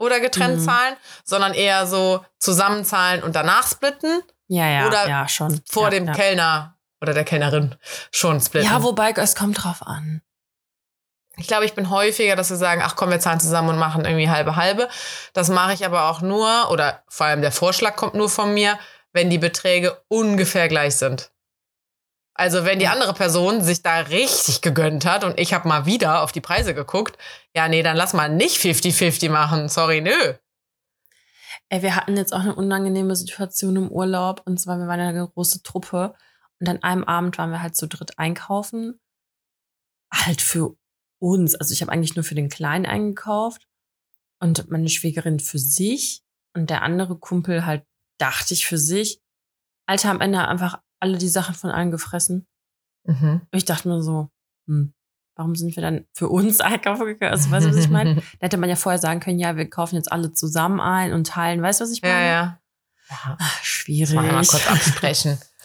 oder 0.00 0.18
getrennt 0.20 0.56
Mhm. 0.60 0.64
zahlen, 0.64 0.96
sondern 1.24 1.54
eher 1.54 1.86
so 1.86 2.24
zusammenzahlen 2.38 3.22
und 3.22 3.36
danach 3.36 3.68
splitten, 3.68 4.20
ja, 4.48 4.66
ja, 4.68 4.86
Oder 4.88 5.08
ja 5.08 5.28
schon. 5.28 5.60
vor 5.68 5.84
ja, 5.84 5.90
dem 5.90 6.06
ja. 6.06 6.12
Kellner 6.12 6.77
oder 7.00 7.14
der 7.14 7.24
Kellnerin 7.24 7.74
schon 8.12 8.40
splitten. 8.40 8.68
Ja, 8.70 8.82
wobei, 8.82 9.12
es 9.12 9.34
kommt 9.34 9.62
drauf 9.62 9.86
an. 9.86 10.22
Ich 11.36 11.46
glaube, 11.46 11.64
ich 11.64 11.74
bin 11.74 11.88
häufiger, 11.90 12.34
dass 12.34 12.50
wir 12.50 12.56
sagen, 12.56 12.82
ach 12.84 12.96
komm, 12.96 13.10
wir 13.10 13.20
zahlen 13.20 13.38
zusammen 13.38 13.68
und 13.68 13.78
machen 13.78 14.04
irgendwie 14.04 14.28
halbe 14.28 14.56
halbe. 14.56 14.88
Das 15.34 15.48
mache 15.48 15.72
ich 15.72 15.86
aber 15.86 16.10
auch 16.10 16.20
nur, 16.20 16.70
oder 16.70 17.04
vor 17.08 17.26
allem 17.26 17.42
der 17.42 17.52
Vorschlag 17.52 17.94
kommt 17.94 18.14
nur 18.14 18.28
von 18.28 18.52
mir, 18.54 18.78
wenn 19.12 19.30
die 19.30 19.38
Beträge 19.38 20.02
ungefähr 20.08 20.68
gleich 20.68 20.96
sind. 20.96 21.30
Also 22.34 22.64
wenn 22.64 22.78
die 22.78 22.86
andere 22.86 23.14
Person 23.14 23.62
sich 23.64 23.82
da 23.82 23.98
richtig 23.98 24.62
gegönnt 24.62 25.04
hat 25.04 25.24
und 25.24 25.40
ich 25.40 25.54
habe 25.54 25.66
mal 25.66 25.86
wieder 25.86 26.22
auf 26.22 26.30
die 26.30 26.40
Preise 26.40 26.72
geguckt, 26.72 27.18
ja, 27.54 27.66
nee, 27.68 27.82
dann 27.82 27.96
lass 27.96 28.12
mal 28.12 28.28
nicht 28.28 28.60
50-50 28.60 29.30
machen. 29.30 29.68
Sorry, 29.68 30.00
nö. 30.00 30.34
Ey, 31.68 31.82
wir 31.82 31.96
hatten 31.96 32.16
jetzt 32.16 32.32
auch 32.32 32.40
eine 32.40 32.54
unangenehme 32.54 33.14
Situation 33.16 33.76
im 33.76 33.90
Urlaub. 33.90 34.42
Und 34.44 34.58
zwar, 34.58 34.78
wir 34.78 34.86
waren 34.86 35.00
eine 35.00 35.26
große 35.26 35.62
Truppe. 35.62 36.14
Und 36.60 36.68
an 36.68 36.82
einem 36.82 37.04
Abend 37.04 37.38
waren 37.38 37.50
wir 37.50 37.62
halt 37.62 37.76
zu 37.76 37.86
dritt 37.86 38.18
einkaufen. 38.18 38.98
Halt 40.12 40.40
für 40.40 40.76
uns. 41.20 41.54
Also 41.54 41.72
ich 41.72 41.82
habe 41.82 41.92
eigentlich 41.92 42.16
nur 42.16 42.24
für 42.24 42.34
den 42.34 42.48
Kleinen 42.48 42.86
eingekauft. 42.86 43.66
Und 44.40 44.70
meine 44.70 44.88
Schwägerin 44.88 45.40
für 45.40 45.58
sich. 45.58 46.22
Und 46.54 46.70
der 46.70 46.82
andere 46.82 47.18
Kumpel 47.18 47.66
halt, 47.66 47.84
dachte 48.18 48.54
ich, 48.54 48.66
für 48.66 48.78
sich. 48.78 49.20
Alter, 49.86 50.10
am 50.10 50.20
Ende 50.20 50.46
einfach 50.46 50.80
alle 51.00 51.18
die 51.18 51.28
Sachen 51.28 51.54
von 51.54 51.70
allen 51.70 51.90
gefressen. 51.90 52.46
Mhm. 53.04 53.42
Ich 53.52 53.64
dachte 53.64 53.88
mir 53.88 54.02
so, 54.02 54.28
hm, 54.66 54.92
warum 55.36 55.54
sind 55.54 55.74
wir 55.76 55.82
dann 55.82 56.06
für 56.12 56.28
uns 56.28 56.60
einkaufen 56.60 57.06
gegangen? 57.06 57.32
Also, 57.32 57.50
weißt 57.50 57.66
du, 57.66 57.70
was 57.70 57.76
ich 57.76 57.88
meine? 57.88 58.16
Da 58.40 58.46
hätte 58.46 58.56
man 58.56 58.68
ja 58.68 58.76
vorher 58.76 58.98
sagen 58.98 59.20
können, 59.20 59.38
ja, 59.38 59.56
wir 59.56 59.68
kaufen 59.70 59.96
jetzt 59.96 60.10
alle 60.10 60.32
zusammen 60.32 60.80
ein 60.80 61.12
und 61.12 61.26
teilen. 61.26 61.62
Weißt 61.62 61.80
du, 61.80 61.84
was 61.84 61.92
ich 61.92 62.02
meine? 62.02 62.14
Ja, 62.14 62.20
ja. 62.20 62.60
ja. 63.10 63.36
Ach, 63.38 63.62
schwierig. 63.62 64.14
Das 64.14 64.24
mal 64.24 64.44
kurz 64.44 64.70
absprechen. 64.70 65.38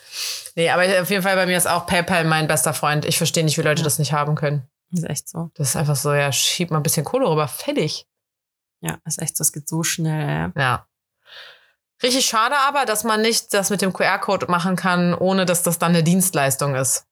nee, 0.56 0.70
aber 0.70 0.84
auf 1.02 1.10
jeden 1.10 1.24
Fall 1.24 1.36
bei 1.36 1.46
mir 1.46 1.58
ist 1.58 1.68
auch 1.68 1.86
PayPal 1.86 2.26
mein 2.26 2.48
bester 2.48 2.74
Freund. 2.74 3.06
Ich 3.06 3.18
verstehe 3.18 3.44
nicht, 3.44 3.58
wie 3.58 3.62
Leute 3.62 3.82
Ja. 3.82 3.86
das 3.86 4.00
nicht 4.00 4.14
haben 4.14 4.36
können. 4.36 4.68
ist 4.92 5.04
echt 5.10 5.28
so. 5.30 5.50
Das 5.56 5.70
ist 5.70 5.76
einfach 5.76 5.96
so, 5.96 6.14
ja, 6.14 6.32
schieb 6.32 6.72
mal 6.72 6.78
ein 6.78 6.84
bisschen 6.84 7.06
Kohle 7.06 7.28
rüber, 7.30 7.48
fertig. 7.48 8.06
Ja, 8.82 8.98
ist 9.06 9.22
echt 9.22 9.38
so. 9.38 9.42
Es 9.44 9.52
geht 9.54 9.68
so 9.68 9.84
schnell. 9.84 10.52
ey. 10.56 10.62
Ja. 10.62 10.88
Richtig 12.04 12.26
schade 12.26 12.56
aber, 12.68 12.86
dass 12.86 13.04
man 13.04 13.22
nicht 13.22 13.54
das 13.54 13.70
mit 13.70 13.82
dem 13.82 13.94
QR-Code 13.94 14.48
machen 14.50 14.76
kann, 14.76 15.14
ohne 15.14 15.46
dass 15.46 15.64
das 15.64 15.80
dann 15.80 15.92
eine 15.94 16.04
Dienstleistung 16.04 16.76
ist. 16.76 17.06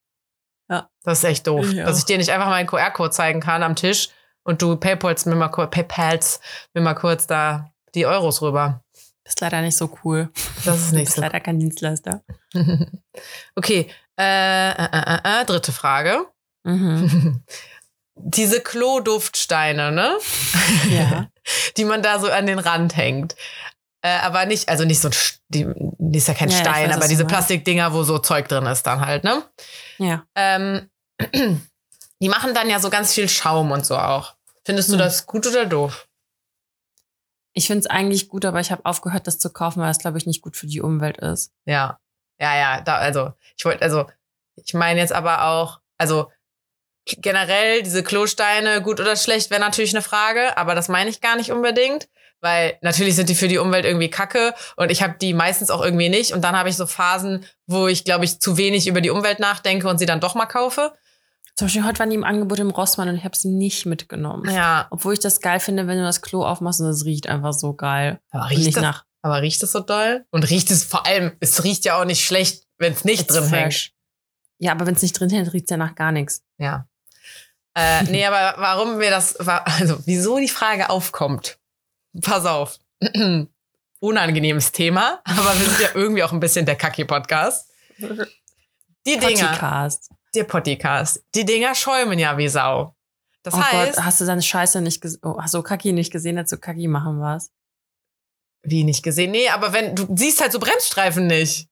Ja. 0.70 0.90
Das 1.04 1.20
ist 1.20 1.24
echt 1.24 1.48
doof. 1.48 1.72
Ja. 1.72 1.86
Dass 1.86 1.98
ich 1.98 2.06
dir 2.06 2.18
nicht 2.18 2.30
einfach 2.32 2.50
meinen 2.50 2.68
QR-Code 2.68 3.12
zeigen 3.12 3.40
kann 3.40 3.64
am 3.64 3.76
Tisch 3.76 4.10
und 4.44 4.62
du 4.62 4.76
PayPals 4.76 5.26
mir 5.26 5.36
mal 5.36 5.48
kurz, 5.50 5.72
PayPals 5.72 6.40
mir 6.74 6.82
mal 6.82 6.94
kurz 6.94 7.26
da 7.26 7.72
die 7.96 8.06
Euros 8.06 8.42
rüber. 8.42 8.84
Ist 9.24 9.40
leider 9.40 9.62
nicht 9.62 9.78
so 9.78 9.98
cool. 10.04 10.30
Das 10.66 10.78
ist 10.80 10.92
nicht 10.92 11.06
bist 11.06 11.16
so. 11.16 11.22
leider 11.22 11.40
kein 11.40 11.60
Dienstleister. 11.60 12.22
okay, 13.56 13.88
äh, 14.20 14.72
äh, 14.72 14.88
äh, 14.92 15.42
äh, 15.42 15.46
dritte 15.46 15.72
Frage. 15.72 16.26
Mhm. 16.64 17.44
Diese 18.16 18.62
Kloduftsteine, 18.62 19.92
ne? 19.92 20.18
Ja. 20.92 21.28
Die 21.78 21.86
man 21.86 22.04
da 22.04 22.20
so 22.20 22.30
an 22.30 22.46
den 22.46 22.60
Rand 22.60 22.96
hängt. 22.96 23.36
Äh, 24.04 24.18
aber 24.20 24.46
nicht, 24.46 24.70
also 24.70 24.84
nicht 24.84 25.00
so 25.00 25.08
ein, 25.10 25.14
die, 25.50 25.68
die 25.78 26.18
ist 26.18 26.28
ja 26.28 26.34
kein 26.34 26.50
Ja, 26.50 26.58
Stein, 26.58 26.90
weiß, 26.90 26.98
aber 26.98 27.08
diese. 27.08 27.26
Plastikdinger, 27.26 27.94
wo 27.94 28.04
so 28.04 28.20
Zeug 28.20 28.48
drin 28.48 28.66
ist 28.66 28.84
dann 28.84 29.00
halt, 29.06 29.24
ne? 29.24 29.44
Ja. 29.98 30.24
Ähm, 30.36 30.90
die 32.22 32.30
machen 32.30 32.54
dann 32.54 32.70
ja 32.70 32.80
so 32.80 32.90
ganz 32.90 33.14
viel 33.14 33.28
Schaum 33.30 33.72
und 33.72 33.86
so 33.86 33.98
auch. 33.98 34.36
Findest 34.66 34.90
du 34.90 34.94
Hm. 34.94 35.00
das 35.00 35.26
gut 35.26 35.48
oder 35.48 35.66
doof? 35.66 36.08
Ich 37.54 37.68
finde 37.68 37.80
es 37.82 37.88
eigentlich 37.88 38.28
gut, 38.30 38.46
aber 38.46 38.60
ich 38.60 38.72
habe 38.72 38.86
aufgehört, 38.86 39.28
das 39.28 39.40
zu 39.40 39.52
kaufen, 39.52 39.82
weil 39.82 39.92
es, 39.92 39.98
glaube 40.00 40.18
ich, 40.18 40.26
nicht 40.26 40.42
gut 40.42 40.56
für 40.56 40.68
die 40.68 40.82
Umwelt 40.82 41.18
ist. 41.18 41.52
Ja. 41.66 42.00
Ja, 42.42 42.58
ja, 42.58 42.82
da, 42.82 42.98
also, 42.98 43.34
ich 43.56 43.64
wollte, 43.64 43.84
also, 43.84 44.06
ich 44.56 44.74
meine 44.74 45.00
jetzt 45.00 45.14
aber 45.14 45.46
auch, 45.46 45.80
also, 45.98 46.32
generell 47.06 47.84
diese 47.84 48.04
Klosteine, 48.04 48.82
gut 48.82 49.00
oder 49.00 49.16
schlecht, 49.16 49.52
wäre 49.52 49.62
natürlich 49.62 49.94
eine 49.94 50.02
Frage, 50.02 50.58
aber 50.58 50.76
das 50.76 50.90
meine 50.90 51.10
ich 51.10 51.22
gar 51.22 51.36
nicht 51.36 51.52
unbedingt. 51.52 52.10
Weil 52.44 52.80
natürlich 52.82 53.16
sind 53.16 53.30
die 53.30 53.36
für 53.36 53.48
die 53.48 53.60
Umwelt 53.60 53.86
irgendwie 53.86 54.10
kacke 54.10 54.56
und 54.76 54.90
ich 54.90 55.04
habe 55.04 55.14
die 55.22 55.32
meistens 55.32 55.70
auch 55.70 55.84
irgendwie 55.84 56.10
nicht. 56.10 56.34
Und 56.34 56.42
dann 56.42 56.58
habe 56.58 56.70
ich 56.70 56.76
so 56.76 56.88
Phasen, 56.88 57.46
wo 57.68 57.88
ich, 57.88 58.04
glaube 58.04 58.26
ich, 58.26 58.40
zu 58.40 58.58
wenig 58.58 58.88
über 58.88 59.00
die 59.00 59.12
Umwelt 59.12 59.40
nachdenke 59.40 59.88
und 59.88 60.00
sie 60.00 60.08
dann 60.08 60.20
doch 60.20 60.34
mal 60.34 60.48
kaufe. 60.48 60.92
Zum 61.56 61.68
Beispiel 61.68 61.86
heute 61.86 62.00
waren 62.00 62.10
die 62.10 62.16
im 62.16 62.24
Angebot 62.24 62.58
im 62.58 62.72
Rossmann 62.72 63.10
und 63.10 63.16
ich 63.16 63.24
habe 63.24 63.38
sie 63.38 63.50
nicht 63.50 63.86
mitgenommen. 63.86 64.50
Ja. 64.50 64.88
Obwohl 64.90 65.14
ich 65.14 65.20
das 65.20 65.42
geil 65.42 65.60
finde, 65.60 65.86
wenn 65.86 66.00
du 66.00 66.04
das 66.04 66.24
Klo 66.24 66.44
aufmachst 66.44 66.80
und 66.80 66.88
es 66.88 67.06
riecht 67.06 67.28
einfach 67.28 67.54
so 67.54 67.74
geil. 67.76 68.20
Aber 68.32 68.50
riecht, 68.50 68.66
nicht 68.66 68.78
das, 68.78 68.82
nach 68.82 69.06
aber 69.22 69.42
riecht 69.42 69.62
es 69.64 69.72
so 69.72 69.80
doll? 69.80 70.26
Und 70.32 70.50
riecht 70.50 70.72
es 70.72 70.84
vor 70.84 71.06
allem, 71.06 71.36
es 71.40 71.64
riecht 71.64 71.86
ja 71.86 72.00
auch 72.00 72.06
nicht 72.06 72.26
schlecht, 72.26 72.66
wenn 72.78 72.94
es 72.94 73.06
nicht 73.06 73.24
It's 73.24 73.34
drin 73.34 73.50
hängt. 73.50 73.64
fresh. 73.64 73.94
Ja, 74.58 74.72
aber 74.72 74.86
wenn 74.86 74.96
es 74.96 75.02
nicht 75.02 75.20
drin 75.20 75.30
hängt, 75.30 75.54
riecht 75.54 75.66
es 75.66 75.72
ja 75.72 75.78
nach 75.78 75.96
gar 75.96 76.12
nichts. 76.12 76.44
Ja. 76.58 76.88
Äh, 77.76 78.04
nee, 78.10 78.26
aber 78.26 78.60
warum 78.60 78.98
mir 78.98 79.10
das, 79.10 79.36
also 79.38 80.00
wieso 80.06 80.38
die 80.38 80.50
Frage 80.50 80.90
aufkommt. 80.90 81.60
Pass 82.22 82.46
auf. 82.46 82.80
Unangenehmes 84.00 84.72
Thema, 84.72 85.22
aber 85.26 85.60
wir 85.60 85.66
sind 85.68 85.80
ja 85.80 85.90
irgendwie 85.94 86.24
auch 86.24 86.32
ein 86.32 86.40
bisschen 86.40 86.66
der 86.66 86.76
Kacki-Podcast. 86.76 87.70
Die 89.06 89.18
Dinger, 89.18 89.50
Podcast. 89.50 90.10
der 90.34 90.44
Podcast, 90.44 91.24
die 91.36 91.46
Dinger 91.46 91.76
schäumen 91.76 92.18
ja 92.18 92.36
wie 92.38 92.48
Sau. 92.48 92.96
Das 93.44 93.54
oh 93.54 93.62
heißt, 93.62 93.96
Gott, 93.96 94.06
hast 94.06 94.22
du 94.22 94.26
deine 94.26 94.42
Scheiße 94.42 94.82
nicht 94.82 95.02
gesehen? 95.02 95.22
Oh, 95.24 95.40
hast 95.40 95.54
du 95.54 95.62
Kaki 95.62 95.94
nicht 95.94 96.12
gesehen, 96.12 96.38
als 96.38 96.50
du 96.50 96.58
Kaki 96.58 96.88
machen 96.88 97.20
warst? 97.20 97.52
Wie 98.64 98.84
nicht 98.84 99.04
gesehen? 99.04 99.32
Nee, 99.32 99.50
aber 99.50 99.74
wenn, 99.74 99.96
du 99.96 100.08
siehst 100.16 100.42
halt 100.42 100.52
so 100.52 100.60
Bremsstreifen 100.60 101.28
nicht. 101.28 101.68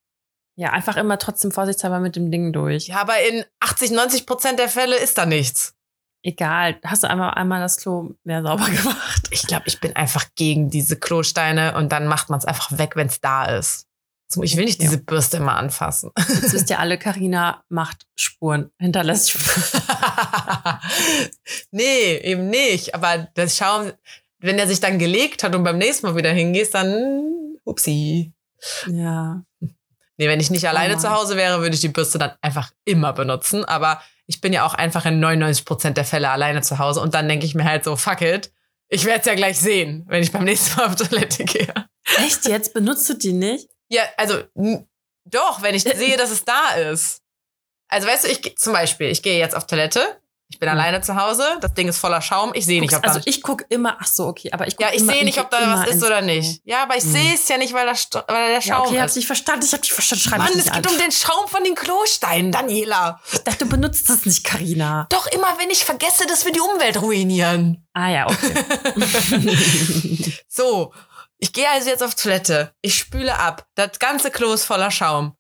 Ja, 0.56 0.72
einfach 0.72 0.98
immer 0.98 1.18
trotzdem 1.20 1.52
vorsichtshalber 1.52 2.00
mit 2.00 2.16
dem 2.16 2.32
Ding 2.32 2.52
durch. 2.52 2.88
Ja, 2.88 2.98
aber 2.98 3.20
in 3.22 3.46
80, 3.62 3.92
90 3.92 4.26
Prozent 4.26 4.60
der 4.60 4.68
Fälle 4.68 4.98
ist 4.98 5.18
da 5.18 5.26
nichts. 5.26 5.74
Egal, 6.22 6.78
hast 6.84 7.04
du 7.04 7.10
einmal, 7.10 7.32
einmal 7.36 7.62
das 7.62 7.78
Klo 7.78 8.12
mehr 8.26 8.44
sauber 8.44 8.66
gemacht. 8.70 9.28
Ich 9.32 9.44
glaube, 9.44 9.64
ich 9.68 9.80
bin 9.80 9.96
einfach 9.96 10.26
gegen 10.36 10.70
diese 10.70 10.98
Klosteine 10.98 11.76
und 11.78 11.92
dann 11.92 12.08
macht 12.08 12.30
man 12.30 12.40
es 12.40 12.46
einfach 12.46 12.78
weg, 12.78 12.96
wenn 12.96 13.08
es 13.08 13.22
da 13.22 13.46
ist. 13.46 13.86
So, 14.32 14.44
Ich 14.44 14.58
will 14.58 14.66
nicht 14.66 14.82
diese 14.82 15.00
Bürste 15.00 15.38
immer 15.38 15.56
anfassen. 15.56 16.12
Jetzt 16.18 16.54
wisst 16.54 16.70
ihr 16.70 16.80
alle, 16.80 17.00
Karina 17.00 17.64
macht 17.70 18.06
Spuren, 18.16 18.70
hinterlässt 18.78 19.32
Spuren. 19.32 19.64
nee, 21.72 22.18
eben 22.18 22.50
nicht. 22.50 22.94
Aber 22.94 23.30
das 23.34 23.58
Schaum, 23.58 23.92
wenn 24.40 24.60
er 24.60 24.68
sich 24.68 24.80
dann 24.80 25.00
gelegt 25.00 25.44
hat 25.44 25.56
und 25.56 25.64
beim 25.64 25.78
nächsten 25.78 26.08
Mal 26.08 26.16
wieder 26.16 26.32
hingehst, 26.32 26.74
dann 26.74 27.58
upsi. 27.64 28.34
Ja. 28.88 29.44
Nee, 30.18 30.28
wenn 30.28 30.40
ich 30.40 30.50
nicht 30.50 30.68
alleine 30.68 30.94
Mann. 30.94 31.02
zu 31.02 31.10
Hause 31.12 31.38
wäre, 31.38 31.62
würde 31.62 31.76
ich 31.76 31.82
die 31.82 31.88
Bürste 31.88 32.18
dann 32.18 32.32
einfach 32.42 32.72
immer 32.84 33.14
benutzen. 33.14 33.64
Aber 33.64 34.02
ich 34.26 34.42
bin 34.42 34.52
ja 34.52 34.66
auch 34.66 34.74
einfach 34.74 35.06
in 35.06 35.20
99 35.20 35.66
Prozent 35.66 35.98
der 35.98 36.06
Fälle 36.06 36.30
alleine 36.30 36.62
zu 36.62 36.78
Hause. 36.78 37.02
Und 37.02 37.14
dann 37.14 37.28
denke 37.28 37.46
ich 37.46 37.56
mir 37.56 37.64
halt 37.64 37.84
so, 37.84 37.96
fuck 37.96 38.22
it. 38.22 38.52
Ich 38.90 39.06
werde 39.06 39.20
es 39.20 39.26
ja 39.26 39.36
gleich 39.36 39.60
sehen, 39.60 40.06
wenn 40.08 40.24
ich 40.24 40.32
beim 40.32 40.44
nächsten 40.44 40.78
Mal 40.78 40.88
auf 40.88 40.96
Toilette 40.96 41.46
gehe. 41.46 41.74
Echt 42.18 42.48
jetzt? 42.48 42.74
Benutzt 42.74 43.08
du 43.10 43.14
die 43.14 43.34
nicht? 43.34 43.70
Ja, 43.88 44.02
also 44.18 44.44
doch, 45.26 45.62
wenn 45.62 45.76
ich 45.76 45.84
sehe, 45.84 46.18
dass 46.18 46.32
es 46.32 46.44
da 46.44 46.72
ist. 46.72 47.22
Also 47.88 48.08
weißt 48.08 48.26
du, 48.26 48.30
ich 48.30 48.58
zum 48.58 48.74
Beispiel, 48.74 49.08
ich 49.08 49.22
gehe 49.22 49.38
jetzt 49.40 49.56
auf 49.56 49.68
Toilette, 49.68 50.22
ich 50.52 50.58
bin 50.60 50.68
Hm. 50.70 50.78
alleine 50.78 51.02
zu 51.02 51.16
Hause, 51.16 51.44
das 51.62 51.74
Ding 51.76 51.88
ist 51.88 52.00
voller 52.00 52.22
Schaum, 52.22 52.52
ich 52.56 52.66
sehe 52.66 52.82
nicht, 52.82 52.96
ob 52.96 53.04
da 53.04 53.10
also 53.10 53.22
ich 53.26 53.42
gucke 53.44 53.66
immer, 53.70 53.98
ach 54.02 54.08
so, 54.08 54.26
okay, 54.28 54.50
aber 54.52 54.68
ich 54.68 54.76
guck 54.76 54.86
ja, 54.88 54.92
ich 54.94 55.02
sehe 55.04 55.24
nicht, 55.24 55.38
ich 55.38 55.40
ob 55.44 55.50
da 55.52 55.60
was 55.86 55.88
ist 55.90 56.04
oder 56.04 56.22
nicht. 56.22 56.62
Ja, 56.66 56.84
aber 56.84 56.98
ich 56.98 57.04
Hm. 57.04 57.12
sehe 57.12 57.34
es 57.36 57.48
ja 57.48 57.58
nicht, 57.58 57.74
weil 57.74 57.86
da, 57.86 57.94
Sto- 57.96 58.24
weil 58.28 58.48
der 58.48 58.54
Ja, 58.56 58.62
Schaum 58.62 58.88
okay, 58.88 59.00
hab's 59.00 59.12
ist. 59.12 59.18
nicht 59.18 59.28
verstanden, 59.28 59.64
ich 59.66 59.74
hab 59.74 59.82
dich 59.84 59.94
verstanden, 59.94 60.24
schreib 60.24 60.40
Mann, 60.40 60.50
es 60.58 60.66
geht 60.66 60.74
an. 60.74 60.86
um 60.92 60.98
den 60.98 61.12
Schaum 61.12 61.48
von 61.48 61.64
den 61.64 61.76
Klosteinen, 61.76 62.52
Daniela. 62.52 63.20
Ich 63.32 63.40
dachte, 63.44 63.66
du 63.66 63.70
benutzt 63.70 64.10
das 64.10 64.26
nicht, 64.26 64.44
Karina. 64.44 65.06
Doch 65.12 65.28
immer, 65.28 65.56
wenn 65.60 65.70
ich 65.70 65.86
vergesse, 65.86 66.26
dass 66.28 66.46
wir 66.46 66.52
die 66.52 66.60
Umwelt 66.62 67.00
ruinieren. 67.02 67.88
Ah 67.94 68.10
ja, 68.10 68.28
okay. 68.28 68.54
So, 70.48 70.94
ich 71.38 71.54
gehe 71.54 71.70
also 71.70 71.90
jetzt 71.90 72.04
auf 72.04 72.16
Toilette. 72.16 72.74
Ich 72.82 72.98
spüle 72.98 73.38
ab. 73.38 73.66
Das 73.76 74.00
ganze 74.00 74.32
Klo 74.32 74.52
ist 74.54 74.66
voller 74.66 74.92
Schaum. 74.92 75.36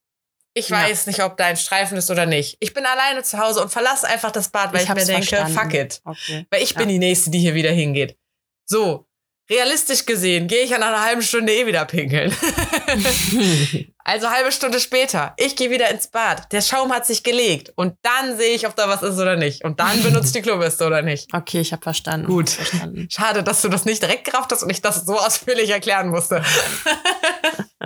Ich 0.55 0.69
Ja. 0.69 0.77
weiß 0.83 1.07
nicht, 1.07 1.21
ob 1.23 1.37
da 1.37 1.45
ein 1.45 1.57
Streifen 1.57 1.97
ist 1.97 2.09
oder 2.11 2.25
nicht. 2.25 2.57
Ich 2.59 2.73
bin 2.73 2.85
alleine 2.85 3.23
zu 3.23 3.37
Hause 3.37 3.61
und 3.61 3.69
verlasse 3.71 4.07
einfach 4.07 4.31
das 4.31 4.49
Bad, 4.49 4.73
weil 4.73 4.81
ich, 4.81 4.89
mir 4.89 4.95
hab's 4.95 5.05
denke, 5.05 5.25
verstanden. 5.27 5.57
fuck 5.57 5.73
it. 5.73 6.01
Okay. 6.03 6.45
Weil 6.49 6.63
ich 6.63 6.73
bin 6.73 6.83
Ja. 6.89 6.93
die 6.93 6.99
Nächste, 6.99 7.29
die 7.29 7.39
hier 7.39 7.53
wieder 7.53 7.71
hingeht. 7.71 8.17
So, 8.65 9.07
realistisch 9.49 10.05
gesehen 10.05 10.47
gehe 10.47 10.63
ich 10.63 10.71
ja 10.71 10.77
nach 10.79 10.87
einer 10.87 11.03
halben 11.03 11.21
Stunde 11.21 11.53
eh 11.53 11.65
wieder 11.65 11.85
pinkeln. 11.85 12.35
also 14.09 14.31
halbe 14.31 14.51
Stunde 14.51 14.79
später, 14.79 15.33
ich 15.37 15.55
gehe 15.55 15.69
wieder 15.69 15.87
ins 15.89 16.07
Bad. 16.07 16.51
Der 16.51 16.61
Schaum 16.61 16.91
hat 16.91 17.05
sich 17.05 17.23
gelegt 17.23 17.71
und 17.75 17.95
dann 18.01 18.37
sehe 18.37 18.55
ich, 18.55 18.65
ob 18.65 18.75
da 18.75 18.89
was 18.89 19.03
ist 19.03 19.19
oder 19.19 19.35
nicht. 19.35 19.63
Und 19.63 19.79
dann 19.79 20.01
benutze 20.01 20.25
ich 20.25 20.31
die 20.31 20.41
Klobürste 20.41 20.87
oder 20.87 21.03
nicht. 21.03 21.27
Okay, 21.39 21.61
ich 21.61 21.71
habe 21.71 21.81
verstanden. 21.81 22.27
Gut. 22.27 22.49
Hab 22.49 22.55
Verstanden. 22.67 23.07
Schade, 23.09 23.43
dass 23.43 23.61
du 23.61 23.69
das 23.69 23.85
nicht 23.85 24.01
direkt 24.01 24.25
gerafft 24.25 24.51
hast 24.51 24.63
und 24.63 24.69
ich 24.69 24.81
das 24.81 25.05
so 25.05 25.17
ausführlich 25.17 25.69
erklären 25.69 26.09
musste. 26.09 26.43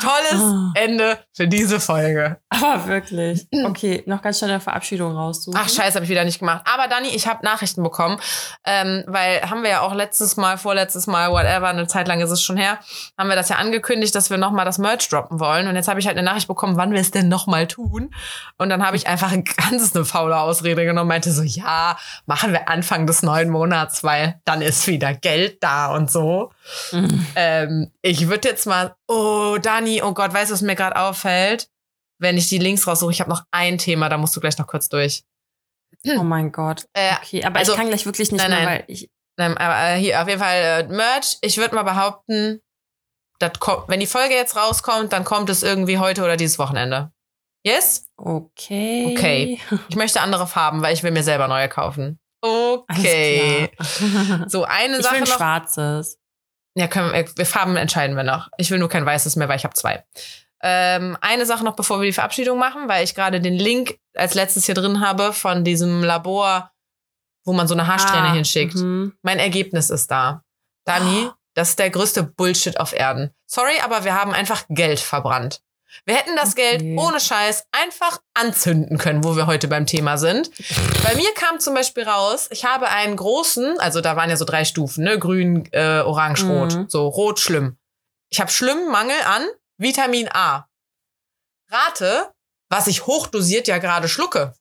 Tolles 0.00 0.42
Ah. 0.42 0.72
Ende 0.74 1.18
für 1.34 1.48
diese 1.48 1.80
Folge. 1.80 2.38
Aber 2.48 2.86
wirklich. 2.86 3.46
Okay, 3.64 4.02
noch 4.06 4.22
ganz 4.22 4.38
schnell 4.38 4.50
eine 4.52 4.60
Verabschiedung 4.60 5.16
raussuchen. 5.16 5.58
Ach, 5.60 5.68
scheiße, 5.68 5.94
habe 5.94 6.04
ich 6.04 6.10
wieder 6.10 6.24
nicht 6.24 6.38
gemacht. 6.38 6.62
Aber 6.64 6.88
Dani, 6.88 7.08
ich 7.08 7.26
habe 7.26 7.44
Nachrichten 7.44 7.82
bekommen, 7.82 8.20
ähm, 8.64 9.04
weil 9.06 9.42
haben 9.42 9.62
wir 9.62 9.70
ja 9.70 9.80
auch 9.80 9.94
letztes 9.94 10.36
Mal, 10.36 10.58
vorletztes 10.58 11.06
Mal, 11.06 11.30
whatever, 11.30 11.68
eine 11.68 11.86
Zeit 11.86 12.08
lang 12.08 12.20
ist 12.20 12.30
es 12.30 12.42
schon 12.42 12.56
her, 12.56 12.78
haben 13.18 13.28
wir 13.28 13.36
das 13.36 13.48
ja 13.48 13.56
angekündigt, 13.56 14.14
dass 14.14 14.30
wir 14.30 14.38
nochmal 14.42 14.66
das 14.66 14.76
Merch 14.76 15.08
droppen 15.08 15.40
wollen. 15.40 15.66
Und 15.66 15.74
jetzt 15.76 15.88
habe 15.88 15.98
ich 16.00 16.06
halt 16.06 16.18
eine 16.18 16.24
Nachricht 16.26 16.48
bekommen, 16.48 16.76
wann 16.76 16.92
wir 16.92 17.00
es 17.00 17.10
denn 17.10 17.28
nochmal 17.28 17.66
tun. 17.66 18.14
Und 18.58 18.68
dann 18.68 18.84
habe 18.84 18.96
ich 18.96 19.06
einfach 19.06 19.32
ein 19.32 19.44
ganzes 19.44 19.96
eine 19.96 20.04
faule 20.04 20.38
Ausrede 20.38 20.84
genommen, 20.84 21.08
meinte 21.08 21.32
so, 21.32 21.42
ja, 21.42 21.96
machen 22.26 22.52
wir 22.52 22.68
Anfang 22.68 23.06
des 23.06 23.22
neuen 23.22 23.48
Monats, 23.48 24.04
weil 24.04 24.40
dann 24.44 24.60
ist 24.60 24.86
wieder 24.86 25.14
Geld 25.14 25.62
da 25.62 25.94
und 25.94 26.10
so. 26.10 26.50
Mhm. 26.92 27.26
Ähm, 27.36 27.90
ich 28.02 28.28
würde 28.28 28.48
jetzt 28.50 28.66
mal, 28.66 28.94
oh, 29.08 29.56
Dani, 29.62 30.02
oh 30.02 30.12
Gott, 30.12 30.34
weißt 30.34 30.50
du, 30.50 30.54
was 30.54 30.60
mir 30.62 30.74
gerade 30.76 30.96
auffällt? 30.96 31.68
Wenn 32.18 32.36
ich 32.36 32.48
die 32.48 32.58
Links 32.58 32.86
raussuche, 32.86 33.12
ich 33.12 33.20
habe 33.20 33.30
noch 33.30 33.44
ein 33.50 33.78
Thema, 33.78 34.08
da 34.08 34.18
musst 34.18 34.36
du 34.36 34.40
gleich 34.40 34.58
noch 34.58 34.66
kurz 34.66 34.88
durch. 34.88 35.24
Oh 36.18 36.22
mein 36.24 36.52
Gott. 36.52 36.84
Äh, 36.94 37.14
Okay, 37.22 37.44
aber 37.44 37.60
also- 37.60 37.72
ich 37.72 37.78
kann 37.78 37.88
gleich 37.88 38.04
wirklich 38.06 38.30
nicht 38.32 38.40
Nein, 38.40 38.50
mehr, 38.50 38.64
nein. 38.64 38.68
weil 38.80 38.84
ich. 38.88 39.10
Nein, 39.38 39.56
aber 39.56 39.94
äh, 39.94 39.98
hier 39.98 40.20
auf 40.20 40.28
jeden 40.28 40.40
Fall 40.40 40.60
äh, 40.60 40.82
Merch. 40.88 41.38
Ich 41.40 41.56
würde 41.56 41.74
mal 41.74 41.84
behaupten, 41.84 42.60
kommt, 43.50 43.88
wenn 43.88 44.00
die 44.00 44.06
Folge 44.06 44.34
jetzt 44.34 44.56
rauskommt, 44.56 45.12
dann 45.12 45.24
kommt 45.24 45.50
es 45.50 45.62
irgendwie 45.62 45.98
heute 45.98 46.22
oder 46.22 46.36
dieses 46.36 46.58
Wochenende. 46.58 47.12
Yes? 47.64 48.06
Okay. 48.16 49.14
Okay. 49.16 49.60
Ich 49.88 49.96
möchte 49.96 50.20
andere 50.20 50.46
Farben, 50.46 50.82
weil 50.82 50.94
ich 50.94 51.02
will 51.02 51.10
mir 51.12 51.22
selber 51.22 51.48
neue 51.48 51.68
kaufen. 51.68 52.18
Okay. 52.40 53.70
So, 54.48 54.64
eine 54.64 54.96
Ich 54.98 55.02
Sache 55.04 55.14
will 55.14 55.22
ein 55.22 55.28
noch. 55.28 55.36
schwarzes. 55.36 56.18
Ja, 56.74 56.88
können 56.88 57.12
wir, 57.12 57.26
wir 57.36 57.46
Farben 57.46 57.76
entscheiden 57.76 58.16
wir 58.16 58.24
noch. 58.24 58.48
Ich 58.56 58.70
will 58.70 58.78
nur 58.78 58.88
kein 58.88 59.04
weißes 59.06 59.36
mehr, 59.36 59.48
weil 59.48 59.56
ich 59.58 59.64
habe 59.64 59.74
zwei. 59.74 60.04
Ähm, 60.62 61.16
eine 61.20 61.44
Sache 61.46 61.64
noch, 61.64 61.76
bevor 61.76 62.00
wir 62.00 62.06
die 62.06 62.12
Verabschiedung 62.12 62.58
machen, 62.58 62.88
weil 62.88 63.04
ich 63.04 63.14
gerade 63.14 63.40
den 63.40 63.54
Link 63.54 63.98
als 64.16 64.34
letztes 64.34 64.64
hier 64.66 64.74
drin 64.74 65.00
habe 65.00 65.32
von 65.32 65.64
diesem 65.64 66.02
Labor, 66.02 66.70
wo 67.44 67.52
man 67.52 67.68
so 67.68 67.74
eine 67.74 67.86
Haarsträhne 67.86 68.28
Ah, 68.28 68.32
hinschickt. 68.34 68.74
mhm. 68.76 69.14
Mein 69.22 69.38
Ergebnis 69.38 69.90
ist 69.90 70.10
da. 70.10 70.42
Dani, 70.84 71.30
das 71.54 71.70
ist 71.70 71.78
der 71.78 71.90
größte 71.90 72.22
Bullshit 72.22 72.78
auf 72.80 72.92
Erden. 72.92 73.30
Sorry, 73.46 73.80
aber 73.82 74.04
wir 74.04 74.14
haben 74.14 74.32
einfach 74.32 74.64
Geld 74.68 75.00
verbrannt. 75.00 75.62
Wir 76.06 76.14
hätten 76.16 76.34
das 76.36 76.52
Okay. 76.52 76.78
Geld 76.78 76.98
ohne 76.98 77.20
Scheiß 77.20 77.66
einfach 77.70 78.20
anzünden 78.32 78.96
können, 78.96 79.24
wo 79.24 79.36
wir 79.36 79.46
heute 79.46 79.68
beim 79.68 79.84
Thema 79.84 80.16
sind. 80.16 80.50
Bei 81.04 81.14
mir 81.14 81.32
kam 81.34 81.60
zum 81.60 81.74
Beispiel 81.74 82.04
raus, 82.04 82.48
ich 82.50 82.64
habe 82.64 82.88
einen 82.88 83.16
großen, 83.16 83.78
also 83.78 84.00
da 84.00 84.16
waren 84.16 84.30
ja 84.30 84.36
so 84.36 84.46
drei 84.46 84.64
Stufen, 84.64 85.04
ne? 85.04 85.18
Grün, 85.18 85.68
äh, 85.72 86.00
Orange, 86.00 86.44
Rot. 86.46 86.74
Mhm. 86.74 86.86
So 86.88 87.06
rot 87.08 87.40
schlimm. 87.40 87.76
Ich 88.30 88.40
habe 88.40 88.50
schlimm 88.50 88.90
Mangel 88.90 89.20
an 89.26 89.46
Vitamin 89.76 90.30
A. 90.32 90.66
Rate, 91.70 92.32
was 92.70 92.86
ich 92.86 93.06
hochdosiert 93.06 93.68
ja 93.68 93.76
gerade 93.78 94.08
schlucke. 94.08 94.54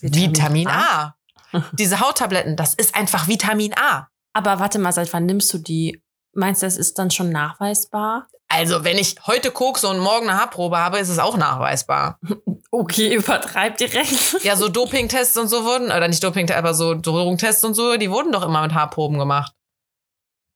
Vitamin, 0.00 0.68
A. 0.68 1.16
Diese 1.72 2.00
Hauttabletten, 2.00 2.56
das 2.56 2.74
ist 2.74 2.94
einfach 2.94 3.28
Vitamin 3.28 3.74
A. 3.76 4.08
Aber 4.36 4.58
warte 4.60 4.78
mal, 4.78 4.92
seit 4.92 5.10
wann 5.14 5.24
nimmst 5.24 5.50
du 5.54 5.58
die? 5.58 6.02
Meinst 6.34 6.60
du, 6.60 6.66
das 6.66 6.76
ist 6.76 6.98
dann 6.98 7.10
schon 7.10 7.30
nachweisbar? 7.30 8.26
Also, 8.48 8.84
wenn 8.84 8.98
ich 8.98 9.16
heute 9.26 9.50
Koks 9.50 9.82
und 9.84 9.98
morgen 9.98 10.28
eine 10.28 10.38
Haarprobe 10.38 10.76
habe, 10.76 10.98
ist 10.98 11.08
es 11.08 11.18
auch 11.18 11.36
nachweisbar. 11.36 12.20
Okay, 12.72 13.14
übertreib 13.14 13.78
direkt. 13.78 14.42
Ja, 14.42 14.54
so 14.56 14.68
Dopingtests 14.68 15.36
und 15.38 15.48
so 15.48 15.64
wurden, 15.64 15.86
oder 15.86 16.08
nicht 16.08 16.22
Doping, 16.22 16.50
aber 16.50 16.74
so 16.74 16.94
Drogentests 16.94 17.64
und 17.64 17.72
so, 17.72 17.96
die 17.96 18.10
wurden 18.10 18.32
doch 18.32 18.42
immer 18.42 18.60
mit 18.60 18.74
Haarproben 18.74 19.18
gemacht. 19.18 19.52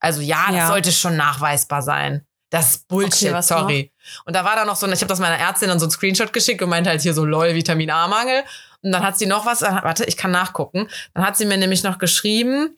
Also 0.00 0.20
ja, 0.20 0.46
das 0.48 0.56
Ja. 0.56 0.66
sollte 0.66 0.92
schon 0.92 1.16
nachweisbar 1.16 1.80
sein. 1.80 2.26
Das 2.50 2.74
ist 2.74 2.88
Bullshit, 2.88 3.30
Okay, 3.30 3.42
sorry. 3.42 3.92
Und 4.26 4.36
da 4.36 4.44
war 4.44 4.54
dann 4.56 4.66
noch 4.66 4.76
so, 4.76 4.86
ich 4.88 5.00
habe 5.00 5.06
das 5.08 5.20
meiner 5.20 5.38
Ärztin 5.38 5.68
dann 5.68 5.78
so 5.78 5.86
ein 5.86 5.90
Screenshot 5.90 6.32
geschickt 6.34 6.60
und 6.60 6.68
meinte 6.68 6.90
halt 6.90 7.00
hier 7.00 7.14
so 7.14 7.24
lol, 7.24 7.54
Vitamin 7.54 7.90
A-Mangel. 7.90 8.42
Und 8.82 8.92
dann 8.92 9.02
hat 9.02 9.16
sie 9.16 9.26
noch 9.26 9.46
was, 9.46 9.62
äh, 9.62 9.70
warte, 9.82 10.04
ich 10.04 10.18
kann 10.18 10.32
nachgucken. 10.32 10.88
Dann 11.14 11.24
hat 11.24 11.38
sie 11.38 11.46
mir 11.46 11.56
nämlich 11.56 11.84
noch 11.84 11.96
geschrieben, 11.98 12.76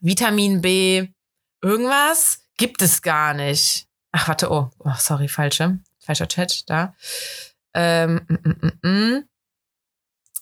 Vitamin 0.00 0.60
B, 0.60 1.08
irgendwas 1.62 2.40
gibt 2.56 2.82
es 2.82 3.02
gar 3.02 3.34
nicht. 3.34 3.86
Ach, 4.12 4.28
warte, 4.28 4.50
oh, 4.50 4.70
oh 4.78 4.92
sorry, 4.98 5.28
falsche, 5.28 5.78
falscher 5.98 6.28
Chat, 6.28 6.68
da. 6.68 6.94
Ähm, 7.74 8.20
mm, 8.26 8.38
mm, 8.42 8.72
mm, 8.82 8.88
mm. 8.88 9.24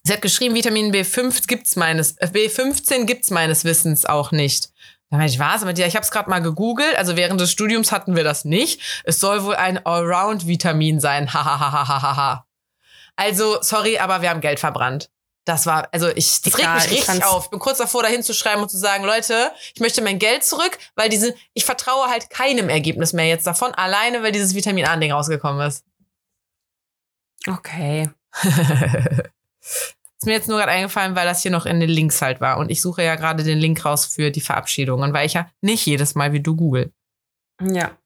Sie 0.05 0.13
hat 0.13 0.23
geschrieben, 0.23 0.55
Vitamin 0.55 0.93
B5 0.93 1.47
gibt's 1.47 1.77
meines, 1.77 2.17
äh, 2.19 2.27
B15 2.27 3.05
gibt's 3.05 3.31
meines 3.31 3.65
Wissens 3.65 4.07
auch 4.07 4.33
nicht. 4.33 4.71
Da 5.11 5.17
meinte 5.17 5.33
ich, 5.33 5.39
was? 5.39 5.63
Ich 5.63 5.95
habe 5.97 6.05
es 6.05 6.11
gerade 6.11 6.31
mal 6.31 6.41
gegoogelt. 6.41 6.97
Also 6.97 7.17
während 7.17 7.41
des 7.41 7.51
Studiums 7.51 7.93
hatten 7.93 8.15
wir 8.15 8.25
das 8.25 8.45
nicht. 8.45 8.81
Es 9.05 9.21
soll 9.21 9.45
wohl 9.45 9.57
ein 9.57 9.85
Allround-Vitamin 9.85 11.01
sein. 11.01 11.33
Hahaha. 11.33 12.47
also, 13.17 13.59
sorry, 13.63 13.99
aber 13.99 14.23
wir 14.23 14.31
haben 14.31 14.41
Geld 14.41 14.61
verbrannt. 14.61 15.11
Das 15.49 15.65
war, 15.65 15.89
also 15.93 16.09
ich, 16.09 16.43
das 16.43 16.59
regt 16.59 16.69
Egal, 16.69 16.75
mich 16.75 16.85
ich 16.85 17.09
richtig 17.09 17.25
auf. 17.25 17.45
Ich 17.45 17.51
bin 17.51 17.59
kurz 17.59 17.79
davor, 17.79 18.03
da 18.03 18.09
hinzuschreiben 18.11 18.61
und 18.61 18.69
zu 18.69 18.77
sagen, 18.77 19.03
Leute, 19.05 19.51
ich 19.75 19.81
möchte 19.81 20.03
mein 20.03 20.19
Geld 20.19 20.45
zurück, 20.45 20.77
weil 20.95 21.09
diese, 21.09 21.35
ich 21.55 21.65
vertraue 21.65 22.07
halt 22.09 22.29
keinem 22.29 22.69
Ergebnis 22.69 23.15
mehr 23.15 23.27
jetzt 23.27 23.47
davon, 23.47 23.73
alleine 23.73 24.23
weil 24.23 24.31
dieses 24.31 24.55
Vitamin 24.55 24.85
A-Ding 24.85 25.11
rausgekommen 25.11 25.67
ist. 25.67 25.87
Okay. 27.47 28.11
Ist 28.43 30.27
mir 30.27 30.33
jetzt 30.33 30.49
nur 30.49 30.59
gerade 30.59 30.73
eingefallen, 30.73 31.17
weil 31.17 31.27
das 31.27 31.41
hier 31.41 31.51
noch 31.51 31.65
in 31.65 31.81
den 31.81 31.89
Links 31.89 32.21
halt 32.21 32.43
war. 32.43 32.59
Und 32.59 32.71
ich 32.71 32.83
suche 32.83 33.03
ja 33.03 33.15
gerade 33.15 33.43
den 33.43 33.59
Link 33.59 33.83
raus 33.87 34.05
für 34.05 34.31
die 34.31 34.43
Verabschiedungen, 34.43 35.15
weil 35.15 35.25
ich 35.25 35.33
ja 35.33 35.51
nicht 35.63 35.87
jedes 35.87 36.15
Mal 36.15 36.35
wie 36.35 36.41
du 36.41 36.57
google. 36.57 36.93
Ja. 37.63 37.97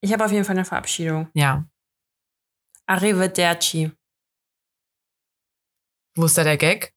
Ich 0.00 0.12
habe 0.12 0.24
auf 0.24 0.32
jeden 0.32 0.44
Fall 0.44 0.56
eine 0.56 0.64
Verabschiedung. 0.64 1.28
Ja. 1.32 1.64
Arrivederci. 2.86 3.92
Wo 6.16 6.24
ist 6.24 6.36
da 6.38 6.44
der 6.44 6.56
Gag? 6.56 6.94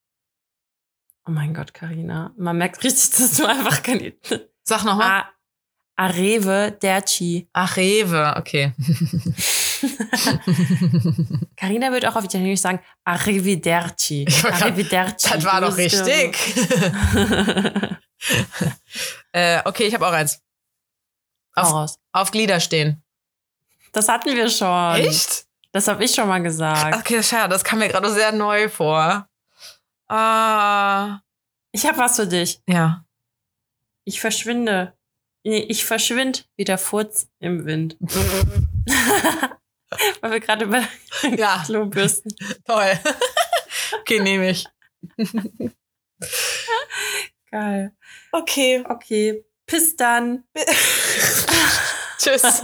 Oh 1.27 1.31
mein 1.31 1.53
Gott, 1.53 1.73
Karina. 1.73 2.33
Man 2.37 2.57
merkt 2.57 2.81
richtig, 2.83 3.11
dass 3.17 3.35
du 3.35 3.45
einfach 3.45 3.83
keine. 3.83 4.13
Sag 4.63 4.85
nochmal. 4.85 5.25
Arrivederci. 5.95 7.49
Ach, 7.51 7.75
Rewe, 7.75 8.35
okay. 8.37 8.71
Karina 11.57 11.91
wird 11.91 12.05
auch 12.05 12.15
auf 12.15 12.23
Italienisch 12.23 12.61
sagen 12.61 12.79
Arrivederci. 13.03 14.25
Arrivederci. 14.43 15.29
das 15.29 15.43
war 15.43 15.59
doch 15.59 15.75
richtig. 15.75 16.37
äh, 19.33 19.61
okay, 19.65 19.83
ich 19.83 19.93
habe 19.93 20.07
auch 20.07 20.13
eins. 20.13 20.41
Auf, 21.55 21.95
auf 22.13 22.31
Glieder 22.31 22.61
stehen. 22.61 23.03
Das 23.91 24.07
hatten 24.07 24.33
wir 24.33 24.49
schon. 24.49 24.95
Echt? 24.95 25.48
Das 25.71 25.87
habe 25.87 26.03
ich 26.03 26.13
schon 26.15 26.27
mal 26.27 26.41
gesagt. 26.41 26.95
Okay, 26.97 27.21
schade, 27.23 27.49
das 27.53 27.63
kam 27.63 27.79
mir 27.79 27.87
gerade 27.89 28.09
sehr 28.11 28.31
neu 28.31 28.69
vor. 28.69 29.27
Ah, 30.07 31.19
Ich 31.71 31.85
habe 31.85 31.97
was 31.99 32.15
für 32.15 32.27
dich. 32.27 32.61
ja. 32.67 33.03
Ich 34.05 34.19
verschwinde. 34.21 34.97
Nee, 35.43 35.59
ich 35.69 35.85
verschwind 35.85 36.49
wie 36.57 36.63
der 36.63 36.79
Furz 36.79 37.27
im 37.39 37.65
Wind. 37.65 37.95
Weil 40.21 40.31
wir 40.31 40.39
gerade 40.39 40.65
über 40.65 40.81
Ja. 41.37 41.61
Klobürsten. 41.65 42.33
Toll. 42.65 42.97
okay, 44.01 44.19
nehme 44.19 44.49
ich. 44.49 44.65
Geil. 47.51 47.95
Okay. 48.31 48.83
Okay. 48.89 49.45
Bis 49.67 49.95
dann. 49.95 50.43
Tschüss. 52.17 52.61